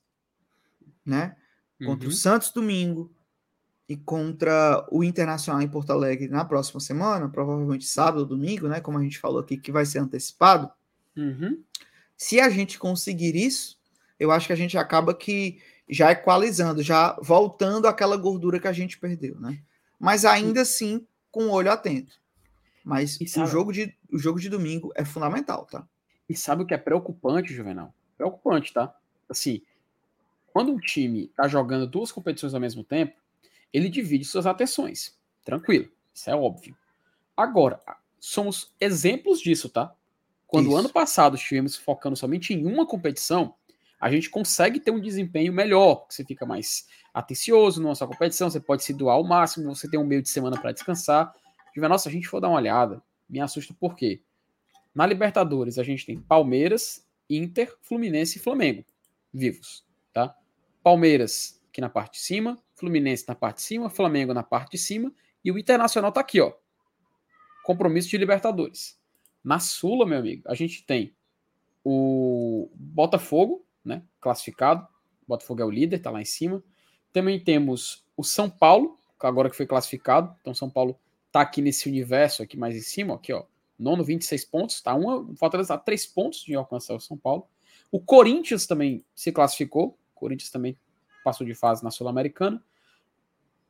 né? 1.05 1.37
Contra 1.85 2.09
uhum. 2.09 2.13
o 2.13 2.17
Santos 2.17 2.51
domingo 2.51 3.13
e 3.89 3.97
contra 3.97 4.87
o 4.91 5.05
Internacional 5.05 5.61
em 5.61 5.69
Porto 5.69 5.91
Alegre 5.91 6.29
na 6.29 6.45
próxima 6.45 6.81
semana, 6.81 7.29
provavelmente 7.29 7.85
sábado 7.85 8.21
ou 8.21 8.27
domingo, 8.27 8.69
né? 8.69 8.81
Como 8.81 8.99
a 8.99 9.03
gente 9.03 9.19
falou 9.19 9.41
aqui, 9.41 9.57
que 9.57 9.73
vai 9.73 9.85
ser 9.85 9.99
antecipado. 9.99 10.71
Uhum. 11.17 11.63
Se 12.17 12.41
a 12.41 12.49
gente 12.49 12.79
conseguir 12.79 13.37
isso, 13.37 13.79
eu 14.19 14.31
acho 14.31 14.47
que 14.47 14.53
a 14.53 14.57
gente 14.57 14.79
acaba 14.79 15.15
que 15.15 15.61
já 15.89 16.13
equalizando, 16.13 16.83
já 16.83 17.17
voltando 17.21 17.87
àquela 17.87 18.17
gordura 18.17 18.59
que 18.59 18.69
a 18.69 18.73
gente 18.73 18.99
perdeu, 18.99 19.39
né? 19.39 19.61
Mas 19.99 20.25
ainda 20.25 20.63
assim, 20.63 21.07
com 21.31 21.45
o 21.45 21.51
olho 21.51 21.71
atento. 21.71 22.19
Mas 22.85 23.19
o 23.19 23.47
jogo, 23.47 23.73
de, 23.73 23.97
o 24.13 24.19
jogo 24.19 24.39
de 24.39 24.49
domingo 24.49 24.93
é 24.95 25.05
fundamental, 25.05 25.67
tá? 25.67 25.87
E 26.29 26.37
sabe 26.37 26.63
o 26.63 26.67
que 26.67 26.75
é 26.75 26.79
preocupante, 26.79 27.53
Juvenal? 27.53 27.95
Preocupante, 28.17 28.73
tá? 28.73 28.95
Assim, 29.29 29.63
quando 30.55 30.71
um 30.71 30.79
time 30.79 31.27
tá 31.37 31.49
jogando 31.49 31.85
duas 31.85 32.13
competições 32.13 32.55
ao 32.55 32.61
mesmo 32.61 32.85
tempo, 32.85 33.17
ele 33.73 33.89
divide 33.89 34.25
suas 34.25 34.47
atenções. 34.47 35.19
Tranquilo, 35.45 35.91
isso 36.15 36.31
é 36.31 36.37
óbvio. 36.37 36.77
Agora, 37.37 37.81
somos 38.21 38.73
exemplos 38.81 39.41
disso, 39.41 39.69
tá? 39.69 39.93
Quando 40.47 40.69
Isso. 40.69 40.77
ano 40.77 40.89
passado 40.89 41.35
estivemos 41.35 41.75
focando 41.75 42.15
somente 42.15 42.55
em 42.55 42.65
uma 42.65 42.87
competição, 42.87 43.57
a 44.01 44.09
gente 44.09 44.31
consegue 44.31 44.79
ter 44.79 44.93
um 44.93 45.01
desempenho 45.01 45.53
melhor, 45.53 46.07
você 46.09 46.25
fica 46.25 46.47
mais 46.47 46.87
atencioso 47.13 47.83
na 47.83 47.93
sua 47.97 48.07
competição, 48.07 48.49
você 48.49 48.61
pode 48.61 48.85
se 48.85 48.95
doar 48.95 49.17
ao 49.17 49.25
máximo, 49.25 49.75
você 49.75 49.91
tem 49.91 49.99
um 49.99 50.07
meio 50.07 50.23
de 50.23 50.29
semana 50.29 50.57
para 50.57 50.71
descansar. 50.71 51.35
Nossa, 51.77 52.09
a 52.09 52.13
gente 52.13 52.29
for 52.29 52.39
dar 52.39 52.49
uma 52.49 52.59
olhada, 52.59 53.03
me 53.29 53.41
assusta 53.41 53.75
por 53.75 53.97
quê? 53.97 54.23
Na 54.95 55.05
Libertadores, 55.05 55.81
a 55.81 55.83
gente 55.83 56.07
tem 56.07 56.21
Palmeiras, 56.21 57.05
Inter, 57.29 57.77
Fluminense 57.83 58.39
e 58.39 58.41
Flamengo 58.41 58.85
vivos, 59.33 59.85
tá? 60.13 60.37
Palmeiras 60.85 61.61
aqui 61.71 61.81
na 61.81 61.89
parte 61.89 62.13
de 62.13 62.19
cima, 62.21 62.63
Fluminense 62.75 63.25
na 63.27 63.35
parte 63.35 63.57
de 63.57 63.63
cima, 63.63 63.89
Flamengo 63.89 64.35
na 64.35 64.43
parte 64.43 64.73
de 64.73 64.79
cima 64.79 65.13
e 65.43 65.51
o 65.51 65.59
Internacional 65.59 66.13
tá 66.13 66.21
aqui, 66.21 66.41
ó. 66.41 66.53
Compromisso 67.65 68.11
de 68.11 68.19
Libertadores. 68.19 69.01
Na 69.43 69.59
Sula, 69.59 70.05
meu 70.05 70.19
amigo, 70.19 70.43
a 70.47 70.55
gente 70.55 70.85
tem 70.85 71.17
o 71.83 72.71
Botafogo, 72.75 73.67
né? 73.83 74.03
Classificado. 74.21 74.87
O 75.23 75.29
Botafogo 75.29 75.63
é 75.63 75.65
o 75.65 75.71
líder, 75.71 76.01
tá 76.01 76.11
lá 76.11 76.21
em 76.21 76.27
cima. 76.27 76.63
Também 77.13 77.43
temos 77.43 78.05
o 78.15 78.23
São 78.23 78.51
Paulo, 78.51 78.99
agora 79.19 79.49
que 79.49 79.57
foi 79.57 79.67
classificado. 79.67 80.37
Então, 80.41 80.55
São 80.55 80.69
Paulo 80.69 80.99
tá 81.33 81.41
aqui 81.41 81.63
nesse 81.63 81.89
universo 81.89 82.43
aqui 82.43 82.59
mais 82.59 82.77
em 82.77 82.83
cima, 82.83 83.15
aqui, 83.15 83.33
ó. 83.33 83.45
Nono, 83.79 84.05
26 84.05 84.45
pontos. 84.45 84.81
Tá 84.83 84.95
uma, 84.95 85.35
Fortaleza 85.37 85.77
tá 85.77 85.79
3 85.79 86.07
pontos 86.07 86.45
de 86.45 86.55
alcançar 86.55 86.95
o 86.95 87.01
São 87.01 87.17
Paulo. 87.17 87.49
O 87.91 88.01
Corinthians 88.01 88.67
também 88.67 89.05
se 89.15 89.33
classificou. 89.33 89.99
O 90.15 90.21
Corinthians 90.21 90.51
também 90.51 90.79
passou 91.25 91.47
de 91.47 91.55
fase 91.55 91.83
na 91.83 91.91
Sul-Americana. 91.91 92.63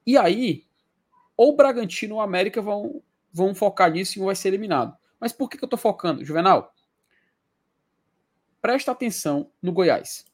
E 0.06 0.18
aí, 0.18 0.66
ou 1.36 1.52
o 1.52 1.56
Bragantino 1.56 2.16
ou 2.16 2.20
o 2.20 2.22
América 2.22 2.60
vão, 2.60 3.02
vão 3.32 3.54
focar 3.54 3.90
nisso 3.90 4.18
e 4.18 4.24
vai 4.24 4.36
ser 4.36 4.48
eliminado. 4.48 4.96
Mas 5.18 5.32
por 5.32 5.48
que, 5.48 5.56
que 5.56 5.64
eu 5.64 5.66
estou 5.66 5.78
focando? 5.78 6.24
Juvenal, 6.24 6.74
presta 8.60 8.92
atenção 8.92 9.50
no 9.62 9.72
Goiás. 9.72 10.26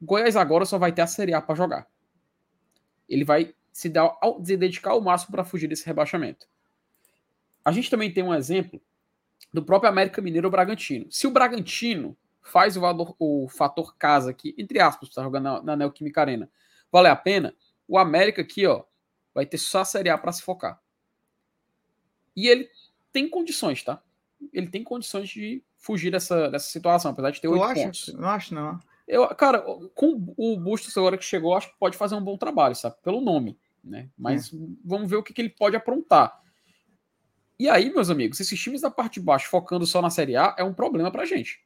Goiás 0.00 0.36
agora 0.36 0.64
só 0.64 0.78
vai 0.78 0.92
ter 0.92 1.02
a 1.02 1.06
Série 1.06 1.34
A 1.34 1.42
para 1.42 1.54
jogar. 1.54 1.88
Ele 3.08 3.24
vai 3.24 3.54
se, 3.72 3.88
dar, 3.88 4.16
se 4.42 4.56
dedicar 4.56 4.92
ao 4.92 5.00
máximo 5.00 5.32
para 5.32 5.44
fugir 5.44 5.68
desse 5.68 5.84
rebaixamento. 5.84 6.48
A 7.64 7.72
gente 7.72 7.90
também 7.90 8.12
tem 8.12 8.22
um 8.22 8.34
exemplo 8.34 8.80
do 9.52 9.64
próprio 9.64 9.90
América 9.90 10.20
Mineiro 10.20 10.46
ou 10.46 10.50
Bragantino. 10.50 11.10
Se 11.10 11.26
o 11.26 11.30
Bragantino 11.30 12.16
faz 12.44 12.76
o, 12.76 12.80
valor, 12.80 13.16
o 13.18 13.48
fator 13.48 13.96
casa 13.96 14.30
aqui, 14.30 14.54
entre 14.56 14.78
aspas, 14.78 15.08
está 15.08 15.22
jogando 15.22 15.44
na, 15.44 15.62
na 15.62 15.76
Neoquímica 15.76 16.20
Arena, 16.20 16.48
vale 16.92 17.08
a 17.08 17.16
pena, 17.16 17.52
o 17.88 17.98
América 17.98 18.42
aqui, 18.42 18.66
ó, 18.66 18.84
vai 19.34 19.44
ter 19.44 19.58
só 19.58 19.80
a 19.80 19.84
Série 19.84 20.10
A 20.10 20.16
para 20.16 20.30
se 20.30 20.42
focar. 20.42 20.80
E 22.36 22.46
ele 22.46 22.68
tem 23.12 23.28
condições, 23.28 23.82
tá? 23.82 24.00
ele 24.52 24.68
tem 24.68 24.82
condições 24.82 25.28
de 25.28 25.62
fugir 25.76 26.10
dessa, 26.10 26.50
dessa 26.50 26.70
situação, 26.70 27.10
apesar 27.10 27.30
de 27.30 27.40
ter 27.40 27.48
oito 27.48 27.74
pontos. 27.74 28.12
Não 28.14 28.28
acho, 28.28 28.54
não. 28.54 28.78
Eu, 29.06 29.26
cara, 29.28 29.60
com 29.94 30.34
o 30.36 30.58
Bustos 30.58 30.96
agora 30.96 31.18
que 31.18 31.24
chegou, 31.24 31.54
acho 31.54 31.70
que 31.70 31.78
pode 31.78 31.96
fazer 31.96 32.14
um 32.14 32.22
bom 32.22 32.36
trabalho, 32.36 32.74
sabe? 32.74 32.96
Pelo 33.02 33.20
nome, 33.20 33.58
né? 33.82 34.08
Mas 34.16 34.52
é. 34.52 34.56
vamos 34.84 35.08
ver 35.08 35.16
o 35.16 35.22
que, 35.22 35.32
que 35.32 35.42
ele 35.42 35.50
pode 35.50 35.76
aprontar. 35.76 36.40
E 37.58 37.68
aí, 37.68 37.92
meus 37.92 38.10
amigos, 38.10 38.40
esses 38.40 38.58
times 38.58 38.80
da 38.80 38.90
parte 38.90 39.14
de 39.14 39.26
baixo 39.26 39.48
focando 39.48 39.86
só 39.86 40.00
na 40.00 40.10
Série 40.10 40.36
A 40.36 40.54
é 40.58 40.64
um 40.64 40.74
problema 40.74 41.10
pra 41.10 41.26
gente. 41.26 41.62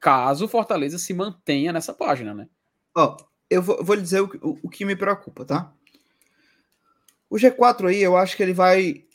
Caso 0.00 0.44
o 0.44 0.48
Fortaleza 0.48 0.98
se 0.98 1.14
mantenha 1.14 1.72
nessa 1.72 1.92
página, 1.92 2.34
né? 2.34 2.48
Ó, 2.94 3.16
eu 3.48 3.62
vou, 3.62 3.82
vou 3.82 3.96
lhe 3.96 4.02
dizer 4.02 4.20
o, 4.20 4.30
o, 4.42 4.58
o 4.64 4.68
que 4.68 4.84
me 4.84 4.96
preocupa, 4.96 5.44
tá? 5.44 5.72
O 7.28 7.36
G4 7.36 7.88
aí, 7.88 8.02
eu 8.02 8.16
acho 8.16 8.36
que 8.36 8.42
ele 8.42 8.52
vai 8.52 9.06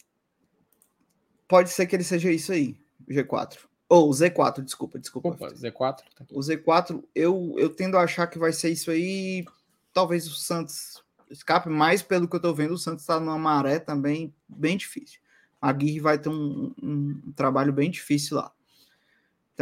pode 1.51 1.69
ser 1.69 1.85
que 1.85 1.93
ele 1.93 2.03
seja 2.03 2.31
isso 2.31 2.53
aí, 2.53 2.77
o 3.05 3.11
G4. 3.11 3.57
Ou 3.89 4.07
o 4.07 4.11
Z4, 4.11 4.61
desculpa, 4.61 4.97
desculpa. 4.97 5.27
Opa, 5.27 5.49
Z4. 5.49 5.97
Tá 6.15 6.25
o 6.31 6.39
Z4, 6.39 7.03
eu, 7.13 7.55
eu 7.57 7.69
tendo 7.69 7.97
a 7.97 8.03
achar 8.03 8.25
que 8.27 8.39
vai 8.39 8.53
ser 8.53 8.69
isso 8.69 8.89
aí. 8.89 9.43
Talvez 9.91 10.25
o 10.27 10.33
Santos 10.33 11.03
escape 11.29 11.67
mais 11.67 12.01
pelo 12.01 12.25
que 12.25 12.37
eu 12.37 12.39
tô 12.39 12.53
vendo. 12.53 12.73
O 12.73 12.77
Santos 12.77 13.05
tá 13.05 13.19
numa 13.19 13.37
maré 13.37 13.79
também 13.79 14.33
bem 14.47 14.77
difícil. 14.77 15.19
A 15.59 15.73
Guirre 15.73 15.99
vai 15.99 16.17
ter 16.17 16.29
um, 16.29 16.73
um, 16.81 17.21
um, 17.27 17.33
trabalho 17.33 17.73
bem 17.73 17.91
difícil 17.91 18.37
lá. 18.37 18.53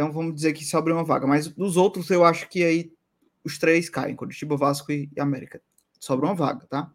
Então 0.00 0.10
vamos 0.10 0.34
dizer 0.34 0.54
que 0.54 0.64
sobra 0.64 0.94
uma 0.94 1.04
vaga. 1.04 1.26
Mas 1.26 1.46
dos 1.46 1.76
outros, 1.76 2.08
eu 2.08 2.24
acho 2.24 2.48
que 2.48 2.64
aí 2.64 2.90
os 3.44 3.58
três 3.58 3.90
caem: 3.90 4.16
Curitiba, 4.16 4.56
Vasco 4.56 4.90
e, 4.90 5.10
América. 5.18 5.60
Sobra 5.98 6.26
uma 6.26 6.34
vaga, 6.34 6.66
tá? 6.66 6.90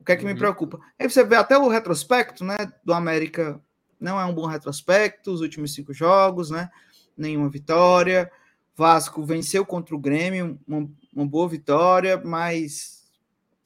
O 0.00 0.04
que 0.04 0.10
é 0.10 0.16
que 0.16 0.24
uhum. 0.24 0.32
me 0.32 0.38
preocupa? 0.38 0.80
Aí 0.98 1.08
você 1.08 1.22
vê 1.22 1.36
até 1.36 1.56
o 1.56 1.68
retrospecto, 1.68 2.44
né, 2.44 2.56
do 2.84 2.92
América 2.92 3.60
não 3.98 4.20
é 4.20 4.24
um 4.24 4.34
bom 4.34 4.46
retrospecto, 4.46 5.32
os 5.32 5.40
últimos 5.40 5.72
cinco 5.72 5.92
jogos, 5.92 6.50
né? 6.50 6.68
nenhuma 7.16 7.48
vitória. 7.48 8.30
Vasco 8.74 9.24
venceu 9.24 9.64
contra 9.64 9.94
o 9.94 9.98
Grêmio, 9.98 10.60
uma, 10.66 10.86
uma 11.14 11.26
boa 11.26 11.48
vitória, 11.48 12.20
mas 12.22 13.08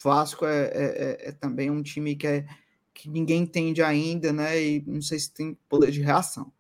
Vasco 0.03 0.47
é, 0.47 0.67
é, 0.67 0.71
é, 0.73 1.29
é 1.29 1.33
também 1.33 1.69
um 1.69 1.83
time 1.83 2.15
que, 2.15 2.27
é, 2.27 2.47
que 2.95 3.09
ninguém 3.09 3.43
entende 3.43 3.83
ainda, 3.83 4.33
né? 4.33 4.63
E 4.63 4.85
não 4.87 5.03
sei 5.03 5.19
se 5.19 5.33
tem 5.33 5.59
poder 5.69 5.91
de 5.91 6.01
reação. 6.01 6.53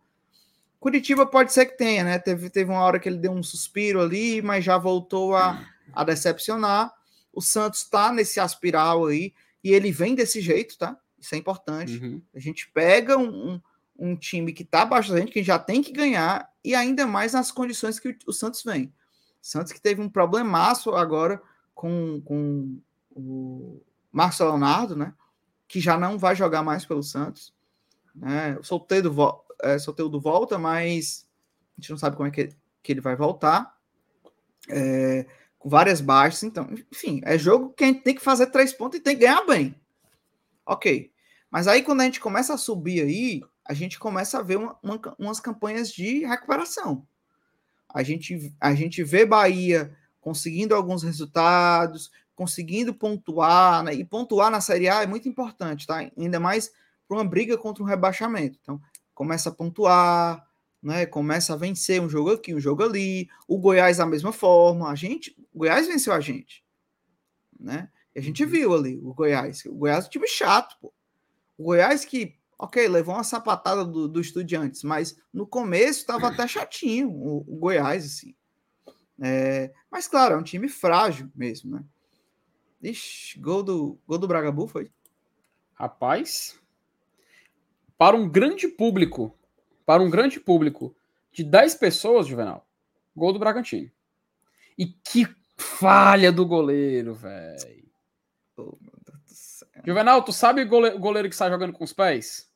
Curitiba 0.81 1.27
pode 1.27 1.53
ser 1.53 1.67
que 1.67 1.77
tenha, 1.77 2.03
né? 2.03 2.19
Teve, 2.19 2.49
teve 2.49 2.71
uma 2.71 2.81
hora 2.81 2.99
que 2.99 3.07
ele 3.07 3.19
deu 3.19 3.33
um 3.33 3.43
suspiro 3.43 4.01
ali, 4.01 4.41
mas 4.41 4.65
já 4.65 4.79
voltou 4.79 5.37
a, 5.37 5.63
a 5.93 6.03
decepcionar. 6.03 6.91
O 7.31 7.43
Santos 7.43 7.83
está 7.83 8.11
nesse 8.11 8.41
aspiral 8.41 9.07
aí, 9.07 9.35
e 9.63 9.73
ele 9.73 9.93
vem 9.93 10.15
desse 10.15 10.41
jeito, 10.41 10.79
tá? 10.79 10.97
Isso 11.19 11.35
é 11.35 11.39
importante. 11.39 11.99
Uhum. 11.99 12.23
A 12.35 12.39
gente 12.39 12.67
pega 12.71 13.19
um, 13.19 13.53
um, 13.53 13.61
um 13.99 14.17
time 14.17 14.55
que 14.55 14.63
está 14.63 14.83
abaixo 14.83 15.13
da 15.13 15.21
gente, 15.21 15.33
que 15.33 15.43
já 15.43 15.59
tem 15.59 15.83
que 15.83 15.93
ganhar, 15.93 16.51
e 16.65 16.75
ainda 16.75 17.07
mais 17.07 17.35
nas 17.35 17.53
condições 17.53 18.01
que 18.01 18.09
o, 18.09 18.17
o 18.29 18.33
Santos 18.33 18.63
vem. 18.65 18.91
Santos 19.41 19.73
que 19.73 19.81
teve 19.81 20.01
um 20.01 20.09
problemaço 20.09 20.95
agora 20.95 21.43
com, 21.75 22.23
com 22.25 22.81
o 23.11 23.83
Marcos 24.11 24.41
Leonardo, 24.41 24.97
né? 24.97 25.13
Que 25.69 25.79
já 25.79 25.99
não 25.99 26.19
vai 26.19 26.35
jogar 26.35 26.63
mais 26.63 26.87
pelo 26.87 27.03
Santos. 27.03 27.53
Né? 28.15 28.57
O 28.59 28.65
solteiro, 28.65 29.15
é, 29.63 29.77
do 29.77 30.21
volta, 30.21 30.59
mas 30.59 31.27
a 31.77 31.81
gente 31.81 31.91
não 31.91 31.99
sabe 31.99 32.17
como 32.17 32.29
é 32.29 32.31
que, 32.31 32.51
que 32.83 32.93
ele 32.93 33.01
vai 33.01 33.17
voltar. 33.17 33.77
É, 34.69 35.27
com 35.59 35.69
várias 35.69 36.01
baixas, 36.01 36.43
então, 36.43 36.69
enfim, 36.91 37.21
é 37.23 37.37
jogo 37.37 37.71
que 37.71 37.85
a 37.85 37.87
gente 37.87 38.03
tem 38.03 38.15
que 38.15 38.23
fazer 38.23 38.47
três 38.47 38.73
pontos 38.73 38.99
e 38.99 39.03
tem 39.03 39.15
que 39.15 39.27
ganhar 39.27 39.45
bem. 39.45 39.75
Ok. 40.65 41.13
Mas 41.51 41.69
aí, 41.69 41.83
quando 41.83 42.01
a 42.01 42.05
gente 42.05 42.19
começa 42.19 42.55
a 42.55 42.59
subir 42.59 43.03
aí, 43.03 43.43
a 43.65 43.75
gente 43.75 43.99
começa 43.99 44.39
a 44.39 44.43
ver 44.43 44.57
uma, 44.57 44.79
uma, 44.83 45.01
umas 45.19 45.39
campanhas 45.39 45.93
de 45.93 46.25
recuperação. 46.25 47.07
A 47.93 48.03
gente, 48.03 48.55
a 48.61 48.75
gente 48.75 49.03
vê 49.03 49.27
Bahia 49.27 49.95
conseguindo 50.21 50.75
alguns 50.75 51.03
resultados, 51.03 52.11
conseguindo 52.35 52.95
pontuar, 52.95 53.83
né? 53.83 53.95
E 53.95 54.05
pontuar 54.05 54.51
na 54.51 54.61
Série 54.61 54.89
A 54.89 55.03
é 55.03 55.07
muito 55.07 55.29
importante, 55.29 55.87
tá? 55.87 55.99
Ainda 56.17 56.41
mais 56.41 56.73
para 57.07 57.19
uma 57.19 57.25
briga 57.25 57.59
contra 57.59 57.83
um 57.83 57.87
rebaixamento. 57.87 58.59
Então, 58.63 58.81
começa 59.21 59.51
a 59.51 59.53
pontuar, 59.53 60.49
né? 60.83 61.05
Começa 61.05 61.53
a 61.53 61.57
vencer 61.57 62.01
um 62.01 62.09
jogo 62.09 62.31
aqui, 62.31 62.55
um 62.55 62.59
jogo 62.59 62.83
ali. 62.83 63.29
O 63.47 63.59
Goiás 63.59 63.99
da 63.99 64.07
mesma 64.07 64.33
forma. 64.33 64.89
A 64.89 64.95
gente, 64.95 65.37
o 65.53 65.59
Goiás 65.59 65.87
venceu 65.87 66.15
a 66.15 66.21
gente, 66.21 66.65
né? 67.59 67.91
E 68.15 68.19
a 68.19 68.23
gente 68.23 68.43
uhum. 68.43 68.49
viu 68.49 68.75
ali 68.75 68.99
o 69.03 69.13
Goiás. 69.13 69.63
O 69.67 69.75
Goiás 69.75 70.05
é 70.05 70.07
um 70.07 70.11
time 70.11 70.27
chato, 70.27 70.75
pô. 70.81 70.91
O 71.59 71.65
Goiás 71.65 72.03
que, 72.07 72.35
ok, 72.59 72.89
levou 72.89 73.15
uma 73.15 73.23
sapatada 73.23 73.85
do, 73.85 74.09
do 74.09 74.23
Estudiantes, 74.23 74.83
mas 74.85 75.15
no 75.31 75.47
começo 75.47 76.01
estava 76.01 76.29
até 76.29 76.49
chatinho 76.49 77.11
o, 77.11 77.45
o 77.47 77.59
Goiás, 77.59 78.07
assim. 78.07 78.35
É, 79.21 79.71
mas, 79.91 80.09
claro, 80.09 80.33
é 80.33 80.39
um 80.39 80.43
time 80.43 80.67
frágil 80.67 81.31
mesmo, 81.37 81.73
né? 81.73 81.85
Ixi, 82.83 83.39
gol 83.39 83.63
do, 83.63 83.99
gol 84.09 84.17
do 84.17 84.27
Bragabu 84.27 84.67
foi? 84.67 84.91
Rapaz, 85.75 86.59
para 88.01 88.17
um 88.17 88.27
grande 88.27 88.67
público, 88.67 89.39
para 89.85 90.03
um 90.03 90.09
grande 90.09 90.41
público 90.41 90.97
de 91.31 91.45
10 91.45 91.75
pessoas, 91.75 92.27
Juvenal, 92.27 92.67
gol 93.15 93.31
do 93.31 93.39
Bragantino. 93.39 93.91
E 94.79 94.87
que 94.87 95.29
falha 95.59 96.33
do 96.33 96.47
goleiro, 96.47 97.15
velho. 97.15 97.93
Oh, 98.57 98.79
Juvenal, 99.85 100.25
tu 100.25 100.33
sabe 100.33 100.63
o 100.63 100.67
goleiro, 100.67 100.99
goleiro 100.99 101.29
que 101.29 101.37
sai 101.37 101.51
jogando 101.51 101.75
com 101.75 101.85
os 101.85 101.93
pés? 101.93 102.51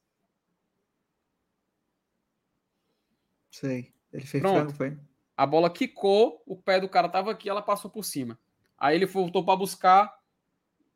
Sei. 3.50 3.92
Ele 4.14 4.24
fez 4.24 4.40
Pronto. 4.40 4.72
frango, 4.72 4.72
foi? 4.72 4.98
A 5.36 5.44
bola 5.44 5.68
quicou, 5.68 6.42
o 6.46 6.56
pé 6.56 6.80
do 6.80 6.88
cara 6.88 7.06
tava 7.06 7.30
aqui, 7.30 7.50
ela 7.50 7.60
passou 7.60 7.90
por 7.90 8.02
cima. 8.02 8.38
Aí 8.78 8.96
ele 8.96 9.04
voltou 9.04 9.44
para 9.44 9.58
buscar, 9.58 10.18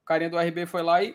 o 0.00 0.06
carinha 0.06 0.30
do 0.30 0.38
RB 0.38 0.64
foi 0.64 0.82
lá 0.82 1.04
e 1.04 1.14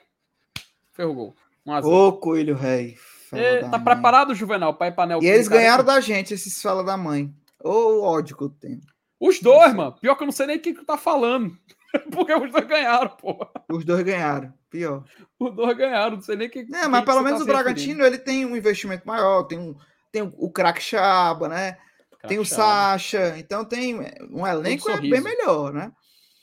ferrou 0.91 1.13
o 1.13 1.15
gol. 1.15 1.35
Ô, 1.83 2.13
Coelho 2.13 2.55
Rei. 2.55 2.95
E, 3.37 3.61
tá 3.61 3.77
mãe. 3.77 3.83
preparado, 3.83 4.35
Juvenal, 4.35 4.73
pai 4.73 4.91
panel? 4.91 5.21
E 5.21 5.27
eles 5.27 5.47
ganharam 5.47 5.83
da 5.83 5.99
gente, 5.99 6.33
esses 6.33 6.61
fala 6.61 6.83
da 6.83 6.97
mãe. 6.97 7.33
Ô, 7.63 8.01
ódio 8.01 8.35
que 8.35 8.43
eu 8.43 8.49
tenho. 8.49 8.81
Os 9.19 9.39
dois, 9.39 9.73
mano. 9.73 9.93
Pior 9.93 10.15
que 10.15 10.23
eu 10.23 10.25
não 10.25 10.33
sei 10.33 10.47
nem 10.47 10.57
o 10.57 10.59
que 10.59 10.73
tu 10.73 10.83
tá 10.83 10.97
falando. 10.97 11.57
Porque 12.11 12.33
os 12.33 12.51
dois 12.51 12.65
ganharam, 12.65 13.09
pô. 13.09 13.47
Os 13.71 13.85
dois 13.85 14.03
ganharam. 14.03 14.53
Pior. 14.69 15.03
Os 15.39 15.55
dois 15.55 15.77
ganharam, 15.77 16.15
não 16.15 16.21
sei 16.21 16.35
nem 16.35 16.47
o 16.47 16.51
que. 16.51 16.67
É, 16.73 16.87
mas 16.87 17.05
pelo 17.05 17.21
menos 17.21 17.39
tá 17.39 17.45
o 17.45 17.47
Bragantino 17.47 18.03
ele 18.03 18.17
tem 18.17 18.45
um 18.45 18.57
investimento 18.57 19.07
maior, 19.07 19.43
tem 19.43 19.59
um 19.59 19.75
tem 20.11 20.21
o 20.21 20.51
craque 20.51 20.81
Chaba, 20.81 21.47
né? 21.47 21.77
Crack 22.11 22.27
tem 22.27 22.39
o 22.39 22.45
Sacha, 22.45 23.37
então 23.37 23.65
tem 23.65 23.95
um 24.29 24.45
elenco 24.45 24.89
um 24.89 24.93
é 24.93 25.01
bem 25.01 25.21
melhor, 25.21 25.73
né? 25.73 25.91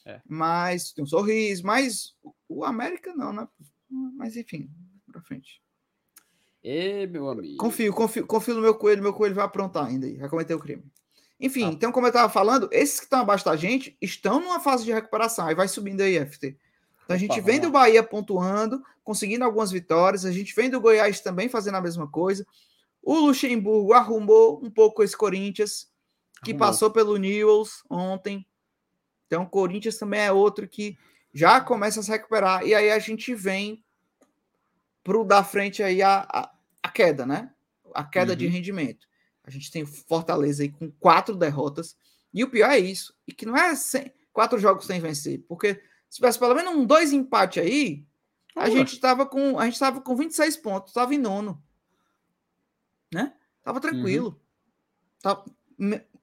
É. 0.07 0.21
Mas 0.27 0.93
tem 0.93 1.05
um 1.05 1.07
sorriso, 1.07 1.65
mas 1.65 2.15
o 2.49 2.65
América 2.65 3.15
não, 3.15 3.33
né? 3.33 3.47
Mas 4.17 4.37
enfim, 4.37 4.69
pra 5.11 5.21
frente. 5.21 5.61
E 6.63 7.07
meu 7.07 7.29
amigo. 7.29 7.57
Confio, 7.57 7.93
confio, 7.93 8.27
confio 8.27 8.55
no 8.55 8.61
meu 8.61 8.75
coelho, 8.75 9.03
meu 9.03 9.15
coelho 9.15 9.35
vai 9.35 9.45
aprontar 9.45 9.87
ainda 9.87 10.07
aí, 10.07 10.17
vai 10.17 10.29
cometer 10.29 10.55
o 10.55 10.59
crime. 10.59 10.85
Enfim, 11.41 11.65
ah. 11.65 11.71
então, 11.71 11.91
como 11.91 12.07
eu 12.07 12.11
estava 12.11 12.31
falando, 12.31 12.69
esses 12.71 12.99
que 12.99 13.07
estão 13.07 13.21
abaixo 13.21 13.45
da 13.47 13.57
gente 13.57 13.97
estão 14.01 14.41
numa 14.41 14.61
fase 14.61 14.85
de 14.85 14.93
recuperação, 14.93 15.47
aí 15.47 15.55
vai 15.55 15.69
subindo 15.69 16.03
aí, 16.03 16.19
FT. 16.19 16.57
Então 17.05 17.17
a 17.17 17.19
gente 17.19 17.33
Opa, 17.33 17.43
vem 17.43 17.59
do 17.59 17.71
Bahia 17.71 18.03
pontuando, 18.03 18.83
conseguindo 19.03 19.45
algumas 19.45 19.71
vitórias, 19.71 20.25
a 20.25 20.31
gente 20.31 20.55
vem 20.55 20.69
do 20.69 20.81
Goiás 20.81 21.21
também 21.21 21.49
fazendo 21.49 21.77
a 21.77 21.81
mesma 21.81 22.07
coisa. 22.07 22.47
O 23.03 23.15
Luxemburgo 23.15 23.95
arrumou 23.95 24.61
um 24.63 24.71
pouco 24.71 25.03
esse 25.03 25.17
Corinthians, 25.17 25.89
que 26.45 26.51
arrumou. 26.51 26.69
passou 26.69 26.91
pelo 26.91 27.17
Newells 27.17 27.83
ontem. 27.89 28.47
Então, 29.27 29.45
o 29.45 29.49
Corinthians 29.49 29.97
também 29.97 30.21
é 30.21 30.33
outro 30.33 30.69
que 30.69 30.97
já 31.33 31.61
começa 31.61 32.01
a 32.01 32.03
se 32.03 32.11
recuperar. 32.11 32.67
E 32.67 32.75
aí 32.75 32.91
a 32.91 32.99
gente 32.99 33.35
vem 33.35 33.83
pro 35.03 35.25
da 35.25 35.43
frente 35.43 35.83
aí 35.83 36.03
a, 36.03 36.27
a, 36.29 36.53
a 36.83 36.89
queda, 36.89 37.27
né? 37.27 37.51
A 37.95 38.05
queda 38.05 38.33
uhum. 38.33 38.39
de 38.39 38.47
rendimento. 38.47 39.07
A 39.45 39.51
gente 39.51 39.71
tem 39.71 39.85
Fortaleza 39.85 40.63
aí 40.63 40.69
com 40.69 40.91
quatro 40.93 41.35
derrotas. 41.35 41.97
E 42.33 42.45
o 42.45 42.51
pior 42.51 42.71
é 42.71 42.79
isso. 42.79 43.15
E 43.27 43.33
que 43.33 43.47
não 43.47 43.57
é 43.57 43.75
sem, 43.75 44.13
quatro 44.33 44.59
jogos 44.59 44.87
sem 44.87 45.01
vencer. 45.01 45.43
Porque 45.49 45.83
se 46.09 46.17
tivesse 46.17 46.39
pelo 46.39 46.55
menos 46.55 46.75
um 46.75 46.85
dois 46.85 47.13
empate 47.13 47.59
aí, 47.59 48.05
a 48.55 48.69
gente 48.69 48.95
estava 48.95 49.27
com 49.27 49.59
a 49.59 49.65
gente 49.65 49.79
tava 49.79 50.01
com 50.01 50.17
26 50.17 50.57
pontos, 50.59 50.91
estava 50.91 51.15
em 51.15 51.19
nono. 51.19 51.63
Né? 53.13 53.33
Tava 53.63 53.81
tranquilo. 53.81 54.29
Uhum. 54.29 54.37
Tava 55.23 55.45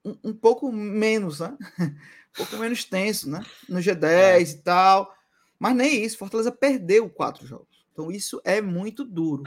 um, 0.05 0.17
um, 0.23 0.33
pouco 0.33 0.71
menos, 0.71 1.39
né? 1.39 1.57
um 1.79 2.37
pouco 2.37 2.57
menos 2.57 2.85
tenso, 2.85 3.29
né? 3.29 3.43
No 3.67 3.79
G10 3.79 4.03
é. 4.03 4.41
e 4.41 4.57
tal. 4.57 5.13
Mas 5.59 5.75
nem 5.75 6.03
isso, 6.03 6.17
Fortaleza 6.17 6.51
perdeu 6.51 7.09
quatro 7.09 7.45
jogos. 7.45 7.66
Então 7.97 8.11
isso 8.11 8.39
é 8.45 8.61
muito 8.61 9.03
duro. 9.03 9.41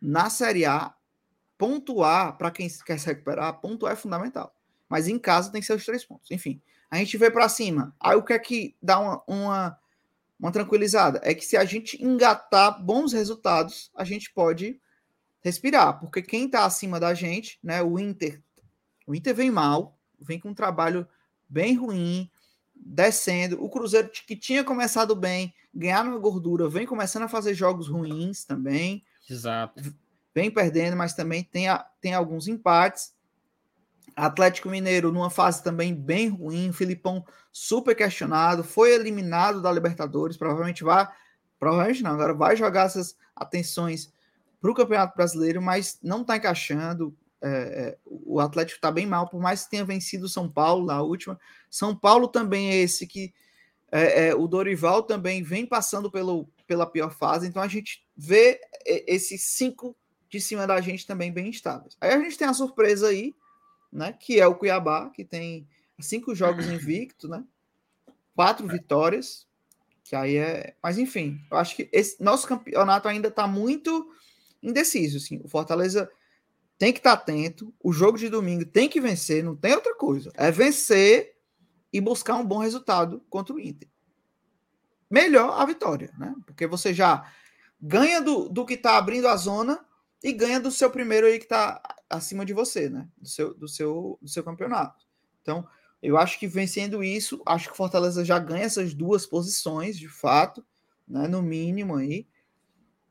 Na 0.00 0.30
Série 0.30 0.64
A, 0.64 0.94
pontuar, 1.58 2.38
para 2.38 2.50
quem 2.50 2.66
quer 2.86 2.98
se 2.98 3.04
recuperar, 3.04 3.60
pontuar 3.60 3.92
é 3.92 3.96
fundamental. 3.96 4.56
Mas 4.88 5.06
em 5.06 5.18
casa 5.18 5.52
tem 5.52 5.60
que 5.60 5.66
ser 5.66 5.74
os 5.74 5.84
três 5.84 6.02
pontos. 6.02 6.30
Enfim, 6.30 6.62
a 6.90 6.96
gente 6.96 7.18
vê 7.18 7.30
para 7.30 7.46
cima. 7.46 7.94
Aí 8.00 8.16
o 8.16 8.22
que 8.22 8.32
é 8.32 8.38
que 8.38 8.74
dá 8.82 8.98
uma, 8.98 9.22
uma, 9.26 9.78
uma 10.38 10.50
tranquilizada? 10.50 11.20
É 11.22 11.34
que 11.34 11.44
se 11.44 11.58
a 11.58 11.64
gente 11.66 12.02
engatar 12.02 12.82
bons 12.82 13.12
resultados, 13.12 13.90
a 13.94 14.02
gente 14.02 14.32
pode 14.32 14.80
respirar. 15.42 16.00
Porque 16.00 16.22
quem 16.22 16.46
está 16.46 16.64
acima 16.64 16.98
da 16.98 17.12
gente, 17.12 17.58
né? 17.62 17.82
O 17.82 17.98
Inter. 17.98 18.42
O 19.06 19.14
Inter 19.14 19.34
vem 19.34 19.50
mal, 19.50 19.98
vem 20.18 20.40
com 20.40 20.48
um 20.48 20.54
trabalho 20.54 21.06
bem 21.46 21.76
ruim, 21.76 22.30
descendo. 22.80 23.62
O 23.62 23.68
Cruzeiro, 23.68 24.08
que 24.08 24.34
tinha 24.34 24.64
começado 24.64 25.14
bem, 25.14 25.54
ganhar 25.74 26.04
uma 26.04 26.18
gordura, 26.18 26.68
vem 26.68 26.86
começando 26.86 27.24
a 27.24 27.28
fazer 27.28 27.54
jogos 27.54 27.88
ruins 27.88 28.44
também. 28.44 29.04
Exato 29.28 29.80
vem 30.34 30.50
perdendo, 30.50 30.96
mas 30.96 31.14
também 31.14 31.42
tem, 31.42 31.68
a, 31.68 31.78
tem 32.00 32.14
alguns 32.14 32.48
empates. 32.48 33.12
Atlético 34.14 34.68
Mineiro 34.68 35.12
numa 35.12 35.30
fase 35.30 35.62
também 35.62 35.94
bem 35.94 36.28
ruim, 36.28 36.72
Filipão 36.72 37.24
super 37.52 37.94
questionado, 37.94 38.62
foi 38.62 38.92
eliminado 38.92 39.62
da 39.62 39.72
Libertadores, 39.72 40.36
provavelmente 40.36 40.84
vai, 40.84 41.08
provavelmente 41.58 42.02
não, 42.02 42.12
agora 42.12 42.34
vai 42.34 42.56
jogar 42.56 42.86
essas 42.86 43.16
atenções 43.34 44.12
para 44.60 44.70
o 44.70 44.74
Campeonato 44.74 45.16
Brasileiro, 45.16 45.62
mas 45.62 45.98
não 46.02 46.20
está 46.22 46.36
encaixando. 46.36 47.16
É, 47.42 47.48
é, 47.48 47.98
o 48.04 48.38
Atlético 48.38 48.76
está 48.76 48.90
bem 48.90 49.06
mal, 49.06 49.28
por 49.28 49.40
mais 49.40 49.64
que 49.64 49.70
tenha 49.70 49.84
vencido 49.84 50.26
o 50.26 50.28
São 50.28 50.48
Paulo 50.48 50.84
na 50.84 51.00
última. 51.02 51.38
São 51.70 51.96
Paulo 51.96 52.28
também 52.28 52.70
é 52.70 52.76
esse 52.76 53.06
que 53.06 53.32
é, 53.90 54.28
é, 54.28 54.34
o 54.34 54.46
Dorival 54.46 55.02
também 55.02 55.42
vem 55.42 55.66
passando 55.66 56.10
pelo, 56.10 56.48
pela 56.66 56.86
pior 56.86 57.10
fase, 57.10 57.48
então 57.48 57.62
a 57.62 57.68
gente 57.68 58.06
vê 58.16 58.60
esses 58.84 59.42
cinco 59.42 59.96
de 60.28 60.40
cima 60.40 60.66
da 60.66 60.80
gente 60.80 61.06
também 61.06 61.32
bem 61.32 61.50
estáveis. 61.50 61.96
Aí 62.00 62.12
a 62.12 62.18
gente 62.18 62.38
tem 62.38 62.46
a 62.46 62.54
surpresa 62.54 63.08
aí, 63.08 63.34
né? 63.92 64.12
Que 64.12 64.38
é 64.38 64.46
o 64.46 64.54
Cuiabá, 64.54 65.10
que 65.10 65.24
tem 65.24 65.66
cinco 65.98 66.34
jogos 66.34 66.66
invicto, 66.70 67.28
né? 67.28 67.42
Quatro 68.36 68.66
vitórias, 68.68 69.46
que 70.04 70.14
aí 70.14 70.36
é. 70.36 70.74
Mas 70.80 70.98
enfim, 70.98 71.40
eu 71.50 71.56
acho 71.56 71.74
que 71.74 71.88
esse 71.92 72.22
nosso 72.22 72.46
campeonato 72.46 73.08
ainda 73.08 73.28
está 73.28 73.46
muito 73.48 74.14
indeciso. 74.62 75.16
Assim. 75.16 75.40
O 75.42 75.48
Fortaleza 75.48 76.08
tem 76.80 76.94
que 76.94 76.98
estar 76.98 77.14
tá 77.14 77.22
atento. 77.22 77.74
O 77.78 77.92
jogo 77.92 78.16
de 78.16 78.30
domingo 78.30 78.64
tem 78.64 78.88
que 78.88 79.02
vencer, 79.02 79.44
não 79.44 79.54
tem 79.54 79.74
outra 79.74 79.94
coisa. 79.94 80.32
É 80.34 80.50
vencer 80.50 81.36
e 81.92 82.00
buscar 82.00 82.36
um 82.36 82.44
bom 82.44 82.56
resultado 82.56 83.22
contra 83.28 83.54
o 83.54 83.60
Inter. 83.60 83.86
Melhor 85.10 85.60
a 85.60 85.66
vitória, 85.66 86.10
né? 86.18 86.34
Porque 86.46 86.66
você 86.66 86.94
já 86.94 87.30
ganha 87.78 88.22
do, 88.22 88.48
do 88.48 88.64
que 88.64 88.74
está 88.74 88.96
abrindo 88.96 89.28
a 89.28 89.36
zona 89.36 89.84
e 90.24 90.32
ganha 90.32 90.58
do 90.58 90.70
seu 90.70 90.90
primeiro 90.90 91.26
aí 91.26 91.38
que 91.38 91.44
está 91.44 91.82
acima 92.08 92.46
de 92.46 92.54
você, 92.54 92.88
né? 92.88 93.06
Do 93.18 93.28
seu, 93.28 93.52
do 93.52 93.68
seu, 93.68 94.18
do 94.22 94.28
seu 94.28 94.42
campeonato. 94.42 95.04
Então, 95.42 95.68
eu 96.02 96.16
acho 96.16 96.38
que 96.38 96.46
vencendo 96.46 97.04
isso, 97.04 97.42
acho 97.44 97.68
que 97.70 97.76
Fortaleza 97.76 98.24
já 98.24 98.38
ganha 98.38 98.64
essas 98.64 98.94
duas 98.94 99.26
posições, 99.26 99.98
de 99.98 100.08
fato, 100.08 100.64
né? 101.06 101.28
No 101.28 101.42
mínimo 101.42 101.96
aí 101.96 102.26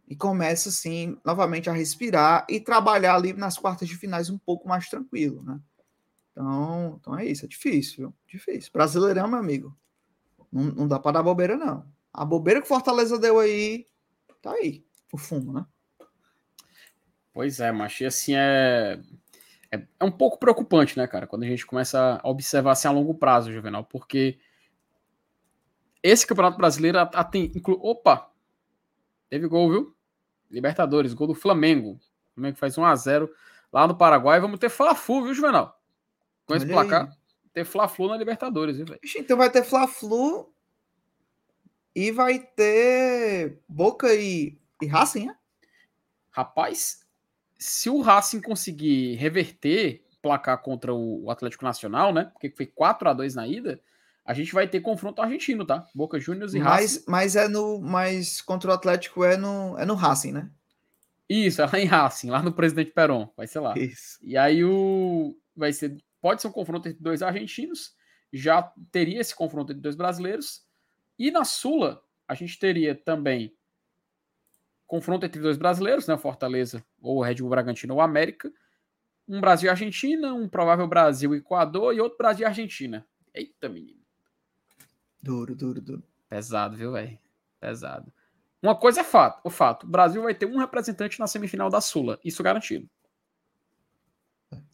e 0.09 0.15
começa 0.15 0.69
assim 0.69 1.15
novamente 1.23 1.69
a 1.69 1.73
respirar 1.73 2.43
e 2.49 2.59
trabalhar 2.59 3.13
ali 3.13 3.31
nas 3.31 3.59
quartas 3.59 3.87
de 3.87 3.95
finais 3.95 4.27
um 4.27 4.39
pouco 4.39 4.67
mais 4.67 4.89
tranquilo, 4.89 5.43
né? 5.43 5.59
Então, 6.31 6.97
então 6.99 7.19
é 7.19 7.25
isso, 7.25 7.45
é 7.45 7.47
difícil, 7.47 7.97
viu? 7.97 8.15
Difícil. 8.27 8.71
Brasileirão, 8.73 9.27
meu 9.27 9.37
amigo. 9.37 9.77
Não, 10.51 10.63
não 10.63 10.87
dá 10.87 10.97
para 10.99 11.11
dar 11.11 11.23
bobeira, 11.23 11.55
não. 11.55 11.85
A 12.11 12.25
bobeira 12.25 12.59
que 12.59 12.67
Fortaleza 12.67 13.19
deu 13.19 13.37
aí, 13.39 13.87
tá 14.41 14.51
aí, 14.53 14.83
o 15.13 15.17
fumo, 15.17 15.53
né? 15.53 15.63
Pois 17.31 17.59
é, 17.59 17.71
mas 17.71 18.01
assim 18.01 18.33
é, 18.35 18.99
é, 19.71 19.85
é 19.99 20.03
um 20.03 20.11
pouco 20.11 20.39
preocupante, 20.39 20.97
né, 20.97 21.05
cara, 21.05 21.27
quando 21.27 21.43
a 21.43 21.47
gente 21.47 21.67
começa 21.67 22.19
a 22.23 22.27
observar 22.27 22.71
assim 22.71 22.87
a 22.87 22.91
longo 22.91 23.13
prazo, 23.13 23.53
Juvenal, 23.53 23.85
porque 23.85 24.39
esse 26.01 26.25
Campeonato 26.25 26.57
Brasileiro 26.57 26.97
tem. 27.29 27.51
Opa! 27.67 28.31
Teve 29.29 29.47
gol, 29.47 29.69
viu? 29.69 29.98
Libertadores, 30.49 31.13
gol 31.13 31.27
do 31.27 31.35
Flamengo. 31.35 31.91
O 31.91 32.35
Flamengo 32.35 32.57
faz 32.57 32.75
1x0 32.75 33.29
lá 33.71 33.87
no 33.87 33.95
Paraguai. 33.95 34.39
Vamos 34.39 34.59
ter 34.59 34.69
Fla-Flu, 34.69 35.23
viu, 35.23 35.33
Juvenal? 35.33 35.79
Com 36.45 36.55
esse 36.55 36.65
placar. 36.65 37.07
Aí. 37.07 37.13
Ter 37.53 37.65
Fla-Flu 37.65 38.07
na 38.07 38.17
Libertadores, 38.17 38.77
viu, 38.77 38.85
velho? 38.85 38.99
Então 39.17 39.37
vai 39.37 39.49
ter 39.49 39.63
Fla-Flu 39.63 40.53
e 41.95 42.11
vai 42.11 42.39
ter 42.39 43.59
Boca 43.67 44.13
e, 44.13 44.57
e 44.81 44.85
Racing, 44.85 45.27
né? 45.27 45.35
Rapaz, 46.31 47.05
se 47.57 47.89
o 47.89 48.01
Racing 48.01 48.41
conseguir 48.41 49.15
reverter 49.15 50.05
placar 50.21 50.61
contra 50.61 50.93
o 50.93 51.29
Atlético 51.29 51.65
Nacional, 51.65 52.13
né? 52.13 52.25
Porque 52.25 52.49
foi 52.49 52.65
4 52.65 53.09
a 53.09 53.13
2 53.13 53.35
na 53.35 53.47
ida, 53.47 53.81
a 54.29 54.33
gente 54.35 54.53
vai 54.53 54.67
ter 54.67 54.79
confronto 54.79 55.23
argentino, 55.23 55.65
tá? 55.65 55.87
Boca 55.91 56.19
Juniors 56.19 56.53
e 56.53 56.59
mas, 56.59 56.97
Racing. 56.97 57.03
Mas 57.07 57.35
é 57.35 57.47
no. 57.47 57.81
Mas 57.81 58.41
contra 58.41 58.69
o 58.69 58.73
Atlético 58.75 59.23
é 59.23 59.35
no, 59.35 59.75
é 59.75 59.87
no 59.87 59.95
Racing, 59.95 60.33
né? 60.33 60.51
Isso, 61.27 61.63
é 61.63 61.65
lá 61.65 61.79
em 61.79 61.85
Racing, 61.85 62.29
lá 62.29 62.43
no 62.43 62.53
Presidente 62.53 62.91
Peron. 62.91 63.27
Vai 63.35 63.47
ser 63.47 63.59
lá. 63.59 63.75
Isso. 63.75 64.19
E 64.21 64.37
aí 64.37 64.63
o. 64.63 65.35
Vai 65.55 65.73
ser. 65.73 65.97
Pode 66.21 66.43
ser 66.43 66.47
um 66.47 66.51
confronto 66.51 66.87
entre 66.87 67.01
dois 67.01 67.23
argentinos. 67.23 67.95
Já 68.31 68.61
teria 68.91 69.19
esse 69.19 69.33
confronto 69.33 69.71
entre 69.71 69.81
dois 69.81 69.95
brasileiros. 69.95 70.63
E 71.17 71.31
na 71.31 71.43
Sula, 71.43 71.99
a 72.27 72.35
gente 72.35 72.59
teria 72.59 72.93
também 72.93 73.51
confronto 74.85 75.25
entre 75.25 75.41
dois 75.41 75.57
brasileiros, 75.57 76.05
né? 76.05 76.15
Fortaleza 76.19 76.85
ou 77.01 77.17
o 77.17 77.23
Red 77.23 77.37
Bull 77.37 77.49
Bragantino 77.49 77.95
ou 77.95 78.01
América. 78.01 78.53
Um 79.27 79.41
Brasil 79.41 79.65
e 79.65 79.71
Argentina, 79.71 80.35
um 80.35 80.47
provável 80.47 80.87
Brasil 80.87 81.33
e 81.33 81.39
Equador 81.39 81.95
e 81.95 81.99
outro 81.99 82.19
Brasil 82.19 82.43
e 82.43 82.47
Argentina. 82.47 83.03
Eita, 83.33 83.67
menino. 83.67 83.99
Duro, 85.21 85.55
duro, 85.55 85.81
duro. 85.81 86.03
Pesado, 86.29 86.77
viu, 86.77 86.93
velho? 86.93 87.17
Pesado. 87.59 88.11
Uma 88.61 88.75
coisa 88.75 89.01
é 89.01 89.03
fato, 89.03 89.41
o 89.43 89.49
fato. 89.49 89.85
O 89.85 89.89
Brasil 89.89 90.21
vai 90.21 90.33
ter 90.33 90.45
um 90.45 90.57
representante 90.57 91.19
na 91.19 91.27
semifinal 91.27 91.69
da 91.69 91.79
Sula. 91.79 92.19
Isso 92.23 92.41
é 92.41 92.43
garantido. 92.43 92.89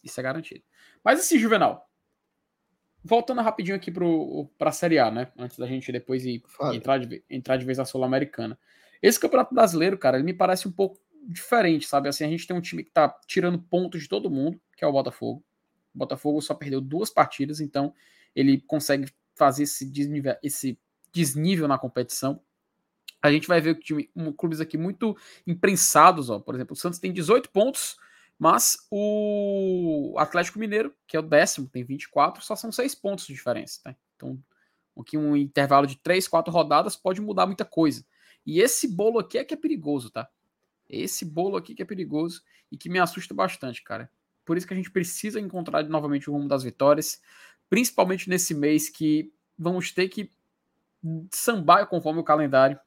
Isso 0.04 0.20
é 0.20 0.24
garantido. 0.24 0.64
Mas 1.04 1.20
assim, 1.20 1.38
Juvenal. 1.38 1.89
Voltando 3.04 3.41
rapidinho 3.41 3.76
aqui 3.76 3.91
para 3.91 4.70
a 4.70 4.72
Série 4.72 4.98
A, 4.98 5.12
né? 5.12 5.32
Antes 5.38 5.58
da 5.58 5.68
gente 5.68 5.91
depois 5.91 6.26
ir, 6.26 6.43
entrar, 6.74 6.98
de, 6.98 7.24
entrar 7.30 7.58
de 7.58 7.66
vez 7.66 7.78
na 7.78 7.86
Sul-Americana. 7.86 8.58
Esse 9.02 9.20
Campeonato 9.20 9.54
Brasileiro, 9.54 9.98
cara, 9.98 10.18
ele 10.18 10.26
me 10.26 10.34
parece 10.34 10.68
um 10.68 10.72
pouco 10.72 11.00
diferente, 11.28 11.86
sabe? 11.86 12.10
Assim, 12.10 12.24
a 12.24 12.28
gente 12.28 12.48
tem 12.48 12.56
um 12.56 12.62
time 12.62 12.84
que 12.84 12.89
tá 12.89 13.10
tirando 13.28 13.60
pontos 13.60 14.02
de 14.02 14.10
todo 14.10 14.32
mundo, 14.32 14.60
que 14.76 14.84
é 14.84 14.88
o 14.88 14.91
Botafogo. 14.91 15.43
O 15.93 15.98
Botafogo 16.00 16.41
só 16.41 16.56
perdeu 16.56 16.82
duas 16.82 17.12
partidas, 17.12 17.60
então 17.60 17.93
ele 18.36 18.60
consegue 18.62 19.12
fazer 19.36 19.64
esse 19.64 19.86
desnível, 19.86 20.36
esse 20.42 20.80
desnível 21.12 21.68
na 21.68 21.78
competição. 21.78 22.42
A 23.22 23.32
gente 23.32 23.48
vai 23.48 23.60
ver 23.60 23.76
time, 23.80 24.10
um, 24.16 24.32
clubes 24.32 24.60
aqui 24.60 24.78
muito 24.78 25.18
imprensados, 25.46 26.30
ó. 26.30 26.40
Por 26.40 26.56
exemplo, 26.56 26.74
o 26.74 26.78
Santos 26.78 27.00
tem 27.00 27.12
18 27.12 27.50
pontos, 27.52 27.98
mas 28.38 28.78
o 28.92 30.16
Atlético 30.18 30.60
Mineiro, 30.60 30.94
que 31.08 31.16
é 31.16 31.20
o 31.20 31.24
décimo, 31.24 31.68
tem 31.68 31.84
24, 31.84 32.44
só 32.44 32.56
são 32.56 32.72
6 32.72 32.96
pontos 32.96 33.26
de 33.26 33.34
diferença, 33.34 33.82
tá? 33.84 33.96
Então, 34.16 34.38
aqui 35.00 35.18
um 35.18 35.36
intervalo 35.36 35.88
de 35.88 35.98
3, 35.98 36.28
4 36.28 36.54
rodadas 36.54 36.96
pode 36.96 37.22
mudar 37.22 37.46
muita 37.46 37.66
coisa. 37.66 38.06
E 38.46 38.60
esse 38.60 38.88
bolo 38.88 39.20
aqui 39.20 39.38
é 39.38 39.44
que 39.44 39.54
é 39.54 39.58
perigoso, 39.58 40.10
tá? 40.10 40.30
Esse 40.88 41.26
bolo 41.26 41.58
aqui 41.58 41.74
que 41.74 41.82
é 41.82 41.86
perigoso 41.86 42.44
e 42.72 42.78
que 42.78 42.90
me 42.90 43.00
assusta 43.00 43.34
bastante, 43.34 43.84
cara. 43.84 44.10
Por 44.46 44.56
isso 44.56 44.68
que 44.68 44.74
a 44.74 44.78
gente 44.78 44.92
precisa 44.92 45.40
encontrar 45.40 45.84
novamente 45.84 46.30
o 46.30 46.34
rumo 46.34 46.48
das 46.48 46.64
vitórias 46.64 47.20
principalmente 47.70 48.30
nesse 48.30 48.53
mês 48.53 48.89
que 48.89 49.32
vamos 49.57 49.91
ter 49.91 50.09
que 50.09 50.30
sambar 51.32 51.88
conforme 51.88 52.20
o 52.20 52.24
calendário. 52.24 52.80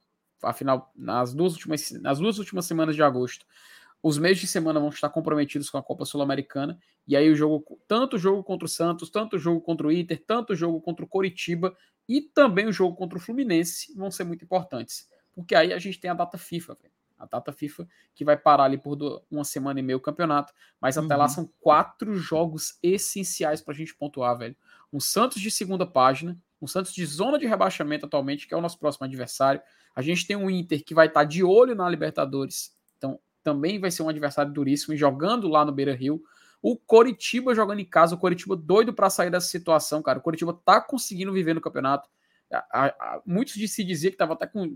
Afinal, 0.42 0.92
nas 0.94 1.34
duas 1.34 1.52
últimas, 1.54 1.90
nas 1.92 2.18
duas 2.18 2.38
últimas 2.38 2.66
semanas 2.66 2.94
de 2.94 3.02
agosto, 3.02 3.44
os 4.02 4.18
meses 4.18 4.38
de 4.38 4.46
semana 4.46 4.78
vão 4.78 4.90
estar 4.90 5.08
comprometidos 5.08 5.68
com 5.68 5.78
a 5.78 5.82
Copa 5.82 6.04
Sul-Americana. 6.04 6.78
E 7.06 7.16
aí 7.16 7.28
o 7.30 7.34
jogo, 7.34 7.80
tanto 7.88 8.16
o 8.16 8.18
jogo 8.18 8.44
contra 8.44 8.66
o 8.66 8.68
Santos, 8.68 9.10
tanto 9.10 9.36
o 9.36 9.38
jogo 9.38 9.60
contra 9.60 9.86
o 9.86 9.92
Inter, 9.92 10.22
tanto 10.24 10.52
o 10.52 10.56
jogo 10.56 10.80
contra 10.80 11.04
o 11.04 11.08
Coritiba 11.08 11.76
e 12.08 12.20
também 12.20 12.66
o 12.66 12.72
jogo 12.72 12.96
contra 12.96 13.18
o 13.18 13.20
Fluminense 13.20 13.92
vão 13.96 14.10
ser 14.10 14.24
muito 14.24 14.44
importantes. 14.44 15.08
Porque 15.34 15.54
aí 15.54 15.72
a 15.72 15.78
gente 15.78 15.98
tem 15.98 16.10
a 16.10 16.14
data 16.14 16.38
FIFA, 16.38 16.76
velho 16.80 16.98
a 17.18 17.26
data 17.26 17.52
FIFA, 17.52 17.86
que 18.14 18.24
vai 18.24 18.36
parar 18.36 18.64
ali 18.64 18.78
por 18.78 18.96
uma 19.30 19.44
semana 19.44 19.80
e 19.80 19.82
meia 19.82 19.96
o 19.96 20.00
campeonato. 20.00 20.52
Mas 20.80 20.96
até 20.96 21.14
uhum. 21.14 21.20
lá 21.20 21.28
são 21.28 21.50
quatro 21.60 22.14
jogos 22.14 22.78
essenciais 22.82 23.60
para 23.60 23.74
a 23.74 23.76
gente 23.76 23.94
pontuar, 23.94 24.38
velho. 24.38 24.56
Um 24.92 25.00
Santos 25.00 25.40
de 25.40 25.50
segunda 25.50 25.86
página, 25.86 26.38
um 26.60 26.66
Santos 26.66 26.92
de 26.92 27.04
zona 27.04 27.38
de 27.38 27.46
rebaixamento 27.46 28.06
atualmente, 28.06 28.46
que 28.46 28.54
é 28.54 28.56
o 28.56 28.60
nosso 28.60 28.78
próximo 28.78 29.06
adversário. 29.06 29.60
A 29.94 30.02
gente 30.02 30.26
tem 30.26 30.36
um 30.36 30.50
Inter 30.50 30.84
que 30.84 30.94
vai 30.94 31.06
estar 31.06 31.20
tá 31.20 31.24
de 31.24 31.42
olho 31.44 31.74
na 31.74 31.88
Libertadores, 31.88 32.74
então 32.96 33.18
também 33.42 33.78
vai 33.78 33.90
ser 33.90 34.02
um 34.02 34.08
adversário 34.08 34.52
duríssimo, 34.52 34.96
jogando 34.96 35.48
lá 35.48 35.64
no 35.64 35.72
Beira 35.72 35.94
Rio. 35.94 36.22
O 36.60 36.76
Coritiba 36.76 37.54
jogando 37.54 37.80
em 37.80 37.84
casa, 37.84 38.14
o 38.14 38.18
Coritiba 38.18 38.56
doido 38.56 38.92
para 38.92 39.08
sair 39.08 39.30
dessa 39.30 39.46
situação, 39.46 40.02
cara. 40.02 40.18
O 40.18 40.22
Coritiba 40.22 40.52
tá 40.52 40.80
conseguindo 40.80 41.32
viver 41.32 41.54
no 41.54 41.60
campeonato. 41.60 42.08
A, 42.50 42.86
a, 42.86 43.22
muitos 43.26 43.54
de 43.54 43.68
se 43.68 43.84
dizer 43.84 44.10
que 44.10 44.16
tava 44.16 44.32
até 44.32 44.46
com, 44.46 44.66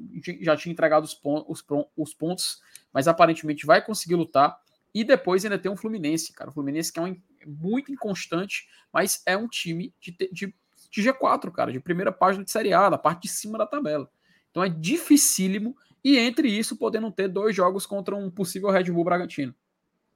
já 0.40 0.56
tinha 0.56 0.72
entregado 0.72 1.04
os, 1.04 1.14
pon, 1.14 1.44
os, 1.48 1.64
os, 1.96 2.14
pontos, 2.14 2.60
mas 2.92 3.08
aparentemente 3.08 3.66
vai 3.66 3.84
conseguir 3.84 4.14
lutar. 4.14 4.56
E 4.94 5.02
depois 5.02 5.44
ainda 5.44 5.58
tem 5.58 5.72
um 5.72 5.76
Fluminense, 5.76 6.32
cara. 6.32 6.50
O 6.50 6.52
Fluminense 6.52 6.92
que 6.92 7.00
é 7.00 7.02
um, 7.02 7.16
muito 7.46 7.92
inconstante, 7.92 8.68
mas 8.92 9.22
é 9.26 9.36
um 9.36 9.48
time 9.48 9.94
de, 10.00 10.12
de, 10.32 10.54
de, 10.90 11.02
G4, 11.02 11.50
cara, 11.50 11.72
de 11.72 11.80
primeira 11.80 12.12
página 12.12 12.44
de 12.44 12.50
Série 12.50 12.72
A, 12.72 12.90
da 12.90 12.98
parte 12.98 13.22
de 13.22 13.28
cima 13.28 13.58
da 13.58 13.66
tabela. 13.66 14.08
Então 14.50 14.62
é 14.62 14.68
dificílimo. 14.68 15.76
E 16.04 16.18
entre 16.18 16.48
isso, 16.48 16.76
podendo 16.76 17.10
ter 17.10 17.28
dois 17.28 17.54
jogos 17.54 17.86
contra 17.86 18.14
um 18.14 18.30
possível 18.30 18.70
Red 18.70 18.84
Bull 18.84 19.04
Bragantino. 19.04 19.54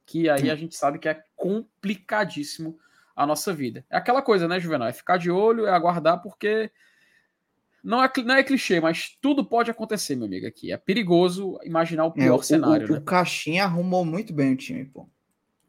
Que 0.04 0.28
aí 0.28 0.50
a 0.50 0.56
gente 0.56 0.76
sabe 0.76 0.98
que 0.98 1.08
é 1.08 1.22
complicadíssimo 1.36 2.78
a 3.14 3.26
nossa 3.26 3.52
vida. 3.52 3.84
É 3.88 3.96
aquela 3.96 4.20
coisa, 4.20 4.46
né, 4.46 4.60
Juvenal? 4.60 4.88
É 4.88 4.92
ficar 4.92 5.16
de 5.16 5.30
olho, 5.30 5.66
é 5.66 5.70
aguardar, 5.70 6.20
porque 6.20 6.70
não 7.86 8.02
é, 8.02 8.10
não 8.24 8.34
é 8.34 8.42
clichê, 8.42 8.80
mas 8.80 9.16
tudo 9.22 9.44
pode 9.44 9.70
acontecer, 9.70 10.16
meu 10.16 10.26
amigo, 10.26 10.46
aqui. 10.46 10.72
É 10.72 10.76
perigoso 10.76 11.56
imaginar 11.62 12.04
o 12.06 12.08
é, 12.08 12.12
pior 12.12 12.34
é, 12.34 12.40
o, 12.40 12.42
cenário. 12.42 12.88
O, 12.88 12.92
né? 12.92 12.98
o 12.98 13.02
Caixinha 13.02 13.64
arrumou 13.64 14.04
muito 14.04 14.34
bem 14.34 14.52
o 14.52 14.56
time, 14.56 14.84
pô. 14.84 15.08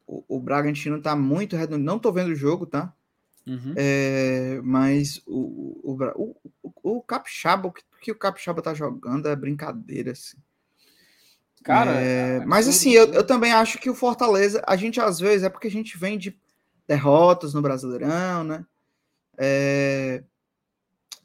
O, 0.07 0.23
o 0.27 0.39
Bragantino 0.39 1.01
tá 1.01 1.15
muito 1.15 1.57
redondo. 1.57 1.83
Não 1.83 1.99
tô 1.99 2.11
vendo 2.11 2.29
o 2.29 2.35
jogo, 2.35 2.65
tá? 2.65 2.93
Uhum. 3.45 3.73
É, 3.75 4.59
mas 4.63 5.21
o, 5.25 5.79
o, 5.83 6.35
o, 6.63 6.97
o 6.97 7.01
Capixaba, 7.01 7.67
o 7.67 7.71
que, 7.71 7.83
que, 8.01 8.11
o 8.11 8.17
Capixaba 8.17 8.61
tá 8.61 8.73
jogando 8.73 9.27
é 9.27 9.35
brincadeira, 9.35 10.11
assim. 10.11 10.37
Cara, 11.63 11.99
é, 12.01 12.37
é 12.37 12.45
mas 12.45 12.67
assim, 12.67 12.91
eu, 12.91 13.13
eu 13.13 13.25
também 13.25 13.51
acho 13.51 13.77
que 13.77 13.89
o 13.89 13.95
Fortaleza, 13.95 14.63
a 14.65 14.75
gente 14.75 14.99
às 14.99 15.19
vezes 15.19 15.43
é 15.43 15.49
porque 15.49 15.67
a 15.67 15.71
gente 15.71 15.97
vem 15.97 16.17
de 16.17 16.37
derrotas 16.87 17.53
no 17.53 17.61
Brasileirão, 17.61 18.43
né? 18.43 18.65
É, 19.37 20.23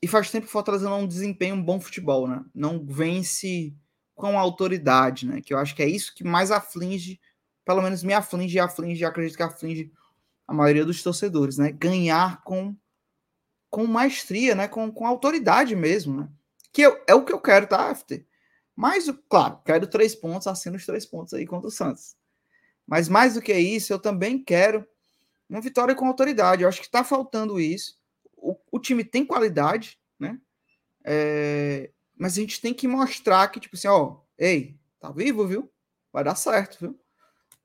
e 0.01 0.09
faz 0.09 0.31
tempo 0.31 0.47
que 0.47 0.51
o 0.51 0.53
Fortaleza 0.53 0.91
não 0.91 1.07
desempenha 1.07 1.55
um 1.55 1.63
bom 1.63 1.81
futebol, 1.81 2.27
né? 2.27 2.45
Não 2.53 2.85
vence 2.85 3.73
com 4.15 4.39
autoridade, 4.39 5.27
né? 5.27 5.41
Que 5.41 5.55
eu 5.55 5.59
acho 5.59 5.75
que 5.75 5.83
é 5.83 5.89
isso 5.89 6.15
que 6.15 6.25
mais 6.25 6.51
aflige, 6.51 7.21
pelo 7.65 7.83
menos 7.83 8.03
me 8.03 8.15
aflige 8.15 8.59
aflige, 8.59 9.05
acredito 9.05 9.37
que 9.37 9.43
aflige 9.43 9.93
a 10.47 10.55
maioria 10.55 10.85
dos 10.85 11.03
torcedores, 11.03 11.59
né? 11.59 11.71
Ganhar 11.73 12.43
com 12.43 12.77
com 13.71 13.87
maestria, 13.87 14.55
né? 14.55 14.69
Com, 14.69 14.93
com 14.93 15.07
autoridade 15.07 15.75
mesmo, 15.75 16.21
né? 16.21 16.29
Que 16.71 16.83
eu, 16.83 17.03
é 17.07 17.15
o 17.15 17.25
que 17.25 17.33
eu 17.33 17.41
quero, 17.41 17.67
tá, 17.67 17.95
FT? 17.95 18.27
Mas, 18.77 19.11
claro, 19.29 19.61
quero 19.65 19.87
três 19.87 20.15
pontos, 20.15 20.47
assino 20.47 20.77
os 20.77 20.85
três 20.85 21.07
pontos 21.07 21.33
aí 21.33 21.47
contra 21.47 21.69
o 21.69 21.71
Santos. 21.71 22.15
Mas 22.87 23.09
mais 23.09 23.35
do 23.35 23.43
que 23.43 23.55
isso, 23.55 23.93
eu 23.93 23.99
também 23.99 24.43
quero 24.43 24.87
uma 25.49 25.61
vitória 25.61 25.95
com 25.95 26.07
autoridade. 26.07 26.63
Eu 26.63 26.69
acho 26.69 26.81
que 26.81 26.87
está 26.87 27.03
faltando 27.03 27.61
isso. 27.61 27.99
O, 28.37 28.57
o, 28.71 28.79
time 28.79 29.05
tem 29.05 29.25
qualidade, 29.25 29.99
né? 30.19 30.39
É, 31.05 31.91
mas 32.17 32.33
a 32.33 32.41
gente 32.41 32.61
tem 32.61 32.75
que 32.75 32.89
mostrar 32.89 33.49
que, 33.49 33.61
tipo 33.61 33.77
assim, 33.77 33.89
ó, 33.89 34.19
ei, 34.39 34.79
tá 35.01 35.11
vivo, 35.11 35.47
viu? 35.47 35.71
Vai 36.13 36.25
dar 36.25 36.35
certo, 36.35 36.79
viu? 36.79 37.01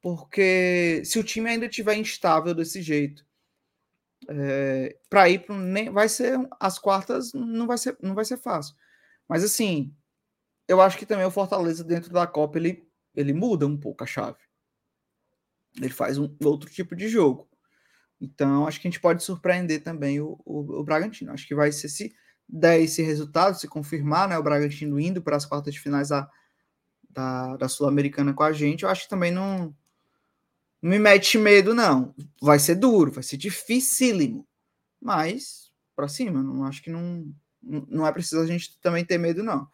Porque 0.02 1.02
se 1.06 1.20
o 1.20 1.24
time 1.24 1.50
ainda 1.50 1.66
estiver 1.66 1.96
instável 1.96 2.54
desse 2.54 2.82
jeito, 2.82 3.26
é, 4.30 4.98
para 5.10 5.30
ir 5.30 5.40
para 5.46 5.56
nem 5.56 5.90
vai 5.92 6.10
ser 6.10 6.38
as 6.60 6.80
quartas 6.80 7.32
não 7.34 7.68
vai 7.68 7.78
ser 7.78 7.98
não 8.02 8.16
vai 8.16 8.26
ser 8.26 8.38
fácil. 8.38 8.76
Mas 9.28 9.44
assim, 9.44 9.96
eu 10.68 10.82
acho 10.82 10.98
que 10.98 11.06
também 11.06 11.26
o 11.26 11.32
Fortaleza 11.32 11.84
dentro 11.84 12.12
da 12.12 12.28
Copa 12.28 12.58
ele 12.58 12.88
ele 13.16 13.34
muda 13.34 13.66
um 13.66 13.78
pouco 13.78 14.04
a 14.04 14.08
chave. 14.08 14.38
Ele 15.76 15.90
faz 15.90 16.18
um 16.18 16.36
outro 16.44 16.70
tipo 16.70 16.96
de 16.96 17.08
jogo. 17.08 17.50
Então, 18.20 18.68
acho 18.68 18.80
que 18.80 18.88
a 18.88 18.92
gente 18.92 19.00
pode 19.00 19.24
surpreender 19.24 19.84
também 19.84 20.20
o, 20.20 20.40
o, 20.46 20.80
o 20.80 20.84
Bragantino. 20.84 21.32
Acho 21.32 21.48
que 21.48 21.56
vai 21.56 21.72
ser 21.72 21.90
se 21.90 22.16
der 22.48 22.80
esse 22.80 23.02
resultado, 23.02 23.60
se 23.60 23.68
confirmar, 23.68 24.30
né, 24.30 24.38
o 24.38 24.44
Bragantino 24.44 25.00
indo 25.00 25.22
para 25.22 25.36
as 25.36 25.46
quartas 25.46 25.74
de 25.74 25.80
finais 25.80 26.10
da, 26.10 26.30
da, 27.10 27.58
da 27.58 27.68
Sul-Americana 27.68 28.34
com 28.34 28.44
a 28.44 28.54
gente, 28.54 28.84
eu 28.84 28.90
acho 28.90 29.04
que 29.04 29.10
também 29.10 29.32
não, 29.32 29.76
não 30.82 30.92
me 30.92 31.00
mete 31.00 31.38
medo, 31.38 31.74
não. 31.74 32.14
Vai 32.42 32.60
ser 32.60 32.76
duro, 32.76 33.12
vai 33.12 33.24
ser 33.24 33.38
dificílimo. 33.38 34.48
Mas, 35.02 35.72
para 35.96 36.08
cima, 36.08 36.42
não 36.42 36.64
acho 36.64 36.82
que 36.84 36.90
não, 36.90 37.34
não 37.62 38.06
é 38.06 38.12
preciso 38.12 38.42
a 38.42 38.46
gente 38.46 38.78
também 38.80 39.04
ter 39.06 39.18
medo, 39.18 39.44
não. 39.44 39.68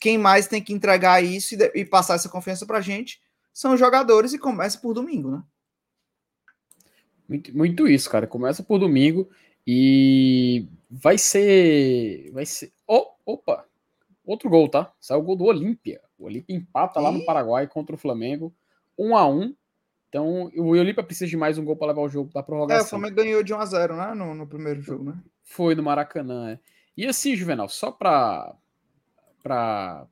Quem 0.00 0.18
mais 0.18 0.46
tem 0.46 0.62
que 0.62 0.72
entregar 0.72 1.22
isso 1.22 1.54
e, 1.54 1.58
e 1.74 1.84
passar 1.84 2.14
essa 2.14 2.28
confiança 2.28 2.66
para 2.66 2.78
a 2.78 2.82
gente 2.82 3.20
são 3.52 3.72
os 3.72 3.80
jogadores 3.80 4.32
e 4.32 4.38
começa 4.38 4.78
por 4.78 4.92
domingo, 4.92 5.30
né? 5.30 5.42
Muito, 7.28 7.56
muito 7.56 7.88
isso, 7.88 8.08
cara. 8.08 8.26
Começa 8.26 8.62
por 8.62 8.78
domingo 8.78 9.28
e 9.66 10.68
vai 10.90 11.18
ser. 11.18 12.30
Vai 12.32 12.46
ser. 12.46 12.72
Oh, 12.86 13.06
opa! 13.24 13.66
Outro 14.24 14.48
gol, 14.48 14.68
tá? 14.68 14.92
Saiu 15.00 15.20
o 15.20 15.22
gol 15.22 15.36
do 15.36 15.44
Olímpia. 15.44 16.00
O 16.18 16.26
Olímpia 16.26 16.54
empata 16.54 17.00
e... 17.00 17.02
lá 17.02 17.10
no 17.10 17.24
Paraguai 17.24 17.66
contra 17.66 17.94
o 17.94 17.98
Flamengo. 17.98 18.54
1 18.98 19.08
um 19.08 19.16
a 19.16 19.26
1 19.26 19.40
um. 19.40 19.56
Então, 20.08 20.50
o 20.56 20.68
Olímpia 20.68 21.02
precisa 21.02 21.28
de 21.28 21.36
mais 21.36 21.58
um 21.58 21.64
gol 21.64 21.76
para 21.76 21.88
levar 21.88 22.02
o 22.02 22.08
jogo 22.08 22.32
da 22.32 22.42
prorrogação. 22.42 22.82
É, 22.82 22.86
o 22.86 22.88
Flamengo 22.88 23.16
ganhou 23.16 23.42
de 23.42 23.52
1 23.52 23.58
a 23.58 23.66
0 23.66 23.96
né? 23.96 24.14
No, 24.14 24.34
no 24.34 24.46
primeiro 24.46 24.80
jogo, 24.80 25.04
né? 25.04 25.22
Foi 25.42 25.74
no 25.74 25.82
Maracanã, 25.82 26.52
é. 26.52 26.58
E 26.96 27.06
assim, 27.06 27.36
Juvenal, 27.36 27.68
só 27.68 27.90
para 27.90 28.54
para 29.42 30.06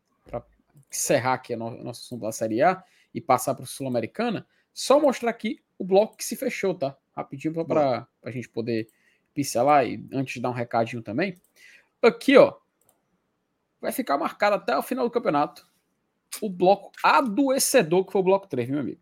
encerrar 0.88 1.34
aqui 1.34 1.54
o 1.54 1.58
nosso 1.58 2.02
assunto 2.02 2.22
da 2.22 2.30
Série 2.30 2.62
A 2.62 2.84
e 3.12 3.20
passar 3.20 3.54
para 3.54 3.64
o 3.64 3.66
Sul-Americana, 3.66 4.46
só 4.72 5.00
mostrar 5.00 5.30
aqui 5.30 5.60
o 5.76 5.84
bloco 5.84 6.16
que 6.16 6.24
se 6.24 6.36
fechou, 6.36 6.72
tá? 6.72 6.96
Rapidinho 7.16 7.64
para 7.66 8.06
a 8.22 8.30
gente 8.30 8.48
poder 8.48 8.88
pincelar 9.32 9.86
e 9.86 10.06
antes 10.12 10.34
de 10.34 10.40
dar 10.40 10.50
um 10.50 10.54
recadinho 10.54 11.02
também. 11.02 11.36
Aqui, 12.00 12.36
ó, 12.36 12.54
vai 13.80 13.90
ficar 13.90 14.16
marcado 14.16 14.54
até 14.56 14.76
o 14.76 14.82
final 14.82 15.04
do 15.04 15.10
campeonato 15.10 15.66
o 16.40 16.48
bloco 16.48 16.92
adoecedor 17.02 18.04
que 18.04 18.12
foi 18.12 18.20
o 18.20 18.24
bloco 18.24 18.46
3, 18.48 18.68
meu 18.68 18.80
amigo. 18.80 19.00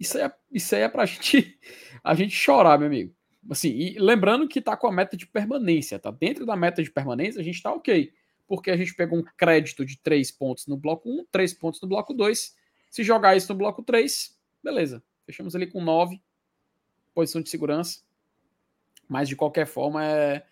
Isso 0.00 0.16
aí 0.16 0.24
é, 0.24 0.32
isso 0.50 0.74
aí 0.74 0.80
é 0.80 0.88
pra 0.88 1.04
gente, 1.06 1.58
a 2.02 2.14
gente 2.14 2.34
chorar, 2.34 2.78
meu 2.78 2.86
amigo. 2.86 3.14
Assim, 3.50 3.68
e 3.68 3.98
lembrando 3.98 4.48
que 4.48 4.60
tá 4.60 4.76
com 4.76 4.86
a 4.86 4.92
meta 4.92 5.16
de 5.16 5.26
permanência, 5.26 5.98
tá? 5.98 6.10
Dentro 6.10 6.46
da 6.46 6.56
meta 6.56 6.82
de 6.82 6.90
permanência, 6.90 7.40
a 7.40 7.44
gente 7.44 7.62
tá 7.62 7.72
ok. 7.72 8.12
Porque 8.46 8.70
a 8.70 8.76
gente 8.76 8.94
pegou 8.94 9.18
um 9.18 9.24
crédito 9.36 9.84
de 9.84 9.96
3 9.98 10.30
pontos 10.32 10.66
no 10.66 10.76
bloco 10.76 11.08
1, 11.08 11.26
3 11.30 11.54
pontos 11.54 11.80
no 11.80 11.88
bloco 11.88 12.12
2. 12.12 12.56
Se 12.90 13.04
jogar 13.04 13.36
isso 13.36 13.52
no 13.52 13.58
bloco 13.58 13.82
3, 13.82 14.36
beleza. 14.62 15.02
Fechamos 15.24 15.54
ali 15.54 15.66
com 15.66 15.82
9. 15.82 16.20
Posição 17.14 17.40
de 17.40 17.48
segurança. 17.48 18.00
Mas 19.08 19.28
de 19.28 19.36
qualquer 19.36 19.66
forma 19.66 20.04
é 20.04 20.44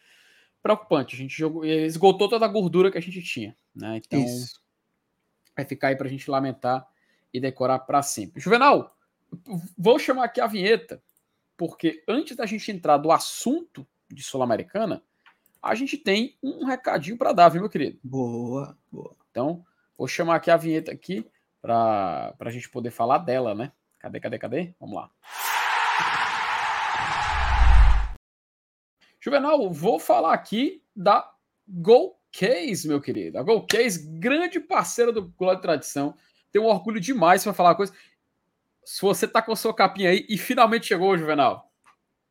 preocupante. 0.62 1.14
A 1.14 1.18
gente 1.18 1.36
jogou, 1.36 1.64
esgotou 1.64 2.28
toda 2.28 2.44
a 2.44 2.48
gordura 2.48 2.90
que 2.90 2.98
a 2.98 3.02
gente 3.02 3.22
tinha. 3.22 3.56
Né? 3.74 3.96
Então 3.96 4.20
Isso. 4.20 4.60
vai 5.56 5.64
ficar 5.64 5.88
aí 5.88 5.96
para 5.96 6.06
a 6.06 6.10
gente 6.10 6.30
lamentar 6.30 6.86
e 7.32 7.40
decorar 7.40 7.80
para 7.80 8.02
sempre. 8.02 8.40
Juvenal, 8.40 8.96
vou 9.76 9.98
chamar 9.98 10.24
aqui 10.24 10.40
a 10.40 10.46
vinheta, 10.46 11.02
porque 11.56 12.02
antes 12.06 12.36
da 12.36 12.46
gente 12.46 12.70
entrar 12.70 12.98
do 12.98 13.10
assunto 13.10 13.86
de 14.10 14.22
Sul-Americana, 14.22 15.02
a 15.62 15.74
gente 15.74 15.96
tem 15.96 16.36
um 16.42 16.64
recadinho 16.64 17.18
para 17.18 17.32
dar, 17.32 17.48
viu, 17.48 17.60
meu 17.60 17.70
querido? 17.70 17.98
Boa, 18.02 18.76
boa. 18.90 19.16
Então, 19.30 19.64
vou 19.96 20.06
chamar 20.06 20.36
aqui 20.36 20.50
a 20.50 20.56
vinheta 20.56 20.92
aqui 20.92 21.26
para 21.60 22.34
a 22.38 22.50
gente 22.50 22.70
poder 22.70 22.90
falar 22.90 23.18
dela, 23.18 23.55
né? 23.55 23.72
Cadê, 23.98 24.20
cadê, 24.20 24.38
cadê? 24.38 24.74
Vamos 24.78 24.94
lá. 24.94 25.10
Juvenal, 29.20 29.70
vou 29.72 29.98
falar 29.98 30.32
aqui 30.32 30.82
da 30.94 31.28
Go 31.66 32.16
Case, 32.30 32.86
meu 32.86 33.00
querido. 33.00 33.38
A 33.38 33.42
Go 33.42 33.66
Case, 33.66 34.09
grande 34.18 34.60
parceira 34.60 35.12
do 35.12 35.26
Glória 35.28 35.56
de 35.56 35.62
Tradição. 35.62 36.14
Tenho 36.52 36.64
um 36.64 36.68
orgulho 36.68 37.00
demais 37.00 37.42
para 37.42 37.52
falar 37.52 37.70
uma 37.70 37.76
coisa. 37.76 37.92
Se 38.89 39.02
você 39.02 39.28
tá 39.28 39.43
com 39.43 39.52
a 39.52 39.56
sua 39.56 39.74
capinha 39.74 40.09
aí 40.09 40.24
e 40.31 40.39
finalmente 40.39 40.86
chegou, 40.86 41.16
Juvenal. 41.19 41.70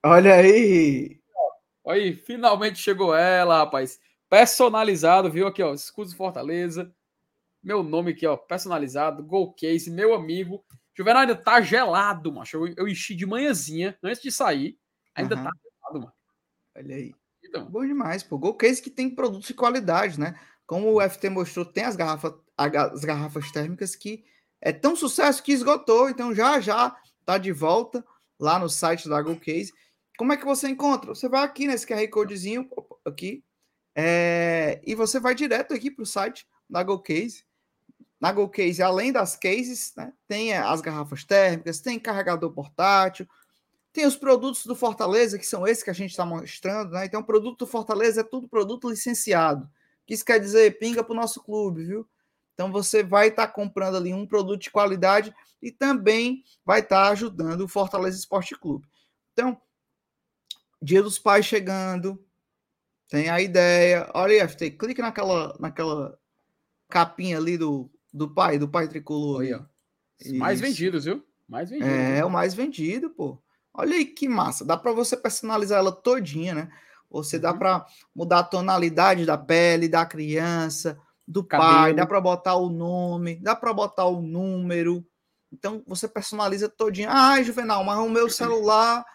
Olha 0.03 0.33
aí. 0.33 1.21
Olha 1.83 2.01
aí, 2.01 2.15
finalmente 2.15 2.79
chegou 2.79 3.15
ela, 3.15 3.59
rapaz. 3.59 3.99
Personalizado, 4.27 5.31
viu 5.31 5.45
aqui, 5.45 5.61
ó, 5.61 5.71
escudo 5.71 6.15
Fortaleza. 6.15 6.91
Meu 7.61 7.83
nome 7.83 8.13
aqui, 8.13 8.25
ó, 8.25 8.35
personalizado, 8.35 9.23
Go 9.23 9.53
Case, 9.53 9.91
meu 9.91 10.15
amigo. 10.15 10.65
Juvenal 10.95 11.21
ainda 11.21 11.35
tá 11.35 11.61
gelado, 11.61 12.33
macho. 12.33 12.57
Eu, 12.57 12.73
eu 12.75 12.87
enchi 12.87 13.13
de 13.13 13.27
manhãzinha 13.27 13.95
antes 14.01 14.23
de 14.23 14.31
sair. 14.31 14.79
Ainda 15.13 15.35
uhum. 15.35 15.43
tá 15.43 15.51
gelado, 15.51 15.99
mano. 16.07 16.13
Olha 16.75 16.95
aí. 16.95 17.13
Então. 17.45 17.69
Bom 17.69 17.85
demais, 17.85 18.23
pô. 18.23 18.35
Gol 18.35 18.55
Case 18.55 18.81
que 18.81 18.89
tem 18.89 19.13
produtos 19.13 19.47
de 19.47 19.53
qualidade, 19.53 20.19
né? 20.19 20.33
Como 20.65 20.91
o 20.91 21.01
FT 21.07 21.29
mostrou, 21.29 21.63
tem 21.63 21.83
as 21.83 21.95
garrafas, 21.95 22.33
as 22.57 23.05
garrafas 23.05 23.51
térmicas 23.51 23.95
que 23.95 24.25
é 24.61 24.71
tão 24.71 24.95
sucesso 24.95 25.43
que 25.43 25.51
esgotou. 25.51 26.09
Então 26.09 26.33
já 26.33 26.59
já 26.59 26.95
tá 27.25 27.37
de 27.37 27.51
volta 27.51 28.03
lá 28.39 28.59
no 28.59 28.69
site 28.69 29.09
da 29.09 29.21
Go 29.21 29.35
Case. 29.39 29.73
Como 30.17 30.33
é 30.33 30.37
que 30.37 30.45
você 30.45 30.67
encontra? 30.67 31.13
Você 31.13 31.29
vai 31.29 31.43
aqui 31.43 31.67
nesse 31.67 31.85
QR 31.85 32.07
Codezinho 32.09 32.67
aqui 33.05 33.43
é, 33.95 34.81
e 34.85 34.95
você 34.95 35.19
vai 35.19 35.33
direto 35.33 35.73
aqui 35.73 35.89
para 35.89 36.03
o 36.03 36.05
site 36.05 36.47
da 36.69 36.83
Go 36.83 36.99
Case. 36.99 37.45
Na 38.19 38.31
Go 38.31 38.49
Case, 38.49 38.81
além 38.81 39.11
das 39.11 39.35
cases, 39.35 39.93
né, 39.95 40.11
tem 40.27 40.53
as 40.53 40.81
garrafas 40.81 41.23
térmicas, 41.23 41.79
tem 41.79 41.99
carregador 41.99 42.51
portátil, 42.51 43.27
tem 43.93 44.05
os 44.05 44.15
produtos 44.15 44.65
do 44.65 44.75
Fortaleza, 44.75 45.39
que 45.39 45.45
são 45.45 45.67
esses 45.67 45.83
que 45.83 45.89
a 45.89 45.93
gente 45.93 46.11
está 46.11 46.23
mostrando, 46.23 46.91
né? 46.91 47.05
Então, 47.05 47.23
produto 47.23 47.59
do 47.59 47.67
Fortaleza 47.67 48.21
é 48.21 48.23
tudo 48.23 48.47
produto 48.47 48.89
licenciado. 48.89 49.67
Que 50.05 50.13
isso 50.13 50.23
quer 50.23 50.39
dizer, 50.39 50.77
pinga 50.77 51.03
para 51.03 51.13
o 51.13 51.15
nosso 51.15 51.43
clube, 51.43 51.83
viu? 51.83 52.07
Então, 52.57 52.71
você 52.71 53.03
vai 53.03 53.27
estar 53.27 53.45
tá 53.45 53.53
comprando 53.53 53.97
ali 53.97 54.11
um 54.11 54.25
produto 54.25 54.63
de 54.63 54.71
qualidade 54.71 55.31
e 55.61 55.71
também 55.71 56.43
vai 56.65 56.79
estar 56.79 57.03
tá 57.03 57.11
ajudando 57.11 57.61
o 57.61 57.67
Fortaleza 57.67 58.17
Esporte 58.17 58.55
Clube. 58.59 58.87
Então, 59.31 59.61
Dia 60.81 61.03
dos 61.03 61.19
Pais 61.19 61.45
chegando, 61.45 62.19
tem 63.07 63.29
a 63.29 63.39
ideia. 63.39 64.09
Olha 64.15 64.33
aí, 64.33 64.47
FT, 64.47 64.71
clique 64.71 65.03
naquela, 65.03 65.55
naquela 65.59 66.17
capinha 66.89 67.37
ali 67.37 67.59
do, 67.59 67.91
do 68.11 68.27
pai, 68.27 68.57
do 68.57 68.67
pai 68.67 68.87
tricolor. 68.87 69.41
Aí, 69.41 69.53
ó. 69.53 69.61
Mais 70.39 70.59
vendidos, 70.59 71.05
viu? 71.05 71.23
Mais 71.47 71.69
vendido. 71.69 71.91
É, 71.91 72.25
o 72.25 72.29
mais 72.29 72.55
vendido, 72.55 73.11
pô. 73.11 73.39
Olha 73.71 73.95
aí 73.95 74.05
que 74.05 74.27
massa. 74.27 74.65
Dá 74.65 74.75
para 74.75 74.91
você 74.93 75.15
personalizar 75.15 75.77
ela 75.77 75.91
todinha, 75.91 76.55
né? 76.55 76.71
Você 77.09 77.37
dá 77.37 77.51
uhum. 77.51 77.59
para 77.59 77.85
mudar 78.15 78.39
a 78.39 78.43
tonalidade 78.43 79.25
da 79.25 79.37
pele 79.37 79.87
da 79.87 80.05
criança, 80.05 80.99
do 81.27 81.43
Cabelo. 81.43 81.71
pai, 81.71 81.93
dá 81.93 82.05
para 82.05 82.21
botar 82.21 82.55
o 82.55 82.69
nome, 82.69 83.35
dá 83.35 83.55
para 83.55 83.73
botar 83.73 84.05
o 84.05 84.21
número. 84.21 85.05
Então 85.51 85.83
você 85.85 86.07
personaliza 86.07 86.69
todinha. 86.69 87.09
Ah, 87.11 87.41
Juvenal, 87.43 87.83
mas 87.83 87.97
o 87.99 88.09
meu 88.09 88.29
celular 88.29 89.05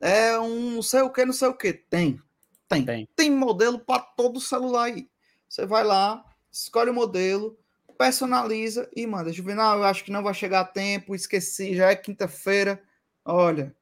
é 0.00 0.38
um 0.38 0.72
não 0.72 0.82
sei 0.82 1.02
o 1.02 1.10
que, 1.10 1.24
não 1.24 1.32
sei 1.32 1.48
o 1.48 1.54
que. 1.54 1.72
Tem. 1.72 2.20
Tem. 2.68 2.84
Tem, 2.84 3.08
Tem 3.16 3.30
modelo 3.30 3.78
para 3.78 4.00
todo 4.00 4.40
celular 4.40 4.84
aí. 4.84 5.08
Você 5.48 5.64
vai 5.64 5.82
lá, 5.82 6.22
escolhe 6.52 6.90
o 6.90 6.94
modelo, 6.94 7.58
personaliza 7.96 8.88
e 8.94 9.06
manda. 9.06 9.32
Juvenal, 9.32 9.78
eu 9.78 9.84
acho 9.84 10.04
que 10.04 10.12
não 10.12 10.22
vai 10.22 10.34
chegar 10.34 10.60
a 10.60 10.64
tempo, 10.64 11.14
esqueci, 11.14 11.74
já 11.74 11.90
é 11.90 11.96
quinta-feira. 11.96 12.80
Olha, 13.24 13.74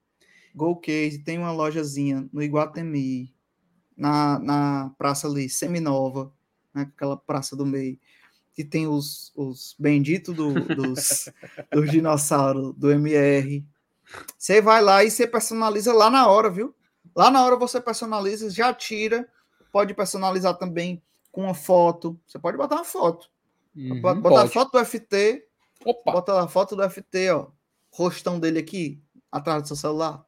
Go 0.54 0.76
Case 0.76 1.18
tem 1.18 1.38
uma 1.38 1.52
lojazinha 1.52 2.28
no 2.32 2.42
Iguatemi, 2.42 3.34
na, 3.96 4.38
na 4.38 4.94
praça 4.96 5.26
ali, 5.26 5.48
Seminova, 5.48 6.32
né, 6.76 6.90
aquela 6.94 7.16
praça 7.16 7.56
do 7.56 7.64
meio, 7.64 7.98
que 8.54 8.64
tem 8.64 8.86
os, 8.86 9.32
os 9.34 9.74
benditos 9.78 10.34
do, 10.34 10.52
dos, 10.52 11.28
dos 11.72 11.90
dinossauros 11.90 12.74
do 12.74 12.90
MR. 12.90 13.64
Você 14.38 14.60
vai 14.60 14.82
lá 14.82 15.02
e 15.02 15.10
você 15.10 15.26
personaliza 15.26 15.92
lá 15.92 16.10
na 16.10 16.28
hora, 16.28 16.50
viu? 16.50 16.74
Lá 17.14 17.30
na 17.30 17.44
hora 17.44 17.56
você 17.56 17.80
personaliza, 17.80 18.50
já 18.50 18.72
tira. 18.72 19.28
Pode 19.72 19.94
personalizar 19.94 20.56
também 20.56 21.02
com 21.32 21.42
uma 21.42 21.54
foto. 21.54 22.18
Você 22.26 22.38
pode 22.38 22.56
botar 22.56 22.76
uma 22.76 22.84
foto. 22.84 23.28
Uhum, 23.74 24.00
botar 24.00 24.20
pode. 24.20 24.52
foto 24.52 24.72
do 24.72 24.84
FT, 24.84 25.46
Opa. 25.84 26.12
Bota 26.12 26.42
a 26.42 26.48
foto 26.48 26.74
do 26.74 26.88
FT, 26.88 27.30
ó. 27.30 27.48
Rostão 27.90 28.40
dele 28.40 28.58
aqui, 28.58 29.00
atrás 29.30 29.62
do 29.62 29.68
seu 29.68 29.76
celular. 29.76 30.24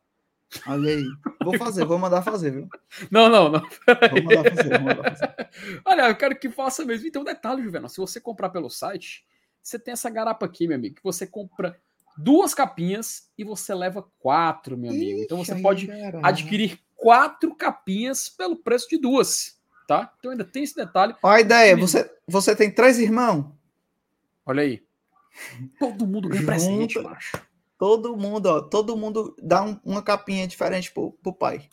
Olha 0.66 0.91
aí. 0.91 1.05
Vou 1.51 1.59
fazer, 1.59 1.85
vou 1.85 1.99
mandar 1.99 2.23
fazer, 2.23 2.51
viu? 2.51 2.69
Não, 3.11 3.29
não, 3.29 3.49
não. 3.49 3.61
Vou 3.61 4.23
mandar 4.23 4.51
fazer, 4.55 4.69
vou 4.70 4.81
mandar 4.81 5.16
fazer. 5.16 5.49
Olha, 5.85 6.09
eu 6.09 6.16
quero 6.16 6.39
que 6.39 6.51
faça 6.51 6.85
mesmo. 6.85 7.07
Então, 7.07 7.25
detalhe, 7.25 7.62
Juvenal, 7.62 7.89
se 7.89 7.99
você 7.99 8.20
comprar 8.20 8.51
pelo 8.51 8.69
site, 8.69 9.25
você 9.62 9.79
tem 9.79 9.93
essa 9.93 10.11
garapa 10.11 10.47
aqui, 10.47 10.66
meu 10.66 10.77
amigo, 10.77 10.97
que 10.97 11.03
você 11.03 11.27
compra 11.27 11.79
duas 12.19 12.53
capinhas 12.53 13.31
e 13.39 13.45
você 13.45 13.75
leva 13.75 14.05
quatro, 14.19 14.77
meu 14.77 14.91
amigo. 14.91 15.23
Então 15.23 15.39
você 15.39 15.55
pode 15.57 15.89
adquirir 16.23 16.81
quatro 16.97 17.55
capinhas 17.55 18.29
pelo 18.29 18.57
preço 18.57 18.89
de 18.89 18.99
duas, 18.99 19.59
tá? 19.87 20.12
Então 20.19 20.33
ainda 20.33 20.45
tem 20.45 20.65
esse 20.65 20.75
detalhe. 20.75 21.15
Olha 21.23 21.37
a 21.37 21.41
ideia, 21.41 21.77
você, 21.77 22.11
você 22.27 22.57
tem 22.57 22.70
três 22.70 22.99
irmãos? 22.99 23.47
Olha 24.45 24.62
aí. 24.62 24.83
Todo 25.79 26.07
mundo 26.07 26.29
ganha 26.29 26.45
presente, 26.45 26.99
macho. 27.01 27.41
Todo 27.79 28.17
mundo, 28.17 28.47
ó, 28.47 28.61
todo 28.61 28.97
mundo 28.97 29.37
dá 29.41 29.63
um, 29.63 29.79
uma 29.85 30.03
capinha 30.03 30.47
diferente 30.49 30.91
pro, 30.93 31.13
pro 31.23 31.33
pai. 31.33 31.69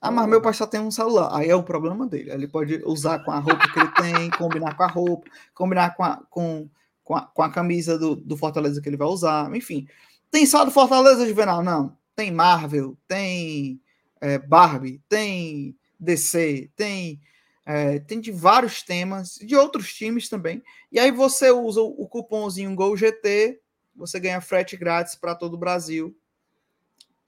Ah, 0.00 0.10
mas 0.10 0.28
meu 0.28 0.42
pai 0.42 0.52
só 0.52 0.66
tem 0.66 0.78
um 0.78 0.90
celular. 0.90 1.30
Aí 1.32 1.48
é 1.48 1.56
o 1.56 1.62
problema 1.62 2.06
dele. 2.06 2.30
Ele 2.30 2.46
pode 2.46 2.82
usar 2.84 3.20
com 3.20 3.30
a 3.30 3.38
roupa 3.38 3.66
que 3.72 3.78
ele 3.80 3.92
tem, 3.92 4.30
combinar 4.36 4.76
com 4.76 4.82
a 4.82 4.86
roupa, 4.86 5.28
combinar 5.54 5.96
com 5.96 6.04
a, 6.04 6.16
com, 6.28 6.68
com 7.02 7.16
a, 7.16 7.22
com 7.22 7.42
a 7.42 7.50
camisa 7.50 7.98
do, 7.98 8.14
do 8.14 8.36
Fortaleza 8.36 8.80
que 8.80 8.88
ele 8.88 8.96
vai 8.96 9.08
usar. 9.08 9.54
Enfim. 9.56 9.88
Tem 10.30 10.44
só 10.44 10.64
do 10.64 10.70
Fortaleza, 10.70 11.26
Juvenal? 11.26 11.62
Não. 11.62 11.96
Tem 12.14 12.30
Marvel, 12.30 12.96
tem 13.08 13.80
é, 14.20 14.38
Barbie, 14.38 15.02
tem 15.08 15.76
DC, 15.98 16.70
tem, 16.76 17.20
é, 17.64 17.98
tem 18.00 18.20
de 18.20 18.30
vários 18.30 18.82
temas, 18.82 19.34
de 19.36 19.56
outros 19.56 19.94
times 19.94 20.28
também. 20.28 20.62
E 20.92 20.98
aí 20.98 21.10
você 21.10 21.50
usa 21.50 21.80
o, 21.80 22.02
o 22.02 22.06
cupomzinho 22.08 22.74
GOLGT 22.74 23.60
você 23.96 24.20
ganha 24.20 24.40
frete 24.40 24.76
grátis 24.76 25.14
para 25.14 25.34
todo 25.34 25.54
o 25.54 25.58
Brasil. 25.58 26.16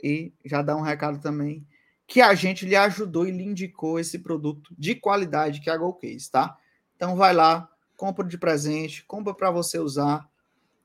E 0.03 0.33
já 0.45 0.63
dá 0.63 0.77
um 0.77 0.83
recado 0.83 1.21
também 1.21 1.67
que 2.07 2.23
a 2.23 2.35
gente 2.35 2.65
lhe 2.65 2.75
ajudou 2.75 3.27
e 3.27 3.31
lhe 3.31 3.45
indicou 3.45 4.01
esse 4.01 4.19
produto 4.19 4.75
de 4.79 4.95
qualidade 4.95 5.61
que 5.61 5.69
é 5.69 5.73
a 5.73 5.77
Golcase, 5.77 6.31
tá? 6.31 6.57
Então 6.97 7.17
vai 7.17 7.35
lá, 7.35 7.71
compra 7.97 8.27
de 8.27 8.39
presente, 8.39 9.05
compra 9.05 9.35
para 9.35 9.51
você 9.51 9.79
usar 9.79 10.27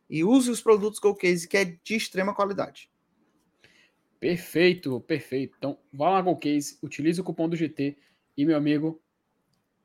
e 0.10 0.24
use 0.24 0.52
os 0.52 0.62
produtos 0.62 1.00
Golcase 1.00 1.48
que 1.48 1.56
é 1.56 1.64
de 1.64 1.96
extrema 1.96 2.36
qualidade. 2.36 2.90
Perfeito, 4.20 5.00
perfeito. 5.02 5.56
Então 5.58 5.78
vá 5.94 6.10
lá 6.10 6.22
Golcase, 6.22 6.78
utilize 6.82 7.22
o 7.22 7.24
cupom 7.24 7.48
do 7.48 7.56
GT 7.56 7.98
e 8.36 8.46
meu 8.46 8.58
amigo, 8.58 9.02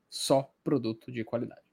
só 0.09 0.53
produto 0.61 1.09
de 1.09 1.23
qualidade. 1.23 1.68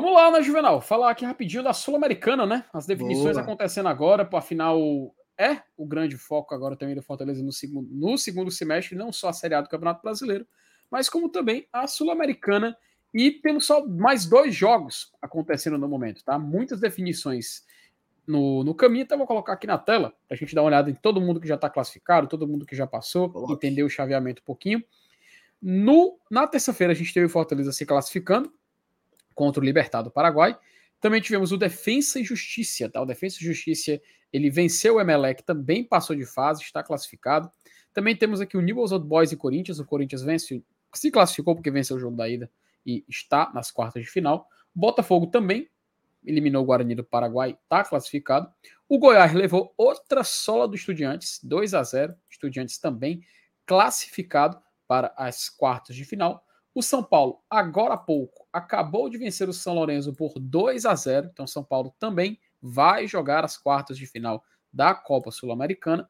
Vamos 0.00 0.14
lá, 0.14 0.30
né, 0.30 0.40
Juvenal? 0.40 0.80
Falar 0.80 1.10
aqui 1.10 1.24
rapidinho 1.24 1.60
da 1.60 1.72
Sul-Americana, 1.72 2.46
né? 2.46 2.64
As 2.72 2.86
definições 2.86 3.32
Boa. 3.32 3.42
acontecendo 3.42 3.88
agora, 3.88 4.24
para 4.24 4.38
afinal 4.38 4.78
é 5.36 5.60
o 5.76 5.84
grande 5.84 6.16
foco 6.16 6.54
agora 6.54 6.76
também 6.76 6.94
do 6.94 7.02
Fortaleza 7.02 7.42
no 7.42 7.52
segundo, 7.52 7.88
no 7.90 8.16
segundo 8.16 8.48
semestre, 8.48 8.94
não 8.94 9.12
só 9.12 9.30
a 9.30 9.32
Série 9.32 9.54
A 9.54 9.60
do 9.60 9.68
Campeonato 9.68 10.00
Brasileiro, 10.00 10.46
mas 10.88 11.08
como 11.08 11.28
também 11.28 11.66
a 11.72 11.88
Sul-Americana. 11.88 12.78
E 13.12 13.32
temos 13.32 13.66
só 13.66 13.84
mais 13.84 14.24
dois 14.24 14.54
jogos 14.54 15.12
acontecendo 15.20 15.76
no 15.76 15.88
momento, 15.88 16.22
tá? 16.22 16.38
Muitas 16.38 16.78
definições 16.78 17.64
no, 18.24 18.62
no 18.62 18.76
caminho, 18.76 19.02
então 19.02 19.18
vou 19.18 19.26
colocar 19.26 19.54
aqui 19.54 19.66
na 19.66 19.78
tela, 19.78 20.12
para 20.28 20.36
a 20.36 20.38
gente 20.38 20.54
dar 20.54 20.60
uma 20.62 20.68
olhada 20.68 20.88
em 20.88 20.94
todo 20.94 21.20
mundo 21.20 21.40
que 21.40 21.48
já 21.48 21.56
está 21.56 21.68
classificado, 21.68 22.28
todo 22.28 22.46
mundo 22.46 22.64
que 22.64 22.76
já 22.76 22.86
passou, 22.86 23.30
Coloque. 23.30 23.52
entender 23.54 23.82
o 23.82 23.90
chaveamento 23.90 24.42
um 24.42 24.44
pouquinho. 24.44 24.80
No, 25.60 26.20
na 26.30 26.46
terça-feira 26.46 26.92
a 26.92 26.96
gente 26.96 27.12
teve 27.12 27.26
o 27.26 27.28
Fortaleza 27.30 27.72
se 27.72 27.84
classificando, 27.84 28.52
contra 29.38 29.62
o 29.62 29.64
Libertado 29.64 30.10
Paraguai. 30.10 30.58
Também 31.00 31.20
tivemos 31.20 31.52
o 31.52 31.56
Defensa 31.56 32.18
e 32.18 32.24
Justiça, 32.24 32.88
tá? 32.88 33.00
O 33.00 33.06
Defensa 33.06 33.36
e 33.40 33.44
Justiça, 33.44 34.00
ele 34.32 34.50
venceu 34.50 34.96
o 34.96 35.00
Emelec, 35.00 35.44
também 35.44 35.84
passou 35.84 36.16
de 36.16 36.26
fase, 36.26 36.60
está 36.60 36.82
classificado. 36.82 37.48
Também 37.94 38.16
temos 38.16 38.40
aqui 38.40 38.56
o 38.56 38.60
Newell's 38.60 38.90
Old 38.90 39.06
Boys 39.06 39.30
e 39.30 39.36
Corinthians. 39.36 39.78
O 39.78 39.84
Corinthians 39.84 40.22
vence, 40.22 40.60
se 40.92 41.10
classificou 41.12 41.54
porque 41.54 41.70
venceu 41.70 41.96
o 41.96 42.00
jogo 42.00 42.16
da 42.16 42.28
ida 42.28 42.50
e 42.84 43.04
está 43.08 43.52
nas 43.54 43.70
quartas 43.70 44.02
de 44.02 44.10
final. 44.10 44.48
Botafogo 44.74 45.28
também 45.28 45.68
eliminou 46.26 46.64
o 46.64 46.66
Guarani 46.66 46.96
do 46.96 47.04
Paraguai, 47.04 47.56
está 47.62 47.84
classificado. 47.84 48.52
O 48.88 48.98
Goiás 48.98 49.32
levou 49.32 49.72
outra 49.76 50.24
sola 50.24 50.66
do 50.66 50.74
Estudiantes, 50.74 51.38
2 51.44 51.74
a 51.74 51.82
0. 51.84 52.12
Estudiantes 52.28 52.76
também 52.78 53.22
classificado 53.64 54.60
para 54.88 55.14
as 55.16 55.48
quartas 55.48 55.94
de 55.94 56.04
final. 56.04 56.44
O 56.78 56.82
São 56.82 57.02
Paulo, 57.02 57.42
agora 57.50 57.94
há 57.94 57.96
pouco, 57.96 58.46
acabou 58.52 59.10
de 59.10 59.18
vencer 59.18 59.48
o 59.48 59.52
São 59.52 59.74
Lourenço 59.74 60.14
por 60.14 60.38
2 60.38 60.86
a 60.86 60.94
0. 60.94 61.28
Então, 61.32 61.44
São 61.44 61.64
Paulo 61.64 61.92
também 61.98 62.38
vai 62.62 63.04
jogar 63.08 63.44
as 63.44 63.56
quartas 63.56 63.98
de 63.98 64.06
final 64.06 64.44
da 64.72 64.94
Copa 64.94 65.32
Sul-Americana. 65.32 66.08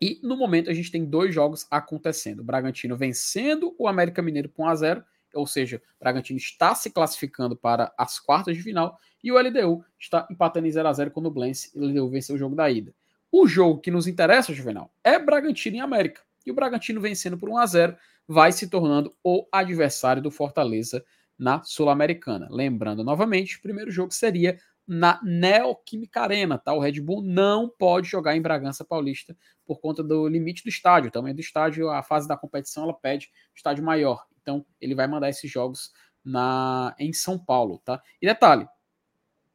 E 0.00 0.18
no 0.22 0.38
momento 0.38 0.70
a 0.70 0.72
gente 0.72 0.90
tem 0.90 1.04
dois 1.04 1.34
jogos 1.34 1.66
acontecendo. 1.70 2.40
O 2.40 2.44
Bragantino 2.44 2.96
vencendo 2.96 3.74
o 3.78 3.86
América 3.86 4.22
Mineiro 4.22 4.48
por 4.48 4.62
1 4.62 4.68
a 4.68 4.74
0, 4.74 5.04
ou 5.34 5.46
seja, 5.46 5.82
o 6.00 6.00
Bragantino 6.00 6.38
está 6.38 6.74
se 6.74 6.90
classificando 6.90 7.54
para 7.54 7.92
as 7.98 8.18
quartas 8.18 8.56
de 8.56 8.62
final 8.62 8.98
e 9.22 9.30
o 9.30 9.38
LDU 9.38 9.84
está 9.98 10.26
empatando 10.30 10.66
em 10.66 10.70
0 10.70 10.88
a 10.88 10.92
0 10.94 11.10
com 11.10 11.20
o 11.20 11.24
Nublense. 11.24 11.78
O 11.78 11.84
LDU 11.84 12.08
venceu 12.08 12.36
o 12.36 12.38
jogo 12.38 12.56
da 12.56 12.70
ida. 12.70 12.94
O 13.30 13.46
jogo 13.46 13.82
que 13.82 13.90
nos 13.90 14.06
interessa, 14.06 14.54
Juvenal, 14.54 14.90
é 15.04 15.18
Bragantino 15.18 15.76
e 15.76 15.80
América. 15.80 16.22
E 16.48 16.50
o 16.50 16.54
Bragantino 16.54 16.98
vencendo 16.98 17.36
por 17.36 17.50
1 17.50 17.58
a 17.58 17.66
0 17.66 17.96
vai 18.26 18.52
se 18.52 18.70
tornando 18.70 19.14
o 19.22 19.46
adversário 19.52 20.22
do 20.22 20.30
Fortaleza 20.30 21.04
na 21.38 21.62
Sul-Americana. 21.62 22.48
Lembrando 22.50 23.04
novamente, 23.04 23.58
o 23.58 23.60
primeiro 23.60 23.90
jogo 23.90 24.14
seria 24.14 24.58
na 24.86 25.20
Neoquímica 25.22 26.22
Arena, 26.22 26.56
tá? 26.56 26.72
O 26.72 26.80
Red 26.80 27.02
Bull 27.02 27.22
não 27.22 27.68
pode 27.68 28.08
jogar 28.08 28.34
em 28.34 28.40
Bragança 28.40 28.82
Paulista 28.82 29.36
por 29.66 29.78
conta 29.78 30.02
do 30.02 30.26
limite 30.26 30.64
do 30.64 30.70
estádio, 30.70 31.10
também 31.10 31.34
do 31.34 31.40
estádio, 31.42 31.90
a 31.90 32.02
fase 32.02 32.26
da 32.26 32.34
competição 32.34 32.84
ela 32.84 32.94
pede 32.94 33.30
estádio 33.54 33.84
maior. 33.84 34.26
Então, 34.40 34.64
ele 34.80 34.94
vai 34.94 35.06
mandar 35.06 35.28
esses 35.28 35.50
jogos 35.50 35.92
na 36.24 36.94
em 36.98 37.12
São 37.12 37.38
Paulo, 37.38 37.78
tá? 37.84 38.02
E 38.22 38.26
detalhe, 38.26 38.66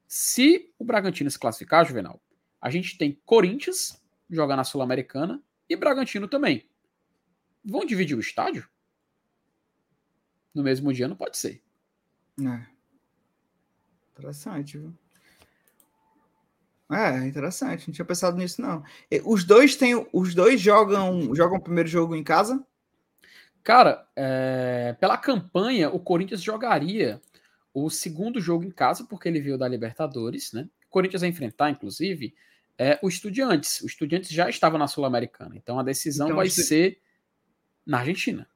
se 0.07 0.71
o 0.77 0.85
Bragantino 0.85 1.31
se 1.31 1.39
classificar, 1.39 1.87
Juvenal, 1.87 2.21
a 2.61 2.69
gente 2.69 2.99
tem 2.99 3.19
Corinthians 3.25 3.99
jogar 4.29 4.55
na 4.55 4.63
Sul-Americana 4.63 5.41
e 5.67 5.75
Bragantino 5.75 6.27
também. 6.27 6.69
Vão 7.63 7.85
dividir 7.85 8.15
o 8.15 8.19
estádio? 8.19 8.67
No 10.53 10.63
mesmo 10.63 10.93
dia 10.93 11.07
não 11.07 11.15
pode 11.15 11.37
ser. 11.37 11.61
É. 12.39 12.65
Interessante, 14.11 14.77
viu? 14.77 14.93
É, 16.91 17.25
interessante. 17.25 17.87
Não 17.87 17.93
tinha 17.93 18.05
pensado 18.05 18.37
nisso, 18.37 18.61
não. 18.61 18.83
Os 19.25 19.43
dois 19.43 19.75
têm. 19.75 20.07
Os 20.13 20.35
dois 20.35 20.61
jogam, 20.61 21.33
jogam 21.33 21.57
o 21.57 21.61
primeiro 21.61 21.89
jogo 21.89 22.15
em 22.15 22.23
casa? 22.23 22.63
Cara, 23.63 24.05
é, 24.15 24.95
pela 24.99 25.17
campanha, 25.17 25.89
o 25.89 25.99
Corinthians 25.99 26.41
jogaria 26.41 27.21
o 27.73 27.89
segundo 27.89 28.39
jogo 28.39 28.63
em 28.63 28.71
casa, 28.71 29.05
porque 29.05 29.27
ele 29.27 29.41
veio 29.41 29.57
da 29.57 29.67
Libertadores, 29.67 30.51
né? 30.53 30.69
O 30.85 30.89
Corinthians 30.89 31.21
vai 31.21 31.29
enfrentar, 31.29 31.71
inclusive, 31.71 32.35
é, 32.77 32.99
o 33.01 33.07
Estudiantes. 33.07 33.81
O 33.81 33.87
Estudiantes 33.87 34.29
já 34.29 34.49
estava 34.49 34.77
na 34.77 34.87
Sul-Americana. 34.87 35.55
Então 35.55 35.79
a 35.79 35.83
decisão 35.83 36.27
então, 36.27 36.37
vai 36.37 36.49
ser 36.49 36.99
na 37.85 37.99
Argentina. 37.99 38.47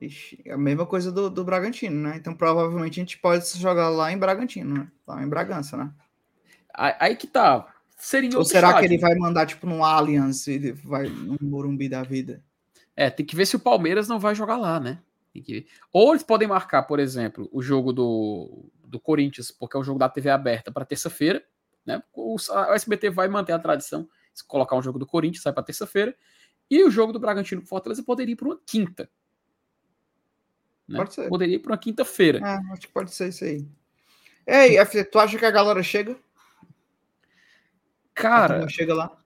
Ixi, 0.00 0.42
é 0.44 0.52
a 0.52 0.58
mesma 0.58 0.86
coisa 0.86 1.10
do, 1.10 1.30
do 1.30 1.44
Bragantino, 1.44 2.08
né? 2.08 2.16
Então 2.16 2.34
provavelmente 2.34 3.00
a 3.00 3.02
gente 3.02 3.18
pode 3.18 3.46
jogar 3.58 3.88
lá 3.88 4.12
em 4.12 4.18
Bragantino, 4.18 4.74
né? 4.74 4.88
Lá 5.06 5.22
em 5.22 5.28
Bragança, 5.28 5.76
né? 5.76 5.92
Aí 6.72 7.16
que 7.16 7.26
tá. 7.26 7.72
Seria 7.96 8.36
Ou 8.36 8.44
será 8.44 8.68
estádio. 8.68 8.88
que 8.88 8.94
ele 8.94 9.00
vai 9.00 9.14
mandar 9.14 9.46
tipo 9.46 9.66
no 9.66 9.84
Allianz 9.84 10.46
e 10.48 10.72
vai 10.72 11.08
no 11.08 11.38
Morumbi 11.40 11.88
da 11.88 12.02
vida? 12.02 12.42
É, 12.96 13.08
tem 13.08 13.24
que 13.24 13.36
ver 13.36 13.46
se 13.46 13.56
o 13.56 13.60
Palmeiras 13.60 14.08
não 14.08 14.18
vai 14.18 14.34
jogar 14.34 14.56
lá, 14.56 14.78
né? 14.80 14.98
Que... 15.32 15.66
Ou 15.92 16.12
eles 16.12 16.22
podem 16.22 16.46
marcar, 16.46 16.82
por 16.84 17.00
exemplo, 17.00 17.48
o 17.52 17.62
jogo 17.62 17.92
do, 17.92 18.70
do 18.84 19.00
Corinthians, 19.00 19.50
porque 19.50 19.76
é 19.76 19.80
o 19.80 19.84
jogo 19.84 19.98
da 19.98 20.08
TV 20.08 20.30
aberta 20.30 20.70
para 20.70 20.84
terça-feira, 20.84 21.42
né? 21.86 22.02
O, 22.12 22.36
a 22.52 22.74
SBT 22.74 23.10
vai 23.10 23.28
manter 23.28 23.52
a 23.52 23.58
tradição, 23.58 24.08
se 24.32 24.46
colocar 24.46 24.76
um 24.76 24.82
jogo 24.82 24.98
do 24.98 25.06
Corinthians, 25.06 25.42
sai 25.42 25.52
para 25.52 25.62
terça-feira. 25.62 26.14
E 26.70 26.82
o 26.82 26.90
jogo 26.90 27.12
do 27.12 27.20
Bragantino 27.20 27.60
com 27.60 27.66
Fortaleza 27.66 28.02
poderia 28.02 28.32
ir 28.32 28.36
para 28.36 28.48
uma 28.48 28.60
quinta. 28.66 29.08
Né? 30.88 30.98
Pode 30.98 31.14
ser. 31.14 31.28
Poderia 31.28 31.56
ir 31.56 31.58
para 31.58 31.72
uma 31.72 31.78
quinta-feira. 31.78 32.38
É, 32.38 32.72
acho 32.72 32.82
que 32.82 32.92
pode 32.92 33.14
ser 33.14 33.28
isso 33.28 33.44
aí. 33.44 33.66
Ei, 34.46 34.76
F, 34.78 35.04
tu 35.04 35.18
acha 35.18 35.38
que 35.38 35.46
a 35.46 35.50
galera 35.50 35.82
chega? 35.82 36.16
Cara. 38.14 38.68
Chega 38.68 38.94
lá. 38.94 39.24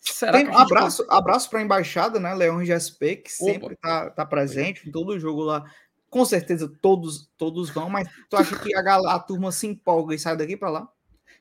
Será 0.00 0.32
Tem, 0.32 0.46
que 0.46 0.54
abraço, 0.54 1.04
pode... 1.04 1.18
abraço 1.18 1.50
para 1.50 1.58
a 1.58 1.62
embaixada, 1.62 2.20
né? 2.20 2.34
Leão 2.34 2.64
GSP, 2.64 3.16
que 3.16 3.32
sempre 3.32 3.74
está 3.74 4.10
tá 4.10 4.24
presente 4.24 4.88
em 4.88 4.92
todo 4.92 5.18
jogo 5.18 5.42
lá. 5.42 5.64
Com 6.08 6.24
certeza 6.24 6.72
todos 6.80 7.28
todos 7.36 7.70
vão, 7.70 7.90
mas 7.90 8.08
tu 8.30 8.36
acha 8.36 8.56
que 8.58 8.74
a, 8.74 8.96
a 9.14 9.18
turma 9.18 9.50
se 9.50 9.66
empolga 9.66 10.14
e 10.14 10.18
sai 10.18 10.36
daqui 10.36 10.56
para 10.56 10.70
lá? 10.70 10.88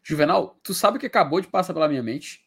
Juvenal, 0.04 0.60
tu 0.62 0.74
sabe 0.74 0.98
o 0.98 1.00
que 1.00 1.06
acabou 1.06 1.40
de 1.40 1.48
passar 1.48 1.74
pela 1.74 1.88
minha 1.88 2.04
mente? 2.04 2.45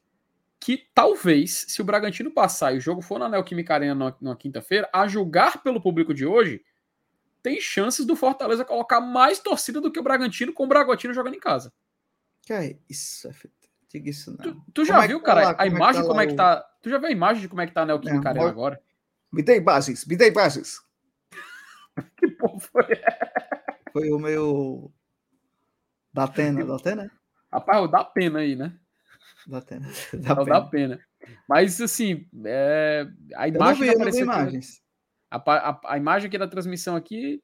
Que 0.60 0.88
talvez, 0.94 1.66
se 1.68 1.80
o 1.80 1.84
Bragantino 1.84 2.30
passar 2.30 2.74
e 2.74 2.78
o 2.78 2.80
jogo 2.80 3.00
for 3.00 3.18
na 3.18 3.28
Neoquímica 3.28 3.74
Arena 3.74 3.94
na, 3.94 4.16
na 4.20 4.36
quinta-feira, 4.36 4.88
a 4.92 5.06
julgar 5.06 5.62
pelo 5.62 5.80
público 5.80 6.12
de 6.12 6.26
hoje, 6.26 6.62
tem 7.42 7.60
chances 7.60 8.04
do 8.04 8.16
Fortaleza 8.16 8.64
colocar 8.64 9.00
mais 9.00 9.38
torcida 9.38 9.80
do 9.80 9.90
que 9.92 10.00
o 10.00 10.02
Bragantino 10.02 10.52
com 10.52 10.64
o 10.64 10.68
Bragantino 10.68 11.14
jogando 11.14 11.34
em 11.34 11.40
casa. 11.40 11.72
Que 12.42 12.52
é 12.52 12.78
isso, 12.88 13.28
FT? 13.32 13.50
Diga 13.88 14.10
isso 14.10 14.30
não. 14.32 14.38
Tu, 14.38 14.62
tu 14.74 14.84
já 14.84 15.02
é 15.02 15.06
viu, 15.06 15.20
tá 15.20 15.26
cara, 15.26 15.42
lá? 15.42 15.50
a 15.50 15.54
Como 15.54 15.66
é 15.66 15.68
imagem 15.70 16.02
tá 16.02 16.08
como 16.08 16.20
é 16.20 16.26
que 16.26 16.32
o- 16.32 16.36
tá. 16.36 16.60
Tu 16.82 16.90
já 16.90 16.98
viu 16.98 17.08
a 17.08 17.12
imagem 17.12 17.42
de 17.42 17.48
como 17.48 17.60
é 17.62 17.66
que 17.66 17.72
tá 17.72 17.82
a 17.82 17.86
Neoquímica 17.86 18.28
É, 18.28 18.30
Arena 18.30 18.48
agora? 18.48 18.80
Me 19.32 19.42
dê 19.42 19.60
bases, 19.60 20.04
me 20.06 20.16
dê 20.16 20.30
bases. 20.30 20.80
Que 22.16 22.28
porra 22.28 22.60
foi? 22.60 22.84
Foi 23.92 24.10
o 24.10 24.18
meu. 24.18 24.92
Da 26.12 26.24
Atena, 26.24 26.64
da 26.64 26.76
Atena? 26.76 27.10
Rapaz, 27.52 27.90
dá 27.90 28.04
pena 28.04 28.40
aí, 28.40 28.54
né? 28.56 28.78
Atena. 29.56 29.88
Da 30.12 30.34
Dá, 30.34 30.44
dá 30.44 30.60
pena. 30.62 30.96
pena. 30.98 31.00
Mas 31.48 31.80
assim, 31.80 32.26
é, 32.44 33.06
a 33.34 33.48
Eu 33.48 33.52
não 33.52 33.56
imagem 33.60 33.82
vi, 33.82 33.88
que 33.88 33.94
eu 33.94 33.98
não 33.98 34.02
apareceu 34.02 34.30
aqui- 34.30 34.40
imagens. 34.40 34.82
A, 35.30 35.38
pa- 35.38 35.58
a- 35.58 35.92
a 35.94 35.96
imagem 35.98 36.28
aqui 36.28 36.38
da 36.38 36.48
transmissão 36.48 36.96
aqui 36.96 37.42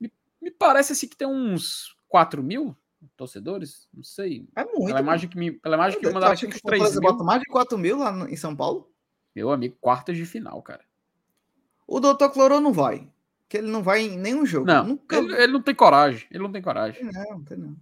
me, 0.00 0.10
me 0.40 0.50
parece 0.50 0.92
assim 0.92 1.08
que 1.08 1.16
tem 1.16 1.28
uns 1.28 1.94
4 2.08 2.42
mil 2.42 2.76
torcedores, 3.16 3.88
não 3.92 4.02
sei. 4.02 4.48
É 4.56 4.64
muito. 4.64 4.86
Pela 4.86 5.00
imagem 5.00 5.28
que 5.28 5.36
me, 5.38 5.52
pela 5.52 5.76
imagem 5.76 5.98
que 6.00 6.06
me 6.06 6.10
Tu 6.10 6.14
mandaram 6.14 6.32
aqui, 6.32 6.46
que 6.46 6.54
uns 6.54 6.58
o 6.58 6.62
3 6.62 6.80
Fortaleza 6.82 7.00
mil. 7.00 7.10
bota 7.12 7.24
mais 7.24 7.40
de 7.40 7.46
4 7.46 7.78
mil 7.78 7.98
lá 7.98 8.10
no- 8.12 8.28
em 8.28 8.36
São 8.36 8.56
Paulo? 8.56 8.90
Meu 9.34 9.50
amigo, 9.52 9.76
quartas 9.80 10.16
de 10.16 10.24
final, 10.24 10.62
cara. 10.62 10.82
O 11.86 12.00
Doutor 12.00 12.30
Cloro 12.30 12.58
não 12.60 12.72
vai. 12.72 13.08
Que 13.48 13.58
ele 13.58 13.70
não 13.70 13.82
vai 13.82 14.00
em 14.02 14.18
nenhum 14.18 14.44
jogo. 14.46 14.66
Não, 14.66 14.84
Nunca. 14.84 15.16
ele, 15.18 15.32
ele 15.34 15.52
não 15.52 15.62
tem 15.62 15.74
coragem. 15.74 16.26
Ele 16.30 16.42
não 16.42 16.50
tem 16.50 16.60
coragem. 16.62 17.04
Não, 17.04 17.44
tem 17.44 17.56
não. 17.58 17.76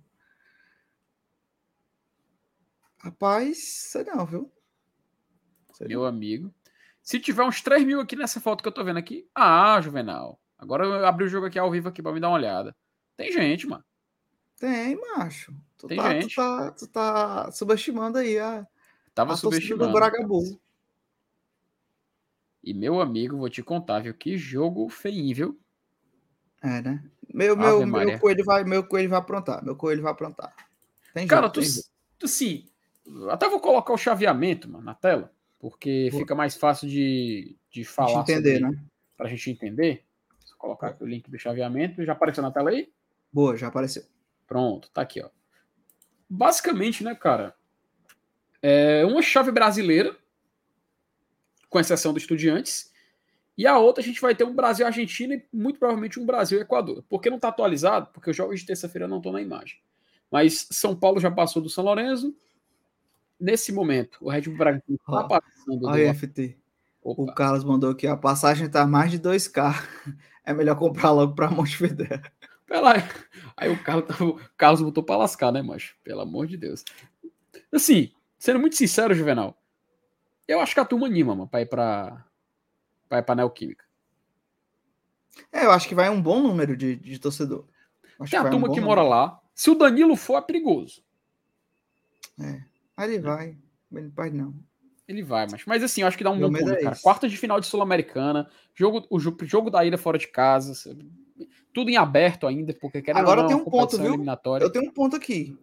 Rapaz, 3.04 3.58
sei 3.90 4.02
não, 4.04 4.24
viu? 4.24 4.50
Sei 5.74 5.86
Meu 5.86 6.06
amigo. 6.06 6.54
Se 7.02 7.20
tiver 7.20 7.42
uns 7.42 7.60
3 7.60 7.84
mil 7.84 8.00
aqui 8.00 8.16
nessa 8.16 8.40
foto 8.40 8.62
que 8.62 8.68
eu 8.68 8.72
tô 8.72 8.82
vendo 8.82 8.96
aqui. 8.96 9.28
Ah, 9.34 9.78
Juvenal. 9.82 10.40
Agora 10.56 10.86
eu 10.86 11.06
abri 11.06 11.26
o 11.26 11.28
jogo 11.28 11.46
aqui 11.46 11.58
ao 11.58 11.70
vivo 11.70 11.90
aqui 11.90 12.02
pra 12.02 12.12
me 12.12 12.20
dar 12.20 12.28
uma 12.28 12.38
olhada. 12.38 12.74
Tem 13.14 13.30
gente, 13.30 13.66
mano. 13.66 13.84
Tem, 14.58 14.98
macho. 14.98 15.54
Tu, 15.76 15.86
Tem 15.86 15.98
tá, 15.98 16.08
tu, 16.08 16.20
gente. 16.22 16.34
tá, 16.34 16.70
tu 16.70 16.86
tá 16.86 17.52
subestimando 17.52 18.16
aí 18.16 18.38
a, 18.38 18.66
Tava 19.14 19.34
a 19.34 19.36
torcida 19.36 19.50
do 19.50 19.84
subestimando. 19.84 19.92
Bragabu. 19.92 20.60
E 22.62 22.72
meu 22.72 23.02
amigo, 23.02 23.36
vou 23.36 23.50
te 23.50 23.62
contar, 23.62 24.00
viu? 24.00 24.14
Que 24.14 24.38
jogo 24.38 24.88
feio, 24.88 25.34
viu? 25.34 25.60
É, 26.62 26.80
né? 26.80 27.04
Meu, 27.34 27.54
meu, 27.54 27.86
meu, 27.86 28.18
coelho 28.18 28.44
vai, 28.46 28.64
meu 28.64 28.82
coelho 28.82 29.10
vai 29.10 29.18
aprontar. 29.18 29.62
Meu 29.62 29.76
coelho 29.76 30.02
vai 30.02 30.12
aprontar. 30.12 30.54
Tem 31.12 31.26
Cara, 31.26 31.48
jogo, 31.48 31.60
tu, 31.60 31.60
tu 32.18 32.24
assim, 32.24 32.64
até 33.30 33.48
vou 33.48 33.60
colocar 33.60 33.92
o 33.92 33.98
chaveamento, 33.98 34.68
mano, 34.68 34.84
na 34.84 34.94
tela, 34.94 35.32
porque 35.58 36.10
fica 36.12 36.34
mais 36.34 36.56
fácil 36.56 36.88
de, 36.88 37.56
de 37.70 37.84
falar 37.84 38.22
entender, 38.22 38.60
sobre, 38.60 38.76
né? 38.76 38.84
pra 39.16 39.28
gente 39.28 39.50
entender. 39.50 40.04
Vou 40.50 40.58
colocar 40.58 40.88
aqui 40.88 41.02
o 41.02 41.06
link 41.06 41.30
do 41.30 41.38
chaveamento, 41.38 42.04
já 42.04 42.12
apareceu 42.12 42.42
na 42.42 42.50
tela 42.50 42.70
aí? 42.70 42.90
Boa, 43.32 43.56
já 43.56 43.68
apareceu. 43.68 44.04
Pronto, 44.46 44.90
tá 44.90 45.02
aqui, 45.02 45.22
ó. 45.22 45.28
Basicamente, 46.28 47.04
né, 47.04 47.14
cara, 47.14 47.54
é 48.62 49.04
uma 49.04 49.20
chave 49.20 49.50
brasileira, 49.50 50.16
com 51.68 51.78
exceção 51.78 52.12
do 52.12 52.18
Estudiantes, 52.18 52.92
e 53.56 53.66
a 53.66 53.78
outra 53.78 54.02
a 54.02 54.06
gente 54.06 54.20
vai 54.20 54.34
ter 54.34 54.44
um 54.44 54.54
Brasil 54.54 54.84
e 54.84 54.88
Argentina 54.88 55.40
muito 55.52 55.78
provavelmente 55.78 56.18
um 56.18 56.26
Brasil 56.26 56.58
e 56.58 56.62
Equador. 56.62 57.04
Por 57.08 57.20
que 57.20 57.30
não 57.30 57.38
tá 57.38 57.48
atualizado? 57.48 58.08
Porque 58.12 58.30
os 58.30 58.36
jogos 58.36 58.60
de 58.60 58.66
terça-feira 58.66 59.06
não 59.06 59.18
estão 59.18 59.32
na 59.32 59.40
imagem. 59.40 59.78
Mas 60.30 60.66
São 60.72 60.96
Paulo 60.96 61.20
já 61.20 61.30
passou 61.30 61.62
do 61.62 61.68
São 61.68 61.84
Lourenço. 61.84 62.36
Nesse 63.44 63.72
momento, 63.72 64.16
o 64.22 64.30
Red 64.30 64.40
Bull 64.42 64.56
Bragantino 64.56 64.98
Ó, 65.06 65.22
tá 65.22 65.28
passando 65.40 65.80
do... 65.80 65.86
Olha 65.86 66.10
aí, 66.10 66.14
FT. 66.16 66.58
O 67.02 67.24
Opa, 67.24 67.34
Carlos 67.34 67.62
mandou 67.62 67.90
aqui, 67.90 68.06
a 68.06 68.16
passagem 68.16 68.70
tá 68.70 68.86
mais 68.86 69.10
de 69.10 69.18
2K. 69.18 69.74
É 70.46 70.52
melhor 70.52 70.76
comprar 70.78 71.10
logo 71.10 71.34
pra 71.34 71.50
Montevidéu. 71.50 72.20
pela... 72.66 72.92
Aí 73.56 73.70
o 73.72 73.82
Carlos, 73.82 74.20
o 74.20 74.38
Carlos 74.58 74.82
botou 74.82 75.02
pra 75.02 75.16
lascar, 75.16 75.50
né, 75.50 75.62
macho? 75.62 75.96
Pelo 76.04 76.20
amor 76.20 76.46
de 76.46 76.58
Deus. 76.58 76.84
Assim, 77.72 78.12
sendo 78.38 78.58
muito 78.58 78.76
sincero, 78.76 79.14
Juvenal, 79.14 79.58
eu 80.46 80.60
acho 80.60 80.74
que 80.74 80.80
a 80.80 80.84
turma 80.84 81.06
anima, 81.06 81.34
mano, 81.34 81.48
pra 81.48 81.62
ir 81.62 81.66
pra, 81.66 82.26
ir 83.12 83.22
pra 83.22 83.34
Neoquímica. 83.34 83.86
É, 85.50 85.64
eu 85.64 85.70
acho 85.70 85.88
que 85.88 85.94
vai 85.94 86.10
um 86.10 86.20
bom 86.20 86.42
número 86.42 86.76
de, 86.76 86.94
de 86.96 87.18
torcedor. 87.18 87.64
Acho 88.20 88.30
Tem 88.30 88.38
a 88.38 88.42
vai 88.42 88.50
um 88.50 88.54
turma 88.54 88.68
bom 88.68 88.74
que 88.74 88.80
número. 88.80 88.98
mora 88.98 89.08
lá. 89.08 89.40
Se 89.54 89.70
o 89.70 89.74
Danilo 89.74 90.14
for, 90.14 90.36
é 90.36 90.42
perigoso. 90.42 91.02
Aí 92.96 93.14
ele 93.14 93.20
vai. 93.20 93.56
Ele 93.92 94.10
pode 94.10 94.34
não. 94.34 94.54
Ele 95.06 95.22
vai, 95.22 95.46
mas, 95.50 95.62
mas 95.66 95.82
assim, 95.82 96.00
eu 96.00 96.06
acho 96.06 96.16
que 96.16 96.24
dá 96.24 96.30
um 96.30 96.38
Meu 96.38 96.50
bom 96.50 96.58
pulo, 96.58 96.72
é 96.72 96.82
cara. 96.82 97.28
de 97.28 97.36
final 97.36 97.60
de 97.60 97.66
Sul-Americana, 97.66 98.48
jogo, 98.74 99.06
o 99.10 99.18
jo- 99.18 99.36
jogo 99.42 99.68
da 99.68 99.84
ida 99.84 99.98
fora 99.98 100.16
de 100.16 100.28
casa, 100.28 100.72
tudo 101.74 101.90
em 101.90 101.96
aberto 101.96 102.46
ainda, 102.46 102.72
porque 102.72 103.02
querendo 103.02 103.20
Agora 103.20 103.42
não, 103.42 103.48
tem 103.48 103.56
uma 103.56 103.66
um 103.66 103.70
ponto, 103.70 103.98
viu? 103.98 104.16
Eu 104.62 104.72
tenho 104.72 104.88
um 104.88 104.92
ponto 104.92 105.14
aqui. 105.14 105.58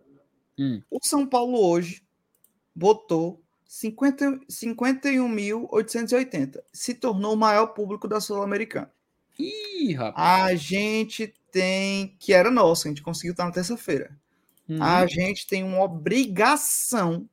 Hum. 0.60 0.80
O 0.91 0.99
São 1.02 1.26
Paulo 1.26 1.60
hoje 1.60 2.03
botou 2.76 3.41
50 3.66 4.41
51.880. 4.48 6.62
Se 6.72 6.94
tornou 6.94 7.34
o 7.34 7.38
maior 7.38 7.68
público 7.68 8.08
da 8.08 8.20
Sul-Americana. 8.20 8.91
Ih, 9.40 9.94
rapaz. 9.94 10.52
A 10.52 10.56
gente 10.56 11.34
tem. 11.52 12.16
Que 12.20 12.34
era 12.34 12.52
nosso, 12.52 12.88
a 12.88 12.91
gente 12.91 13.02
conseguiu 13.02 13.32
estar 13.32 13.45
na 13.45 13.52
terça-feira. 13.52 14.16
Uhum. 14.72 14.81
A 14.81 15.06
gente 15.06 15.45
tem 15.48 15.64
uma 15.64 15.81
obrigação 15.84 17.27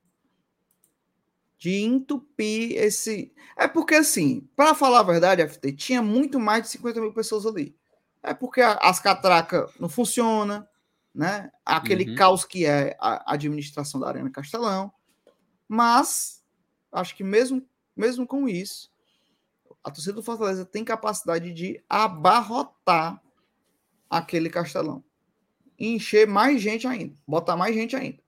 de 1.56 1.76
entupir 1.82 2.72
esse. 2.76 3.32
É 3.56 3.68
porque, 3.68 3.94
assim, 3.94 4.48
para 4.56 4.74
falar 4.74 5.00
a 5.00 5.04
verdade, 5.04 5.42
FT, 5.46 5.72
tinha 5.72 6.02
muito 6.02 6.38
mais 6.40 6.62
de 6.64 6.68
50 6.70 7.00
mil 7.00 7.12
pessoas 7.12 7.46
ali. 7.46 7.76
É 8.22 8.34
porque 8.34 8.60
as 8.60 8.98
catracas 8.98 9.70
não 9.78 9.88
funcionam, 9.88 10.66
né? 11.14 11.50
Aquele 11.64 12.10
Uhum. 12.10 12.16
caos 12.16 12.44
que 12.44 12.66
é 12.66 12.96
a 13.00 13.32
administração 13.34 14.00
da 14.00 14.08
Arena 14.08 14.30
Castelão. 14.30 14.92
Mas, 15.68 16.42
acho 16.90 17.14
que 17.14 17.22
mesmo, 17.22 17.64
mesmo 17.96 18.26
com 18.26 18.48
isso, 18.48 18.90
a 19.84 19.90
torcida 19.90 20.14
do 20.14 20.22
Fortaleza 20.22 20.64
tem 20.64 20.84
capacidade 20.84 21.52
de 21.52 21.82
abarrotar 21.88 23.22
aquele 24.10 24.50
Castelão. 24.50 25.04
Encher 25.78 26.26
mais 26.26 26.60
gente 26.60 26.86
ainda, 26.86 27.14
botar 27.26 27.56
mais 27.56 27.74
gente 27.74 27.94
ainda. 27.94 28.18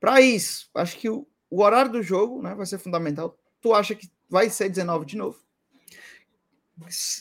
Para 0.00 0.20
isso, 0.20 0.68
acho 0.74 0.96
que 0.98 1.08
o, 1.08 1.26
o 1.50 1.62
horário 1.62 1.92
do 1.92 2.02
jogo 2.02 2.42
né, 2.42 2.54
vai 2.54 2.66
ser 2.66 2.78
fundamental. 2.78 3.38
Tu 3.60 3.72
acha 3.74 3.94
que 3.94 4.10
vai 4.28 4.48
ser 4.50 4.68
19 4.68 5.06
de 5.06 5.16
novo? 5.16 5.38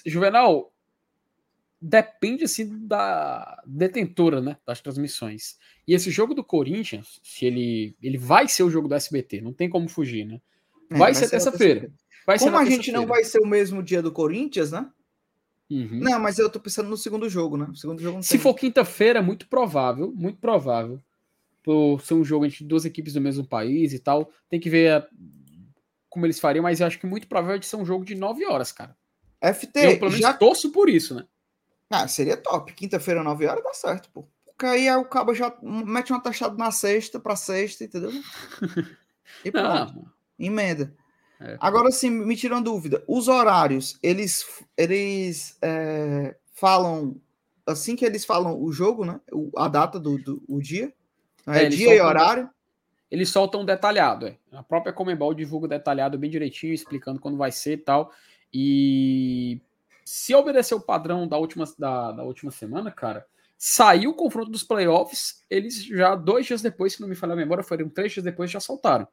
Juvenal, 0.05 0.73
depende 1.81 2.43
assim 2.43 2.87
da 2.87 3.61
detentora, 3.65 4.39
né, 4.41 4.57
das 4.65 4.81
transmissões. 4.81 5.57
E 5.87 5.93
esse 5.93 6.09
jogo 6.09 6.33
do 6.33 6.43
Corinthians, 6.43 7.19
se 7.23 7.45
ele 7.45 7.95
ele 8.01 8.17
vai 8.17 8.47
ser 8.47 8.63
o 8.63 8.69
jogo 8.69 8.87
do 8.87 8.95
SBT, 8.95 9.41
não 9.41 9.53
tem 9.53 9.69
como 9.69 9.89
fugir, 9.89 10.25
né? 10.25 10.39
É, 10.89 10.97
Vai 10.97 11.13
ser 11.13 11.25
na 11.25 11.31
terça-feira. 11.31 11.91
Ser 12.37 12.39
Como 12.39 12.57
a 12.57 12.65
gente 12.65 12.91
não 12.91 13.07
vai 13.07 13.23
ser 13.23 13.39
o 13.39 13.47
mesmo 13.47 13.81
dia 13.81 14.01
do 14.01 14.11
Corinthians, 14.11 14.71
né? 14.71 14.89
Uhum. 15.71 15.99
Não, 16.01 16.19
mas 16.19 16.37
eu 16.37 16.49
tô 16.49 16.59
pensando 16.59 16.89
no 16.89 16.97
segundo 16.97 17.29
jogo, 17.29 17.55
né? 17.55 17.65
O 17.71 17.75
segundo 17.77 18.01
jogo 18.01 18.21
Se 18.21 18.31
tem. 18.31 18.39
for 18.39 18.53
quinta-feira, 18.53 19.19
é 19.19 19.21
muito 19.21 19.47
provável, 19.47 20.11
muito 20.13 20.37
provável, 20.37 20.99
por 21.63 22.01
ser 22.01 22.15
um 22.15 22.25
jogo 22.25 22.45
entre 22.45 22.65
duas 22.65 22.83
equipes 22.83 23.13
do 23.13 23.21
mesmo 23.21 23.47
país 23.47 23.93
e 23.93 23.99
tal. 23.99 24.29
Tem 24.49 24.59
que 24.59 24.69
ver 24.69 24.91
a- 24.91 25.07
como 26.09 26.25
eles 26.25 26.39
fariam, 26.41 26.63
mas 26.63 26.81
eu 26.81 26.87
acho 26.87 26.99
que 26.99 27.05
muito 27.07 27.25
provável 27.27 27.57
de 27.57 27.65
ser 27.65 27.77
um 27.77 27.85
jogo 27.85 28.03
de 28.03 28.15
9 28.15 28.45
horas, 28.45 28.71
cara. 28.73 28.97
FT, 29.39 29.79
eu, 29.79 29.97
pelo 29.97 30.11
menos, 30.11 30.19
já... 30.19 30.33
torço 30.33 30.71
por 30.71 30.89
isso, 30.89 31.15
né? 31.15 31.25
Ah, 31.89 32.05
seria 32.07 32.35
top. 32.35 32.73
Quinta-feira, 32.73 33.23
9 33.23 33.45
horas, 33.47 33.63
dá 33.63 33.73
certo, 33.73 34.09
pô. 34.13 34.27
Porque 34.45 34.65
aí 34.65 34.89
o 34.95 35.05
cabo 35.05 35.33
já 35.33 35.55
mete 35.63 36.11
uma 36.11 36.21
taxada 36.21 36.55
na 36.57 36.69
sexta 36.71 37.19
pra 37.19 37.35
sexta, 37.35 37.83
entendeu? 37.85 38.11
E 39.45 39.51
pronto. 39.51 39.93
Não, 39.95 40.05
Emenda. 40.37 40.93
É. 41.41 41.57
Agora 41.59 41.91
sim, 41.91 42.09
me 42.09 42.35
tira 42.35 42.55
uma 42.55 42.61
dúvida. 42.61 43.03
Os 43.07 43.27
horários, 43.27 43.97
eles, 44.03 44.45
eles 44.77 45.57
é, 45.61 46.35
falam 46.53 47.15
assim 47.65 47.95
que 47.95 48.05
eles 48.05 48.23
falam 48.23 48.61
o 48.61 48.71
jogo, 48.71 49.03
né? 49.03 49.19
A 49.57 49.67
data 49.67 49.99
do, 49.99 50.17
do 50.17 50.43
o 50.47 50.61
dia. 50.61 50.93
É, 51.47 51.63
É, 51.63 51.69
dia 51.69 51.95
e 51.95 51.99
horário. 51.99 52.49
eles 53.09 53.29
soltam 53.29 53.65
detalhado, 53.65 54.27
é. 54.27 54.37
A 54.51 54.61
própria 54.61 54.93
Comembol 54.93 55.33
divulga 55.33 55.67
detalhado 55.67 56.17
bem 56.17 56.29
direitinho, 56.29 56.73
explicando 56.73 57.19
quando 57.19 57.37
vai 57.37 57.51
ser 57.51 57.73
e 57.73 57.77
tal. 57.77 58.13
E 58.53 59.59
se 60.05 60.35
obedecer 60.35 60.75
o 60.75 60.81
padrão 60.81 61.27
da 61.27 61.37
última, 61.37 61.65
da, 61.79 62.11
da 62.11 62.23
última 62.23 62.51
semana, 62.51 62.91
cara, 62.91 63.25
saiu 63.57 64.11
o 64.11 64.15
confronto 64.15 64.51
dos 64.51 64.63
playoffs, 64.63 65.43
eles 65.49 65.83
já 65.83 66.15
dois 66.15 66.45
dias 66.45 66.61
depois, 66.61 66.93
se 66.93 67.01
não 67.01 67.07
me 67.07 67.15
falha 67.15 67.33
a 67.33 67.35
memória, 67.35 67.63
foram 67.63 67.89
três 67.89 68.11
dias 68.11 68.23
depois, 68.23 68.51
já 68.51 68.59
soltaram. 68.59 69.07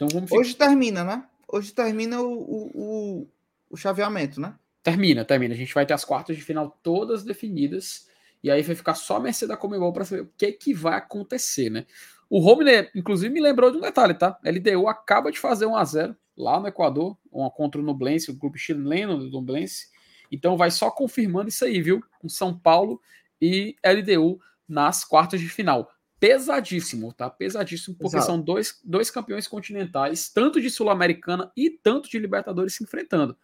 Então 0.00 0.08
vamos 0.08 0.30
ficar. 0.30 0.40
Hoje 0.40 0.54
termina, 0.54 1.04
né? 1.04 1.24
Hoje 1.46 1.72
termina 1.72 2.22
o, 2.22 2.32
o, 2.32 2.70
o, 2.74 3.28
o 3.68 3.76
chaveamento, 3.76 4.40
né? 4.40 4.54
Termina, 4.82 5.26
termina. 5.26 5.52
A 5.52 5.56
gente 5.56 5.74
vai 5.74 5.84
ter 5.84 5.92
as 5.92 6.06
quartas 6.06 6.36
de 6.36 6.42
final 6.42 6.78
todas 6.82 7.22
definidas. 7.22 8.08
E 8.42 8.50
aí 8.50 8.62
vai 8.62 8.74
ficar 8.74 8.94
só 8.94 9.16
a 9.16 9.20
mercê 9.20 9.46
da 9.46 9.58
Comebol 9.58 9.92
para 9.92 10.06
saber 10.06 10.22
o 10.22 10.32
que, 10.38 10.52
que 10.52 10.72
vai 10.72 10.94
acontecer, 10.94 11.68
né? 11.68 11.84
O 12.30 12.38
Romney, 12.38 12.88
inclusive, 12.94 13.32
me 13.34 13.40
lembrou 13.40 13.70
de 13.70 13.76
um 13.76 13.82
detalhe, 13.82 14.14
tá? 14.14 14.38
LDU 14.42 14.88
acaba 14.88 15.30
de 15.30 15.38
fazer 15.38 15.66
1 15.66 15.76
a 15.76 15.84
0 15.84 16.16
lá 16.34 16.58
no 16.58 16.68
Equador, 16.68 17.18
uma 17.30 17.50
contra 17.50 17.78
o 17.78 17.84
Nublense, 17.84 18.30
o 18.30 18.34
grupo 18.34 18.56
chileno 18.56 19.18
do 19.18 19.30
Nublense. 19.30 19.88
Então 20.32 20.56
vai 20.56 20.70
só 20.70 20.90
confirmando 20.90 21.50
isso 21.50 21.62
aí, 21.62 21.82
viu? 21.82 22.02
Com 22.18 22.28
São 22.30 22.58
Paulo 22.58 22.98
e 23.42 23.76
LDU 23.84 24.40
nas 24.66 25.04
quartas 25.04 25.40
de 25.40 25.48
final. 25.48 25.90
Pesadíssimo, 26.20 27.12
tá? 27.14 27.30
Pesadíssimo, 27.30 27.96
porque 27.96 28.16
Exato. 28.16 28.32
são 28.32 28.40
dois, 28.40 28.78
dois 28.84 29.10
campeões 29.10 29.48
continentais, 29.48 30.28
tanto 30.28 30.60
de 30.60 30.70
Sul-Americana 30.70 31.50
e 31.56 31.70
tanto 31.70 32.10
de 32.10 32.18
Libertadores 32.18 32.74
se 32.74 32.84
enfrentando. 32.84 33.36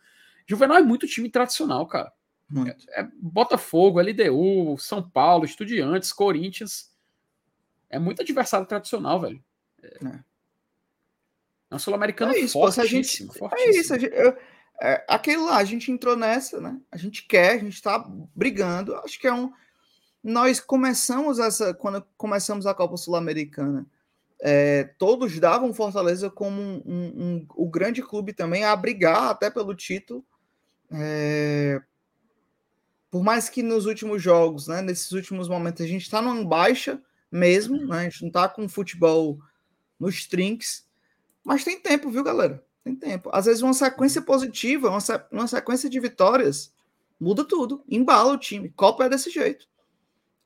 Juvenal 0.46 0.76
é 0.76 0.82
muito 0.82 1.06
time 1.06 1.30
tradicional, 1.30 1.86
cara. 1.86 2.12
É, 2.94 3.00
é, 3.00 3.08
Botafogo, 3.20 4.00
LDU, 4.00 4.78
São 4.78 5.02
Paulo, 5.02 5.44
Estudiantes, 5.44 6.12
Corinthians. 6.12 6.92
É 7.90 7.98
muito 7.98 8.22
adversário 8.22 8.66
tradicional, 8.66 9.20
velho. 9.20 9.42
É, 9.82 10.06
é. 10.06 10.20
é 11.70 11.74
um 11.74 11.78
sul-americano 11.78 12.32
é 12.32 12.46
fortíssimo, 12.46 12.86
gente, 12.86 13.38
fortíssimo. 13.38 13.50
É 13.50 13.70
isso, 13.70 13.98
gente, 13.98 14.14
eu, 14.14 14.36
é, 14.80 15.04
aquele 15.08 15.38
lá, 15.38 15.56
a 15.56 15.64
gente 15.64 15.90
entrou 15.90 16.16
nessa, 16.16 16.60
né? 16.60 16.78
A 16.92 16.96
gente 16.96 17.26
quer, 17.26 17.52
a 17.52 17.58
gente 17.58 17.80
tá 17.80 17.98
brigando. 18.34 18.94
Acho 18.96 19.18
que 19.18 19.26
é 19.26 19.32
um. 19.32 19.52
Nós 20.26 20.58
começamos 20.58 21.38
essa. 21.38 21.72
Quando 21.72 22.04
começamos 22.16 22.66
a 22.66 22.74
Copa 22.74 22.96
Sul-Americana, 22.96 23.86
é, 24.40 24.82
todos 24.98 25.38
davam 25.38 25.72
Fortaleza 25.72 26.28
como 26.28 26.60
um, 26.60 26.82
um, 26.84 27.22
um, 27.24 27.46
o 27.54 27.70
grande 27.70 28.02
clube 28.02 28.32
também 28.32 28.64
a 28.64 28.74
brigar 28.74 29.30
até 29.30 29.48
pelo 29.48 29.72
título. 29.72 30.26
É, 30.90 31.80
por 33.08 33.22
mais 33.22 33.48
que 33.48 33.62
nos 33.62 33.86
últimos 33.86 34.20
jogos, 34.20 34.66
né, 34.66 34.82
nesses 34.82 35.12
últimos 35.12 35.48
momentos, 35.48 35.82
a 35.82 35.86
gente 35.86 36.02
está 36.02 36.20
numa 36.20 36.44
baixa 36.44 37.00
mesmo, 37.30 37.86
né, 37.86 37.98
a 37.98 38.02
gente 38.02 38.22
não 38.22 38.28
está 38.28 38.48
com 38.48 38.68
futebol 38.68 39.38
nos 39.96 40.26
trinks, 40.26 40.88
mas 41.44 41.62
tem 41.62 41.80
tempo, 41.80 42.10
viu, 42.10 42.24
galera? 42.24 42.64
Tem 42.82 42.96
tempo. 42.96 43.30
Às 43.32 43.44
vezes 43.44 43.62
uma 43.62 43.72
sequência 43.72 44.20
positiva, 44.20 44.90
uma, 44.90 44.98
uma 45.30 45.46
sequência 45.46 45.88
de 45.88 46.00
vitórias, 46.00 46.74
muda 47.20 47.44
tudo, 47.44 47.84
embala 47.88 48.32
o 48.32 48.38
time. 48.38 48.70
Copa 48.70 49.04
é 49.04 49.08
desse 49.08 49.30
jeito. 49.30 49.68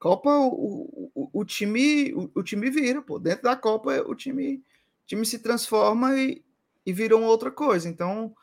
Copa, 0.01 0.31
o, 0.31 1.11
o, 1.15 1.31
o 1.41 1.45
time 1.45 2.15
o, 2.15 2.31
o, 2.35 2.43
time 2.43 2.71
vira, 2.71 3.03
pô. 3.03 3.19
Dentro 3.19 3.43
da 3.43 3.55
Copa, 3.55 4.03
o 4.07 4.15
time, 4.15 4.65
time 5.07 5.27
se 5.27 5.39
transforma 5.39 6.17
e, 6.19 6.43
e 6.87 6.93
vira 6.93 7.15
uma 7.15 7.27
outra 7.27 7.51
coisa. 7.51 7.87
Então, 7.87 8.35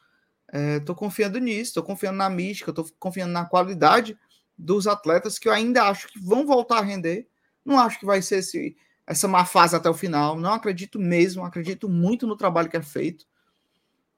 é, 0.54 0.80
confiando 0.96 1.40
nisso, 1.40 1.72
estou 1.72 1.84
confiando 1.84 2.20
na 2.20 2.30
mística, 2.30 2.70
estou 2.70 2.88
confiando 3.00 3.34
na 3.34 3.44
qualidade 3.44 4.16
dos 4.56 4.86
atletas 4.86 5.40
que 5.40 5.50
eu 5.50 5.52
ainda 5.52 5.84
acho 5.84 6.08
que 6.10 6.20
vão 6.20 6.46
voltar 6.46 6.78
a 6.78 6.84
render. 6.84 7.28
Não 7.66 7.80
acho 7.80 8.00
que 8.00 8.06
vai 8.06 8.22
ser 8.22 8.38
esse, 8.38 8.78
essa 9.08 9.28
má 9.28 9.44
fase 9.44 9.76
até 9.76 9.90
o 9.90 9.96
final. 9.96 10.38
Não 10.38 10.54
acredito 10.54 11.00
mesmo, 11.00 11.44
acredito 11.44 11.90
muito 11.90 12.28
no 12.28 12.38
trabalho 12.38 12.70
que 12.70 12.78
é 12.78 12.84
feito. 12.84 13.26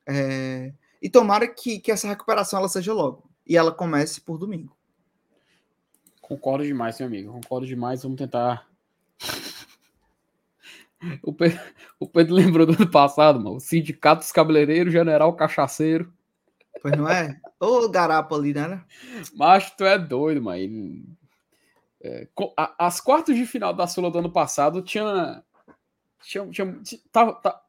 É, 0.06 0.74
e 1.02 1.10
tomara 1.10 1.48
que, 1.48 1.80
que 1.80 1.90
essa 1.90 2.08
recuperação 2.10 2.60
ela 2.60 2.68
seja 2.68 2.94
logo. 2.94 3.30
E 3.48 3.56
ela 3.56 3.72
comece 3.72 4.20
por 4.20 4.38
domingo. 4.38 4.78
Concordo 6.30 6.64
demais, 6.64 7.00
meu 7.00 7.08
amigo. 7.08 7.34
Concordo 7.34 7.66
demais. 7.66 8.04
Vamos 8.04 8.20
tentar. 8.20 8.70
o, 11.24 11.34
Pedro, 11.34 11.60
o 12.00 12.08
Pedro 12.08 12.36
lembrou 12.36 12.68
do 12.68 12.74
ano 12.74 12.92
passado, 12.92 13.40
mano. 13.40 13.56
O 13.56 13.60
Sindicato 13.60 14.22
dos 14.22 14.32
Cabeleireiros, 14.32 14.94
General 14.94 15.36
Cachaceiro. 15.36 16.14
Pois 16.84 16.96
não 16.96 17.10
é? 17.10 17.42
Ô 17.60 17.90
garapa 17.90 18.36
ali, 18.36 18.54
né? 18.54 18.86
Mas 19.36 19.72
tu 19.72 19.84
é 19.84 19.98
doido, 19.98 20.44
mãe. 20.44 21.04
É, 22.00 22.28
as 22.78 23.02
quartas 23.02 23.36
de 23.36 23.48
final 23.48 23.74
da 23.74 23.88
Sula 23.88 24.12
do 24.12 24.20
ano 24.20 24.32
passado 24.32 24.84
tinha. 24.84 25.44
tinha, 26.22 26.48
tinha 26.52 26.80
tava, 27.12 27.34
tava, 27.34 27.60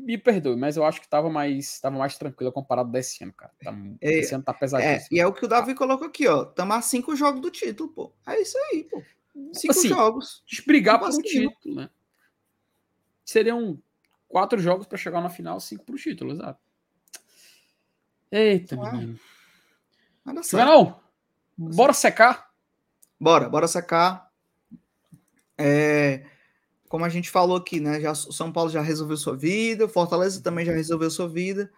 me 0.00 0.18
perdoe, 0.18 0.56
mas 0.56 0.76
eu 0.76 0.84
acho 0.84 1.00
que 1.00 1.08
tava 1.08 1.30
mais, 1.30 1.78
tava 1.80 1.98
mais 1.98 2.16
tranquilo 2.16 2.52
comparado 2.52 2.90
desse 2.90 3.22
ano, 3.22 3.32
cara. 3.32 3.52
Tá, 3.62 3.74
é, 4.00 4.18
esse 4.18 4.34
ano 4.34 4.42
tá 4.42 4.54
pesadíssimo. 4.54 5.08
É, 5.12 5.16
e 5.16 5.20
é 5.20 5.26
o 5.26 5.32
que 5.32 5.44
o 5.44 5.48
Davi 5.48 5.74
colocou 5.74 6.06
aqui, 6.06 6.26
ó. 6.26 6.44
Tamo 6.44 6.72
a 6.72 6.82
cinco 6.82 7.14
jogos 7.14 7.40
do 7.40 7.50
título, 7.50 7.90
pô. 7.90 8.12
É 8.26 8.40
isso 8.40 8.56
aí, 8.58 8.84
pô. 8.84 9.02
Cinco 9.52 9.72
assim, 9.72 9.88
jogos. 9.88 10.42
Brigar 10.66 11.02
um 11.02 11.22
título, 11.22 11.74
né? 11.74 11.90
Seriam 13.24 13.80
quatro 14.28 14.58
jogos 14.58 14.86
para 14.86 14.98
chegar 14.98 15.20
na 15.20 15.30
final, 15.30 15.60
cinco 15.60 15.84
pro 15.84 15.96
título, 15.96 16.32
exato. 16.32 16.60
Eita, 18.30 18.76
Ué. 18.76 18.92
menino. 18.92 19.20
Não, 20.24 21.00
bora 21.56 21.92
secar? 21.92 22.50
Bora, 23.18 23.48
bora 23.48 23.68
secar. 23.68 24.30
É, 25.58 26.24
como 26.90 27.04
a 27.04 27.08
gente 27.08 27.30
falou 27.30 27.56
aqui, 27.56 27.78
né? 27.78 28.00
Já, 28.00 28.12
São 28.16 28.50
Paulo 28.50 28.68
já 28.68 28.82
resolveu 28.82 29.16
sua 29.16 29.36
vida, 29.36 29.86
Fortaleza 29.86 30.42
também 30.42 30.66
já 30.66 30.72
resolveu 30.72 31.08
sua 31.08 31.28
vida. 31.28 31.70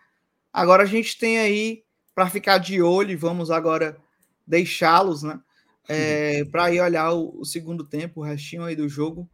Agora 0.51 0.85
a 0.85 0.87
gente 0.87 1.19
tem 1.19 1.39
aí 1.39 1.85
para 2.15 2.31
ficar 2.31 2.57
de 2.57 2.81
olho 2.81 3.11
e 3.11 3.17
vamos 3.17 3.51
agora 3.51 3.99
deixá-los, 4.47 5.23
né? 5.23 5.39
É, 5.87 6.47
para 6.47 6.73
ir 6.73 6.81
olhar 6.81 7.13
o, 7.13 7.41
o, 7.41 7.45
segundo 7.45 7.85
tempo, 7.85 8.21
o 8.21 8.25
restinho 8.25 8.65
aí 8.65 8.75
do 8.75 8.89
jogo 8.89 9.29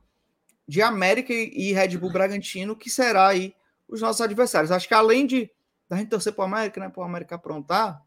de 0.66 0.82
América 0.82 1.32
e 1.32 1.72
Red 1.72 1.96
Bull 1.96 2.10
Bragantino, 2.10 2.74
que 2.74 2.90
será 2.90 3.28
aí 3.28 3.54
os 3.86 4.00
nossos 4.00 4.20
adversários. 4.20 4.72
Acho 4.72 4.88
que 4.88 4.94
além 4.94 5.28
de 5.28 5.48
da 5.88 5.96
gente 5.96 6.08
torcer 6.08 6.32
para 6.32 6.42
o 6.42 6.46
América, 6.46 6.80
né? 6.80 6.88
Para 6.88 7.02
o 7.02 7.04
América 7.04 7.36
aprontar, 7.36 8.02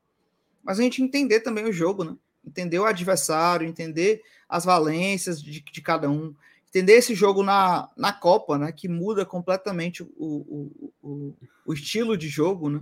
mas 0.62 0.78
a 0.78 0.84
gente 0.84 1.02
entender 1.02 1.40
também 1.40 1.64
o 1.64 1.72
jogo, 1.72 2.04
né? 2.04 2.18
Entender 2.46 2.80
o 2.80 2.86
adversário, 2.86 3.66
entender 3.66 4.22
as 4.50 4.66
valências 4.66 5.42
de, 5.42 5.62
de 5.62 5.82
cada 5.82 6.10
um, 6.10 6.36
entender 6.72 6.94
esse 6.94 7.14
jogo 7.14 7.44
na, 7.44 7.90
na 7.98 8.14
Copa, 8.14 8.58
né? 8.58 8.72
Que 8.72 8.88
muda 8.88 9.26
completamente 9.26 10.02
o, 10.02 10.08
o, 10.18 10.92
o, 11.04 11.34
o 11.66 11.74
estilo 11.74 12.18
de 12.18 12.30
jogo, 12.30 12.70
né? 12.70 12.82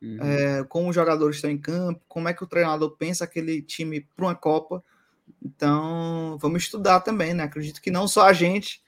Uhum. 0.00 0.18
É, 0.20 0.64
como 0.64 0.88
os 0.88 0.94
jogadores 0.94 1.36
estão 1.36 1.50
em 1.50 1.58
campo, 1.58 2.00
como 2.06 2.28
é 2.28 2.34
que 2.34 2.44
o 2.44 2.46
treinador 2.46 2.90
pensa 2.96 3.24
aquele 3.24 3.60
time 3.60 4.06
para 4.14 4.26
uma 4.26 4.34
Copa. 4.34 4.82
Então, 5.42 6.38
vamos 6.40 6.62
estudar 6.62 7.00
também, 7.00 7.34
né? 7.34 7.42
Acredito 7.42 7.82
que 7.82 7.90
não 7.90 8.06
só 8.06 8.26
a 8.26 8.32
gente, 8.32 8.82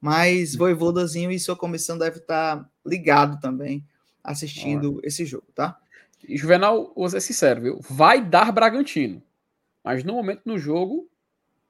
mas 0.00 0.52
uhum. 0.52 0.58
Voivodazinho 0.58 1.30
e 1.30 1.40
sua 1.40 1.56
comissão 1.56 1.96
deve 1.96 2.18
estar 2.18 2.68
ligado 2.84 3.40
também 3.40 3.84
assistindo 4.22 5.00
esse 5.04 5.24
jogo, 5.24 5.46
tá? 5.54 5.78
E 6.28 6.36
Juvenal, 6.36 6.92
vou 6.94 7.08
ser 7.08 7.20
sincero, 7.20 7.60
viu? 7.60 7.80
Vai 7.88 8.22
dar 8.22 8.52
Bragantino. 8.52 9.22
Mas 9.84 10.02
no 10.02 10.14
momento 10.14 10.42
no 10.44 10.58
jogo, 10.58 11.08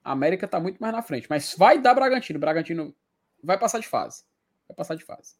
a 0.07 0.13
América 0.13 0.47
tá 0.47 0.57
muito 0.57 0.79
mais 0.79 0.93
na 0.93 1.01
frente. 1.01 1.27
Mas 1.29 1.53
vai 1.57 1.81
dar 1.81 1.93
Bragantino. 1.93 2.39
Bragantino 2.39 2.95
vai 3.43 3.59
passar 3.59 3.79
de 3.79 3.87
fase. 3.87 4.23
Vai 4.65 4.75
passar 4.75 4.95
de 4.95 5.03
fase. 5.03 5.35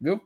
Viu? 0.00 0.18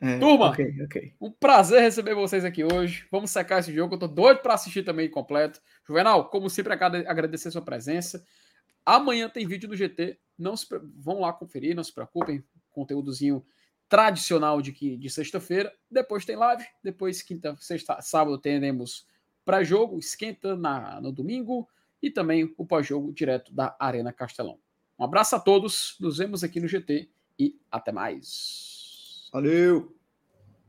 É, 0.00 0.18
Turma, 0.18 0.50
okay, 0.50 0.82
okay. 0.84 1.14
um 1.20 1.30
prazer 1.30 1.82
receber 1.82 2.14
vocês 2.14 2.46
aqui 2.46 2.64
hoje. 2.64 3.06
Vamos 3.10 3.30
secar 3.30 3.58
esse 3.58 3.74
jogo. 3.74 3.96
Eu 3.96 3.98
tô 3.98 4.08
doido 4.08 4.40
para 4.40 4.54
assistir 4.54 4.84
também 4.84 5.10
completo. 5.10 5.60
Juvenal, 5.86 6.30
como 6.30 6.48
sempre, 6.48 6.72
agradecer 6.72 7.50
sua 7.50 7.60
presença. 7.60 8.24
Amanhã 8.86 9.28
tem 9.28 9.46
vídeo 9.46 9.68
do 9.68 9.76
GT. 9.76 10.18
Não 10.38 10.56
se, 10.56 10.66
vão 10.96 11.20
lá 11.20 11.30
conferir, 11.30 11.76
não 11.76 11.84
se 11.84 11.92
preocupem. 11.92 12.42
Conteúdozinho 12.70 13.44
tradicional 13.86 14.62
de, 14.62 14.72
que, 14.72 14.96
de 14.96 15.10
sexta-feira. 15.10 15.70
Depois 15.90 16.24
tem 16.24 16.36
live. 16.36 16.64
Depois, 16.82 17.20
quinta, 17.20 17.54
sexta, 17.60 18.00
sábado, 18.00 18.38
teremos 18.38 19.06
pré-jogo, 19.44 19.98
esquenta 19.98 20.56
na, 20.56 21.00
no 21.02 21.12
domingo 21.12 21.68
e 22.02 22.10
também 22.10 22.54
o 22.56 22.66
pós-jogo 22.66 23.12
direto 23.12 23.52
da 23.52 23.76
Arena 23.78 24.12
Castelão. 24.12 24.58
Um 24.98 25.04
abraço 25.04 25.36
a 25.36 25.40
todos, 25.40 25.96
nos 26.00 26.18
vemos 26.18 26.42
aqui 26.42 26.60
no 26.60 26.68
GT 26.68 27.08
e 27.38 27.58
até 27.70 27.92
mais. 27.92 29.28
Valeu! 29.32 29.97